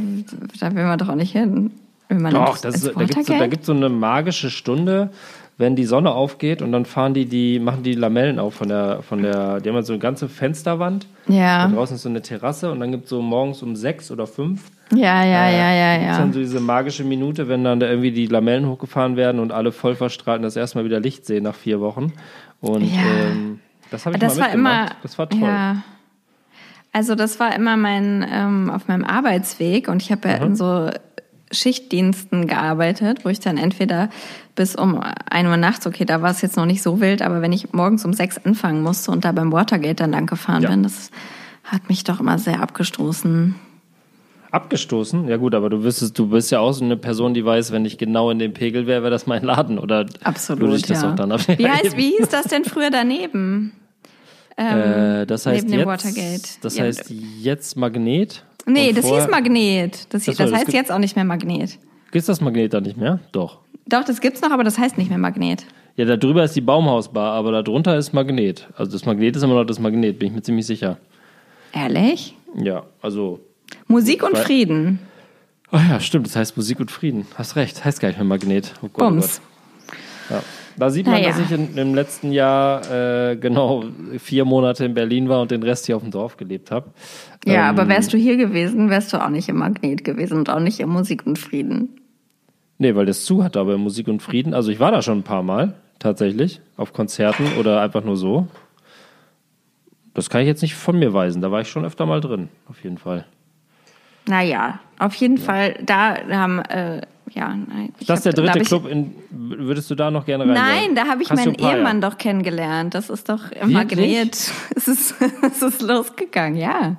da 0.60 0.76
will 0.76 0.86
man 0.86 0.98
doch 0.98 1.10
auch 1.10 1.16
nicht 1.16 1.34
hin. 1.34 1.72
Doch, 2.10 2.58
das 2.58 2.82
da 2.82 2.92
gibt's 2.92 3.28
so, 3.28 3.34
da 3.38 3.48
gibt's 3.48 3.68
so 3.68 3.74
eine 3.74 3.88
magische 3.88 4.50
Stunde, 4.50 5.12
wenn 5.58 5.76
die 5.76 5.86
Sonne 5.86 6.12
aufgeht 6.12 6.62
und 6.62 6.72
dann 6.72 6.86
fahren 6.86 7.14
die 7.14 7.26
die 7.26 7.60
machen 7.60 7.84
die 7.84 7.94
Lamellen 7.94 8.40
auf 8.40 8.56
von 8.56 8.68
der 8.68 9.02
von 9.04 9.22
der 9.22 9.60
die 9.60 9.70
haben 9.70 9.76
halt 9.76 9.86
so 9.86 9.94
eine 9.94 10.00
ganze 10.00 10.28
Fensterwand. 10.28 11.06
Ja. 11.28 11.68
Da 11.68 11.76
draußen 11.76 11.96
ist 11.98 12.02
so 12.02 12.10
eine 12.10 12.22
Terrasse 12.22 12.72
und 12.72 12.80
dann 12.80 12.92
gibt's 12.92 13.10
so 13.10 13.22
morgens 13.22 13.62
um 13.62 13.76
sechs 13.76 14.10
oder 14.12 14.26
fünf 14.26 14.72
Ja, 14.92 15.24
ja, 15.24 15.48
Äh, 15.50 15.58
ja, 15.58 15.74
ja, 15.74 16.02
ja. 16.04 16.18
dann 16.18 16.34
so 16.34 16.40
diese 16.40 16.60
magische 16.60 17.04
Minute, 17.04 17.48
wenn 17.48 17.64
dann 17.64 17.80
da 17.80 17.88
irgendwie 17.88 18.12
die 18.12 18.26
Lamellen 18.26 18.68
hochgefahren 18.68 19.16
werden 19.18 19.40
und 19.40 19.52
alle 19.52 19.72
voll 19.72 19.96
verstrahlt 19.96 20.38
und 20.40 20.44
das 20.44 20.56
erste 20.56 20.78
Mal 20.80 20.86
wieder 20.86 21.00
Licht 21.00 21.26
sehen 21.26 21.44
nach 21.44 21.56
vier 21.56 21.80
Wochen. 21.80 22.12
Und 22.60 22.82
Ja. 22.84 23.02
ähm, 23.32 23.60
das 23.92 24.06
habe 24.06 24.16
ich 24.16 24.22
Das 24.22 24.38
mal 24.38 24.46
war 24.48 24.54
immer. 24.54 24.86
das 25.04 25.18
war 25.20 25.30
toll. 25.30 25.42
Ja. 25.42 25.84
Also 26.94 27.16
das 27.16 27.40
war 27.40 27.56
immer 27.56 27.78
mein 27.78 28.26
ähm, 28.30 28.70
auf 28.70 28.88
meinem 28.88 29.06
Arbeitsweg 29.06 29.88
und 29.88 30.02
ich 30.02 30.12
habe 30.12 30.28
ja 30.28 30.36
in 30.38 30.56
so 30.58 30.90
Schichtdiensten 31.52 32.48
gearbeitet, 32.48 33.24
wo 33.26 33.30
ich 33.30 33.40
dann 33.40 33.58
entweder 33.58 34.10
bis 34.56 34.76
um 34.76 35.00
1 35.30 35.48
Uhr 35.50 35.58
nachts, 35.58 35.86
okay, 35.88 36.06
da 36.06 36.22
war 36.22 36.32
es 36.32 36.42
jetzt 36.42 36.58
noch 36.58 36.66
nicht 36.66 36.82
so 36.82 37.00
wild, 37.02 37.22
aber 37.22 37.42
wenn 37.42 37.52
ich 37.52 37.74
morgens 37.74 38.04
um 38.06 38.14
sechs 38.14 38.38
anfangen 38.44 38.82
musste 38.84 39.12
und 39.12 39.26
da 39.26 39.32
beim 39.32 39.52
Watergate 39.52 39.96
dann 39.96 40.12
lang 40.12 40.26
gefahren 40.28 40.64
Ja. 40.64 40.70
bin, 40.70 40.84
das 40.84 41.12
hat 41.64 41.90
mich 41.90 42.04
doch 42.04 42.20
immer 42.20 42.38
sehr 42.40 42.62
abgestoßen. 42.62 43.56
Abgestoßen? 44.52 45.30
Ja 45.30 45.38
gut, 45.38 45.56
aber 45.56 45.70
du 45.70 45.84
wüsstest, 45.84 46.20
du 46.20 46.28
bist 46.28 46.52
ja 46.52 46.60
auch 46.60 46.74
so 46.74 46.84
eine 46.84 46.98
Person, 46.98 47.34
die 47.34 47.46
weiß, 47.46 47.72
wenn 47.72 47.86
ich 47.86 47.98
genau 47.98 48.30
in 48.32 48.40
dem 48.40 48.52
Pegel 48.54 48.86
wäre, 48.86 49.02
wäre 49.04 49.12
das 49.12 49.26
mein 49.26 49.44
Laden. 49.44 49.80
Oder 49.80 50.06
Absolut, 50.24 50.76
ich 50.76 50.82
das 50.82 51.04
ja. 51.04 51.12
auch 51.12 51.16
dann 51.16 51.30
wie, 51.32 51.68
heißt, 51.68 51.96
wie 51.96 52.10
hieß 52.18 52.28
das 52.28 52.48
denn 52.48 52.66
früher 52.66 52.90
daneben? 52.90 53.72
Äh, 54.58 55.26
das 55.26 55.46
heißt 55.46 55.64
neben 55.70 55.72
dem 55.72 55.80
jetzt, 55.80 55.88
Watergate. 55.88 56.42
Das 56.62 56.76
Ja. 56.78 56.84
heißt 56.84 57.10
jetzt 57.40 57.78
Magnet. 57.78 58.44
Nee, 58.66 58.90
Und 58.90 58.98
das 58.98 59.06
vorher- 59.06 59.24
hieß 59.26 59.32
Magnet. 59.32 60.14
Das, 60.14 60.26
das 60.26 60.38
das 60.38 60.52
heißt 60.52 60.66
gibt- 60.66 60.74
jetzt 60.74 60.92
auch 60.92 61.00
nicht 61.00 61.16
mehr 61.16 61.26
Magnet. 61.26 61.80
Gibt's 62.12 62.28
das 62.28 62.42
Magnet 62.42 62.74
da 62.74 62.82
nicht 62.82 62.98
mehr? 62.98 63.20
Doch. 63.32 63.60
Doch, 63.88 64.04
das 64.04 64.22
gibt's 64.22 64.42
noch, 64.42 64.52
aber 64.52 64.64
das 64.64 64.78
heißt 64.78 64.98
nicht 64.98 65.10
mehr 65.10 65.18
Magnet. 65.18 65.66
Ja, 65.96 66.06
da 66.06 66.16
drüber 66.18 66.44
ist 66.44 66.56
die 66.56 66.62
Baumhausbar, 66.62 67.34
aber 67.34 67.52
da 67.52 67.62
drunter 67.64 67.98
ist 67.98 68.14
Magnet. 68.14 68.68
Also 68.78 68.92
das 68.92 69.06
Magnet 69.06 69.36
ist 69.36 69.44
immer 69.44 69.56
noch 69.56 69.66
das 69.66 69.80
Magnet, 69.80 70.20
bin 70.20 70.30
ich 70.30 70.34
mir 70.36 70.42
ziemlich 70.42 70.66
sicher. 70.66 70.98
Ehrlich? 71.74 72.36
Ja, 72.56 72.84
also. 73.02 73.40
Musik 73.88 74.24
und 74.24 74.38
Frieden. 74.38 75.00
Oh 75.72 75.78
ja, 75.78 76.00
stimmt, 76.02 76.28
das 76.28 76.36
heißt 76.36 76.58
Musik 76.58 76.80
und 76.82 76.92
Frieden. 76.92 77.26
Hast 77.36 77.56
recht, 77.56 77.84
heißt 77.84 78.00
gar 78.02 78.10
nicht 78.10 78.18
mehr 78.18 78.26
Magnet. 78.26 78.74
Oh 78.82 78.88
Gott, 78.92 79.04
oh 79.04 79.10
Bums. 79.10 79.42
Gott. 80.30 80.38
Ja. 80.38 80.44
Da 80.78 80.90
sieht 80.90 81.06
man, 81.06 81.16
Naja. 81.16 81.30
dass 81.30 81.40
ich 81.40 81.52
in, 81.52 81.78
im 81.78 81.94
letzten 81.96 82.32
Jahr 82.32 82.82
äh, 83.32 83.36
genau 83.36 83.84
vier 84.18 84.46
Monate 84.46 84.86
in 84.86 84.94
Berlin 84.94 85.30
war 85.30 85.42
und 85.42 85.52
den 85.52 85.64
Rest 85.64 85.86
hier 85.86 85.96
auf 85.98 86.02
dem 86.02 86.12
Dorf 86.12 86.38
gelebt 86.38 86.72
habe. 86.72 86.90
Ja, 87.46 87.70
Ähm, 87.70 87.78
aber 87.78 87.88
wärst 87.90 88.14
du 88.14 88.18
hier 88.18 88.38
gewesen, 88.38 88.90
wärst 88.90 89.12
du 89.14 89.18
auch 89.24 89.30
nicht 89.30 89.50
im 89.50 89.58
Magnet 89.58 90.04
gewesen 90.04 90.38
und 90.38 90.50
auch 90.50 90.60
nicht 90.60 90.80
im 90.80 90.90
Musik 90.90 91.26
und 91.26 91.38
Frieden. 91.40 91.90
Nee, 92.78 92.96
weil 92.96 93.06
das 93.06 93.26
zu 93.26 93.44
hat, 93.44 93.58
aber 93.58 93.78
Musik 93.78 94.08
und 94.08 94.22
Frieden. 94.24 94.54
Also 94.54 94.72
ich 94.72 94.80
war 94.80 94.92
da 94.92 95.02
schon 95.02 95.20
ein 95.20 95.24
paar 95.24 95.44
Mal, 95.44 95.76
tatsächlich, 96.00 96.62
auf 96.78 96.94
Konzerten 96.94 97.46
oder 97.60 97.82
einfach 97.82 98.04
nur 98.04 98.18
so. 98.18 98.48
Das 100.14 100.30
kann 100.30 100.42
ich 100.42 100.48
jetzt 100.48 100.62
nicht 100.62 100.76
von 100.76 100.98
mir 100.98 101.14
weisen. 101.14 101.42
Da 101.42 101.52
war 101.52 101.62
ich 101.62 101.70
schon 101.70 101.86
öfter 101.86 102.06
mal 102.06 102.22
drin, 102.22 102.50
auf 102.68 102.84
jeden 102.84 102.98
Fall. 102.98 103.26
Naja, 104.28 104.80
auf 105.02 105.16
jeden 105.16 105.38
Fall, 105.38 105.76
da 105.84 106.16
haben, 106.30 106.60
äh, 106.60 107.02
ja, 107.34 107.50
nein. 107.50 107.94
Das 108.06 108.20
ist 108.20 108.26
der 108.26 108.34
dritte 108.34 108.60
ich- 108.60 108.68
Club. 108.68 108.88
In, 108.88 109.14
würdest 109.30 109.90
du 109.90 109.96
da 109.96 110.12
noch 110.12 110.26
gerne 110.26 110.44
rein? 110.46 110.54
Nein, 110.54 110.96
da 110.96 111.08
habe 111.08 111.24
ich 111.24 111.30
meinen 111.30 111.54
Cassiopeia. 111.54 111.78
Ehemann 111.78 112.02
doch 112.02 112.18
kennengelernt. 112.18 112.94
Das 112.94 113.10
ist 113.10 113.30
doch? 113.30 113.44
Magnet. 113.66 114.52
Es 114.76 114.88
ist, 114.88 115.16
es 115.42 115.62
ist 115.62 115.82
losgegangen, 115.82 116.58
ja. 116.58 116.96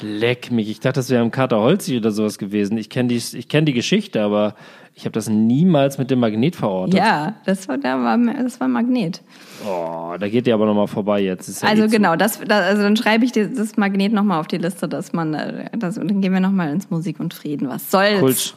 Leck 0.00 0.50
mich. 0.50 0.68
Ich 0.70 0.80
dachte, 0.80 1.00
das 1.00 1.10
wäre 1.10 1.22
im 1.22 1.30
Kater 1.30 1.60
Holzi 1.60 1.96
oder 1.96 2.10
sowas 2.10 2.38
gewesen. 2.38 2.76
Ich 2.78 2.88
kenne 2.90 3.08
die, 3.08 3.16
ich 3.16 3.48
kenn 3.48 3.64
die 3.64 3.72
Geschichte, 3.72 4.20
aber 4.22 4.54
ich 4.94 5.04
habe 5.04 5.12
das 5.12 5.28
niemals 5.28 5.96
mit 5.98 6.10
dem 6.10 6.18
Magnet 6.20 6.56
verortet. 6.56 6.94
Ja, 6.98 7.34
das 7.46 7.68
war, 7.68 7.78
da 7.78 8.02
war, 8.02 8.18
das 8.18 8.60
war 8.60 8.68
Magnet. 8.68 9.22
Oh, 9.66 10.14
da 10.18 10.28
geht 10.28 10.46
ihr 10.46 10.54
aber 10.54 10.66
nochmal 10.66 10.88
vorbei 10.88 11.20
jetzt. 11.22 11.62
Ja 11.62 11.68
Also 11.68 11.84
eh 11.84 11.88
genau, 11.88 12.16
das, 12.16 12.40
das, 12.40 12.64
also 12.64 12.82
dann 12.82 12.96
schreibe 12.96 13.24
ich 13.24 13.32
dir 13.32 13.48
das 13.48 13.76
Magnet 13.76 14.12
nochmal 14.12 14.40
auf 14.40 14.48
die 14.48 14.58
Liste, 14.58 14.88
dass 14.88 15.12
man, 15.12 15.34
äh, 15.34 15.70
das, 15.78 15.96
und 15.98 16.10
dann 16.10 16.20
gehen 16.20 16.32
wir 16.32 16.40
nochmal 16.40 16.70
ins 16.72 16.90
Musik 16.90 17.20
und 17.20 17.32
Frieden. 17.32 17.68
Was 17.68 17.90
soll's? 17.90 18.20
Kult, 18.20 18.54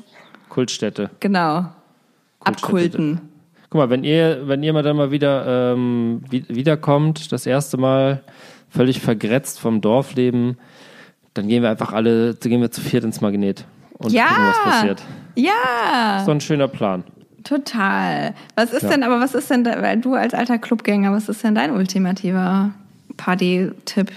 Kultstätte. 0.49 1.09
Genau. 1.19 1.65
Abkulten. 2.43 3.21
Guck 3.69 3.79
mal, 3.79 3.89
wenn 3.89 4.03
ihr, 4.03 4.47
wenn 4.47 4.61
ihr 4.63 4.73
mal 4.73 4.83
dann 4.83 4.97
mal 4.97 5.11
wieder 5.11 5.73
ähm, 5.73 6.21
wi- 6.29 6.45
wiederkommt, 6.49 7.31
das 7.31 7.45
erste 7.45 7.77
Mal 7.77 8.23
völlig 8.69 8.99
vergrätzt 9.01 9.59
vom 9.59 9.81
Dorfleben, 9.81 10.57
dann 11.35 11.47
gehen 11.47 11.61
wir 11.61 11.69
einfach 11.69 11.93
alle, 11.93 12.33
dann 12.33 12.49
gehen 12.49 12.61
wir 12.61 12.71
zu 12.71 12.81
viert 12.81 13.03
ins 13.03 13.21
Magnet 13.21 13.65
und 13.99 14.11
Ja. 14.11 14.27
gucken, 14.29 14.47
was 14.47 14.63
passiert. 14.63 15.01
Ja, 15.35 16.23
So 16.25 16.31
ein 16.31 16.41
schöner 16.41 16.67
Plan. 16.67 17.03
total. 17.43 18.33
Was 18.55 18.73
ist 18.73 18.81
Ja. 18.83 18.89
denn, 18.89 19.03
aber 19.03 19.19
was 19.19 19.35
ist 19.35 19.51
denn, 19.51 19.63
weil 19.65 19.97
du 20.01 20.15
als 20.15 20.33
alter 20.33 20.57
Clubgänger, 20.57 21.11
was 21.11 21.29
ist 21.29 21.43
denn 21.43 21.53
dein 21.53 21.69
ultimativer 21.71 22.71
Party-Tipp? 23.17 24.11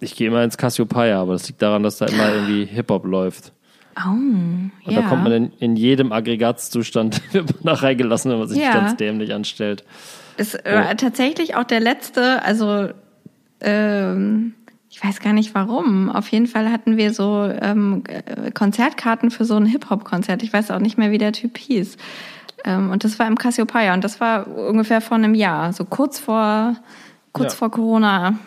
Ich 0.00 0.16
gehe 0.16 0.28
immer 0.28 0.42
ins 0.42 0.56
Cassiopeia, 0.56 1.20
aber 1.20 1.34
das 1.34 1.46
liegt 1.48 1.60
daran, 1.62 1.82
dass 1.82 1.98
da 1.98 2.06
immer 2.06 2.30
irgendwie 2.32 2.64
Hip-Hop 2.64 3.04
läuft. 3.04 3.52
Oh, 3.96 4.08
Und 4.10 4.72
ja. 4.86 5.02
da 5.02 5.08
kommt 5.08 5.22
man 5.22 5.32
in, 5.32 5.52
in 5.60 5.76
jedem 5.76 6.12
Aggregatzustand 6.12 7.20
man 7.34 7.46
da 7.62 7.74
reingelassen, 7.74 8.30
wenn 8.30 8.38
man 8.38 8.48
sich 8.48 8.60
Ja. 8.60 8.72
ganz 8.72 8.96
dämlich 8.96 9.32
anstellt. 9.32 9.84
ist 10.36 10.54
äh, 10.66 10.96
tatsächlich 10.96 11.54
auch 11.56 11.64
der 11.64 11.80
letzte, 11.80 12.42
also 12.42 12.88
ähm, 13.60 14.54
ich 14.94 15.02
weiß 15.02 15.18
gar 15.18 15.32
nicht 15.32 15.56
warum. 15.56 16.08
Auf 16.08 16.28
jeden 16.28 16.46
Fall 16.46 16.70
hatten 16.70 16.96
wir 16.96 17.12
so 17.12 17.50
ähm, 17.60 18.04
äh, 18.06 18.52
Konzertkarten 18.52 19.32
für 19.32 19.44
so 19.44 19.56
ein 19.56 19.66
Hip-Hop-Konzert. 19.66 20.44
Ich 20.44 20.52
weiß 20.52 20.70
auch 20.70 20.78
nicht 20.78 20.96
mehr, 20.96 21.10
wie 21.10 21.18
der 21.18 21.32
Typ 21.32 21.58
hieß. 21.58 21.96
Ähm, 22.64 22.90
und 22.90 23.02
das 23.02 23.18
war 23.18 23.26
im 23.26 23.36
Cassiopeia 23.36 23.92
und 23.92 24.04
das 24.04 24.20
war 24.20 24.46
ungefähr 24.46 25.00
vor 25.00 25.16
einem 25.16 25.34
Jahr, 25.34 25.72
so 25.72 25.84
kurz 25.84 26.20
vor 26.20 26.76
kurz 27.32 27.54
Ja. 27.54 27.58
vor 27.58 27.70
Corona 27.72 28.38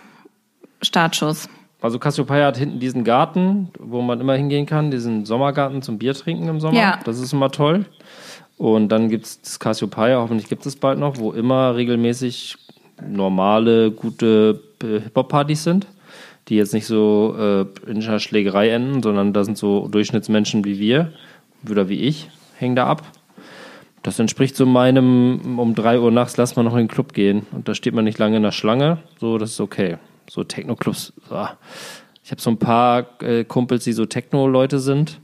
Startschuss. 0.81 1.49
Also 1.81 1.99
Cassiopeia 1.99 2.45
hat 2.47 2.55
hinten 2.57 2.79
diesen 2.79 3.03
Garten, 3.03 3.67
wo 3.77 4.01
man 4.01 4.21
immer 4.21 4.35
hingehen 4.35 4.65
kann, 4.65 4.89
diesen 4.89 5.25
Sommergarten 5.25 5.81
zum 5.81 5.97
Bier 5.97 6.13
trinken 6.13 6.47
im 6.47 6.61
Sommer. 6.61 6.79
Ja. 6.79 6.99
Das 7.03 7.19
ist 7.19 7.33
immer 7.33 7.51
toll. 7.51 7.85
Und 8.57 8.87
dann 8.87 9.09
gibt 9.09 9.25
es 9.25 9.41
das 9.41 9.59
Cassiopeia, 9.59 10.17
hoffentlich 10.17 10.47
gibt 10.47 10.65
es 10.65 10.77
bald 10.77 10.97
noch, 10.97 11.17
wo 11.17 11.33
immer 11.33 11.75
regelmäßig 11.75 12.55
normale, 13.05 13.91
gute 13.91 14.61
Hip-Hop-Partys 14.81 15.65
sind, 15.65 15.85
die 16.47 16.55
jetzt 16.55 16.73
nicht 16.73 16.85
so 16.85 17.35
äh, 17.37 17.89
in 17.89 18.01
einer 18.01 18.19
Schlägerei 18.19 18.69
enden, 18.69 19.03
sondern 19.03 19.33
da 19.33 19.43
sind 19.43 19.57
so 19.57 19.87
Durchschnittsmenschen 19.87 20.63
wie 20.65 20.79
wir 20.79 21.11
oder 21.69 21.89
wie 21.89 22.01
ich, 22.01 22.29
hängen 22.57 22.75
da 22.75 22.87
ab. 22.87 23.03
Das 24.03 24.19
entspricht 24.19 24.55
so 24.55 24.65
meinem, 24.65 25.59
um 25.59 25.75
3 25.75 25.99
Uhr 25.99 26.11
nachts 26.11 26.37
lass 26.37 26.55
mal 26.55 26.63
noch 26.63 26.73
in 26.73 26.79
den 26.79 26.87
Club 26.87 27.13
gehen. 27.13 27.45
Und 27.51 27.67
da 27.67 27.75
steht 27.75 27.93
man 27.93 28.05
nicht 28.05 28.19
lange 28.19 28.37
in 28.37 28.43
der 28.43 28.51
Schlange. 28.51 28.99
So, 29.19 29.37
das 29.37 29.51
ist 29.51 29.59
okay. 29.59 29.97
So 30.29 30.43
Techno-Clubs, 30.43 31.13
ah. 31.29 31.51
ich 32.23 32.31
habe 32.31 32.41
so 32.41 32.49
ein 32.49 32.57
paar 32.57 33.21
äh, 33.21 33.43
Kumpels, 33.43 33.83
die 33.83 33.93
so 33.93 34.05
Techno-Leute 34.05 34.79
sind. 34.79 35.19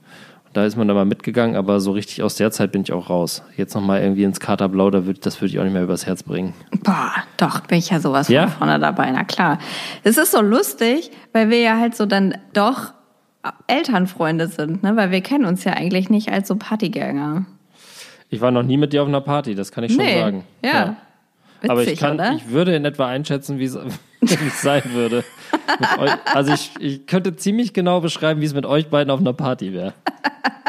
Da 0.54 0.66
ist 0.66 0.78
man 0.78 0.88
da 0.88 0.93
mal 0.93 1.06
mitgegangen, 1.06 1.56
aber 1.56 1.80
so 1.80 1.91
richtig 1.91 2.22
aus 2.22 2.36
der 2.36 2.51
Zeit 2.51 2.72
bin 2.72 2.84
ich 2.84 2.93
auch 2.93 3.10
raus. 3.10 3.41
Jetzt 3.58 3.74
nochmal 3.74 4.01
irgendwie 4.01 4.24
ins 4.24 4.39
Katerblau, 4.39 4.91
da 4.91 5.06
würd, 5.08 5.26
das 5.26 5.41
würde 5.41 5.51
ich 5.51 5.60
auch 5.60 5.64
nicht 5.64 5.74
mehr 5.74 5.82
übers 5.84 6.06
Herz 6.06 6.22
bringen. 6.22 6.54
Boah, 6.84 7.12
doch, 7.38 7.62
bin 7.62 7.80
ich 7.80 7.89
ja 7.89 7.99
sowas 7.99 8.28
Ja? 8.30 8.47
von 8.47 8.60
vorne 8.60 8.80
dabei, 8.80 9.10
na 9.12 9.24
klar. 9.24 9.58
Es 10.04 10.18
ist 10.18 10.32
so 10.32 10.41
lustig, 10.41 11.10
weil 11.32 11.49
wir 11.49 11.60
ja 11.60 11.80
halt 11.80 11.95
so 11.95 12.06
dann 12.06 12.36
doch 12.54 12.93
Elternfreunde 13.68 14.47
sind, 14.47 14.84
ne? 14.84 14.95
Weil 14.95 15.12
wir 15.12 15.22
kennen 15.22 15.45
uns 15.45 15.64
ja 15.64 15.74
eigentlich 15.74 16.10
nicht 16.10 16.32
als 16.32 16.47
so 16.47 16.56
Partygänger. 16.56 17.45
Ich 18.30 18.39
war 18.41 18.51
noch 18.51 18.64
nie 18.64 18.78
mit 18.78 18.93
dir 18.93 19.01
auf 19.01 19.08
einer 19.08 19.22
Party, 19.22 19.56
das 19.56 19.72
kann 19.72 19.84
ich 19.84 19.93
schon 19.93 20.04
nee, 20.06 20.20
sagen. 20.20 20.43
ja. 20.64 20.95
Witzig, 21.64 21.72
Aber 21.72 21.84
ich 21.88 21.99
kann, 21.99 22.16
oder? 22.16 22.34
ich 22.34 22.49
würde 22.49 22.76
in 22.76 22.84
etwa 22.84 23.07
einschätzen, 23.07 23.57
wie 23.59 23.66
es 23.66 23.78
sein 24.61 24.84
würde. 24.91 25.24
Also 26.34 26.51
ich, 26.51 26.72
ich 26.80 27.07
könnte 27.07 27.36
ziemlich 27.38 27.74
genau 27.74 28.01
beschreiben, 28.01 28.41
wie 28.41 28.45
es 28.45 28.53
mit 28.53 28.66
euch 28.66 28.89
beiden 28.89 29.09
auf 29.09 29.22
einer 29.22 29.34
Party 29.34 29.74
wäre. 29.74 29.93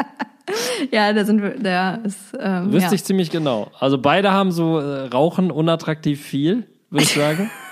ja, 0.91 1.11
da 1.11 1.25
sind 1.25 1.41
wir, 1.41 1.51
der 1.51 1.99
ist, 2.05 2.33
ähm, 2.39 2.71
Wüsste 2.71 2.89
ja. 2.89 2.93
ich 2.93 3.03
ziemlich 3.03 3.29
genau. 3.29 3.71
Also 3.77 3.97
beide 3.97 4.31
haben 4.31 4.53
so 4.53 4.79
äh, 4.79 5.07
Rauchen 5.07 5.51
unattraktiv 5.51 6.21
viel, 6.21 6.63
würde 6.89 7.03
ich 7.03 7.13
sagen. 7.13 7.51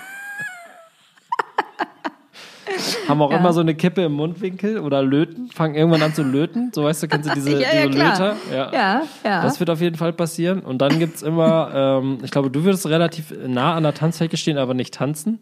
haben 3.08 3.20
auch 3.22 3.30
Ja. 3.30 3.38
immer 3.38 3.52
so 3.52 3.60
eine 3.60 3.74
Kippe 3.74 4.02
im 4.02 4.12
Mundwinkel 4.12 4.78
oder 4.78 5.02
löten, 5.02 5.50
fangen 5.50 5.74
irgendwann 5.74 6.02
an 6.02 6.14
zu 6.14 6.22
löten. 6.22 6.70
So 6.74 6.84
weißt 6.84 7.02
du, 7.02 7.08
kennst 7.08 7.28
du 7.28 7.34
diese, 7.34 7.50
Ja, 7.60 7.68
ja, 7.74 7.86
diese. 7.86 7.98
Löter? 8.02 8.36
Ja, 8.52 9.02
ja. 9.24 9.42
Das 9.42 9.60
wird 9.60 9.70
auf 9.70 9.80
jeden 9.80 9.96
Fall 9.96 10.12
passieren. 10.12 10.60
Und 10.60 10.78
dann 10.78 10.98
gibt's 10.98 11.22
immer, 11.22 11.70
ähm, 12.02 12.18
ich 12.22 12.30
glaube, 12.30 12.50
du 12.50 12.64
würdest 12.64 12.86
relativ 12.86 13.32
nah 13.46 13.74
an 13.74 13.82
der 13.82 13.94
Tanzfläche 13.94 14.36
stehen, 14.36 14.58
aber 14.58 14.74
nicht 14.74 14.94
tanzen. 14.94 15.40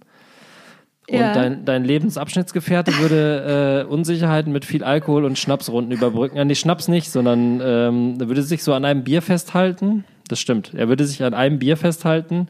Und 1.09 1.19
Ja. 1.19 1.33
dein, 1.33 1.65
dein 1.65 1.85
Lebensabschnittsgefährte 1.85 2.97
würde 2.99 3.85
äh, 3.89 3.93
Unsicherheiten 3.93 4.53
mit 4.53 4.65
viel 4.65 4.85
Alkohol 4.85 5.25
und 5.25 5.37
Schnapsrunden 5.39 5.93
überbrücken. 5.93 6.37
Ja, 6.37 6.45
nee, 6.45 6.55
Schnaps 6.55 6.89
nicht, 6.89 7.11
sondern 7.11 7.61
ähm, 7.65 8.17
er 8.21 8.29
würde 8.29 8.43
sich 8.43 8.63
so 8.63 8.73
an 8.73 8.85
einem 8.85 9.03
Bier 9.05 9.21
festhalten. 9.21 10.05
Das 10.29 10.39
stimmt. 10.41 10.73
Er 10.75 10.89
würde 10.89 11.05
sich 11.05 11.23
an 11.25 11.35
einem 11.35 11.59
Bier 11.59 11.77
festhalten 11.77 12.49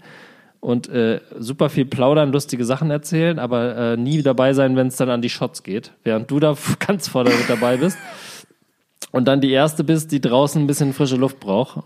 und 0.62 0.88
äh, 0.88 1.20
super 1.38 1.68
viel 1.70 1.84
plaudern, 1.84 2.30
lustige 2.32 2.64
Sachen 2.64 2.90
erzählen, 2.90 3.38
aber 3.40 3.76
äh, 3.76 3.96
nie 3.96 4.22
dabei 4.22 4.54
sein, 4.54 4.76
wenn 4.76 4.86
es 4.86 4.96
dann 4.96 5.10
an 5.10 5.20
die 5.20 5.28
Shots 5.28 5.64
geht. 5.64 5.90
Während 6.04 6.30
du 6.30 6.38
da 6.38 6.56
ganz 6.86 7.08
vorne 7.08 7.30
mit 7.30 7.50
dabei 7.50 7.76
bist. 7.78 7.98
Und 9.10 9.26
dann 9.26 9.40
die 9.40 9.50
erste 9.50 9.82
bist, 9.84 10.12
die 10.12 10.20
draußen 10.20 10.62
ein 10.62 10.66
bisschen 10.68 10.92
frische 10.94 11.16
Luft 11.16 11.40
braucht. 11.40 11.82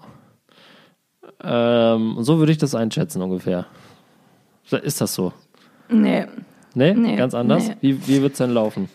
Ähm, 1.42 2.16
so 2.20 2.38
würde 2.38 2.52
ich 2.52 2.58
das 2.58 2.74
einschätzen 2.74 3.22
ungefähr. 3.22 3.66
Ist 4.82 5.00
das 5.00 5.14
so? 5.14 5.32
nee. 5.88 6.26
Nee, 6.74 6.92
Nee, 6.92 7.16
ganz 7.16 7.32
anders. 7.34 7.68
nee. 7.68 7.76
Wie, 7.80 8.06
wie 8.06 8.20
wird's 8.22 8.36
denn 8.36 8.50
laufen? 8.50 8.90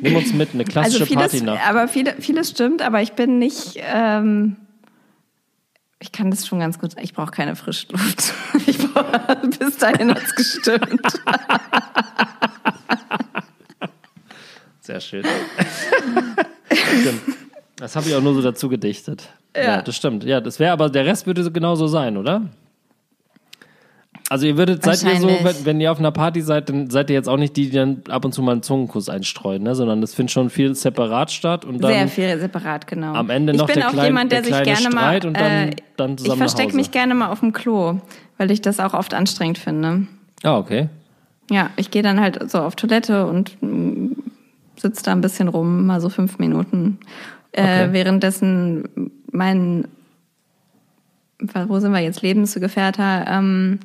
Nimm 0.00 0.14
uns 0.14 0.32
mit, 0.32 0.54
eine 0.54 0.62
klassische 0.62 1.00
Also 1.02 1.06
vieles, 1.06 1.32
Party 1.32 1.44
nach. 1.44 1.68
aber 1.68 1.88
viele, 1.88 2.14
vieles 2.20 2.50
stimmt, 2.50 2.80
aber 2.80 3.02
ich 3.02 3.14
bin 3.14 3.40
nicht, 3.40 3.80
ähm, 3.92 4.56
ich 6.02 6.12
kann 6.12 6.30
das 6.30 6.46
schon 6.46 6.58
ganz 6.58 6.78
gut, 6.78 6.92
ich 7.00 7.14
brauche 7.14 7.30
keine 7.30 7.56
frische 7.56 7.86
Luft. 7.92 8.34
Ich 8.66 8.78
brauche, 8.78 9.36
bis 9.58 9.78
dahin 9.78 10.10
hat's 10.14 10.34
gestimmt. 10.34 11.00
Sehr 14.80 15.00
schön. 15.00 15.24
stimmt. 16.72 17.22
Das 17.76 17.96
habe 17.96 18.08
ich 18.08 18.14
auch 18.14 18.20
nur 18.20 18.34
so 18.34 18.42
dazu 18.42 18.68
gedichtet. 18.68 19.28
Ja, 19.56 19.62
Ja. 19.62 19.82
das 19.82 19.96
stimmt. 19.96 20.24
Ja, 20.24 20.40
das 20.40 20.58
wäre 20.58 20.72
aber 20.72 20.90
der 20.90 21.06
Rest 21.06 21.26
würde 21.26 21.50
genauso 21.50 21.86
sein, 21.86 22.16
oder? 22.16 22.42
Also 24.32 24.46
ihr 24.46 24.56
würdet, 24.56 24.82
seid 24.82 25.02
ihr 25.02 25.20
so, 25.20 25.28
wenn, 25.28 25.64
wenn 25.66 25.80
ihr 25.82 25.92
auf 25.92 25.98
einer 25.98 26.10
Party 26.10 26.40
seid, 26.40 26.70
dann 26.70 26.88
seid 26.88 27.10
ihr 27.10 27.14
jetzt 27.16 27.28
auch 27.28 27.36
nicht 27.36 27.54
die, 27.54 27.68
die 27.68 27.76
dann 27.76 28.02
ab 28.08 28.24
und 28.24 28.32
zu 28.32 28.40
mal 28.40 28.52
einen 28.52 28.62
Zungenkuss 28.62 29.10
einstreuen, 29.10 29.62
ne? 29.62 29.74
sondern 29.74 30.00
das 30.00 30.14
findet 30.14 30.30
schon 30.32 30.48
viel 30.48 30.74
separat 30.74 31.30
statt 31.30 31.66
und 31.66 31.84
dann 31.84 31.92
Sehr 31.92 32.08
viel 32.08 32.40
separat, 32.40 32.86
genau. 32.86 33.12
am 33.12 33.28
Ende 33.28 33.52
noch 33.52 33.68
ich 33.68 33.74
bin 33.74 33.80
der 33.80 33.88
auch 33.88 33.92
kleine- 33.92 34.08
jemand, 34.08 34.32
der, 34.32 34.40
der 34.40 34.54
sich 34.54 34.62
gerne 34.64 34.90
Streit 34.90 35.24
mal, 35.24 35.28
und 35.28 35.36
dann- 35.36 35.68
äh, 35.68 35.76
dann 35.98 36.10
ich 36.12 36.16
zusammen 36.16 36.38
nach 36.38 36.48
verstecke 36.48 36.74
mich 36.76 36.90
gerne 36.92 37.14
mal 37.14 37.28
auf 37.28 37.40
dem 37.40 37.52
Klo, 37.52 38.00
weil 38.38 38.50
ich 38.50 38.62
das 38.62 38.80
auch 38.80 38.94
oft 38.94 39.12
anstrengend 39.12 39.58
finde. 39.58 40.06
Ah, 40.42 40.56
okay. 40.56 40.88
Ja, 41.50 41.68
ich 41.76 41.90
gehe 41.90 42.02
dann 42.02 42.18
halt 42.18 42.50
so 42.50 42.58
auf 42.60 42.74
Toilette 42.74 43.26
und 43.26 43.58
mm, 43.60 44.12
sitze 44.76 45.02
da 45.04 45.12
ein 45.12 45.20
bisschen 45.20 45.48
rum, 45.48 45.84
mal 45.84 46.00
so 46.00 46.08
fünf 46.08 46.38
Minuten. 46.38 46.98
Äh, 47.52 47.60
Okay. 47.84 47.88
währenddessen 47.92 49.10
mein, 49.30 49.88
wo 51.66 51.78
sind 51.80 51.92
wir 51.92 52.00
jetzt, 52.00 52.22
Lebensgefährter, 52.22 53.26
ähm, 53.28 53.80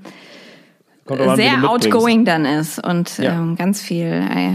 an, 1.11 1.35
sehr 1.35 1.69
outgoing 1.69 2.25
dann 2.25 2.45
ist 2.45 2.85
und 2.85 3.17
Ja. 3.17 3.33
ähm, 3.33 3.55
ganz 3.55 3.81
viel 3.81 4.05
äh, 4.07 4.51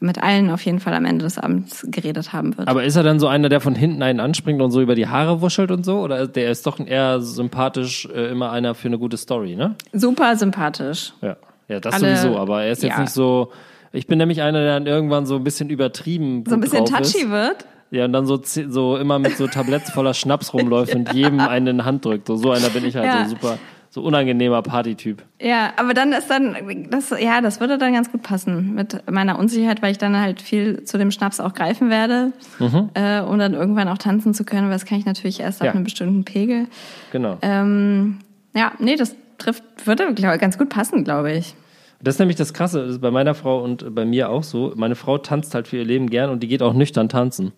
mit 0.00 0.22
allen 0.22 0.50
auf 0.50 0.62
jeden 0.64 0.80
Fall 0.80 0.94
am 0.94 1.04
Ende 1.04 1.24
des 1.24 1.38
Abends 1.38 1.86
geredet 1.90 2.32
haben 2.32 2.56
wird. 2.56 2.68
Aber 2.68 2.84
ist 2.84 2.96
er 2.96 3.02
dann 3.02 3.20
so 3.20 3.26
einer, 3.28 3.48
der 3.48 3.60
von 3.60 3.74
hinten 3.74 4.02
einen 4.02 4.20
anspringt 4.20 4.62
und 4.62 4.70
so 4.70 4.80
über 4.80 4.94
die 4.94 5.08
Haare 5.08 5.40
wuschelt 5.42 5.70
und 5.70 5.84
so? 5.84 5.98
Oder 6.00 6.26
der 6.26 6.50
ist 6.50 6.66
doch 6.66 6.78
eher 6.80 7.20
sympathisch, 7.20 8.06
äh, 8.14 8.30
immer 8.30 8.50
einer 8.50 8.74
für 8.74 8.88
eine 8.88 8.98
gute 8.98 9.16
Story, 9.16 9.56
ne? 9.56 9.74
Super 9.92 10.36
sympathisch. 10.36 11.12
Ja, 11.20 11.36
ja 11.68 11.80
das 11.80 11.94
Alle- 11.94 12.16
sowieso. 12.16 12.38
Aber 12.38 12.62
er 12.62 12.72
ist 12.72 12.82
jetzt 12.82 12.92
ja. 12.96 13.00
nicht 13.00 13.12
so. 13.12 13.50
Ich 13.92 14.06
bin 14.06 14.18
nämlich 14.18 14.40
einer, 14.40 14.60
der 14.62 14.74
dann 14.74 14.86
irgendwann 14.86 15.26
so 15.26 15.34
ein 15.36 15.44
bisschen 15.44 15.68
übertrieben 15.68 16.44
So 16.46 16.54
ein 16.54 16.60
bisschen 16.60 16.84
touchy 16.86 17.22
ist. 17.24 17.30
wird. 17.30 17.66
Ja, 17.90 18.04
und 18.04 18.12
dann 18.12 18.24
so, 18.24 18.40
so 18.44 18.96
immer 18.96 19.18
mit 19.18 19.36
so 19.36 19.48
Tabletts 19.48 19.90
voller 19.90 20.14
Schnaps 20.14 20.54
rumläuft 20.54 20.94
und 20.94 21.12
jedem 21.12 21.40
einen 21.40 21.66
in 21.66 21.78
die 21.78 21.84
Hand 21.84 22.04
drückt. 22.04 22.28
So, 22.28 22.36
so 22.36 22.52
einer 22.52 22.68
bin 22.68 22.84
ich 22.86 22.94
halt 22.94 23.06
Ja. 23.06 23.24
so 23.24 23.30
super, 23.30 23.58
so 23.92 24.02
unangenehmer 24.02 24.62
Partytyp. 24.62 25.24
Ja, 25.40 25.72
aber 25.76 25.94
dann 25.94 26.12
ist 26.12 26.30
dann, 26.30 26.56
das, 26.90 27.10
ja, 27.18 27.40
das 27.40 27.58
würde 27.60 27.76
dann 27.76 27.92
ganz 27.92 28.10
gut 28.12 28.22
passen 28.22 28.74
mit 28.74 29.02
meiner 29.10 29.36
Unsicherheit, 29.38 29.82
weil 29.82 29.90
ich 29.90 29.98
dann 29.98 30.16
halt 30.18 30.40
viel 30.40 30.84
zu 30.84 30.96
dem 30.96 31.10
Schnaps 31.10 31.40
auch 31.40 31.54
greifen 31.54 31.90
werde, 31.90 32.32
äh, 32.94 33.20
um 33.20 33.38
dann 33.38 33.54
irgendwann 33.54 33.88
auch 33.88 33.98
tanzen 33.98 34.32
zu 34.32 34.44
können, 34.44 34.66
weil 34.68 34.74
das 34.74 34.84
kann 34.84 34.98
ich 34.98 35.06
natürlich 35.06 35.40
erst 35.40 35.60
Ja. 35.60 35.68
ab 35.70 35.74
einem 35.74 35.84
bestimmten 35.84 36.24
Pegel. 36.24 36.68
Genau. 37.10 37.36
Ähm, 37.42 38.18
ja, 38.54 38.72
nee, 38.78 38.94
das 38.94 39.16
trifft, 39.38 39.64
würde 39.84 40.14
glaub, 40.14 40.38
ganz 40.38 40.56
gut 40.56 40.68
passen, 40.68 41.02
glaube 41.02 41.32
ich. 41.32 41.54
Das 42.02 42.14
ist 42.14 42.18
nämlich 42.20 42.36
das 42.36 42.54
Krasse, 42.54 42.82
das 42.82 42.92
ist 42.92 43.00
bei 43.00 43.10
meiner 43.10 43.34
Frau 43.34 43.62
und 43.62 43.94
bei 43.94 44.04
mir 44.04 44.30
auch 44.30 44.42
so. 44.44 44.72
Meine 44.76 44.94
Frau 44.94 45.18
tanzt 45.18 45.54
halt 45.54 45.66
für 45.68 45.78
ihr 45.78 45.84
Leben 45.84 46.08
gern 46.08 46.30
und 46.30 46.42
die 46.42 46.48
geht 46.48 46.62
auch 46.62 46.72
nüchtern 46.74 47.08
tanzen. 47.08 47.52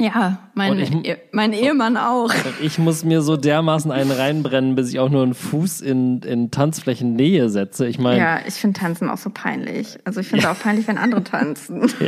Ja, 0.00 0.38
mein, 0.54 0.78
ich- 0.78 0.92
eh- 0.92 1.16
mein 1.32 1.52
Ehemann 1.52 1.96
auch. 1.96 2.30
Ich 2.60 2.78
muss 2.78 3.04
mir 3.04 3.22
so 3.22 3.36
dermaßen 3.36 3.90
einen 3.90 4.10
reinbrennen, 4.10 4.74
bis 4.74 4.90
ich 4.90 4.98
auch 4.98 5.08
nur 5.08 5.22
einen 5.22 5.34
Fuß 5.34 5.80
in, 5.80 6.20
in 6.22 6.50
Tanzflächennähe 6.50 7.48
setze. 7.48 7.86
Ich 7.86 7.98
meine, 7.98 8.18
Ja, 8.20 8.40
ich 8.46 8.54
finde 8.54 8.78
Tanzen 8.80 9.08
auch 9.08 9.18
so 9.18 9.30
peinlich. 9.30 9.98
Also 10.04 10.20
ich 10.20 10.28
finde 10.28 10.44
es 10.44 10.50
auch 10.50 10.58
peinlich, 10.60 10.86
wenn 10.88 10.98
andere 10.98 11.22
tanzen. 11.24 11.90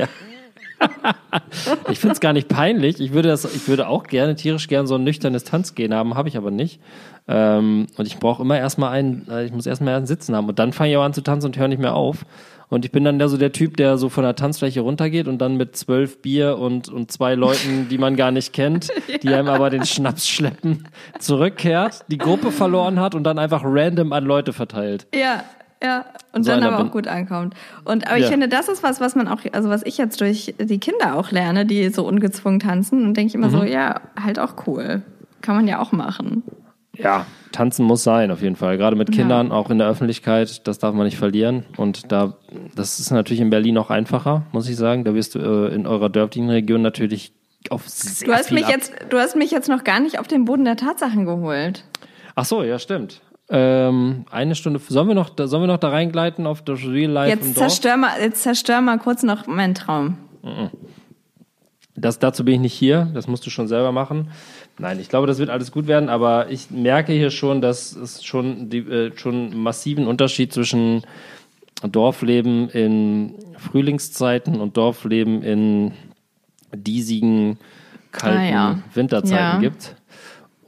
ich 1.91 1.99
finde 1.99 2.15
es 2.15 2.21
gar 2.21 2.33
nicht 2.33 2.49
peinlich. 2.49 3.01
Ich 3.01 3.13
würde, 3.13 3.29
das, 3.29 3.45
ich 3.45 3.69
würde 3.69 3.89
auch 3.89 4.05
gerne, 4.05 4.35
tierisch 4.35 4.69
gern 4.69 4.87
so 4.87 4.95
ein 4.95 5.05
nüchternes 5.05 5.45
Tanzgehen 5.45 5.95
haben, 5.95 6.15
habe 6.15 6.29
ich 6.29 6.37
aber 6.37 6.51
nicht. 6.51 6.81
Ähm, 7.27 7.87
und 7.97 8.07
ich 8.07 8.19
brauche 8.19 8.43
immer 8.43 8.59
erstmal 8.59 8.93
einen, 8.93 9.27
äh, 9.31 9.45
ich 9.45 9.53
muss 9.53 9.67
erstmal 9.67 9.95
einen 9.95 10.07
Sitzen 10.07 10.35
haben. 10.35 10.49
Und 10.49 10.59
dann 10.59 10.73
fange 10.73 10.91
ich 10.91 10.97
auch 10.97 11.03
an 11.03 11.15
zu 11.15 11.23
tanzen 11.23 11.47
und 11.47 11.59
höre 11.59 11.69
nicht 11.69 11.81
mehr 11.81 11.95
auf. 11.95 12.25
Und 12.71 12.85
ich 12.85 12.93
bin 12.93 13.03
dann 13.03 13.19
der, 13.19 13.29
so 13.29 13.39
der 13.39 13.53
Typ, 13.53 13.77
der 13.79 13.97
so 13.97 14.09
von 14.11 14.25
der 14.25 14.37
Tanzfläche 14.37 14.81
runtergeht 14.81 15.27
und 15.27 15.39
dann 15.39 15.57
mit 15.57 15.75
zwölf 15.75 16.21
Bier 16.21 16.59
und, 16.59 16.89
und 16.89 17.11
zwei 17.11 17.35
Leuten, 17.35 17.89
die 17.89 17.97
man 17.97 18.17
gar 18.17 18.31
nicht 18.31 18.53
kennt, 18.53 18.89
die 19.23 19.29
einem 19.29 19.49
aber 19.49 19.71
den 19.71 19.87
Schnaps 19.87 20.29
schleppen, 20.29 20.87
zurückkehrt, 21.19 22.05
die 22.09 22.19
Gruppe 22.19 22.53
verloren 22.53 23.01
hat 23.01 23.15
und 23.15 23.25
dann 23.25 23.39
einfach 23.39 23.63
random 23.65 24.13
an 24.13 24.25
Leute 24.25 24.53
verteilt. 24.53 25.07
Ja, 25.15 25.45
ja. 25.83 26.05
Und 26.33 26.45
So 26.45 26.51
dann 26.53 26.63
aber 26.63 26.85
auch 26.85 26.91
gut 26.91 27.07
ankommt. 27.07 27.55
Und 27.85 28.07
aber 28.07 28.17
ich 28.19 28.25
Ja. 28.25 28.31
finde, 28.31 28.49
das 28.49 28.69
ist 28.69 28.83
was, 28.83 29.01
was 29.01 29.15
man 29.15 29.29
auch, 29.29 29.41
also 29.53 29.69
was 29.69 29.83
ich 29.85 29.99
jetzt 29.99 30.21
durch 30.21 30.55
die 30.59 30.79
Kinder 30.79 31.17
auch 31.17 31.31
lerne, 31.31 31.67
die 31.67 31.89
so 31.91 32.07
ungezwungen 32.07 32.61
tanzen. 32.61 33.05
Und 33.05 33.15
denke 33.17 33.29
ich 33.29 33.35
immer 33.35 33.51
so, 33.51 33.59
Mhm. 33.59 33.67
ja, 33.69 34.01
halt 34.23 34.39
auch 34.39 34.67
cool. 34.67 35.03
Kann 35.43 35.55
man 35.57 35.69
ja 35.69 35.79
auch 35.81 35.93
machen. 35.93 36.43
Ja, 36.97 37.27
tanzen 37.53 37.85
muss 37.87 38.03
sein, 38.03 38.33
auf 38.33 38.43
jeden 38.43 38.57
Fall. 38.57 38.77
Gerade 38.77 38.97
mit 38.97 39.13
Kindern, 39.13 39.53
auch 39.53 39.71
in 39.71 39.79
der 39.79 39.87
Öffentlichkeit, 39.87 40.67
das 40.67 40.79
darf 40.79 40.95
man 40.95 41.05
nicht 41.05 41.17
verlieren. 41.17 41.65
Und 41.77 42.11
da, 42.11 42.35
das 42.75 42.99
ist 42.99 43.13
natürlich 43.13 43.41
in 43.41 43.51
Berlin 43.51 43.79
auch 43.79 43.91
einfacher, 43.91 44.43
muss 44.51 44.69
ich 44.69 44.75
sagen. 44.77 45.05
Da 45.05 45.15
wirst 45.15 45.37
du 45.37 45.39
äh, 45.39 45.73
in 45.75 45.87
eurer 45.87 46.09
dörflichen 46.09 46.51
Region 46.51 46.83
natürlich 46.83 47.33
auf 47.71 47.89
sehr 47.89 48.27
Du 48.27 48.33
hast 48.35 48.51
mich 48.51 48.67
jetzt, 48.69 48.93
du 49.11 49.19
hast 49.19 49.37
mich 49.37 49.53
jetzt 49.53 49.69
noch 49.69 49.85
gar 49.85 50.01
nicht 50.01 50.19
auf 50.19 50.27
den 50.27 50.45
Boden 50.45 50.65
der 50.65 50.77
Tatsachen 50.77 51.25
geholt. 51.25 51.85
Ach 52.35 52.45
so, 52.45 52.63
ja, 52.65 52.79
stimmt. 52.81 53.21
Ähm, 53.51 54.27
eine 54.31 54.55
Stunde, 54.55 54.79
sollen 54.87 55.09
wir 55.09 55.15
noch, 55.15 55.31
da- 55.31 55.47
sollen 55.47 55.63
wir 55.63 55.67
noch 55.69 55.79
da 55.79 55.89
reingleiten 55.89 56.47
auf 56.47 56.63
das 56.63 56.81
Real 56.85 57.11
Life 57.11 57.33
im 57.33 57.39
Jetzt 57.39 57.57
Dorf? 57.57 57.69
zerstör 57.69 57.97
mal, 57.97 58.21
jetzt 58.21 58.43
zerstör 58.43 58.81
mal 58.83 58.99
kurz 58.99 59.23
noch 59.23 59.47
meinen 59.47 59.75
Traum. 59.75 60.19
Das, 61.97 62.19
dazu 62.19 62.45
bin 62.45 62.55
ich 62.55 62.61
nicht 62.61 62.75
hier, 62.75 63.09
das 63.15 63.27
musst 63.27 63.45
du 63.47 63.51
schon 63.51 63.67
selber 63.67 63.91
machen. 63.91 64.31
Nein, 64.79 65.01
ich 65.01 65.09
glaube, 65.09 65.27
das 65.27 65.39
wird 65.39 65.51
alles 65.51 65.73
gut 65.73 65.87
werden, 65.89 66.09
aber 66.09 66.51
ich 66.51 66.71
merke 66.71 67.13
hier 67.13 67.31
schon, 67.31 67.61
dass 67.61 67.97
es 67.97 68.23
schon, 68.23 68.71
die, 68.71 68.79
äh, 68.79 69.17
schon 69.17 69.35
einen 69.53 69.63
massiven 69.63 70.07
Unterschied 70.07 70.53
zwischen 70.53 71.03
Dorfleben 71.83 72.69
in 72.69 73.35
Frühlingszeiten 73.57 74.61
und 74.61 74.77
Dorfleben 74.77 75.43
in 75.43 75.93
diesigen, 76.75 77.59
kalten 78.13 78.39
Ah, 78.39 78.51
ja. 78.51 78.79
Winterzeiten 78.95 79.35
Ja. 79.37 79.59
gibt. 79.59 79.97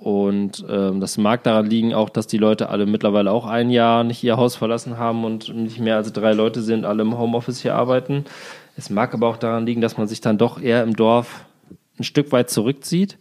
Und 0.00 0.64
ähm, 0.70 0.98
das 1.00 1.18
mag 1.18 1.42
daran 1.42 1.66
liegen 1.66 1.92
auch, 1.92 2.08
dass 2.08 2.26
die 2.26 2.38
Leute 2.38 2.70
alle 2.70 2.86
mittlerweile 2.86 3.30
auch 3.30 3.44
ein 3.44 3.68
Jahr 3.68 4.02
nicht 4.02 4.24
ihr 4.24 4.38
Haus 4.38 4.56
verlassen 4.56 4.96
haben 4.96 5.24
und 5.24 5.54
nicht 5.54 5.78
mehr 5.78 5.96
als 5.96 6.10
drei 6.10 6.32
Leute 6.32 6.62
sind, 6.62 6.86
alle 6.86 7.02
im 7.02 7.18
Homeoffice 7.18 7.60
hier 7.60 7.74
arbeiten. 7.74 8.24
Es 8.78 8.88
mag 8.88 9.12
aber 9.12 9.28
auch 9.28 9.36
daran 9.36 9.66
liegen, 9.66 9.82
dass 9.82 9.98
man 9.98 10.08
sich 10.08 10.22
dann 10.22 10.38
doch 10.38 10.58
eher 10.58 10.82
im 10.84 10.96
Dorf 10.96 11.44
ein 11.98 12.04
Stück 12.04 12.32
weit 12.32 12.48
zurückzieht, 12.48 13.18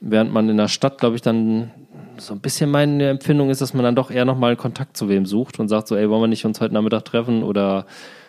während 0.00 0.32
man 0.32 0.48
in 0.48 0.56
der 0.56 0.68
Stadt, 0.68 0.98
glaube 0.98 1.16
ich, 1.16 1.22
dann 1.22 1.72
so 2.18 2.34
ein 2.34 2.40
bisschen 2.40 2.70
meine 2.70 3.08
Empfindung 3.08 3.50
ist, 3.50 3.60
dass 3.60 3.74
man 3.74 3.82
dann 3.82 3.96
doch 3.96 4.12
eher 4.12 4.24
nochmal 4.24 4.54
Kontakt 4.54 4.96
zu 4.96 5.08
wem 5.08 5.26
sucht 5.26 5.58
und 5.58 5.66
sagt 5.66 5.88
so, 5.88 5.96
ey, 5.96 6.08
wollen 6.08 6.22
wir 6.22 6.28
nicht 6.28 6.44
uns 6.44 6.60
heute 6.60 6.72
Nachmittag 6.72 7.04
treffen 7.04 7.42
oder 7.42 7.84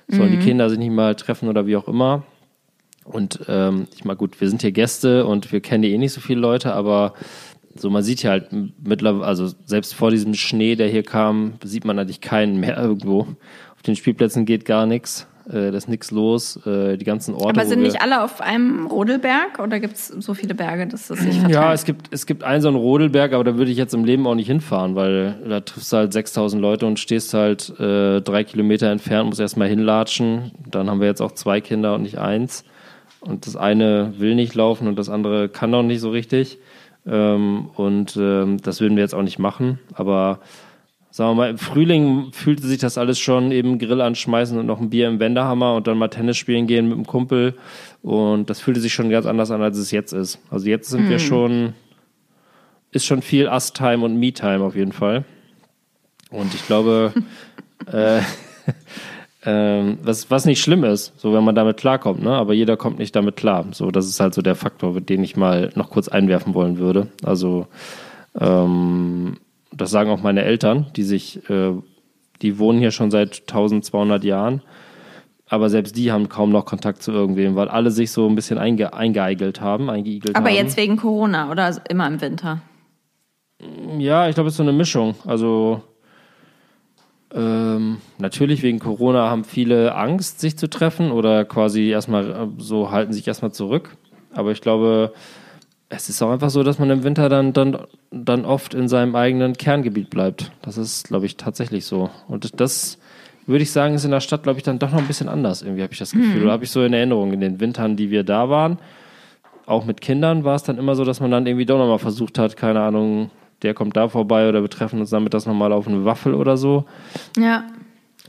sollen 0.08 0.32
die 0.32 0.40
Kinder 0.40 0.70
sich 0.70 0.80
nicht 0.80 0.92
mal 0.92 1.16
treffen 1.16 1.48
oder 1.48 1.68
wie 1.68 1.76
auch 1.76 1.88
immer. 1.88 2.24
Und 3.04 3.42
ähm, 3.48 3.88
ich 3.96 4.04
meine, 4.04 4.18
gut, 4.18 4.42
wir 4.42 4.50
sind 4.50 4.62
hier 4.62 4.72
Gäste 4.72 5.26
und 5.26 5.52
wir 5.52 5.62
kennen 5.62 5.84
hier 5.84 5.94
eh 5.94 5.98
nicht 5.98 6.12
so 6.12 6.20
viele 6.20 6.42
Leute, 6.42 6.74
aber 6.74 7.14
so 7.80 7.90
man 7.90 8.04
sieht 8.04 8.22
hier 8.22 8.32
halt 8.32 8.50
mittlerweile, 8.84 9.26
also 9.26 9.50
selbst 9.66 9.94
vor 9.94 10.12
diesem 10.12 10.34
Schnee, 10.34 10.76
der 10.76 10.88
hier 10.88 11.04
kam, 11.04 11.54
sieht 11.64 11.86
man 11.86 11.98
eigentlich 12.00 12.22
keinen 12.22 12.60
mehr 12.60 12.78
irgendwo. 12.78 13.22
Auf 13.76 13.82
den 13.86 13.96
Spielplätzen 13.96 14.46
geht 14.46 14.66
gar 14.66 14.86
nichts, 14.86 15.28
äh, 15.48 15.72
da 15.72 15.78
ist 15.78 15.88
nichts 15.88 16.12
los. 16.12 16.60
Äh, 16.66 16.98
die 16.98 17.06
ganzen 17.06 17.34
Orte. 17.34 17.60
Aber 17.60 17.66
sind 17.66 17.82
nicht 17.82 18.02
alle 18.02 18.24
auf 18.24 18.42
einem 18.42 18.88
Rodelberg 18.88 19.60
oder 19.60 19.80
gibt 19.80 19.96
es 19.96 20.08
so 20.08 20.34
viele 20.34 20.54
Berge, 20.54 20.88
dass 20.88 21.08
das 21.08 21.20
sich 21.20 21.36
verteilt? 21.36 21.54
Ja, 21.54 21.74
es 21.74 21.86
gibt, 21.86 22.08
es 22.12 22.26
gibt 22.26 22.44
einen 22.44 22.62
so 22.62 22.68
einen 22.68 22.78
Rodelberg, 22.78 23.34
aber 23.34 23.44
da 23.44 23.58
würde 23.58 23.72
ich 23.72 23.78
jetzt 23.78 23.94
im 23.94 24.04
Leben 24.04 24.28
auch 24.28 24.36
nicht 24.36 24.48
hinfahren, 24.48 24.96
weil 24.96 25.40
da 25.48 25.62
triffst 25.62 25.94
du 25.94 25.98
halt 25.98 26.14
6000 26.14 26.62
Leute 26.62 26.86
und 26.86 27.00
stehst 27.00 27.34
halt 27.34 27.70
äh, 27.80 28.22
drei 28.22 28.44
Kilometer 28.44 28.92
entfernt, 28.92 29.30
musst 29.30 29.40
erstmal 29.40 29.70
hinlatschen. 29.70 30.52
Dann 30.70 30.90
haben 30.90 31.00
wir 31.00 31.08
jetzt 31.08 31.22
auch 31.22 31.32
zwei 31.32 31.62
Kinder 31.62 31.96
und 31.96 32.02
nicht 32.02 32.18
eins. 32.18 32.66
Und 33.22 33.48
das 33.48 33.56
eine 33.56 34.14
will 34.18 34.36
nicht 34.36 34.54
laufen 34.54 34.88
und 34.88 34.98
das 34.98 35.10
andere 35.10 35.50
kann 35.50 35.74
auch 35.74 35.84
nicht 35.84 36.02
so 36.02 36.10
richtig. 36.10 36.60
Ähm, 37.08 37.70
und 37.76 38.18
ähm, 38.18 38.58
das 38.62 38.82
würden 38.82 38.96
wir 38.96 39.04
jetzt 39.04 39.16
auch 39.16 39.24
nicht 39.24 39.40
machen. 39.40 39.80
Aber 39.94 40.40
sagen 41.10 41.32
wir 41.32 41.36
mal, 41.36 41.50
im 41.50 41.58
Frühling 41.58 42.32
fühlte 42.32 42.68
sich 42.68 42.80
das 42.80 42.98
alles 42.98 43.18
schon 43.18 43.52
eben 43.52 43.80
Grill 43.80 44.02
anschmeißen 44.02 44.58
und 44.58 44.66
noch 44.66 44.80
ein 44.80 44.90
Bier 44.90 45.08
im 45.08 45.20
Wendehammer 45.20 45.76
und 45.76 45.88
dann 45.88 45.98
mal 45.98 46.10
Tennis 46.10 46.38
spielen 46.38 46.68
gehen 46.68 46.90
mit 46.90 46.98
dem 46.98 47.08
Kumpel. 47.08 47.56
Und 48.04 48.50
das 48.50 48.60
fühlte 48.60 48.82
sich 48.82 48.94
schon 48.94 49.10
ganz 49.10 49.26
anders 49.26 49.52
an, 49.52 49.62
als 49.62 49.78
es 49.78 49.92
jetzt 49.92 50.12
ist. 50.14 50.40
Also 50.52 50.68
jetzt 50.68 50.90
sind 50.90 51.10
wir 51.10 51.20
schon, 51.20 51.74
ist 52.92 53.06
schon 53.06 53.22
viel 53.22 53.48
Us-Time 53.48 54.04
und 54.04 54.20
Me-Time 54.20 54.64
auf 54.64 54.76
jeden 54.76 54.92
Fall. 54.92 55.24
Und 56.30 56.54
ich 56.54 56.66
glaube, 56.68 57.14
äh, 57.92 58.20
ähm, 59.50 59.98
was, 60.04 60.30
was 60.30 60.46
nicht 60.46 60.62
schlimm 60.62 60.84
ist, 60.84 61.18
so 61.18 61.34
wenn 61.34 61.44
man 61.46 61.56
damit 61.56 61.78
klarkommt, 61.78 62.22
ne? 62.22 62.32
Aber 62.32 62.54
jeder 62.54 62.76
kommt 62.76 63.00
nicht 63.00 63.16
damit 63.16 63.38
klar. 63.38 63.66
So, 63.72 63.92
das 63.92 64.06
ist 64.06 64.20
halt 64.20 64.34
so 64.34 64.42
der 64.42 64.56
Faktor, 64.56 65.00
den 65.00 65.24
ich 65.24 65.38
mal 65.38 65.72
noch 65.74 65.90
kurz 65.90 66.10
einwerfen 66.10 66.54
wollen 66.54 66.80
würde. 66.80 67.08
Also, 67.24 67.68
ähm, 68.38 69.38
das 69.72 69.90
sagen 69.90 70.10
auch 70.10 70.22
meine 70.22 70.44
Eltern, 70.44 70.88
die 70.98 71.04
sich, 71.04 71.50
äh, 71.50 71.72
die 72.42 72.60
wohnen 72.60 72.80
hier 72.80 72.92
schon 72.92 73.10
seit 73.10 73.44
1200 73.48 74.26
Jahren. 74.26 74.64
Aber 75.48 75.70
selbst 75.70 75.96
die 75.96 76.12
haben 76.12 76.28
kaum 76.28 76.52
noch 76.52 76.66
Kontakt 76.66 77.02
zu 77.02 77.14
irgendwem, 77.14 77.56
weil 77.56 77.70
alle 77.70 77.90
sich 77.90 78.12
so 78.12 78.28
ein 78.28 78.36
bisschen 78.36 78.58
einge 78.58 78.94
eingeeigelt 78.94 79.62
haben, 79.62 79.90
eingeigelt 79.90 80.36
Aber 80.36 80.50
haben. 80.50 80.56
jetzt 80.56 80.76
wegen 80.76 80.98
Corona 80.98 81.50
oder 81.50 81.74
immer 81.88 82.06
im 82.06 82.20
Winter? 82.20 82.62
Ja, 83.98 84.28
ich 84.28 84.36
glaube, 84.36 84.50
es 84.50 84.56
ist 84.56 84.58
so 84.58 84.64
eine 84.64 84.74
Mischung. 84.74 85.16
Also 85.26 85.84
ähm, 87.34 87.98
natürlich 88.18 88.64
wegen 88.64 88.80
Corona 88.80 89.30
haben 89.30 89.44
viele 89.44 89.96
Angst, 89.96 90.40
sich 90.40 90.58
zu 90.58 90.70
treffen 90.70 91.12
oder 91.12 91.46
quasi 91.46 91.90
erstmal 91.90 92.32
äh, 92.32 92.48
so 92.58 92.92
halten 92.92 93.14
sich 93.14 93.28
erstmal 93.28 93.52
zurück. 93.52 93.98
Aber 94.34 94.52
ich 94.52 94.62
glaube, 94.62 95.14
es 95.90 96.10
ist 96.10 96.22
auch 96.22 96.32
einfach 96.32 96.50
so, 96.50 96.64
dass 96.64 96.80
man 96.80 96.90
im 96.90 97.04
Winter 97.04 97.30
dann, 97.30 97.54
dann, 97.54 97.78
dann 98.12 98.46
oft 98.46 98.74
in 98.74 98.88
seinem 98.88 99.16
eigenen 99.16 99.54
Kerngebiet 99.54 100.10
bleibt. 100.10 100.52
Das 100.62 100.78
ist, 100.78 101.08
glaube 101.08 101.26
ich, 101.26 101.38
tatsächlich 101.38 101.86
so. 101.86 102.10
Und 102.28 102.60
das 102.60 102.98
würde 103.46 103.64
ich 103.64 103.72
sagen, 103.72 103.96
ist 103.96 104.06
in 104.06 104.12
der 104.12 104.20
Stadt, 104.20 104.44
glaube 104.44 104.60
ich, 104.60 104.64
dann 104.64 104.80
doch 104.80 104.92
noch 104.92 105.00
ein 105.00 105.08
bisschen 105.08 105.30
anders. 105.30 105.62
Irgendwie 105.62 105.82
habe 105.82 105.94
ich 105.94 106.00
das 106.00 106.12
Gefühl. 106.12 106.44
Oder 106.44 106.52
habe 106.52 106.66
ich 106.66 106.72
so 106.72 106.84
in 106.84 106.94
Erinnerung 106.94 107.32
in 107.34 107.40
den 107.40 107.60
Wintern, 107.60 107.96
die 107.96 108.12
wir 108.12 108.24
da 108.24 108.50
waren. 108.50 108.78
Auch 109.66 109.86
mit 109.86 110.02
Kindern 110.02 110.44
war 110.44 110.56
es 110.56 110.64
dann 110.64 110.78
immer 110.78 110.96
so, 110.96 111.06
dass 111.06 111.20
man 111.20 111.32
dann 111.32 111.46
irgendwie 111.46 111.66
doch 111.66 111.78
nochmal 111.78 112.00
versucht 112.00 112.38
hat, 112.40 112.58
keine 112.58 112.82
Ahnung, 112.82 113.32
der 113.64 113.74
kommt 113.74 113.98
da 113.98 114.08
vorbei 114.10 114.48
oder 114.48 114.62
wir 114.62 114.70
treffen 114.70 115.00
uns 115.00 115.10
damit 115.10 115.34
das 115.34 115.46
nochmal 115.46 115.72
auf 115.72 115.88
eine 115.88 116.06
Waffel 116.06 116.34
oder 116.34 116.58
so. 116.58 116.86
Ja. 117.38 117.66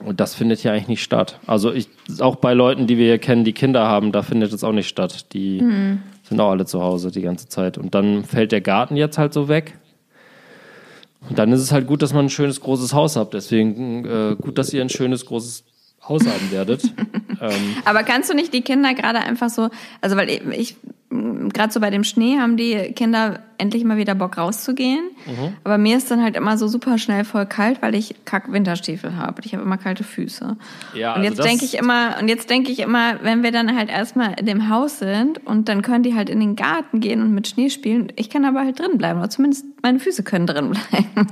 Und 0.04 0.20
das 0.20 0.34
findet 0.34 0.60
hier 0.60 0.72
eigentlich 0.72 0.88
nicht 0.88 1.02
statt. 1.02 1.40
Also 1.46 1.72
ich, 1.72 1.88
auch 2.20 2.36
bei 2.36 2.54
Leuten, 2.54 2.86
die 2.86 2.98
wir 2.98 3.06
hier 3.06 3.18
kennen, 3.18 3.44
die 3.44 3.52
Kinder 3.52 3.86
haben, 3.86 4.12
da 4.12 4.22
findet 4.22 4.52
es 4.52 4.62
auch 4.62 4.72
nicht 4.72 4.88
statt. 4.88 5.32
Die 5.32 5.58
sind 6.22 6.40
auch 6.40 6.50
alle 6.50 6.66
zu 6.66 6.82
Hause 6.82 7.10
die 7.10 7.22
ganze 7.22 7.48
Zeit. 7.48 7.78
Und 7.78 7.94
dann 7.94 8.24
fällt 8.24 8.52
der 8.52 8.60
Garten 8.60 8.96
jetzt 8.96 9.18
halt 9.18 9.32
so 9.32 9.48
weg. 9.48 9.74
Und 11.28 11.38
dann 11.38 11.52
ist 11.52 11.60
es 11.60 11.72
halt 11.72 11.86
gut, 11.86 12.02
dass 12.02 12.12
man 12.12 12.26
ein 12.26 12.30
schönes 12.30 12.60
großes 12.60 12.94
Haus 12.94 13.16
hat. 13.16 13.34
Deswegen 13.34 14.05
äh, 14.05 14.36
gut, 14.40 14.56
dass 14.59 14.72
ihr 14.72 14.82
ein 14.82 14.88
schönes 14.88 15.26
großes 15.26 15.64
Haus 16.09 16.26
haben 16.26 16.50
werdet. 16.50 16.84
ähm, 17.40 17.76
Aber 17.84 18.02
kannst 18.02 18.30
du 18.30 18.34
nicht 18.34 18.55
die 18.55 18.62
Kinder 18.62 18.94
gerade 18.94 19.18
einfach 19.18 19.50
so, 19.50 19.68
also 20.00 20.16
weil 20.16 20.30
ich, 20.30 20.42
ich 20.46 20.76
gerade 21.10 21.72
so 21.72 21.80
bei 21.80 21.90
dem 21.90 22.05
Schnee 22.05 22.38
haben 22.38 22.56
die 22.56 22.92
Kinder 22.92 23.40
endlich 23.59 23.85
mal 23.85 23.97
wieder 23.97 24.14
Bock 24.14 24.39
rauszugehen. 24.39 25.10
Mhm. 25.26 25.52
Aber 25.64 25.78
mir 25.78 25.97
ist 25.97 26.10
dann 26.10 26.22
halt 26.22 26.36
immer 26.36 26.56
so 26.56 26.68
super 26.68 26.97
schnell 26.98 27.24
voll 27.24 27.47
kalt, 27.47 27.82
weil 27.82 27.94
ich 27.94 28.14
kack 28.24 28.51
Winterstiefel 28.52 29.16
habe. 29.16 29.43
Ich 29.44 29.52
habe 29.52 29.62
immer 29.64 29.76
kalte 29.78 30.05
Füße. 30.05 30.56
Ja, 30.94 31.10
und 31.14 31.18
also 31.18 31.28
jetzt 31.28 31.39
das- 31.39 31.47
denke 31.47 31.64
ich 31.64 31.74
immer, 31.76 32.16
und 32.20 32.28
jetzt 32.28 32.48
denke 32.51 32.70
ich 32.72 32.78
immer, 32.80 33.22
wenn 33.22 33.43
wir 33.43 33.52
dann 33.52 33.76
halt 33.76 33.90
erstmal 33.90 34.35
in 34.39 34.47
dem 34.47 34.68
Haus 34.68 34.98
sind 34.98 35.44
und 35.47 35.68
dann 35.68 35.82
können 35.82 36.02
die 36.02 36.14
halt 36.14 36.30
in 36.30 36.40
den 36.40 36.56
Garten 36.56 37.01
gehen 37.01 37.20
und 37.22 37.35
mit 37.35 37.48
Schnee 37.48 37.68
spielen. 37.70 38.12
Ich 38.16 38.30
kann 38.30 38.44
aber 38.44 38.60
halt 38.60 38.78
drin 38.78 38.97
bleiben, 38.98 39.18
oder 39.18 39.30
zumindest 39.30 39.64
meine 39.82 39.98
Füße 40.01 40.22
können 40.22 40.47
drin 40.47 40.70
bleiben. 40.70 41.26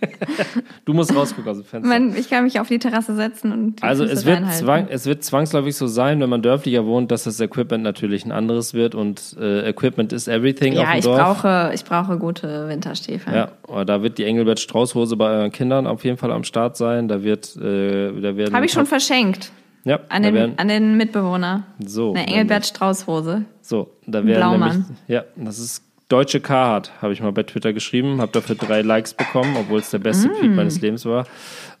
du 0.84 0.92
musst 0.94 1.14
rausgucken 1.14 1.50
aus 1.50 1.58
dem 1.58 1.64
Fenster. 1.66 1.88
Man, 1.88 2.16
ich 2.16 2.30
kann 2.30 2.44
mich 2.44 2.58
auf 2.60 2.68
die 2.68 2.78
Terrasse 2.78 3.14
setzen 3.14 3.52
und 3.52 3.76
die 3.78 3.82
Also 3.82 4.04
Füße 4.04 4.14
es 4.14 4.24
wird, 4.24 4.36
reinhalten. 4.38 4.64
zwang, 4.64 4.86
es 4.88 5.06
wird 5.06 5.24
zwangsläufig 5.24 5.76
so 5.76 5.86
sein, 5.86 6.20
wenn 6.20 6.30
man 6.30 6.42
dörflicher 6.42 6.86
wohnt, 6.86 7.10
dass 7.10 7.24
das 7.24 7.40
Equipment 7.40 7.82
natürlich 7.84 8.24
ein 8.24 8.32
anderes 8.32 8.74
wird 8.74 8.94
und 8.94 9.36
äh, 9.40 9.68
Equipment 9.68 10.12
is 10.12 10.28
everything 10.28 10.74
auf 10.78 10.84
Ja, 10.84 10.90
dem 10.92 10.98
ich 10.98 11.04
Dorf. 11.04 11.18
brauche, 11.42 11.70
ich 11.72 11.84
brauche 11.84 12.18
gute 12.18 12.68
Winterstiefel. 12.68 13.34
Ja, 13.34 13.52
aber 13.68 13.84
da 13.84 14.02
wird 14.02 14.18
die 14.18 14.24
Engelbert 14.24 14.60
Strauß-Hose 14.60 15.16
bei 15.16 15.30
euren 15.30 15.52
Kindern 15.52 15.86
auf 15.86 16.04
jeden 16.04 16.16
Fall 16.16 16.30
am 16.32 16.44
Start 16.44 16.76
sein. 16.76 17.08
Da 17.08 17.22
wird, 17.22 17.56
äh, 17.56 18.12
da 18.20 18.36
werden. 18.36 18.54
Habe 18.54 18.66
ich 18.66 18.72
schon 18.72 18.86
verschenkt. 18.86 19.50
Ja, 19.84 19.98
An 20.10 20.22
den, 20.22 20.34
werden, 20.34 20.54
an 20.58 20.68
den 20.68 20.96
Mitbewohner. 20.96 21.64
so. 21.84 22.10
Eine 22.14 22.26
Engelbert 22.28 22.66
Strauß 22.66 23.06
Hose. 23.08 23.44
So, 23.62 23.90
da 24.06 24.24
werden 24.24 24.36
Blaumann. 24.38 24.70
nämlich, 24.70 24.86
ja, 25.08 25.24
das 25.34 25.58
ist 25.58 25.82
Deutsche 26.08 26.40
Carhartt, 26.40 26.92
habe 27.02 27.12
ich 27.12 27.20
mal 27.20 27.32
bei 27.32 27.42
Twitter 27.42 27.72
geschrieben, 27.72 28.20
habe 28.20 28.30
dafür 28.32 28.54
drei 28.54 28.82
Likes 28.82 29.14
bekommen, 29.14 29.56
obwohl 29.58 29.80
es 29.80 29.90
der 29.90 29.98
beste 29.98 30.28
Mm. 30.28 30.32
Tweet 30.34 30.54
meines 30.54 30.80
Lebens 30.80 31.04
war. 31.04 31.26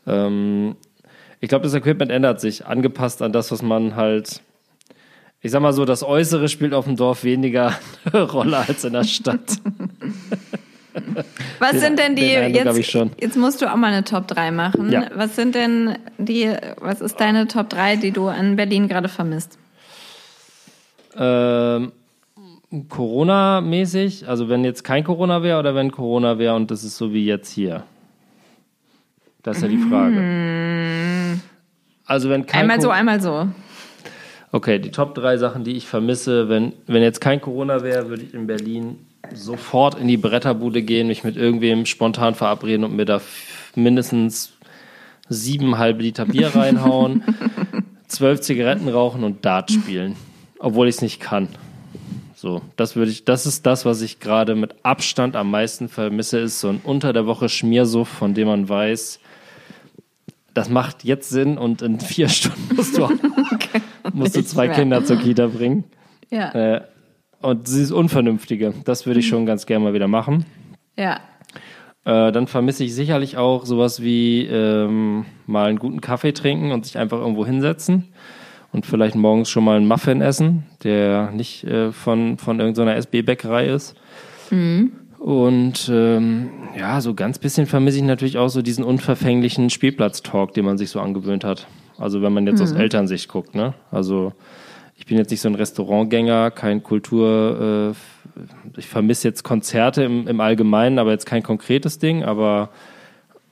Ähm, 0.06 0.74
ich 1.40 1.48
glaube, 1.48 1.64
das 1.64 1.74
Equipment 1.74 2.10
ändert 2.10 2.40
sich, 2.40 2.66
angepasst 2.66 3.22
an 3.22 3.32
das, 3.32 3.52
was 3.52 3.62
man 3.62 3.94
halt, 3.94 4.42
ich 5.42 5.50
sag 5.50 5.60
mal 5.60 5.72
so, 5.72 5.84
das 5.84 6.02
Äußere 6.04 6.48
spielt 6.48 6.72
auf 6.72 6.84
dem 6.86 6.96
Dorf 6.96 7.24
weniger 7.24 7.74
eine 8.12 8.22
Rolle 8.22 8.58
als 8.58 8.84
in 8.84 8.92
der 8.92 9.04
Stadt. 9.04 9.40
Was 11.58 11.70
Den- 11.72 11.80
sind 11.80 11.98
denn 11.98 12.16
die, 12.16 12.36
Eindruck 12.36 12.76
jetzt, 12.76 12.90
schon. 12.90 13.10
jetzt 13.18 13.36
musst 13.36 13.62
du 13.62 13.72
auch 13.72 13.76
mal 13.76 13.86
eine 13.92 14.04
Top 14.04 14.28
3 14.28 14.50
machen. 14.50 14.92
Ja. 14.92 15.08
Was 15.14 15.36
sind 15.36 15.54
denn 15.54 15.96
die, 16.18 16.52
was 16.78 17.00
ist 17.00 17.18
deine 17.18 17.48
Top 17.48 17.70
3, 17.70 17.96
die 17.96 18.10
du 18.10 18.28
an 18.28 18.56
Berlin 18.56 18.88
gerade 18.88 19.08
vermisst? 19.08 19.58
Ähm, 21.16 21.92
Corona-mäßig, 22.90 24.28
also 24.28 24.48
wenn 24.50 24.64
jetzt 24.64 24.82
kein 24.84 25.02
Corona 25.04 25.42
wäre 25.42 25.58
oder 25.58 25.74
wenn 25.74 25.90
Corona 25.92 26.38
wäre 26.38 26.54
und 26.56 26.70
das 26.70 26.84
ist 26.84 26.96
so 26.98 27.12
wie 27.14 27.24
jetzt 27.24 27.50
hier? 27.50 27.84
Das 29.42 29.56
ist 29.58 29.62
ja 29.62 29.68
die 29.68 29.78
Frage. 29.78 31.40
Also 32.06 32.28
wenn 32.30 32.44
kein 32.46 32.62
Einmal 32.62 32.76
Co- 32.76 32.82
so, 32.84 32.90
einmal 32.90 33.20
so. 33.20 33.48
Okay, 34.54 34.78
die 34.78 34.90
Top 34.90 35.14
drei 35.14 35.38
Sachen, 35.38 35.64
die 35.64 35.72
ich 35.72 35.86
vermisse, 35.86 36.50
wenn, 36.50 36.74
wenn 36.86 37.02
jetzt 37.02 37.22
kein 37.22 37.40
Corona 37.40 37.82
wäre, 37.82 38.10
würde 38.10 38.22
ich 38.24 38.34
in 38.34 38.46
Berlin 38.46 38.98
sofort 39.32 39.98
in 39.98 40.08
die 40.08 40.18
Bretterbude 40.18 40.82
gehen, 40.82 41.06
mich 41.06 41.24
mit 41.24 41.38
irgendwem 41.38 41.86
spontan 41.86 42.34
verabreden 42.34 42.84
und 42.84 42.94
mir 42.94 43.06
da 43.06 43.22
mindestens 43.74 44.52
sieben 45.30 45.78
halbe 45.78 46.02
Liter 46.02 46.26
Bier 46.26 46.48
reinhauen, 46.54 47.22
zwölf 48.08 48.42
Zigaretten 48.42 48.90
rauchen 48.90 49.24
und 49.24 49.44
Dart 49.46 49.72
spielen, 49.72 50.16
obwohl 50.58 50.86
ich 50.86 50.96
es 50.96 51.02
nicht 51.02 51.18
kann. 51.18 51.48
So, 52.34 52.60
das 52.76 52.94
würde 52.94 53.10
ich, 53.10 53.24
das 53.24 53.46
ist 53.46 53.64
das, 53.64 53.86
was 53.86 54.02
ich 54.02 54.20
gerade 54.20 54.54
mit 54.54 54.74
Abstand 54.82 55.34
am 55.34 55.50
meisten 55.50 55.88
vermisse, 55.88 56.40
ist 56.40 56.60
so 56.60 56.68
ein 56.68 56.80
unter 56.84 57.14
der 57.14 57.24
Woche 57.24 57.48
Schmiersuff, 57.48 58.08
von 58.08 58.34
dem 58.34 58.48
man 58.48 58.68
weiß, 58.68 59.18
das 60.52 60.68
macht 60.68 61.04
jetzt 61.04 61.30
Sinn 61.30 61.56
und 61.56 61.80
in 61.80 62.00
vier 62.00 62.28
Stunden 62.28 62.76
musst 62.76 62.98
du, 62.98 63.08
musst 63.08 63.72
du 64.34 64.38
Nicht 64.38 64.48
zwei 64.48 64.68
mehr. 64.68 64.76
Kinder 64.76 65.04
zur 65.04 65.16
Kita 65.18 65.46
bringen. 65.46 65.84
Ja. 66.30 66.50
Äh, 66.54 66.80
und 67.42 67.66
dieses 67.66 67.92
Unvernünftige, 67.92 68.72
das 68.86 69.04
würde 69.04 69.20
ich 69.20 69.28
schon 69.28 69.44
ganz 69.44 69.66
gerne 69.66 69.84
mal 69.84 69.92
wieder 69.92 70.08
machen. 70.08 70.46
Ja. 70.96 71.16
Äh, 72.06 72.32
dann 72.32 72.46
vermisse 72.46 72.84
ich 72.84 72.94
sicherlich 72.94 73.36
auch 73.36 73.66
sowas 73.66 74.00
wie 74.00 74.46
ähm, 74.46 75.26
mal 75.46 75.68
einen 75.68 75.78
guten 75.78 76.00
Kaffee 76.00 76.32
trinken 76.32 76.72
und 76.72 76.86
sich 76.86 76.96
einfach 76.96 77.18
irgendwo 77.18 77.44
hinsetzen 77.44 78.08
und 78.72 78.86
vielleicht 78.86 79.14
morgens 79.14 79.50
schon 79.50 79.62
mal 79.62 79.76
einen 79.76 79.86
Muffin 79.86 80.22
essen, 80.22 80.64
der 80.84 81.32
nicht 81.32 81.64
äh, 81.64 81.92
von, 81.92 82.38
von 82.38 82.58
irgendeiner 82.58 82.96
SB-Bäckerei 82.96 83.66
ist. 83.66 83.94
Und 85.18 85.88
ähm, 85.92 86.50
ja, 86.78 87.00
so 87.00 87.14
ganz 87.14 87.38
bisschen 87.38 87.66
vermisse 87.66 87.98
ich 87.98 88.02
natürlich 88.02 88.38
auch 88.38 88.48
so 88.48 88.60
diesen 88.60 88.84
unverfänglichen 88.84 89.70
Spielplatz-Talk, 89.70 90.52
den 90.52 90.64
man 90.64 90.78
sich 90.78 90.90
so 90.90 91.00
angewöhnt 91.00 91.44
hat. 91.44 91.68
Also 92.02 92.20
wenn 92.20 92.32
man 92.32 92.46
jetzt 92.46 92.60
aus 92.60 92.72
Elternsicht 92.72 93.28
guckt, 93.28 93.54
ne? 93.54 93.74
Also 93.90 94.32
ich 94.96 95.06
bin 95.06 95.16
jetzt 95.18 95.30
nicht 95.30 95.40
so 95.40 95.48
ein 95.48 95.54
Restaurantgänger, 95.54 96.50
kein 96.50 96.82
Kultur, 96.82 97.94
äh, 97.94 98.78
ich 98.78 98.86
vermisse 98.86 99.28
jetzt 99.28 99.42
Konzerte 99.42 100.04
im, 100.04 100.28
im 100.28 100.40
Allgemeinen, 100.40 100.98
aber 100.98 101.10
jetzt 101.10 101.26
kein 101.26 101.42
konkretes 101.42 101.98
Ding, 101.98 102.24
aber 102.24 102.70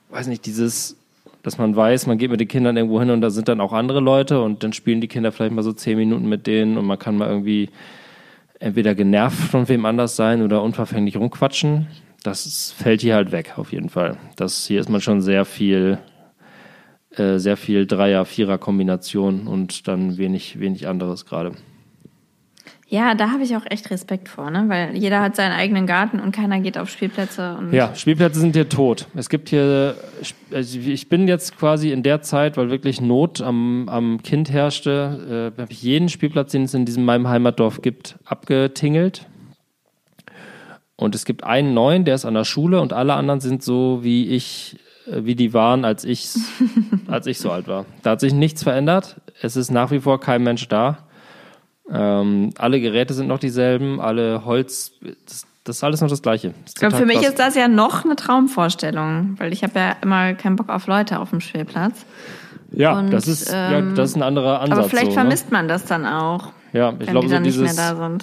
weiß 0.09 0.27
nicht, 0.27 0.45
dieses, 0.45 0.97
dass 1.43 1.57
man 1.57 1.75
weiß, 1.75 2.07
man 2.07 2.17
geht 2.17 2.31
mit 2.31 2.39
den 2.39 2.47
Kindern 2.47 2.77
irgendwo 2.77 2.99
hin 2.99 3.09
und 3.09 3.21
da 3.21 3.29
sind 3.29 3.47
dann 3.47 3.61
auch 3.61 3.73
andere 3.73 3.99
Leute 3.99 4.41
und 4.41 4.63
dann 4.63 4.73
spielen 4.73 5.01
die 5.01 5.07
Kinder 5.07 5.31
vielleicht 5.31 5.53
mal 5.53 5.63
so 5.63 5.73
zehn 5.73 5.97
Minuten 5.97 6.27
mit 6.27 6.47
denen 6.47 6.77
und 6.77 6.85
man 6.85 6.99
kann 6.99 7.17
mal 7.17 7.29
irgendwie 7.29 7.69
entweder 8.59 8.95
genervt 8.95 9.49
von 9.49 9.67
wem 9.67 9.85
anders 9.85 10.15
sein 10.15 10.41
oder 10.41 10.61
unverfänglich 10.61 11.17
rumquatschen. 11.17 11.87
Das 12.23 12.73
fällt 12.77 13.01
hier 13.01 13.15
halt 13.15 13.31
weg, 13.31 13.53
auf 13.57 13.71
jeden 13.71 13.89
Fall. 13.89 14.17
Das, 14.35 14.67
hier 14.67 14.79
ist 14.79 14.89
man 14.89 15.01
schon 15.01 15.21
sehr 15.21 15.45
viel, 15.45 15.97
äh, 17.15 17.37
sehr 17.37 17.57
viel 17.57 17.85
Dreier-, 17.85 18.25
Vierer-Kombination 18.25 19.47
und 19.47 19.87
dann 19.87 20.17
wenig, 20.17 20.59
wenig 20.59 20.87
anderes 20.87 21.25
gerade. 21.25 21.53
Ja, 22.91 23.15
da 23.15 23.31
habe 23.31 23.43
ich 23.43 23.55
auch 23.55 23.65
echt 23.69 23.89
Respekt 23.89 24.27
vor, 24.27 24.51
ne? 24.51 24.65
Weil 24.67 24.97
jeder 24.97 25.21
hat 25.21 25.37
seinen 25.37 25.53
eigenen 25.53 25.87
Garten 25.87 26.19
und 26.19 26.33
keiner 26.33 26.59
geht 26.59 26.77
auf 26.77 26.89
Spielplätze 26.89 27.55
und 27.57 27.71
Ja, 27.71 27.95
Spielplätze 27.95 28.41
sind 28.41 28.53
hier 28.53 28.67
tot. 28.67 29.07
Es 29.15 29.29
gibt 29.29 29.47
hier, 29.47 29.95
also 30.51 30.77
ich 30.77 31.07
bin 31.07 31.25
jetzt 31.29 31.57
quasi 31.57 31.93
in 31.93 32.03
der 32.03 32.21
Zeit, 32.21 32.57
weil 32.57 32.69
wirklich 32.69 32.99
Not 32.99 33.39
am, 33.39 33.87
am 33.87 34.21
Kind 34.23 34.51
herrschte, 34.51 35.53
äh, 35.57 35.61
habe 35.61 35.71
ich 35.71 35.81
jeden 35.81 36.09
Spielplatz, 36.09 36.51
den 36.51 36.63
es 36.63 36.73
in 36.73 36.83
diesem 36.83 37.05
meinem 37.05 37.29
Heimatdorf 37.29 37.81
gibt, 37.81 38.19
abgetingelt. 38.25 39.25
Und 40.97 41.15
es 41.15 41.23
gibt 41.23 41.45
einen 41.45 41.73
neuen, 41.73 42.03
der 42.03 42.15
ist 42.15 42.25
an 42.25 42.33
der 42.33 42.43
Schule 42.43 42.81
und 42.81 42.91
alle 42.91 43.13
anderen 43.13 43.39
sind 43.39 43.63
so 43.63 43.99
wie 44.03 44.27
ich, 44.27 44.77
wie 45.13 45.35
die 45.35 45.53
waren, 45.53 45.85
als 45.85 46.03
ich, 46.03 46.29
als 47.07 47.27
ich 47.27 47.39
so 47.39 47.51
alt 47.51 47.67
war. 47.67 47.85
Da 48.03 48.11
hat 48.11 48.19
sich 48.19 48.33
nichts 48.33 48.63
verändert. 48.63 49.17
Es 49.41 49.55
ist 49.55 49.71
nach 49.71 49.91
wie 49.91 49.99
vor 49.99 50.19
kein 50.19 50.43
Mensch 50.43 50.67
da. 50.67 50.99
Ähm, 51.89 52.51
alle 52.57 52.79
Geräte 52.79 53.13
sind 53.13 53.27
noch 53.27 53.39
dieselben, 53.39 53.99
alle 53.99 54.45
Holz, 54.45 54.93
das, 55.25 55.45
das 55.63 55.77
ist 55.77 55.83
alles 55.83 56.01
noch 56.01 56.09
das 56.09 56.21
Gleiche. 56.21 56.53
Das 56.79 56.95
für 56.95 57.05
mich 57.05 57.17
krass. 57.17 57.29
ist 57.29 57.39
das 57.39 57.55
ja 57.55 57.67
noch 57.67 58.05
eine 58.05 58.15
Traumvorstellung, 58.15 59.35
weil 59.37 59.51
ich 59.51 59.63
habe 59.63 59.77
ja 59.77 59.95
immer 60.01 60.33
keinen 60.33 60.55
Bock 60.55 60.69
auf 60.69 60.87
Leute 60.87 61.19
auf 61.19 61.31
dem 61.31 61.41
Spielplatz. 61.41 62.05
Ja, 62.71 62.97
Und, 62.97 63.11
das 63.11 63.27
ist, 63.27 63.51
ja, 63.51 63.79
ähm, 63.79 63.95
das 63.95 64.11
ist 64.11 64.15
ein 64.15 64.23
anderer 64.23 64.61
Ansatz. 64.61 64.79
Aber 64.79 64.89
vielleicht 64.89 65.07
so, 65.07 65.15
vermisst 65.15 65.51
man 65.51 65.67
das 65.67 65.83
dann 65.85 66.05
auch, 66.05 66.53
Ne? 66.53 66.60
Ja, 66.73 66.93
ich 66.99 67.07
glaube, 67.07 67.27
die 67.27 67.33
so 67.33 67.39
dieses. 67.39 67.75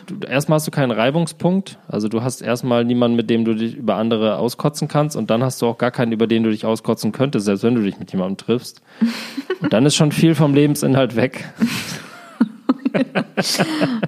Du, 0.06 0.26
erstmal 0.26 0.56
hast 0.56 0.66
du 0.66 0.70
keinen 0.70 0.90
Reibungspunkt. 0.90 1.78
Also 1.86 2.08
du 2.08 2.22
hast 2.22 2.40
erstmal 2.40 2.84
niemanden, 2.84 3.16
mit 3.16 3.28
dem 3.28 3.44
du 3.44 3.54
dich 3.54 3.76
über 3.76 3.96
andere 3.96 4.38
auskotzen 4.38 4.88
kannst 4.88 5.16
und 5.16 5.28
dann 5.30 5.42
hast 5.42 5.60
du 5.60 5.66
auch 5.66 5.76
gar 5.76 5.90
keinen, 5.90 6.12
über 6.12 6.26
den 6.26 6.44
du 6.44 6.50
dich 6.50 6.64
auskotzen 6.64 7.12
könntest, 7.12 7.44
selbst 7.44 7.62
wenn 7.62 7.74
du 7.74 7.82
dich 7.82 7.98
mit 7.98 8.10
jemandem 8.10 8.38
triffst. 8.38 8.80
und 9.60 9.72
dann 9.72 9.84
ist 9.84 9.96
schon 9.96 10.12
viel 10.12 10.34
vom 10.34 10.54
Lebensinhalt 10.54 11.16
weg. 11.16 11.44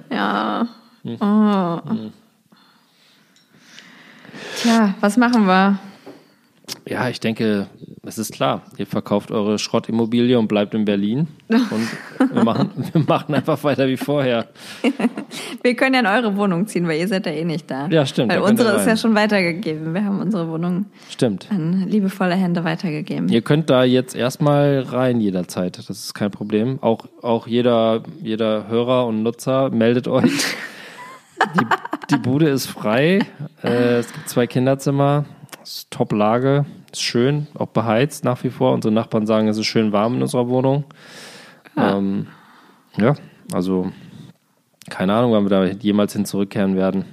Ja. 0.09 0.67
Hm. 1.03 1.17
Oh. 1.21 1.79
Tja, 4.57 4.95
was 4.99 5.17
machen 5.17 5.45
wir? 5.45 5.79
Ja, 6.87 7.09
ich 7.09 7.19
denke, 7.19 7.67
es 8.03 8.17
ist 8.17 8.33
klar. 8.33 8.63
Ihr 8.77 8.87
verkauft 8.87 9.31
eure 9.31 9.59
Schrottimmobilie 9.59 10.37
und 10.39 10.47
bleibt 10.47 10.73
in 10.73 10.85
Berlin. 10.85 11.27
Und 11.49 12.33
wir 12.33 12.43
machen, 12.43 12.69
wir 12.93 13.03
machen 13.07 13.35
einfach 13.35 13.63
weiter 13.63 13.87
wie 13.87 13.97
vorher. 13.97 14.47
Wir 15.63 15.75
können 15.75 15.93
ja 15.93 15.99
in 16.01 16.07
eure 16.07 16.35
Wohnung 16.35 16.67
ziehen, 16.67 16.87
weil 16.87 16.99
ihr 16.99 17.07
seid 17.07 17.25
ja 17.25 17.31
eh 17.31 17.45
nicht 17.45 17.69
da. 17.69 17.87
Ja, 17.87 18.05
stimmt, 18.05 18.31
Weil 18.31 18.41
unsere 18.41 18.75
ist 18.77 18.87
ja 18.87 18.97
schon 18.97 19.15
weitergegeben. 19.15 19.93
Wir 19.93 20.03
haben 20.03 20.19
unsere 20.19 20.49
Wohnung 20.49 20.87
Stimmt. 21.09 21.47
an 21.51 21.87
liebevolle 21.87 22.35
Hände 22.35 22.63
weitergegeben. 22.63 23.29
Ihr 23.29 23.41
könnt 23.41 23.69
da 23.69 23.83
jetzt 23.83 24.15
erstmal 24.15 24.81
rein 24.81 25.21
jederzeit. 25.21 25.77
Das 25.77 25.89
ist 25.89 26.13
kein 26.13 26.31
Problem. 26.31 26.79
Auch, 26.81 27.05
auch 27.21 27.47
jeder, 27.47 28.03
jeder 28.21 28.67
Hörer 28.67 29.05
und 29.05 29.23
Nutzer 29.23 29.69
meldet 29.69 30.07
euch. 30.07 30.31
Die, 31.55 31.65
die 32.11 32.17
Bude 32.17 32.49
ist 32.49 32.67
frei. 32.67 33.19
Äh, 33.63 33.97
es 33.97 34.13
gibt 34.13 34.29
zwei 34.29 34.45
Kinderzimmer. 34.45 35.25
Ist 35.63 35.91
Top-Lage. 35.91 36.65
Ist 36.91 37.01
schön. 37.01 37.47
Auch 37.53 37.67
beheizt 37.67 38.23
nach 38.23 38.43
wie 38.43 38.49
vor. 38.49 38.73
Unsere 38.73 38.93
Nachbarn 38.93 39.25
sagen, 39.25 39.47
es 39.47 39.57
ist 39.57 39.65
schön 39.65 39.91
warm 39.91 40.15
in 40.15 40.21
unserer 40.21 40.47
Wohnung. 40.49 40.85
Ähm, 41.77 42.27
ja, 42.97 43.15
also 43.53 43.91
keine 44.89 45.13
Ahnung, 45.13 45.31
wann 45.31 45.45
wir 45.45 45.49
da 45.49 45.65
jemals 45.65 46.13
hin 46.13 46.25
zurückkehren 46.25 46.75
werden. 46.75 47.05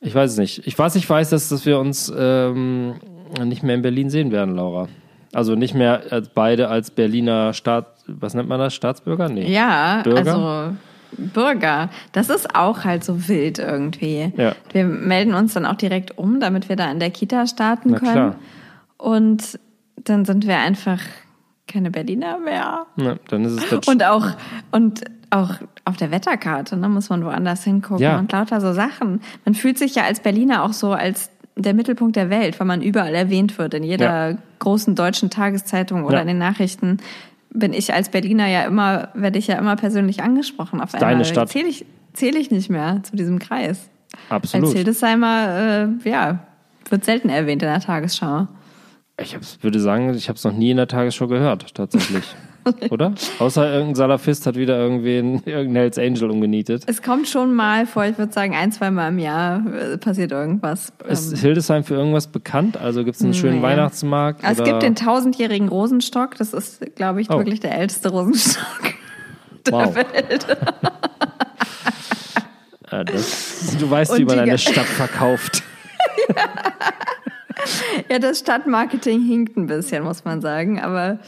Ich 0.00 0.14
weiß 0.14 0.32
es 0.32 0.38
nicht. 0.38 0.66
Ich 0.66 0.78
weiß, 0.78 0.96
ich 0.96 1.08
weiß, 1.08 1.30
dass, 1.30 1.48
dass 1.48 1.66
wir 1.66 1.78
uns 1.78 2.12
ähm, 2.16 2.96
nicht 3.44 3.62
mehr 3.62 3.74
in 3.74 3.82
Berlin 3.82 4.10
sehen 4.10 4.32
werden, 4.32 4.54
Laura. 4.54 4.88
Also 5.32 5.54
nicht 5.54 5.74
mehr 5.74 6.02
als 6.10 6.28
beide 6.28 6.68
als 6.68 6.90
Berliner 6.90 7.52
Staat, 7.52 7.86
was 8.06 8.34
nennt 8.34 8.48
man 8.48 8.58
das? 8.58 8.74
Staatsbürger? 8.74 9.28
Nee. 9.28 9.52
Ja, 9.52 10.02
Bürger? 10.02 10.18
also 10.18 10.76
Bürger. 11.18 11.88
Das 12.12 12.28
ist 12.30 12.54
auch 12.54 12.84
halt 12.84 13.04
so 13.04 13.28
wild 13.28 13.58
irgendwie. 13.58 14.32
Ja. 14.36 14.54
Wir 14.72 14.84
melden 14.84 15.34
uns 15.34 15.54
dann 15.54 15.66
auch 15.66 15.74
direkt 15.76 16.16
um, 16.18 16.40
damit 16.40 16.68
wir 16.68 16.76
da 16.76 16.90
in 16.90 16.98
der 17.00 17.10
Kita 17.10 17.46
starten 17.46 17.90
Na 17.92 17.98
können. 17.98 18.12
klar. 18.12 18.36
Und 18.98 19.58
dann 20.04 20.24
sind 20.24 20.46
wir 20.46 20.58
einfach 20.58 21.00
keine 21.68 21.90
Berliner 21.90 22.38
mehr. 22.38 22.86
Ja, 22.96 23.16
dann 23.28 23.44
ist 23.44 23.52
es 23.52 23.68
das 23.68 23.86
Und 23.88 24.04
auch, 24.04 24.26
und 24.70 25.02
auch 25.30 25.54
auf 25.84 25.96
der 25.96 26.10
Wetterkarte, 26.12 26.76
ne, 26.76 26.88
muss 26.88 27.08
man 27.08 27.24
woanders 27.24 27.64
hingucken 27.64 28.02
Ja. 28.02 28.18
und 28.18 28.30
lauter 28.32 28.60
so 28.60 28.72
Sachen. 28.72 29.20
Man 29.44 29.54
fühlt 29.54 29.76
sich 29.78 29.94
ja 29.96 30.04
als 30.04 30.20
Berliner 30.20 30.62
auch 30.62 30.72
so 30.72 30.92
als 30.92 31.30
der 31.56 31.74
Mittelpunkt 31.74 32.16
der 32.16 32.30
Welt, 32.30 32.60
weil 32.60 32.66
man 32.66 32.82
überall 32.82 33.14
erwähnt 33.14 33.56
wird. 33.58 33.74
In 33.74 33.82
jeder 33.82 34.30
Ja. 34.30 34.38
großen 34.58 34.94
deutschen 34.94 35.30
Tageszeitung 35.30 36.04
oder 36.04 36.16
Ja. 36.16 36.20
in 36.22 36.28
den 36.28 36.38
Nachrichten 36.38 36.98
bin 37.56 37.72
ich 37.72 37.92
als 37.92 38.10
Berliner 38.10 38.46
ja 38.46 38.62
immer, 38.64 39.08
werde 39.14 39.38
ich 39.38 39.46
ja 39.46 39.56
immer 39.58 39.76
persönlich 39.76 40.22
angesprochen. 40.22 40.80
Auf 40.80 40.92
Deine 40.92 41.06
einmal 41.06 41.24
Stadt. 41.24 41.48
zähle 41.48 41.68
ich, 41.68 41.86
zähle 42.12 42.38
ich 42.38 42.50
nicht 42.50 42.70
mehr 42.70 43.02
zu 43.02 43.16
diesem 43.16 43.38
Kreis. 43.38 43.88
Absolut. 44.28 44.66
Als 44.66 44.74
Hildesheimer, 44.74 45.88
äh, 46.04 46.08
ja, 46.08 46.40
wird 46.88 47.04
selten 47.04 47.28
erwähnt 47.28 47.62
in 47.62 47.68
der 47.68 47.80
Tagesschau. 47.80 48.46
Ich 49.20 49.36
würde 49.62 49.80
sagen, 49.80 50.14
ich 50.14 50.28
habe 50.28 50.36
es 50.36 50.44
noch 50.44 50.52
nie 50.52 50.70
in 50.70 50.76
der 50.76 50.88
Tagesschau 50.88 51.26
gehört, 51.26 51.74
tatsächlich. 51.74 52.24
Oder? 52.90 53.12
Außer 53.38 53.70
irgendein 53.70 53.94
Salafist 53.94 54.46
hat 54.46 54.56
wieder 54.56 54.76
irgendwen, 54.78 55.42
irgendein 55.44 55.76
Hells 55.76 55.98
Angel 55.98 56.30
umgenietet. 56.30 56.84
Es 56.86 57.02
kommt 57.02 57.28
schon 57.28 57.54
mal 57.54 57.86
vor, 57.86 58.04
ich 58.04 58.18
würde 58.18 58.32
sagen, 58.32 58.54
ein, 58.54 58.72
zwei 58.72 58.90
Mal 58.90 59.08
im 59.08 59.18
Jahr 59.18 59.62
äh, 59.66 59.98
passiert 59.98 60.32
irgendwas. 60.32 60.92
Ist 61.08 61.32
Ähm, 61.32 61.38
Hildesheim 61.38 61.84
für 61.84 61.94
irgendwas 61.94 62.26
bekannt? 62.26 62.76
Also 62.76 63.04
gibt 63.04 63.16
es 63.16 63.22
einen 63.22 63.34
schönen 63.34 63.56
Nee. 63.56 63.62
Weihnachtsmarkt? 63.62 64.40
es 64.44 64.58
oder? 64.60 64.70
gibt 64.70 64.82
den 64.82 64.94
tausendjährigen 64.96 65.68
Rosenstock, 65.68 66.36
das 66.36 66.52
ist, 66.52 66.94
glaube 66.96 67.20
ich, 67.20 67.30
Oh. 67.30 67.38
wirklich 67.38 67.60
der 67.60 67.76
älteste 67.78 68.10
Rosenstock. 68.10 68.64
wow. 69.70 69.94
Ja, 72.92 73.02
das, 73.02 73.76
du 73.80 73.90
weißt, 73.90 74.16
wie 74.16 74.22
Und 74.22 74.28
man 74.28 74.36
die 74.36 74.42
eine 74.42 74.58
Stadt 74.58 74.86
verkauft. 74.86 75.62
Ja, 78.08 78.18
das 78.20 78.38
Stadtmarketing 78.38 79.22
hinkt 79.26 79.56
ein 79.56 79.66
bisschen, 79.66 80.04
muss 80.04 80.24
man 80.24 80.40
sagen, 80.40 80.80
aber 80.80 81.18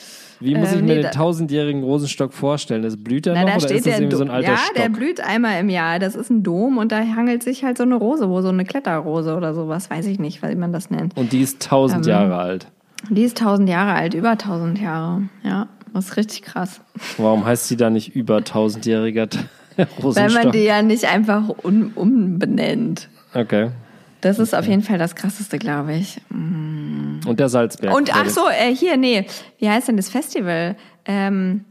Wie 0.40 0.54
muss 0.54 0.70
ich 0.72 0.78
Ähm, 0.78 0.86
mir 0.86 0.94
nee, 0.96 1.02
den 1.02 1.10
tausendjährigen 1.10 1.82
Rosenstock 1.82 2.32
vorstellen? 2.32 2.82
Das 2.82 2.96
blüht 2.96 3.26
er 3.26 3.34
na, 3.34 3.40
noch 3.42 3.48
da 3.50 3.56
oder 3.56 3.64
steht 3.66 3.76
ist 3.78 3.86
das 3.86 3.98
irgendwie 3.98 4.16
so 4.16 4.22
ein 4.24 4.30
alter 4.30 4.50
Ja, 4.52 4.56
Stock? 4.58 4.74
der 4.76 4.88
blüht 4.88 5.20
einmal 5.20 5.58
im 5.60 5.68
Jahr. 5.68 5.98
Das 5.98 6.14
ist 6.14 6.30
ein 6.30 6.42
Dom 6.42 6.78
und 6.78 6.92
da 6.92 6.98
hangelt 7.00 7.42
sich 7.42 7.64
halt 7.64 7.76
so 7.76 7.82
eine 7.82 7.96
Rose, 7.96 8.28
wo 8.28 8.40
so 8.40 8.48
eine 8.48 8.64
Kletterrose 8.64 9.36
oder 9.36 9.54
sowas, 9.54 9.90
weiß 9.90 10.06
ich 10.06 10.18
nicht, 10.18 10.42
wie 10.42 10.54
man 10.54 10.72
das 10.72 10.90
nennt. 10.90 11.16
Und 11.16 11.32
die 11.32 11.40
ist 11.42 11.62
tausend 11.62 12.06
Ähm, 12.06 12.10
Jahre 12.10 12.36
alt. 12.38 12.68
Die 13.10 13.22
ist 13.22 13.38
tausend 13.38 13.68
Jahre 13.68 13.92
alt, 13.94 14.14
über 14.14 14.36
tausend 14.38 14.80
Jahre. 14.80 15.22
Ja, 15.44 15.68
das 15.94 16.06
ist 16.10 16.16
richtig 16.16 16.42
krass. 16.42 16.80
Warum 17.16 17.44
heißt 17.44 17.68
sie 17.68 17.76
da 17.76 17.90
nicht 17.90 18.14
über 18.14 18.42
tausendjähriger 18.44 19.28
Weil 19.76 19.86
Rosenstock? 20.02 20.42
man 20.44 20.52
die 20.52 20.64
ja 20.64 20.82
nicht 20.82 21.04
einfach 21.04 21.48
um, 21.62 21.92
umbenennt. 21.94 23.08
okay. 23.34 23.70
Das 24.20 24.38
ist 24.38 24.54
auf 24.54 24.66
jeden 24.66 24.82
Fall 24.82 24.98
das 24.98 25.14
Krasseste, 25.14 25.58
glaube 25.58 25.94
ich. 25.94 26.20
Und 26.30 27.36
der 27.38 27.48
Salzberg. 27.48 27.94
Und 27.94 28.14
ach 28.14 28.28
so, 28.28 28.48
äh, 28.48 28.74
hier, 28.74 28.96
nee, 28.96 29.26
wie 29.58 29.68
heißt 29.70 29.88
denn 29.88 29.96
das 29.96 30.08
Festival? 30.08 30.76
Ähm, 31.04 31.64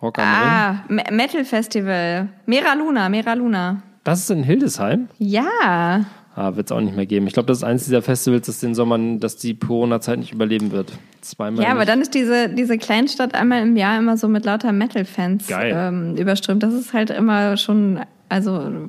Rock 0.00 0.18
am 0.18 0.24
Ring. 0.24 0.32
ah, 0.32 0.84
Me- 0.88 1.04
Metal 1.10 1.44
Festival. 1.44 2.28
Mera 2.46 2.74
Luna, 2.74 3.08
Mera 3.08 3.34
Luna. 3.34 3.82
Das 4.04 4.20
ist 4.20 4.30
in 4.30 4.44
Hildesheim? 4.44 5.08
Ja. 5.18 6.04
Ah, 6.36 6.54
wird 6.54 6.66
es 6.70 6.72
auch 6.72 6.80
nicht 6.80 6.94
mehr 6.94 7.04
geben. 7.06 7.26
Ich 7.26 7.32
glaube, 7.32 7.48
das 7.48 7.58
ist 7.58 7.64
eines 7.64 7.84
dieser 7.84 8.00
Festivals, 8.00 8.46
das 8.46 8.60
den 8.60 8.76
Sommern, 8.76 9.18
dass 9.18 9.36
die 9.36 9.58
Corona-Zeit 9.58 10.20
nicht 10.20 10.32
überleben 10.32 10.70
wird. 10.70 10.92
Zweimal. 11.20 11.64
Ja, 11.64 11.70
aber 11.70 11.80
nicht. 11.80 11.88
dann 11.88 12.00
ist 12.00 12.14
diese, 12.14 12.48
diese 12.48 12.78
Kleinstadt 12.78 13.34
einmal 13.34 13.62
im 13.62 13.76
Jahr 13.76 13.98
immer 13.98 14.16
so 14.16 14.28
mit 14.28 14.44
lauter 14.44 14.70
Metal-Fans 14.70 15.48
ähm, 15.50 16.14
überströmt. 16.16 16.62
Das 16.62 16.72
ist 16.74 16.92
halt 16.92 17.10
immer 17.10 17.56
schon, 17.56 17.98
also 18.28 18.88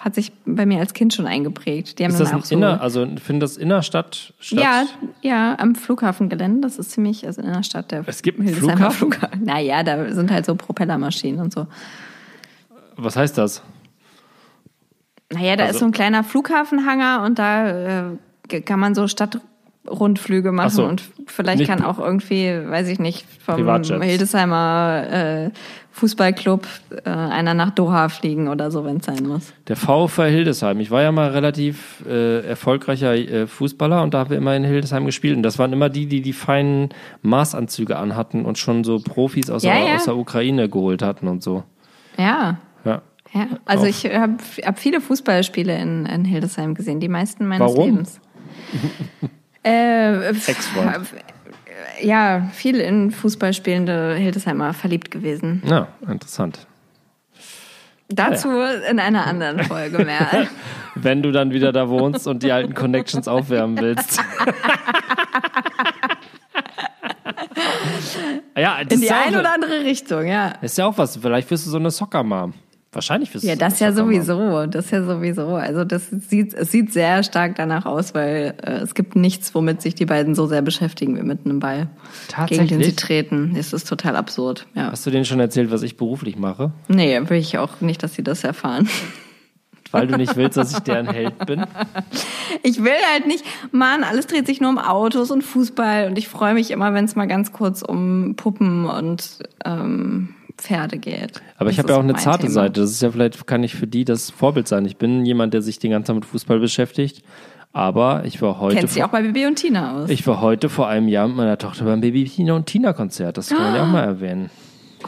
hat, 0.00 0.14
sich 0.14 0.32
bei 0.44 0.64
mir 0.66 0.78
als 0.80 0.94
Kind 0.94 1.12
schon 1.14 1.26
eingeprägt. 1.26 1.98
Die 1.98 2.04
haben 2.04 2.12
ist 2.12 2.20
das 2.20 2.32
ein 2.32 2.42
so, 2.42 2.54
Inner, 2.54 2.80
also 2.80 3.06
findet 3.22 3.42
das 3.42 3.56
Innerstadt 3.56 4.32
statt? 4.38 4.60
Ja, 4.62 4.84
ja, 5.22 5.58
am 5.58 5.74
Flughafengelände. 5.74 6.60
Das 6.60 6.78
ist 6.78 6.92
ziemlich, 6.92 7.26
also 7.26 7.42
in 7.42 7.52
der 7.52 7.62
Stadt 7.62 7.90
der 7.90 8.04
Es 8.06 8.22
gibt 8.22 8.38
einen 8.40 8.48
Flughafen? 8.50 8.92
Flughafen. 9.12 9.44
Naja, 9.44 9.82
da 9.82 10.12
sind 10.12 10.30
halt 10.30 10.46
so 10.46 10.54
Propellermaschinen 10.54 11.40
und 11.40 11.52
so. 11.52 11.66
Was 12.96 13.16
heißt 13.16 13.36
das? 13.36 13.62
Naja, 15.32 15.56
da 15.56 15.64
Also- 15.64 15.74
ist 15.74 15.80
so 15.80 15.86
ein 15.86 15.92
kleiner 15.92 16.22
Flughafenhanger 16.24 17.22
und 17.24 17.38
da 17.38 18.10
äh, 18.48 18.60
kann 18.64 18.78
man 18.78 18.94
so 18.94 19.08
Stadtrundflüge 19.08 20.52
machen 20.52 20.70
so. 20.70 20.84
und 20.86 21.02
vielleicht 21.26 21.66
kann 21.66 21.82
auch 21.82 21.98
irgendwie, 21.98 22.46
weiß 22.46 22.88
ich 22.88 23.00
nicht, 23.00 23.26
vom. 23.44 23.56
Hildesheimer 24.02 25.04
äh, 25.10 25.50
Fußballclub 25.96 26.66
äh, 27.04 27.08
einer 27.08 27.54
nach 27.54 27.70
Doha 27.70 28.10
fliegen 28.10 28.48
oder 28.48 28.70
so, 28.70 28.84
wenn 28.84 28.98
es 28.98 29.06
sein 29.06 29.26
muss. 29.26 29.54
Der 29.66 29.76
VfR 29.76 30.26
Hildesheim. 30.26 30.78
Ich 30.80 30.90
war 30.90 31.00
ja 31.00 31.10
mal 31.10 31.30
relativ 31.30 32.04
äh, 32.06 32.46
erfolgreicher 32.46 33.14
äh, 33.14 33.46
Fußballer 33.46 34.02
und 34.02 34.12
da 34.12 34.18
haben 34.18 34.28
wir 34.30 34.36
immer 34.36 34.54
in 34.54 34.62
Hildesheim 34.62 35.06
gespielt. 35.06 35.38
Und 35.38 35.42
das 35.42 35.58
waren 35.58 35.72
immer 35.72 35.88
die, 35.88 36.04
die 36.04 36.20
die 36.20 36.34
feinen 36.34 36.90
Maßanzüge 37.22 37.96
anhatten 37.96 38.44
und 38.44 38.58
schon 38.58 38.84
so 38.84 38.98
Profis 38.98 39.48
aus, 39.48 39.62
Ja, 39.62 39.72
der, 39.72 39.84
ja. 39.88 39.94
aus 39.94 40.04
der 40.04 40.18
Ukraine 40.18 40.68
geholt 40.68 41.00
hatten 41.00 41.28
und 41.28 41.42
so. 41.42 41.64
Ja. 42.18 42.58
Ja. 42.84 43.00
Ja, 43.32 43.46
also 43.64 43.84
Auch. 43.84 43.88
ich 43.88 44.04
habe 44.04 44.36
hab 44.64 44.78
viele 44.78 45.00
Fußballspiele 45.00 45.78
in, 45.78 46.04
in 46.04 46.26
Hildesheim 46.26 46.74
gesehen, 46.74 47.00
die 47.00 47.08
meisten 47.08 47.46
meines 47.46 47.72
Warum? 47.72 47.86
Lebens. 47.86 48.20
äh, 49.64 50.28
Ex-Freund. 50.28 51.06
Ja, 52.00 52.48
viel 52.52 52.76
in 52.80 53.10
Fußballspielende 53.10 54.14
Hildesheimer 54.14 54.72
verliebt 54.74 55.10
gewesen. 55.10 55.62
Ja, 55.66 55.88
interessant. 56.08 56.66
Dazu 58.08 58.48
in 58.88 59.00
einer 59.00 59.26
anderen 59.26 59.64
Folge 59.64 60.04
mehr. 60.04 60.46
Wenn 60.94 61.22
du 61.22 61.32
dann 61.32 61.50
wieder 61.50 61.72
da 61.72 61.88
wohnst 61.88 62.28
und 62.28 62.42
die 62.42 62.52
alten 62.52 62.74
Connections 62.74 63.26
aufwärmen 63.28 63.78
willst. 63.78 64.20
ja, 68.56 68.78
In 68.78 68.88
die 68.88 69.06
ja 69.06 69.22
eine 69.26 69.40
oder 69.40 69.52
andere 69.52 69.80
Richtung, 69.80 70.26
ja. 70.26 70.52
ist 70.62 70.78
ja 70.78 70.86
auch 70.86 70.96
was. 70.96 71.16
Vielleicht 71.16 71.50
wirst 71.50 71.66
du 71.66 71.70
so 71.70 71.78
eine 71.78 71.90
Soccer-Mom. 71.90 72.54
Wahrscheinlich 72.96 73.30
du 73.30 73.38
Ja, 73.40 73.56
das 73.56 73.78
ja 73.78 73.92
sowieso. 73.92 74.64
Das 74.64 74.90
ja 74.90 75.04
sowieso. 75.04 75.48
Also 75.56 75.84
das 75.84 76.08
sieht, 76.08 76.54
es 76.54 76.72
sieht 76.72 76.94
sehr 76.94 77.22
stark 77.22 77.54
danach 77.54 77.84
aus, 77.84 78.14
weil 78.14 78.54
äh, 78.62 78.78
es 78.78 78.94
gibt 78.94 79.16
nichts, 79.16 79.54
womit 79.54 79.82
sich 79.82 79.94
die 79.94 80.06
beiden 80.06 80.34
so 80.34 80.46
sehr 80.46 80.62
beschäftigen 80.62 81.14
wie 81.18 81.22
mit 81.22 81.44
einem 81.44 81.60
Ball. 81.60 81.88
Tatsächlich? 82.28 82.70
Gegen 82.70 82.80
den 82.80 82.90
sie 82.90 82.96
treten. 82.96 83.52
Das 83.54 83.74
ist 83.74 83.86
total 83.86 84.16
absurd. 84.16 84.66
Ja. 84.74 84.90
Hast 84.92 85.04
du 85.04 85.10
denen 85.10 85.26
schon 85.26 85.40
erzählt, 85.40 85.70
was 85.70 85.82
ich 85.82 85.98
beruflich 85.98 86.38
mache? 86.38 86.72
Nee, 86.88 87.20
will 87.28 87.36
ich 87.36 87.58
auch 87.58 87.82
nicht, 87.82 88.02
dass 88.02 88.14
sie 88.14 88.24
das 88.24 88.44
erfahren. 88.44 88.88
Weil 89.90 90.06
du 90.06 90.16
nicht 90.16 90.34
willst, 90.34 90.56
dass 90.56 90.72
ich 90.72 90.78
deren 90.78 91.06
Held 91.06 91.44
bin? 91.44 91.66
Ich 92.62 92.82
will 92.82 92.92
halt 93.12 93.26
nicht, 93.26 93.44
Mann, 93.70 94.02
alles 94.02 94.26
dreht 94.26 94.46
sich 94.46 94.60
nur 94.60 94.70
um 94.70 94.78
Autos 94.78 95.30
und 95.30 95.42
Fußball 95.42 96.08
und 96.08 96.18
ich 96.18 96.26
freue 96.26 96.54
mich 96.54 96.70
immer, 96.70 96.94
wenn 96.94 97.04
es 97.04 97.14
mal 97.14 97.26
ganz 97.26 97.52
kurz 97.52 97.82
um 97.82 98.34
Puppen 98.34 98.86
und 98.86 99.40
ähm, 99.64 100.35
Pferde 100.58 100.98
geht. 100.98 101.40
Aber 101.58 101.70
ich 101.70 101.78
habe 101.78 101.90
ja 101.90 101.96
auch 101.96 102.02
eine 102.02 102.14
zarte 102.14 102.42
Thema. 102.42 102.52
Seite. 102.52 102.80
Das 102.80 102.90
ist 102.90 103.02
ja 103.02 103.10
vielleicht, 103.10 103.46
kann 103.46 103.62
ich 103.62 103.74
für 103.74 103.86
die 103.86 104.04
das 104.04 104.30
Vorbild 104.30 104.68
sein. 104.68 104.84
Ich 104.84 104.96
bin 104.96 105.24
jemand, 105.26 105.54
der 105.54 105.62
sich 105.62 105.78
den 105.78 105.90
ganzen 105.90 106.06
Tag 106.08 106.14
mit 106.16 106.24
Fußball 106.24 106.58
beschäftigt. 106.58 107.24
Aber 107.72 108.24
ich 108.24 108.40
war 108.40 108.58
heute. 108.58 108.76
Kennst 108.76 108.96
du 108.96 109.04
auch 109.04 109.08
bei 109.10 109.20
Bibi 109.20 109.46
und 109.46 109.56
Tina 109.56 110.02
aus? 110.02 110.08
Ich 110.10 110.26
war 110.26 110.40
heute 110.40 110.70
vor 110.70 110.88
einem 110.88 111.08
Jahr 111.08 111.28
mit 111.28 111.36
meiner 111.36 111.58
Tochter 111.58 111.84
beim 111.84 112.00
Baby 112.00 112.24
Tina 112.24 112.54
und 112.54 112.64
Tina 112.66 112.94
Konzert. 112.94 113.36
Das 113.36 113.48
kann 113.50 113.58
man 113.58 113.74
ja 113.74 113.82
auch 113.82 113.88
mal 113.88 114.02
erwähnen. 114.04 114.48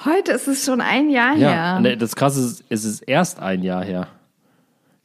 Heute 0.05 0.33
ist 0.33 0.49
es 0.49 0.66
schon 0.66 0.83
ein 0.83 1.09
Jahr 1.09 1.35
Ja, 1.37 1.79
her. 1.81 1.97
das 1.97 2.15
Krasse 2.15 2.41
ist, 2.41 2.65
es 2.69 2.85
ist 2.85 3.01
erst 3.01 3.41
ein 3.41 3.62
Jahr 3.62 3.83
her. 3.83 4.07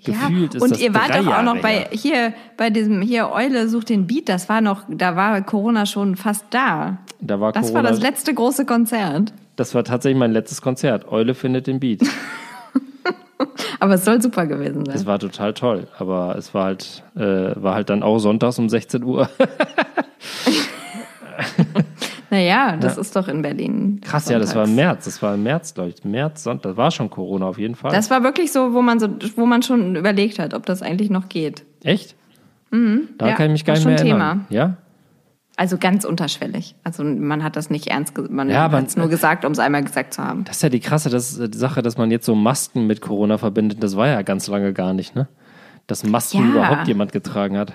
Gefühlt 0.03 0.55
ist 0.55 0.61
und 0.61 0.71
das 0.71 0.81
ihr 0.81 0.93
wart 0.93 1.15
doch 1.15 1.25
auch 1.33 1.43
noch 1.43 1.61
bei 1.61 1.87
hier 1.91 2.33
bei 2.57 2.69
diesem 2.69 3.01
hier 3.01 3.31
Eule 3.31 3.69
sucht 3.69 3.87
den 3.87 4.05
Beat. 4.05 4.27
Das 4.27 4.49
war 4.49 4.59
noch, 4.59 4.83
da 4.89 5.15
war 5.15 5.41
Corona 5.41 5.85
schon 5.85 6.17
fast 6.17 6.45
da. 6.49 6.97
Da 7.21 7.39
war 7.39 7.53
Das 7.53 7.67
Corona, 7.67 7.83
war 7.85 7.89
das 7.89 8.01
letzte 8.01 8.33
große 8.33 8.65
Konzert. 8.65 9.31
Das 9.55 9.75
war 9.75 9.83
tatsächlich 9.83 10.17
mein 10.19 10.31
letztes 10.31 10.61
Konzert. 10.61 11.07
Eule 11.11 11.33
findet 11.33 11.67
den 11.67 11.79
Beat. 11.79 12.01
Aber 13.79 13.95
es 13.95 14.05
soll 14.05 14.21
super 14.21 14.47
gewesen 14.47 14.85
sein. 14.85 14.95
Es 14.95 15.05
war 15.05 15.19
total 15.19 15.53
toll, 15.53 15.87
aber 15.97 16.35
es 16.37 16.53
war 16.53 16.65
halt, 16.65 17.03
äh, 17.17 17.21
war 17.61 17.75
halt 17.75 17.89
dann 17.89 18.01
auch 18.01 18.17
sonntags 18.19 18.57
um 18.57 18.69
16 18.69 19.03
Uhr. 19.03 19.27
Naja, 22.29 22.77
das 22.77 22.97
ist 22.97 23.15
doch 23.15 23.27
in 23.27 23.43
Berlin. 23.43 24.01
Krass, 24.01 24.27
ja, 24.27 24.39
das 24.39 24.55
war 24.55 24.63
im 24.63 24.69
sonntags. 24.69 24.87
März. 24.87 25.05
Das 25.05 25.21
war 25.21 25.35
im 25.35 25.43
März, 25.43 25.73
glaube 25.75 25.89
ich. 25.91 26.03
März, 26.03 26.43
Sonntag. 26.43 26.71
Das 26.71 26.77
war 26.77 26.89
schon 26.89 27.11
Corona 27.11 27.45
auf 27.45 27.59
jeden 27.59 27.75
Fall. 27.75 27.91
Das 27.91 28.09
war 28.09 28.23
wirklich 28.23 28.51
so, 28.51 28.73
wo 28.73 28.81
man 28.81 28.99
so, 28.99 29.07
wo 29.35 29.45
man 29.45 29.61
schon 29.61 29.95
überlegt 29.95 30.39
hat, 30.39 30.55
ob 30.55 30.65
das 30.65 30.81
eigentlich 30.81 31.11
noch 31.11 31.29
geht. 31.29 31.63
Echt? 31.83 32.15
Da 32.71 32.77
Mhm. 32.77 33.09
Ja, 33.21 33.33
kann 33.33 33.45
ich 33.47 33.51
mich 33.51 33.65
gar 33.65 33.75
nicht 33.75 33.85
mehr 33.85 33.97
Thema. 33.97 34.09
erinnern. 34.09 34.45
Ja? 34.49 34.77
Also 35.55 35.77
ganz 35.77 36.03
unterschwellig. 36.03 36.75
Also 36.83 37.03
man 37.03 37.43
hat 37.43 37.55
das 37.55 37.69
nicht 37.69 37.87
ernst, 37.87 38.17
man 38.29 38.49
Ja, 38.49 38.71
hat 38.71 38.87
es 38.87 38.95
nur 38.97 39.07
gesagt, 39.07 39.45
um 39.45 39.51
es 39.51 39.59
einmal 39.59 39.83
gesagt 39.83 40.15
zu 40.15 40.23
haben. 40.23 40.45
Das 40.45 40.57
ist 40.57 40.63
ja 40.63 40.69
die 40.69 40.79
krasse 40.79 41.09
das, 41.09 41.33
ist 41.37 41.53
die 41.53 41.57
Sache, 41.57 41.81
dass 41.83 41.95
man 41.97 42.09
jetzt 42.09 42.25
so 42.25 42.33
Masken 42.33 42.87
mit 42.87 43.01
Corona 43.01 43.37
verbindet. 43.37 43.83
Das 43.83 43.95
war 43.95 44.07
ja 44.07 44.21
ganz 44.23 44.47
lange 44.47 44.73
gar 44.73 44.93
nicht, 44.93 45.15
ne? 45.15 45.27
Dass 45.85 46.03
Masken 46.03 46.39
Ja. 46.39 46.49
überhaupt 46.51 46.87
jemand 46.87 47.11
getragen 47.11 47.57
hat. 47.57 47.73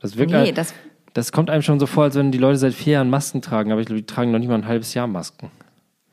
Das 0.00 0.16
wirkt 0.16 0.32
Nee, 0.32 0.42
nee, 0.44 0.52
das, 0.52 0.74
das 1.14 1.30
kommt 1.30 1.50
einem 1.50 1.62
schon 1.62 1.78
so 1.78 1.86
vor, 1.86 2.04
als 2.04 2.16
wenn 2.16 2.32
die 2.32 2.38
Leute 2.38 2.58
seit 2.58 2.74
vier 2.74 2.94
Jahren 2.94 3.10
Masken 3.10 3.42
tragen, 3.42 3.70
aber 3.70 3.80
ich 3.80 3.86
glaube, 3.86 4.00
die 4.00 4.06
tragen 4.06 4.32
noch 4.32 4.38
nicht 4.40 4.48
mal 4.48 4.54
ein 4.56 4.66
halbes 4.66 4.94
Jahr 4.94 5.06
Masken. 5.06 5.50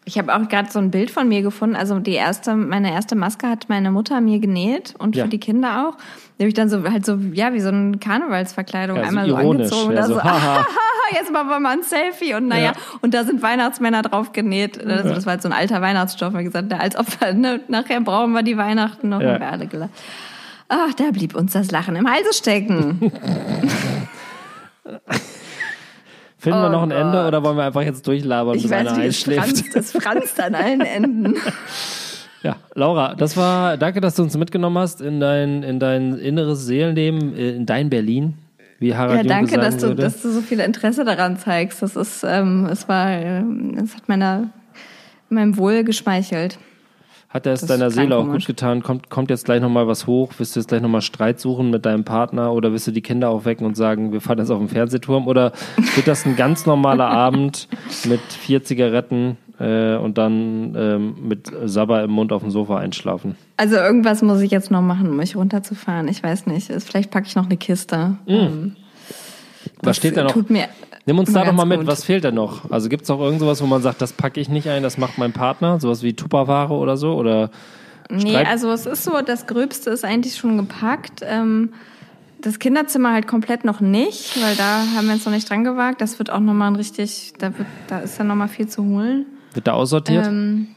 Ich 0.07 0.17
habe 0.17 0.33
auch 0.33 0.47
gerade 0.47 0.71
so 0.71 0.79
ein 0.79 0.89
Bild 0.89 1.11
von 1.11 1.27
mir 1.27 1.41
gefunden. 1.41 1.75
Also 1.75 1.99
die 1.99 2.13
erste, 2.13 2.55
meine 2.55 2.93
erste 2.93 3.15
Maske 3.15 3.47
hat 3.49 3.67
meine 3.67 3.91
Mutter 3.91 4.21
mir 4.21 4.39
genäht 4.39 4.93
und 4.97 5.15
Ja. 5.17 5.25
für 5.25 5.29
die 5.29 5.37
Kinder 5.39 5.89
auch. 5.89 5.97
Die 6.37 6.43
habe 6.43 6.47
ich 6.47 6.53
dann 6.53 6.69
so 6.69 6.81
halt 6.89 7.05
so, 7.05 7.17
ja, 7.33 7.51
wie 7.53 7.59
so 7.59 7.67
eine 7.67 7.97
Karnevalsverkleidung 7.97 8.95
Ja, 8.97 9.03
so 9.03 9.09
einmal 9.09 9.29
so 9.29 9.37
ironisch, 9.37 9.71
angezogen. 9.71 9.95
ja, 9.95 10.03
so, 10.03 10.13
so, 10.13 10.23
haha. 10.23 10.65
jetzt 11.11 11.31
machen 11.31 11.49
wir 11.49 11.59
mal 11.59 11.73
ein 11.73 11.83
Selfie 11.83 12.33
und 12.35 12.47
naja, 12.47 12.67
Ja. 12.67 12.73
und 13.01 13.13
da 13.13 13.25
sind 13.25 13.41
Weihnachtsmänner 13.41 14.01
drauf 14.01 14.31
genäht. 14.31 14.83
Also 14.83 15.09
das 15.13 15.25
war 15.25 15.31
halt 15.33 15.41
so 15.41 15.49
ein 15.49 15.53
alter 15.53 15.81
Weihnachtsstoff. 15.81 16.33
Und 16.33 16.43
gesagt, 16.45 16.71
als 16.73 16.95
ob 16.97 17.05
wir, 17.19 17.33
ne, 17.33 17.59
nachher 17.67 17.99
brauchen 17.99 18.31
wir 18.31 18.43
die 18.43 18.55
Weihnachten 18.57 19.09
noch 19.09 19.19
Ja. 19.21 19.39
wir 19.39 19.51
alle 19.51 19.67
gelacht. 19.67 19.89
Ach, 20.69 20.93
da 20.93 21.11
blieb 21.11 21.35
uns 21.35 21.51
das 21.51 21.69
Lachen 21.71 21.97
im 21.97 22.09
Halse 22.09 22.33
stecken. 22.33 23.11
Finden 26.47 26.61
wir 26.61 26.67
Oh 26.69 26.71
noch 26.71 26.83
ein 26.83 26.91
Ende 26.91 27.17
Gott. 27.17 27.27
oder 27.27 27.43
wollen 27.43 27.57
wir 27.57 27.63
einfach 27.65 27.81
jetzt 27.81 28.07
durchlabern, 28.07 28.55
Ich 28.55 28.63
bis 28.63 28.71
weiß 28.71 28.87
einer 28.87 28.97
einschläft? 29.01 29.39
franzt, 29.43 29.75
es 29.75 29.91
franzt 29.91 30.39
an 30.39 30.55
allen 30.55 30.81
Enden. 30.81 31.35
Ja, 32.43 32.55
Laura, 32.75 33.15
das 33.15 33.35
war, 33.35 33.77
danke, 33.77 33.99
dass 33.99 34.13
du 34.15 34.21
uns 34.23 34.37
mitgenommen 34.37 34.77
hast 34.77 35.01
in 35.01 35.19
dein, 35.19 35.63
in 35.63 35.79
dein 35.79 36.17
inneres 36.19 36.65
Seelenleben, 36.67 37.35
äh, 37.35 37.49
in 37.55 37.65
dein 37.65 37.89
Berlin, 37.89 38.35
wie 38.79 38.95
Harald 38.95 39.23
Ja, 39.23 39.27
danke, 39.27 39.57
dass 39.57 39.77
du, 39.77 39.87
würde. 39.87 40.03
dass 40.03 40.21
du 40.21 40.29
so 40.31 40.41
viel 40.41 40.59
Interesse 40.59 41.03
daran 41.03 41.37
zeigst. 41.37 41.81
Das 41.81 41.95
ist, 41.95 42.23
ähm, 42.23 42.67
es 42.71 42.87
war, 42.87 43.09
ähm, 43.09 43.75
es 43.83 43.95
hat 43.95 44.07
meiner, 44.07 44.49
meinem 45.29 45.57
Wohl 45.57 45.83
geschmeichelt. 45.83 46.59
Hat 47.37 47.45
er 47.45 47.53
es 47.53 47.61
Das 47.61 47.69
deiner 47.69 47.91
Seele 47.91 48.17
auch 48.17 48.23
komisch. 48.25 48.45
gut 48.47 48.55
getan? 48.55 48.81
Kommt, 48.81 49.11
kommt 49.11 49.29
jetzt 49.29 49.45
gleich 49.45 49.61
nochmal 49.61 49.87
was 49.87 50.07
hoch? 50.07 50.31
Wirst 50.39 50.55
du 50.55 50.59
jetzt 50.59 50.69
gleich 50.69 50.81
nochmal 50.81 51.01
Streit 51.03 51.39
suchen 51.39 51.69
mit 51.69 51.85
deinem 51.85 52.03
Partner 52.03 52.51
oder 52.51 52.73
wirst 52.73 52.87
du 52.87 52.91
die 52.91 53.03
Kinder 53.03 53.29
aufwecken 53.29 53.63
und 53.67 53.77
sagen, 53.77 54.11
wir 54.11 54.21
fahren 54.21 54.39
jetzt 54.39 54.49
auf 54.49 54.57
den 54.57 54.69
Fernsehturm? 54.69 55.27
Oder 55.27 55.51
wird 55.93 56.07
das 56.07 56.25
ein 56.25 56.35
ganz 56.35 56.65
normaler 56.65 57.07
Abend 57.11 57.67
mit 58.05 58.21
vier 58.21 58.63
Zigaretten 58.63 59.37
äh, 59.59 59.97
und 59.97 60.17
dann 60.17 60.73
ähm, 60.75 61.15
mit 61.27 61.51
Sabber 61.65 62.01
im 62.03 62.09
Mund 62.09 62.31
auf 62.33 62.41
dem 62.41 62.49
Sofa 62.49 62.79
einschlafen? 62.79 63.35
Also 63.55 63.75
irgendwas 63.75 64.23
muss 64.23 64.41
ich 64.41 64.49
jetzt 64.49 64.71
noch 64.71 64.81
machen, 64.81 65.07
um 65.07 65.17
mich 65.17 65.35
runterzufahren. 65.35 66.07
Ich 66.07 66.23
weiß 66.23 66.47
nicht. 66.47 66.71
Vielleicht 66.81 67.11
packe 67.11 67.27
ich 67.27 67.35
noch 67.35 67.45
eine 67.45 67.57
Kiste. 67.57 68.15
Ähm, 68.25 68.75
Was 69.83 69.97
steht 69.97 70.17
da 70.17 70.23
noch? 70.23 70.31
Tut 70.31 70.49
mir 70.49 70.69
Nimm 71.07 71.19
uns 71.19 71.31
da 71.31 71.45
doch 71.45 71.53
mal 71.53 71.65
mit, 71.65 71.79
gut. 71.79 71.87
was 71.87 72.03
fehlt 72.03 72.25
denn 72.25 72.35
noch? 72.35 72.69
Also 72.69 72.89
gibt 72.89 73.03
es 73.03 73.09
auch 73.09 73.21
irgend 73.21 73.39
sowas, 73.39 73.61
wo 73.61 73.65
man 73.65 73.81
sagt, 73.81 74.01
das 74.01 74.11
packe 74.11 74.41
ich 74.41 74.49
nicht 74.49 74.69
ein, 74.69 74.83
das 74.83 74.97
macht 74.97 75.17
mein 75.17 75.31
Partner? 75.31 75.79
Sowas 75.79 76.03
wie 76.03 76.13
Tupperware 76.13 76.73
oder 76.73 76.97
so? 76.97 77.15
Oder 77.15 77.49
Nee, 78.09 78.35
also 78.37 78.71
es 78.71 78.85
ist 78.85 79.03
so, 79.03 79.21
das 79.25 79.47
Gröbste 79.47 79.89
ist 79.89 80.05
eigentlich 80.05 80.35
schon 80.35 80.57
gepackt. 80.57 81.21
Ähm, 81.23 81.73
das 82.41 82.59
Kinderzimmer 82.59 83.13
halt 83.13 83.27
komplett 83.27 83.65
noch 83.65 83.79
nicht, 83.79 84.41
weil 84.41 84.55
da 84.55 84.83
haben 84.95 85.07
wir 85.07 85.13
uns 85.13 85.25
noch 85.25 85.33
nicht 85.33 85.49
dran 85.49 85.63
gewagt. 85.63 86.01
Das 86.01 86.19
wird 86.19 86.29
auch 86.29 86.39
nochmal 86.39 86.71
ein 86.71 86.75
richtig, 86.75 87.33
da, 87.39 87.57
wird, 87.57 87.67
da 87.87 87.99
ist 87.99 88.19
dann 88.19 88.27
nochmal 88.27 88.47
viel 88.47 88.67
zu 88.67 88.83
holen. 88.83 89.25
wird 89.53 89.67
da 89.67 89.73
aussortiert? 89.73 90.27
Ähm, 90.27 90.67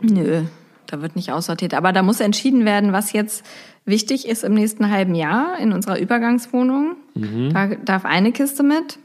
nö, 0.00 0.42
da 0.86 1.02
wird 1.02 1.16
nicht 1.16 1.32
aussortiert. 1.32 1.74
Aber 1.74 1.92
da 1.92 2.02
muss 2.02 2.20
entschieden 2.20 2.64
werden, 2.64 2.92
was 2.92 3.12
jetzt 3.12 3.44
wichtig 3.84 4.28
ist 4.28 4.44
im 4.44 4.54
nächsten 4.54 4.90
halben 4.90 5.14
Jahr 5.14 5.58
in 5.58 5.72
unserer 5.72 5.98
Übergangswohnung. 5.98 6.96
Mhm. 7.14 7.52
Da 7.52 7.66
darf 7.84 8.04
eine 8.04 8.32
Kiste 8.32 8.62
mit 8.62 8.98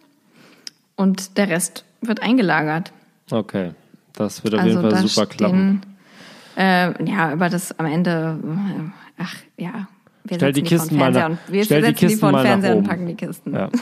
und 0.99 1.37
der 1.37 1.49
Rest 1.49 1.85
wird 2.01 2.21
eingelagert. 2.21 2.91
Okay, 3.31 3.71
das 4.13 4.43
wird 4.43 4.53
auf 4.55 4.61
Also 4.61 4.79
jeden 4.79 4.91
Fall 4.91 5.07
super 5.07 5.25
klappen. 5.27 5.81
äh, 6.57 7.03
ja, 7.05 7.29
aber 7.29 7.49
das 7.49 7.77
am 7.79 7.85
Ende, 7.85 8.37
äh, 8.43 9.21
ach 9.21 9.35
ja. 9.57 9.87
Wir 10.25 10.35
Stell 10.35 10.51
die 10.53 10.59
setzen 10.61 10.69
Kisten 10.77 10.89
vor 10.89 10.99
mal 10.99 11.11
den 11.11 11.13
Fernseher 11.13 11.29
nach- 11.29 11.47
und 11.47 11.53
wir 11.53 11.63
stell 11.65 11.81
die 11.81 11.87
setzen 11.87 11.99
die 11.99 12.05
Kisten 12.05 12.19
vor 12.19 12.31
den 12.31 12.41
Fernseher 12.41 12.75
und 12.77 12.87
packen 12.87 13.07
die 13.07 13.15
Kisten. 13.15 13.53
Ja. 13.55 13.69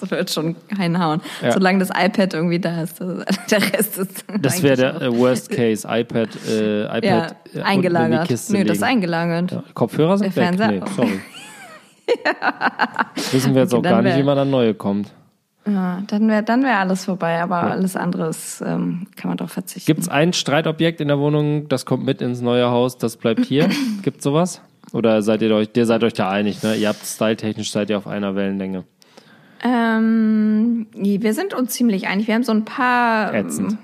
Das 0.00 0.08
wird 0.12 0.30
schon 0.30 0.54
reinhauen. 0.78 1.20
Ja. 1.42 1.50
Solange 1.50 1.80
das 1.80 1.88
iPad 1.90 2.32
irgendwie 2.32 2.60
da 2.60 2.82
ist. 2.82 3.00
das- 3.00 3.24
Der 3.50 3.60
Rest 3.72 3.98
ist. 3.98 4.24
Das 4.40 4.62
wäre 4.62 4.76
der 4.76 5.02
äh, 5.02 5.12
Worst 5.18 5.50
Case, 5.50 5.84
iPad, 5.90 6.28
äh, 6.48 6.84
iPad 6.84 7.02
ja, 7.04 7.18
äh, 7.18 7.26
unten 7.26 7.34
in 7.48 7.52
die 7.54 7.62
eingelagert. 7.64 8.28
Kiste 8.28 8.52
Nö, 8.52 8.62
das 8.62 8.76
ist 8.76 8.80
legen. 8.82 8.92
eingelagert. 8.92 9.50
Ja, 9.50 9.64
Kopfhörer 9.74 10.16
sind 10.18 10.36
Der 10.36 10.42
weg. 10.52 10.60
Fernseher- 10.60 10.70
Nee, 10.70 10.82
sorry. 10.94 11.20
Wissen 13.32 13.54
wir 13.54 13.62
jetzt 13.62 13.74
Okay, 13.74 13.86
auch 13.88 13.90
gar 13.90 14.02
nicht, 14.02 14.16
wie 14.16 14.22
man 14.22 14.38
an 14.38 14.48
neue 14.50 14.74
kommt. 14.74 15.12
Ja, 15.68 16.02
dann 16.06 16.28
wäre 16.28 16.42
dann 16.42 16.62
wär 16.62 16.78
alles 16.78 17.04
vorbei, 17.04 17.42
aber 17.42 17.62
alles 17.62 17.94
andere 17.96 18.28
ist, 18.28 18.62
ähm, 18.64 19.06
kann 19.16 19.28
man 19.28 19.36
doch 19.36 19.50
verzichten. 19.50 19.86
Gibt 19.86 20.00
es 20.00 20.08
ein 20.08 20.32
Streitobjekt 20.32 21.00
in 21.00 21.08
der 21.08 21.18
Wohnung, 21.18 21.68
das 21.68 21.84
kommt 21.84 22.04
mit 22.04 22.22
ins 22.22 22.40
neue 22.40 22.70
Haus, 22.70 22.96
das 22.96 23.16
bleibt 23.16 23.44
hier? 23.44 23.68
Gibt 24.02 24.22
sowas? 24.22 24.62
Oder 24.92 25.20
seid 25.22 25.42
ihr 25.42 25.54
euch, 25.54 25.68
ihr 25.76 25.84
seid 25.84 26.02
euch 26.04 26.14
da 26.14 26.30
einig, 26.30 26.62
ne? 26.62 26.74
Ihr 26.76 26.88
habt 26.88 27.04
styletechnisch 27.04 27.70
seid 27.70 27.90
ihr 27.90 27.98
auf 27.98 28.06
einer 28.06 28.34
Wellenlänge. 28.34 28.84
Ähm, 29.62 30.86
wir 30.94 31.34
sind 31.34 31.52
uns 31.54 31.72
ziemlich 31.72 32.06
einig. 32.08 32.26
Wir 32.26 32.34
haben 32.34 32.44
so 32.44 32.52
ein 32.52 32.64
paar. 32.64 33.34
Ätzend. 33.34 33.72
ähm, 33.72 33.78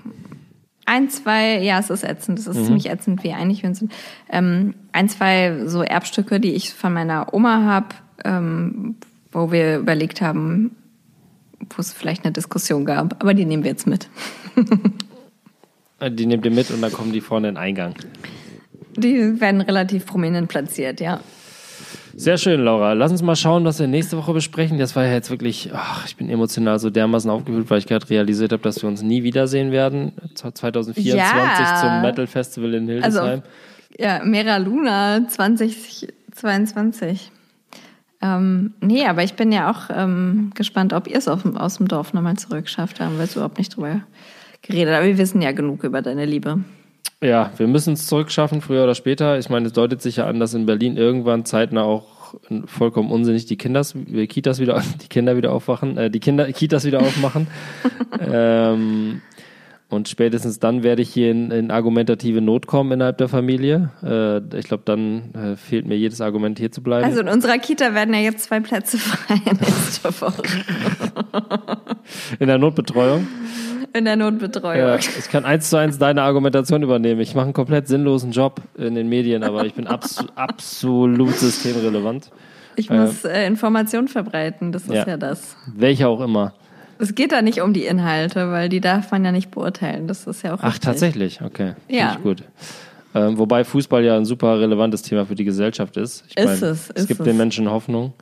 Ein, 0.86 1.08
zwei, 1.08 1.60
ja, 1.62 1.78
es 1.78 1.88
ist 1.90 2.04
ätzend. 2.04 2.38
Es 2.38 2.46
ist 2.46 2.58
Mhm. 2.58 2.64
ziemlich 2.64 2.90
ätzend, 2.90 3.24
wie 3.24 3.32
einig 3.32 3.62
wir 3.62 3.70
uns 3.70 3.78
sind. 3.78 3.92
Ähm, 4.30 4.74
ein, 4.92 5.08
zwei 5.08 5.62
so 5.66 5.82
Erbstücke, 5.82 6.40
die 6.40 6.52
ich 6.54 6.72
von 6.74 6.92
meiner 6.92 7.32
Oma 7.32 7.62
habe, 7.64 7.86
ähm, 8.24 8.96
wo 9.32 9.50
wir 9.50 9.78
überlegt 9.78 10.20
haben, 10.20 10.76
wo 11.70 11.80
es 11.80 11.92
vielleicht 11.92 12.24
eine 12.24 12.32
Diskussion 12.32 12.84
gab. 12.84 13.20
Aber 13.22 13.34
die 13.34 13.44
nehmen 13.44 13.62
wir 13.64 13.70
jetzt 13.70 13.86
mit. 13.86 14.08
Äh, 16.00 16.10
Die 16.10 16.26
nehmt 16.26 16.44
ihr 16.44 16.50
mit 16.50 16.70
und 16.70 16.82
dann 16.82 16.92
kommen 16.92 17.12
die 17.12 17.20
vorne 17.20 17.48
in 17.48 17.54
den 17.54 17.62
Eingang. 17.62 17.94
Die 18.96 19.40
werden 19.40 19.60
relativ 19.60 20.06
prominent 20.06 20.48
platziert, 20.48 21.00
ja. 21.00 21.20
Sehr 22.16 22.38
schön, 22.38 22.60
Laura. 22.60 22.92
Lass 22.92 23.10
uns 23.10 23.22
mal 23.22 23.34
schauen, 23.34 23.64
was 23.64 23.80
wir 23.80 23.88
nächste 23.88 24.16
Woche 24.16 24.32
besprechen. 24.32 24.78
Das 24.78 24.94
war 24.94 25.04
ja 25.04 25.12
jetzt 25.14 25.30
wirklich, 25.30 25.70
ach, 25.74 26.06
ich 26.06 26.14
bin 26.16 26.30
emotional 26.30 26.78
so 26.78 26.88
dermaßen 26.90 27.28
aufgewühlt, 27.28 27.68
weil 27.70 27.78
ich 27.78 27.86
gerade 27.86 28.08
realisiert 28.08 28.52
habe, 28.52 28.62
dass 28.62 28.82
wir 28.82 28.88
uns 28.88 29.02
nie 29.02 29.24
wiedersehen 29.24 29.72
werden. 29.72 30.12
2024 30.34 31.18
Ja. 31.18 31.80
zum 31.80 32.02
Metal 32.02 32.26
Festival 32.28 32.74
in 32.74 32.88
Also, 33.02 33.20
Hildesheim. 33.22 33.42
ja, 33.98 34.22
Mera 34.24 34.58
Luna 34.58 35.26
2022. 35.26 37.32
Ähm, 38.22 38.74
nee, 38.80 39.06
aber 39.06 39.22
ich 39.22 39.34
bin 39.34 39.52
ja 39.52 39.70
auch 39.70 39.90
ähm, 39.94 40.52
gespannt, 40.54 40.92
ob 40.92 41.08
ihr 41.08 41.16
es 41.16 41.28
aus 41.28 41.76
dem 41.76 41.88
Dorf 41.88 42.12
nochmal 42.14 42.36
zurückschafft. 42.36 43.00
Da 43.00 43.06
haben 43.06 43.16
wir 43.16 43.24
jetzt 43.24 43.36
überhaupt 43.36 43.58
nicht 43.58 43.76
drüber 43.76 44.00
geredet. 44.62 44.94
Aber 44.94 45.06
wir 45.06 45.18
wissen 45.18 45.42
ja 45.42 45.52
genug 45.52 45.84
über 45.84 46.02
deine 46.02 46.24
Liebe. 46.24 46.60
Ja, 47.22 47.52
wir 47.56 47.66
müssen 47.66 47.94
es 47.94 48.06
zurückschaffen, 48.06 48.60
früher 48.60 48.84
oder 48.84 48.94
später. 48.94 49.38
Ich 49.38 49.48
meine, 49.48 49.66
es 49.66 49.72
deutet 49.72 50.02
sich 50.02 50.16
ja 50.16 50.26
an, 50.26 50.40
dass 50.40 50.54
in 50.54 50.66
Berlin 50.66 50.96
irgendwann 50.96 51.44
zeitnah 51.44 51.82
auch 51.82 52.34
vollkommen 52.66 53.10
unsinnig 53.10 53.46
die 53.46 53.56
Kinders, 53.56 53.94
Kitas 54.28 54.58
wieder, 54.58 54.82
die 55.02 55.08
Kinder 55.08 55.36
wieder 55.36 55.52
aufwachen, 55.52 55.96
äh, 55.96 56.10
die 56.10 56.20
Kinder, 56.20 56.50
Kitas 56.52 56.84
wieder 56.84 57.00
aufmachen. 57.00 57.46
ähm, 58.20 59.22
und 59.90 60.08
spätestens 60.08 60.58
dann 60.58 60.82
werde 60.82 61.02
ich 61.02 61.10
hier 61.10 61.30
in, 61.30 61.50
in 61.50 61.70
argumentative 61.70 62.40
Not 62.40 62.66
kommen 62.66 62.92
innerhalb 62.92 63.18
der 63.18 63.28
Familie. 63.28 63.90
Äh, 64.02 64.58
ich 64.58 64.66
glaube, 64.66 64.82
dann 64.84 65.32
äh, 65.34 65.56
fehlt 65.56 65.86
mir 65.86 65.96
jedes 65.96 66.20
Argument, 66.20 66.58
hier 66.58 66.72
zu 66.72 66.82
bleiben. 66.82 67.04
Also 67.04 67.20
in 67.20 67.28
unserer 67.28 67.58
Kita 67.58 67.94
werden 67.94 68.14
ja 68.14 68.20
jetzt 68.20 68.44
zwei 68.44 68.60
Plätze 68.60 68.98
frei 68.98 69.38
nächste 69.44 70.08
Woche 70.20 70.42
in 72.38 72.48
der 72.48 72.58
Notbetreuung. 72.58 73.26
in 73.92 74.04
der 74.04 74.16
Notbetreuung. 74.16 74.78
Ja, 74.78 74.96
ich 74.96 75.28
kann 75.30 75.44
eins 75.44 75.70
zu 75.70 75.76
eins 75.76 75.98
deine 75.98 76.22
Argumentation 76.22 76.82
übernehmen. 76.82 77.20
Ich 77.20 77.34
mache 77.34 77.44
einen 77.44 77.52
komplett 77.52 77.86
sinnlosen 77.86 78.32
Job 78.32 78.60
in 78.76 78.94
den 78.94 79.08
Medien, 79.08 79.44
aber 79.44 79.64
ich 79.64 79.74
bin 79.74 79.86
abs 79.86 80.24
absolut 80.34 81.34
systemrelevant. 81.34 82.30
Ich 82.76 82.90
muss 82.90 83.24
äh, 83.24 83.46
Informationen 83.46 84.08
verbreiten, 84.08 84.72
das 84.72 84.82
ist 84.84 84.94
Ja. 84.94 85.06
ja, 85.06 85.16
das. 85.16 85.56
Welcher 85.72 86.08
auch 86.08 86.20
immer. 86.20 86.54
Es 86.98 87.14
geht 87.14 87.32
da 87.32 87.42
nicht 87.42 87.60
um 87.60 87.72
die 87.72 87.84
Inhalte, 87.84 88.50
weil 88.50 88.68
die 88.68 88.80
darf 88.80 89.10
man 89.10 89.24
ja 89.24 89.32
nicht 89.32 89.50
beurteilen. 89.50 90.06
Das 90.06 90.26
ist 90.26 90.42
ja 90.42 90.54
auch 90.54 90.58
Ach, 90.60 90.66
richtig. 90.68 90.80
tatsächlich, 90.82 91.40
okay. 91.42 91.74
Finde 91.86 92.00
Ja. 92.02 92.12
ich 92.16 92.22
gut. 92.22 92.42
Ähm, 93.14 93.38
wobei 93.38 93.64
Fußball 93.64 94.04
ja 94.04 94.16
ein 94.16 94.24
super 94.24 94.58
relevantes 94.60 95.02
Thema 95.02 95.24
für 95.26 95.34
die 95.36 95.44
Gesellschaft 95.44 95.96
ist. 95.96 96.24
Ich 96.28 96.36
Ist 96.36 96.44
mein, 96.46 96.54
es, 96.54 96.62
Es 96.62 96.90
ist 96.90 97.06
gibt 97.08 97.20
es. 97.20 97.24
den 97.26 97.36
Menschen 97.36 97.70
Hoffnung. 97.70 98.12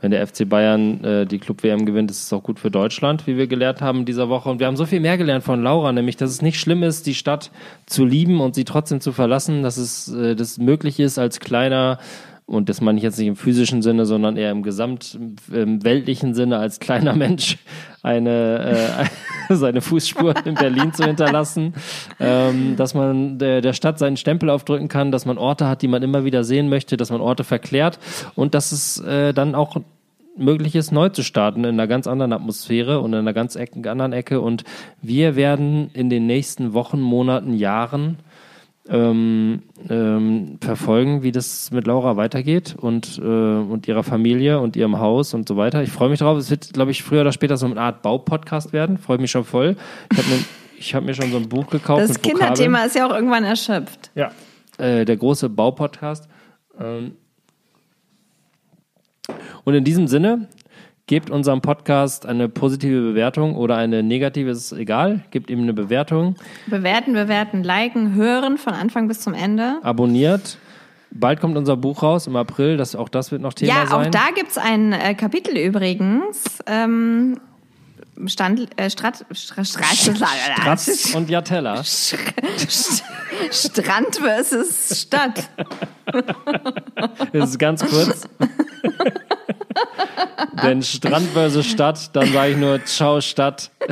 Wenn 0.00 0.12
der 0.12 0.24
FC 0.24 0.48
Bayern 0.48 1.02
äh, 1.02 1.26
die 1.26 1.40
Club-WM 1.40 1.84
gewinnt, 1.84 2.10
ist 2.12 2.22
es 2.22 2.32
auch 2.32 2.42
gut 2.44 2.60
für 2.60 2.70
Deutschland, 2.70 3.26
wie 3.26 3.36
wir 3.36 3.48
gelernt 3.48 3.80
haben 3.80 4.00
in 4.00 4.04
dieser 4.04 4.28
Woche. 4.28 4.48
Und 4.48 4.60
wir 4.60 4.68
haben 4.68 4.76
so 4.76 4.86
viel 4.86 5.00
mehr 5.00 5.18
gelernt 5.18 5.42
von 5.42 5.60
Laura, 5.60 5.90
nämlich, 5.92 6.16
dass 6.16 6.30
es 6.30 6.40
nicht 6.40 6.60
schlimm 6.60 6.84
ist, 6.84 7.06
die 7.06 7.14
Stadt 7.14 7.50
zu 7.84 8.04
lieben 8.04 8.40
und 8.40 8.54
sie 8.54 8.62
trotzdem 8.64 9.00
zu 9.00 9.10
verlassen, 9.10 9.64
dass 9.64 9.76
es 9.76 10.06
äh, 10.12 10.36
das 10.36 10.56
möglich 10.58 11.00
ist, 11.00 11.18
als 11.18 11.40
kleiner, 11.40 11.98
und 12.48 12.70
das 12.70 12.80
meine 12.80 12.96
ich 12.96 13.04
jetzt 13.04 13.18
nicht 13.18 13.28
im 13.28 13.36
physischen 13.36 13.82
Sinne, 13.82 14.06
sondern 14.06 14.38
eher 14.38 14.50
im 14.50 14.62
gesamt 14.62 15.18
im 15.52 15.84
weltlichen 15.84 16.32
Sinne, 16.32 16.58
als 16.58 16.80
kleiner 16.80 17.14
Mensch 17.14 17.58
eine 18.02 19.04
äh, 19.50 19.54
seine 19.54 19.82
Fußspuren 19.82 20.46
in 20.46 20.54
Berlin 20.54 20.94
zu 20.94 21.04
hinterlassen, 21.04 21.74
ähm, 22.18 22.74
dass 22.76 22.94
man 22.94 23.38
der, 23.38 23.60
der 23.60 23.74
Stadt 23.74 23.98
seinen 23.98 24.16
Stempel 24.16 24.48
aufdrücken 24.48 24.88
kann, 24.88 25.12
dass 25.12 25.26
man 25.26 25.36
Orte 25.36 25.68
hat, 25.68 25.82
die 25.82 25.88
man 25.88 26.02
immer 26.02 26.24
wieder 26.24 26.42
sehen 26.42 26.70
möchte, 26.70 26.96
dass 26.96 27.10
man 27.10 27.20
Orte 27.20 27.44
verklärt 27.44 27.98
und 28.34 28.54
dass 28.54 28.72
es 28.72 28.98
äh, 29.00 29.34
dann 29.34 29.54
auch 29.54 29.76
möglich 30.38 30.74
ist, 30.74 30.90
neu 30.90 31.10
zu 31.10 31.22
starten 31.22 31.64
in 31.64 31.74
einer 31.74 31.86
ganz 31.86 32.06
anderen 32.06 32.32
Atmosphäre 32.32 33.00
und 33.00 33.12
in 33.12 33.18
einer 33.18 33.34
ganz 33.34 33.56
ecken, 33.56 33.86
anderen 33.86 34.12
Ecke. 34.14 34.40
Und 34.40 34.64
wir 35.02 35.36
werden 35.36 35.90
in 35.92 36.08
den 36.08 36.26
nächsten 36.26 36.72
Wochen, 36.72 37.00
Monaten, 37.00 37.52
Jahren 37.52 38.18
ähm, 38.88 39.62
ähm, 39.90 40.58
verfolgen, 40.60 41.22
wie 41.22 41.32
das 41.32 41.70
mit 41.70 41.86
Laura 41.86 42.16
weitergeht 42.16 42.74
und, 42.78 43.18
äh, 43.18 43.22
und 43.22 43.86
ihrer 43.86 44.02
Familie 44.02 44.60
und 44.60 44.76
ihrem 44.76 44.98
Haus 44.98 45.34
und 45.34 45.46
so 45.46 45.56
weiter. 45.56 45.82
Ich 45.82 45.90
freue 45.90 46.08
mich 46.08 46.20
drauf. 46.20 46.38
Es 46.38 46.50
wird, 46.50 46.72
glaube 46.72 46.90
ich, 46.90 47.02
früher 47.02 47.20
oder 47.20 47.32
später 47.32 47.56
so 47.56 47.66
eine 47.66 47.80
Art 47.80 48.02
Baupodcast 48.02 48.72
werden. 48.72 48.96
Freue 48.98 49.18
mich 49.18 49.30
schon 49.30 49.44
voll. 49.44 49.76
Ich 50.10 50.18
habe 50.18 50.28
mir, 50.28 50.40
hab 50.94 51.04
mir 51.04 51.14
schon 51.14 51.30
so 51.30 51.36
ein 51.36 51.48
Buch 51.48 51.68
gekauft. 51.68 52.02
Das. 52.02 52.22
Kinderthema 52.22 52.84
ist 52.84 52.96
ja 52.96 53.06
auch 53.06 53.14
irgendwann 53.14 53.44
erschöpft. 53.44 54.10
Ja. 54.14 54.30
Äh, 54.78 55.04
der 55.04 55.16
große 55.16 55.48
Baupodcast. 55.48 56.28
Ähm 56.80 57.12
und 59.64 59.74
in 59.74 59.84
diesem 59.84 60.08
Sinne, 60.08 60.48
gebt 61.08 61.30
unserem 61.30 61.60
Podcast 61.62 62.26
eine 62.26 62.48
positive 62.48 63.00
Bewertung 63.00 63.56
oder 63.56 63.76
eine 63.76 64.04
negative, 64.04 64.50
ist 64.50 64.70
egal. 64.72 65.24
Gebt 65.32 65.50
ihm 65.50 65.62
eine 65.62 65.72
Bewertung. 65.72 66.36
Bewerten, 66.66 67.14
bewerten, 67.14 67.64
liken, 67.64 68.14
hören 68.14 68.58
von 68.58 68.74
Anfang 68.74 69.08
bis 69.08 69.20
zum 69.20 69.34
Ende. 69.34 69.78
Abonniert. 69.82 70.58
Bald 71.10 71.40
kommt 71.40 71.56
unser 71.56 71.78
Buch 71.78 72.02
raus 72.02 72.26
im 72.26 72.36
April. 72.36 72.76
Das, 72.76 72.94
auch 72.94 73.08
das 73.08 73.32
wird 73.32 73.40
noch 73.40 73.54
Thema 73.54 73.72
Ja, 73.72 73.86
sein. 73.86 74.06
auch 74.06 74.10
da 74.10 74.26
gibt's 74.34 74.58
ein 74.58 74.92
äh, 74.92 75.14
Kapitel 75.14 75.56
übrigens. 75.56 76.58
Ähm, 76.66 77.40
Stand, 78.26 78.68
äh, 78.76 78.90
Strat, 78.90 79.24
Stra, 79.32 79.64
Stra, 79.64 79.84
Stratz 79.94 81.14
und 81.14 81.30
Jatella. 81.30 81.82
Strand 83.50 84.16
versus 84.16 85.00
Stadt. 85.02 85.48
Das 87.32 87.50
ist 87.50 87.58
ganz 87.58 87.84
kurz. 87.84 88.26
Denn 90.62 90.82
Strand 90.82 91.28
versus 91.30 91.66
Stadt, 91.66 92.14
dann 92.14 92.32
sage 92.32 92.52
ich 92.52 92.56
nur 92.56 92.84
Ciao 92.84 93.20
Stadt. 93.20 93.70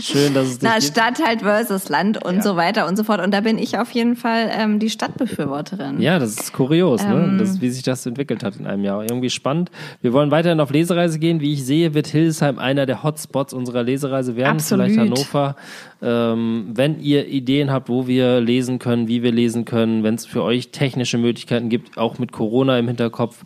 Schön, 0.00 0.34
dass 0.34 0.46
es 0.48 0.58
dich 0.58 0.68
Na. 0.68 0.80
Stadt 0.80 1.24
halt 1.24 1.42
versus 1.42 1.88
Land 1.88 2.24
und 2.24 2.36
Ja. 2.36 2.42
so 2.42 2.56
weiter 2.56 2.86
und 2.86 2.96
so 2.96 3.04
fort. 3.04 3.20
Und 3.20 3.32
da 3.32 3.40
bin 3.40 3.58
ich 3.58 3.78
auf 3.78 3.90
jeden 3.92 4.16
Fall 4.16 4.50
ähm, 4.52 4.78
die 4.78 4.90
Stadtbefürworterin. 4.90 6.00
Ja, 6.00 6.18
das 6.18 6.30
ist 6.38 6.52
kurios, 6.52 7.02
ne? 7.04 7.14
Ähm. 7.30 7.38
das, 7.38 7.60
wie 7.60 7.70
sich 7.70 7.82
das 7.82 8.04
entwickelt 8.06 8.42
hat 8.42 8.56
in 8.56 8.66
einem 8.66 8.84
Jahr. 8.84 9.02
Irgendwie 9.02 9.30
spannend. 9.30 9.70
Wir 10.00 10.12
wollen 10.12 10.30
weiterhin 10.30 10.60
auf 10.60 10.70
Lesereise 10.70 11.18
gehen. 11.18 11.40
Wie 11.40 11.52
ich 11.52 11.64
sehe, 11.64 11.94
wird 11.94 12.06
Hildesheim 12.06 12.58
einer 12.58 12.86
der 12.86 13.02
Hotspots 13.02 13.52
unserer 13.52 13.82
Lesereise 13.82 14.36
werden. 14.36 14.52
Absolut. 14.56 14.86
Vielleicht 14.86 14.98
Hannover. 15.00 15.56
Ähm, 16.00 16.70
wenn 16.74 17.00
ihr 17.00 17.26
Ideen 17.26 17.70
habt, 17.72 17.88
wo 17.88 18.06
wir 18.06 18.40
lesen 18.40 18.78
können, 18.78 19.08
wie 19.08 19.22
wir 19.22 19.32
lesen 19.32 19.64
können, 19.64 20.04
wenn 20.04 20.14
es 20.14 20.26
für 20.26 20.42
euch 20.42 20.70
technische 20.70 21.18
Möglichkeiten 21.18 21.68
gibt, 21.68 21.98
auch 21.98 22.18
mit 22.18 22.30
Corona 22.32 22.78
im 22.78 22.86
Hinterkopf, 22.86 23.42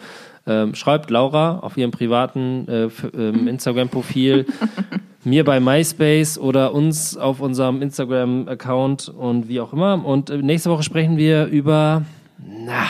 ähm, 0.46 0.74
schreibt 0.74 1.10
Laura 1.10 1.58
auf 1.60 1.76
ihrem 1.76 1.90
privaten 1.90 2.66
äh, 2.68 2.88
ähm, 3.16 3.48
Instagram-Profil. 3.48 4.46
mir 5.24 5.44
bei 5.44 5.60
MySpace 5.60 6.38
oder 6.38 6.74
uns 6.74 7.16
auf 7.16 7.40
unserem 7.40 7.80
Instagram-Account 7.80 9.08
und 9.08 9.48
wie 9.48 9.60
auch 9.60 9.72
immer. 9.72 10.04
Und 10.04 10.30
äh, 10.30 10.38
nächste 10.38 10.70
Woche 10.70 10.82
sprechen 10.82 11.16
wir 11.16 11.46
über, 11.46 12.04
na, 12.38 12.86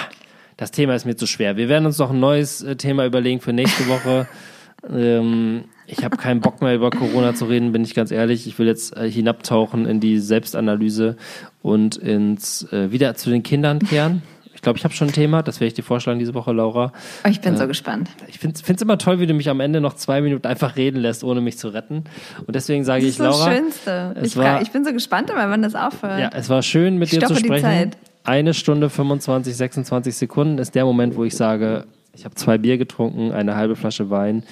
das 0.57 0.71
Thema 0.71 0.95
ist 0.95 1.05
mir 1.05 1.17
zu 1.17 1.27
schwer. 1.27 1.57
Wir 1.57 1.69
werden 1.69 1.87
uns 1.87 1.99
noch 1.99 2.11
ein 2.11 2.21
neues 2.21 2.63
äh, 2.63 2.77
Thema 2.77 3.05
überlegen 3.05 3.41
für 3.41 3.53
nächste 3.53 3.87
Woche. 3.89 4.29
ähm, 4.91 5.65
ich 5.87 6.05
habe 6.05 6.17
keinen 6.17 6.41
Bock 6.41 6.63
mehr 6.63 6.75
über 6.75 6.91
Corona 6.91 7.35
zu 7.35 7.45
reden, 7.47 7.73
bin 7.73 7.83
ich 7.83 7.95
ganz 7.95 8.11
ehrlich. 8.11 8.47
Ich 8.47 8.59
will 8.59 8.67
jetzt 8.67 8.97
äh, 8.97 9.11
hinabtauchen 9.11 9.87
in 9.87 10.01
die 10.01 10.19
Selbstanalyse 10.19 11.17
und 11.61 11.97
ins 11.97 12.71
äh, 12.73 12.93
wieder 12.93 13.15
zu 13.15 13.31
den 13.31 13.43
Kindern 13.43 13.81
kehren. 13.81 14.23
Ich 14.63 14.65
glaube, 14.65 14.79
ich 14.79 14.85
habe 14.85 14.95
schon 14.95 15.09
ein 15.09 15.13
Thema, 15.13 15.43
das 15.43 15.59
werde 15.59 15.67
ich 15.67 15.75
dir 15.75 15.83
vorschlagen 15.83 16.21
diese 16.21 16.35
Woche, 16.35 16.53
Laura. 16.53 16.93
Oh, 17.25 17.29
ich 17.29 17.41
bin 17.41 17.57
so 17.57 17.67
gespannt. 17.67 18.09
Ich 18.29 18.39
finde 18.39 18.61
es 18.65 18.81
immer 18.81 18.97
toll, 18.97 19.19
wie 19.19 19.27
du 19.27 19.35
mich 19.35 19.49
am 19.49 19.59
Ende 19.59 19.81
noch 19.81 19.95
zwei 19.95 20.21
Minuten 20.21 20.47
einfach 20.47 20.77
reden 20.77 20.99
lässt, 21.01 21.25
ohne 21.25 21.41
mich 21.41 21.59
zu 21.59 21.67
retten. 21.67 22.05
Und 22.47 22.55
deswegen 22.55 22.85
sage 22.85 23.01
Das 23.01 23.05
ich, 23.07 23.11
ist 23.15 23.19
das 23.19 23.41
Laura, 23.41 23.53
Schönste. 23.57 24.15
es 24.21 24.29
Ich, 24.29 24.37
war- 24.37 24.63
ich 24.63 24.71
bin 24.71 24.85
so 24.85 24.93
gespannt 24.93 25.31
immer, 25.31 25.51
wann 25.51 25.63
das 25.63 25.75
aufhört. 25.75 26.21
ja, 26.21 26.31
es 26.33 26.49
war 26.49 26.63
schön, 26.63 26.97
mit 26.97 27.11
dir 27.11 27.23
zu 27.27 27.35
sprechen. 27.35 27.91
Eine 28.23 28.55
Stunde 28.55 28.89
25, 28.89 29.57
26 29.57 30.15
Sekunden 30.15 30.59
ist 30.59 30.77
der 30.77 30.85
Moment, 30.85 31.17
wo 31.17 31.25
ich 31.25 31.35
sage, 31.35 31.87
ich 32.15 32.25
habe 32.25 32.37
zwei 32.37 32.57
Bier 32.57 32.79
getrunken, 32.79 33.33
eine 33.33 33.57
halbe 33.57 33.75
Flasche 33.75 34.11
Wein. 34.11 34.45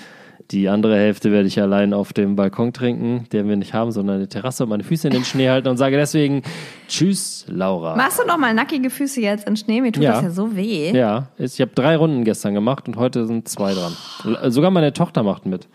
Die 0.51 0.69
andere 0.69 0.97
Hälfte 0.97 1.31
werde 1.31 1.47
ich 1.47 1.61
allein 1.61 1.93
auf 1.95 2.13
dem 2.13 2.35
Balkon 2.35 2.73
trinken, 2.73 3.27
den 3.33 3.49
wir 3.49 3.55
nicht 3.57 3.73
haben, 3.73 3.93
sondern 3.93 4.17
eine 4.17 4.29
Terrasse 4.29 4.65
und 4.65 4.71
meine 4.71 4.83
Füße 4.83 5.07
in 5.07 5.15
den 5.15 5.25
Schnee 5.25 5.49
halten 5.49 5.69
und 5.69 5.77
sage 5.77 5.97
deswegen 5.97 6.43
Tschüss, 6.89 7.45
Laura. 7.49 7.95
Machst 7.95 8.19
du 8.21 8.27
noch 8.27 8.37
mal 8.37 8.53
nackige 8.53 8.91
Füße 8.91 9.21
jetzt 9.21 9.47
in 9.49 9.57
Schnee? 9.57 9.81
Mir 9.81 9.93
tut 9.93 10.03
Ja. 10.03 10.13
das 10.15 10.23
ja 10.23 10.31
so 10.31 10.57
weh. 10.57 10.91
Ja, 10.91 11.29
ich 11.39 11.61
habe 11.61 11.71
drei 11.75 11.95
Runden 11.97 12.25
gestern 12.25 12.55
gemacht 12.55 12.89
und 12.89 12.97
heute 12.97 13.27
sind 13.27 13.49
zwei 13.49 13.75
dran. 13.75 13.93
L- 14.25 14.51
Sogar 14.51 14.73
meine 14.73 14.93
Tochter 14.93 15.23
macht 15.23 15.47
mit. 15.47 15.69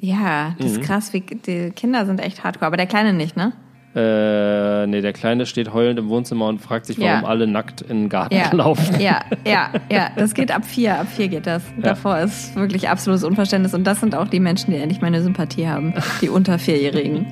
Ja, 0.00 0.54
das 0.58 0.66
Mhm. 0.72 0.80
ist 0.80 0.82
krass. 0.82 1.12
Wie, 1.12 1.20
die 1.20 1.70
Kinder 1.70 2.04
sind 2.06 2.20
echt 2.20 2.42
hardcore. 2.42 2.66
Aber 2.66 2.76
der 2.76 2.86
Kleine 2.86 3.12
nicht, 3.12 3.36
ne? 3.36 3.52
Äh, 3.92 4.86
nee, 4.86 5.00
der 5.00 5.12
Kleine 5.12 5.46
steht 5.46 5.72
heulend 5.72 5.98
im 5.98 6.08
Wohnzimmer 6.08 6.46
und 6.46 6.60
fragt 6.60 6.86
sich, 6.86 6.98
warum 7.00 7.22
Ja. 7.22 7.24
alle 7.24 7.48
nackt 7.48 7.80
in 7.80 8.02
den 8.02 8.08
Garten 8.08 8.36
Ja. 8.36 8.52
laufen. 8.54 9.00
Ja, 9.00 9.20
ja, 9.44 9.70
ja. 9.90 10.10
Das 10.16 10.34
geht 10.34 10.52
ab 10.52 10.64
vier. 10.64 11.00
Ab 11.00 11.08
vier 11.08 11.26
geht 11.26 11.44
das. 11.46 11.62
Davor 11.76 12.18
ist 12.20 12.54
wirklich 12.54 12.88
absolutes 12.88 13.24
Unverständnis. 13.24 13.74
Und 13.74 13.84
das 13.84 13.98
sind 13.98 14.14
auch 14.14 14.28
die 14.28 14.38
Menschen, 14.38 14.70
die 14.70 14.76
endlich 14.76 15.00
meine 15.00 15.20
Sympathie 15.22 15.66
haben. 15.66 15.94
Die 16.22 16.28
unter 16.30 16.58
Vierjährigen. 16.60 17.26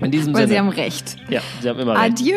In 0.00 0.10
diesem 0.10 0.32
Weil 0.34 0.48
sie 0.48 0.54
Sinne. 0.54 0.60
haben 0.66 0.68
recht. 0.70 1.16
ja, 1.28 1.40
sie 1.60 1.68
haben 1.68 1.78
immer 1.78 1.92
recht. 1.92 2.20
Adieu! 2.20 2.34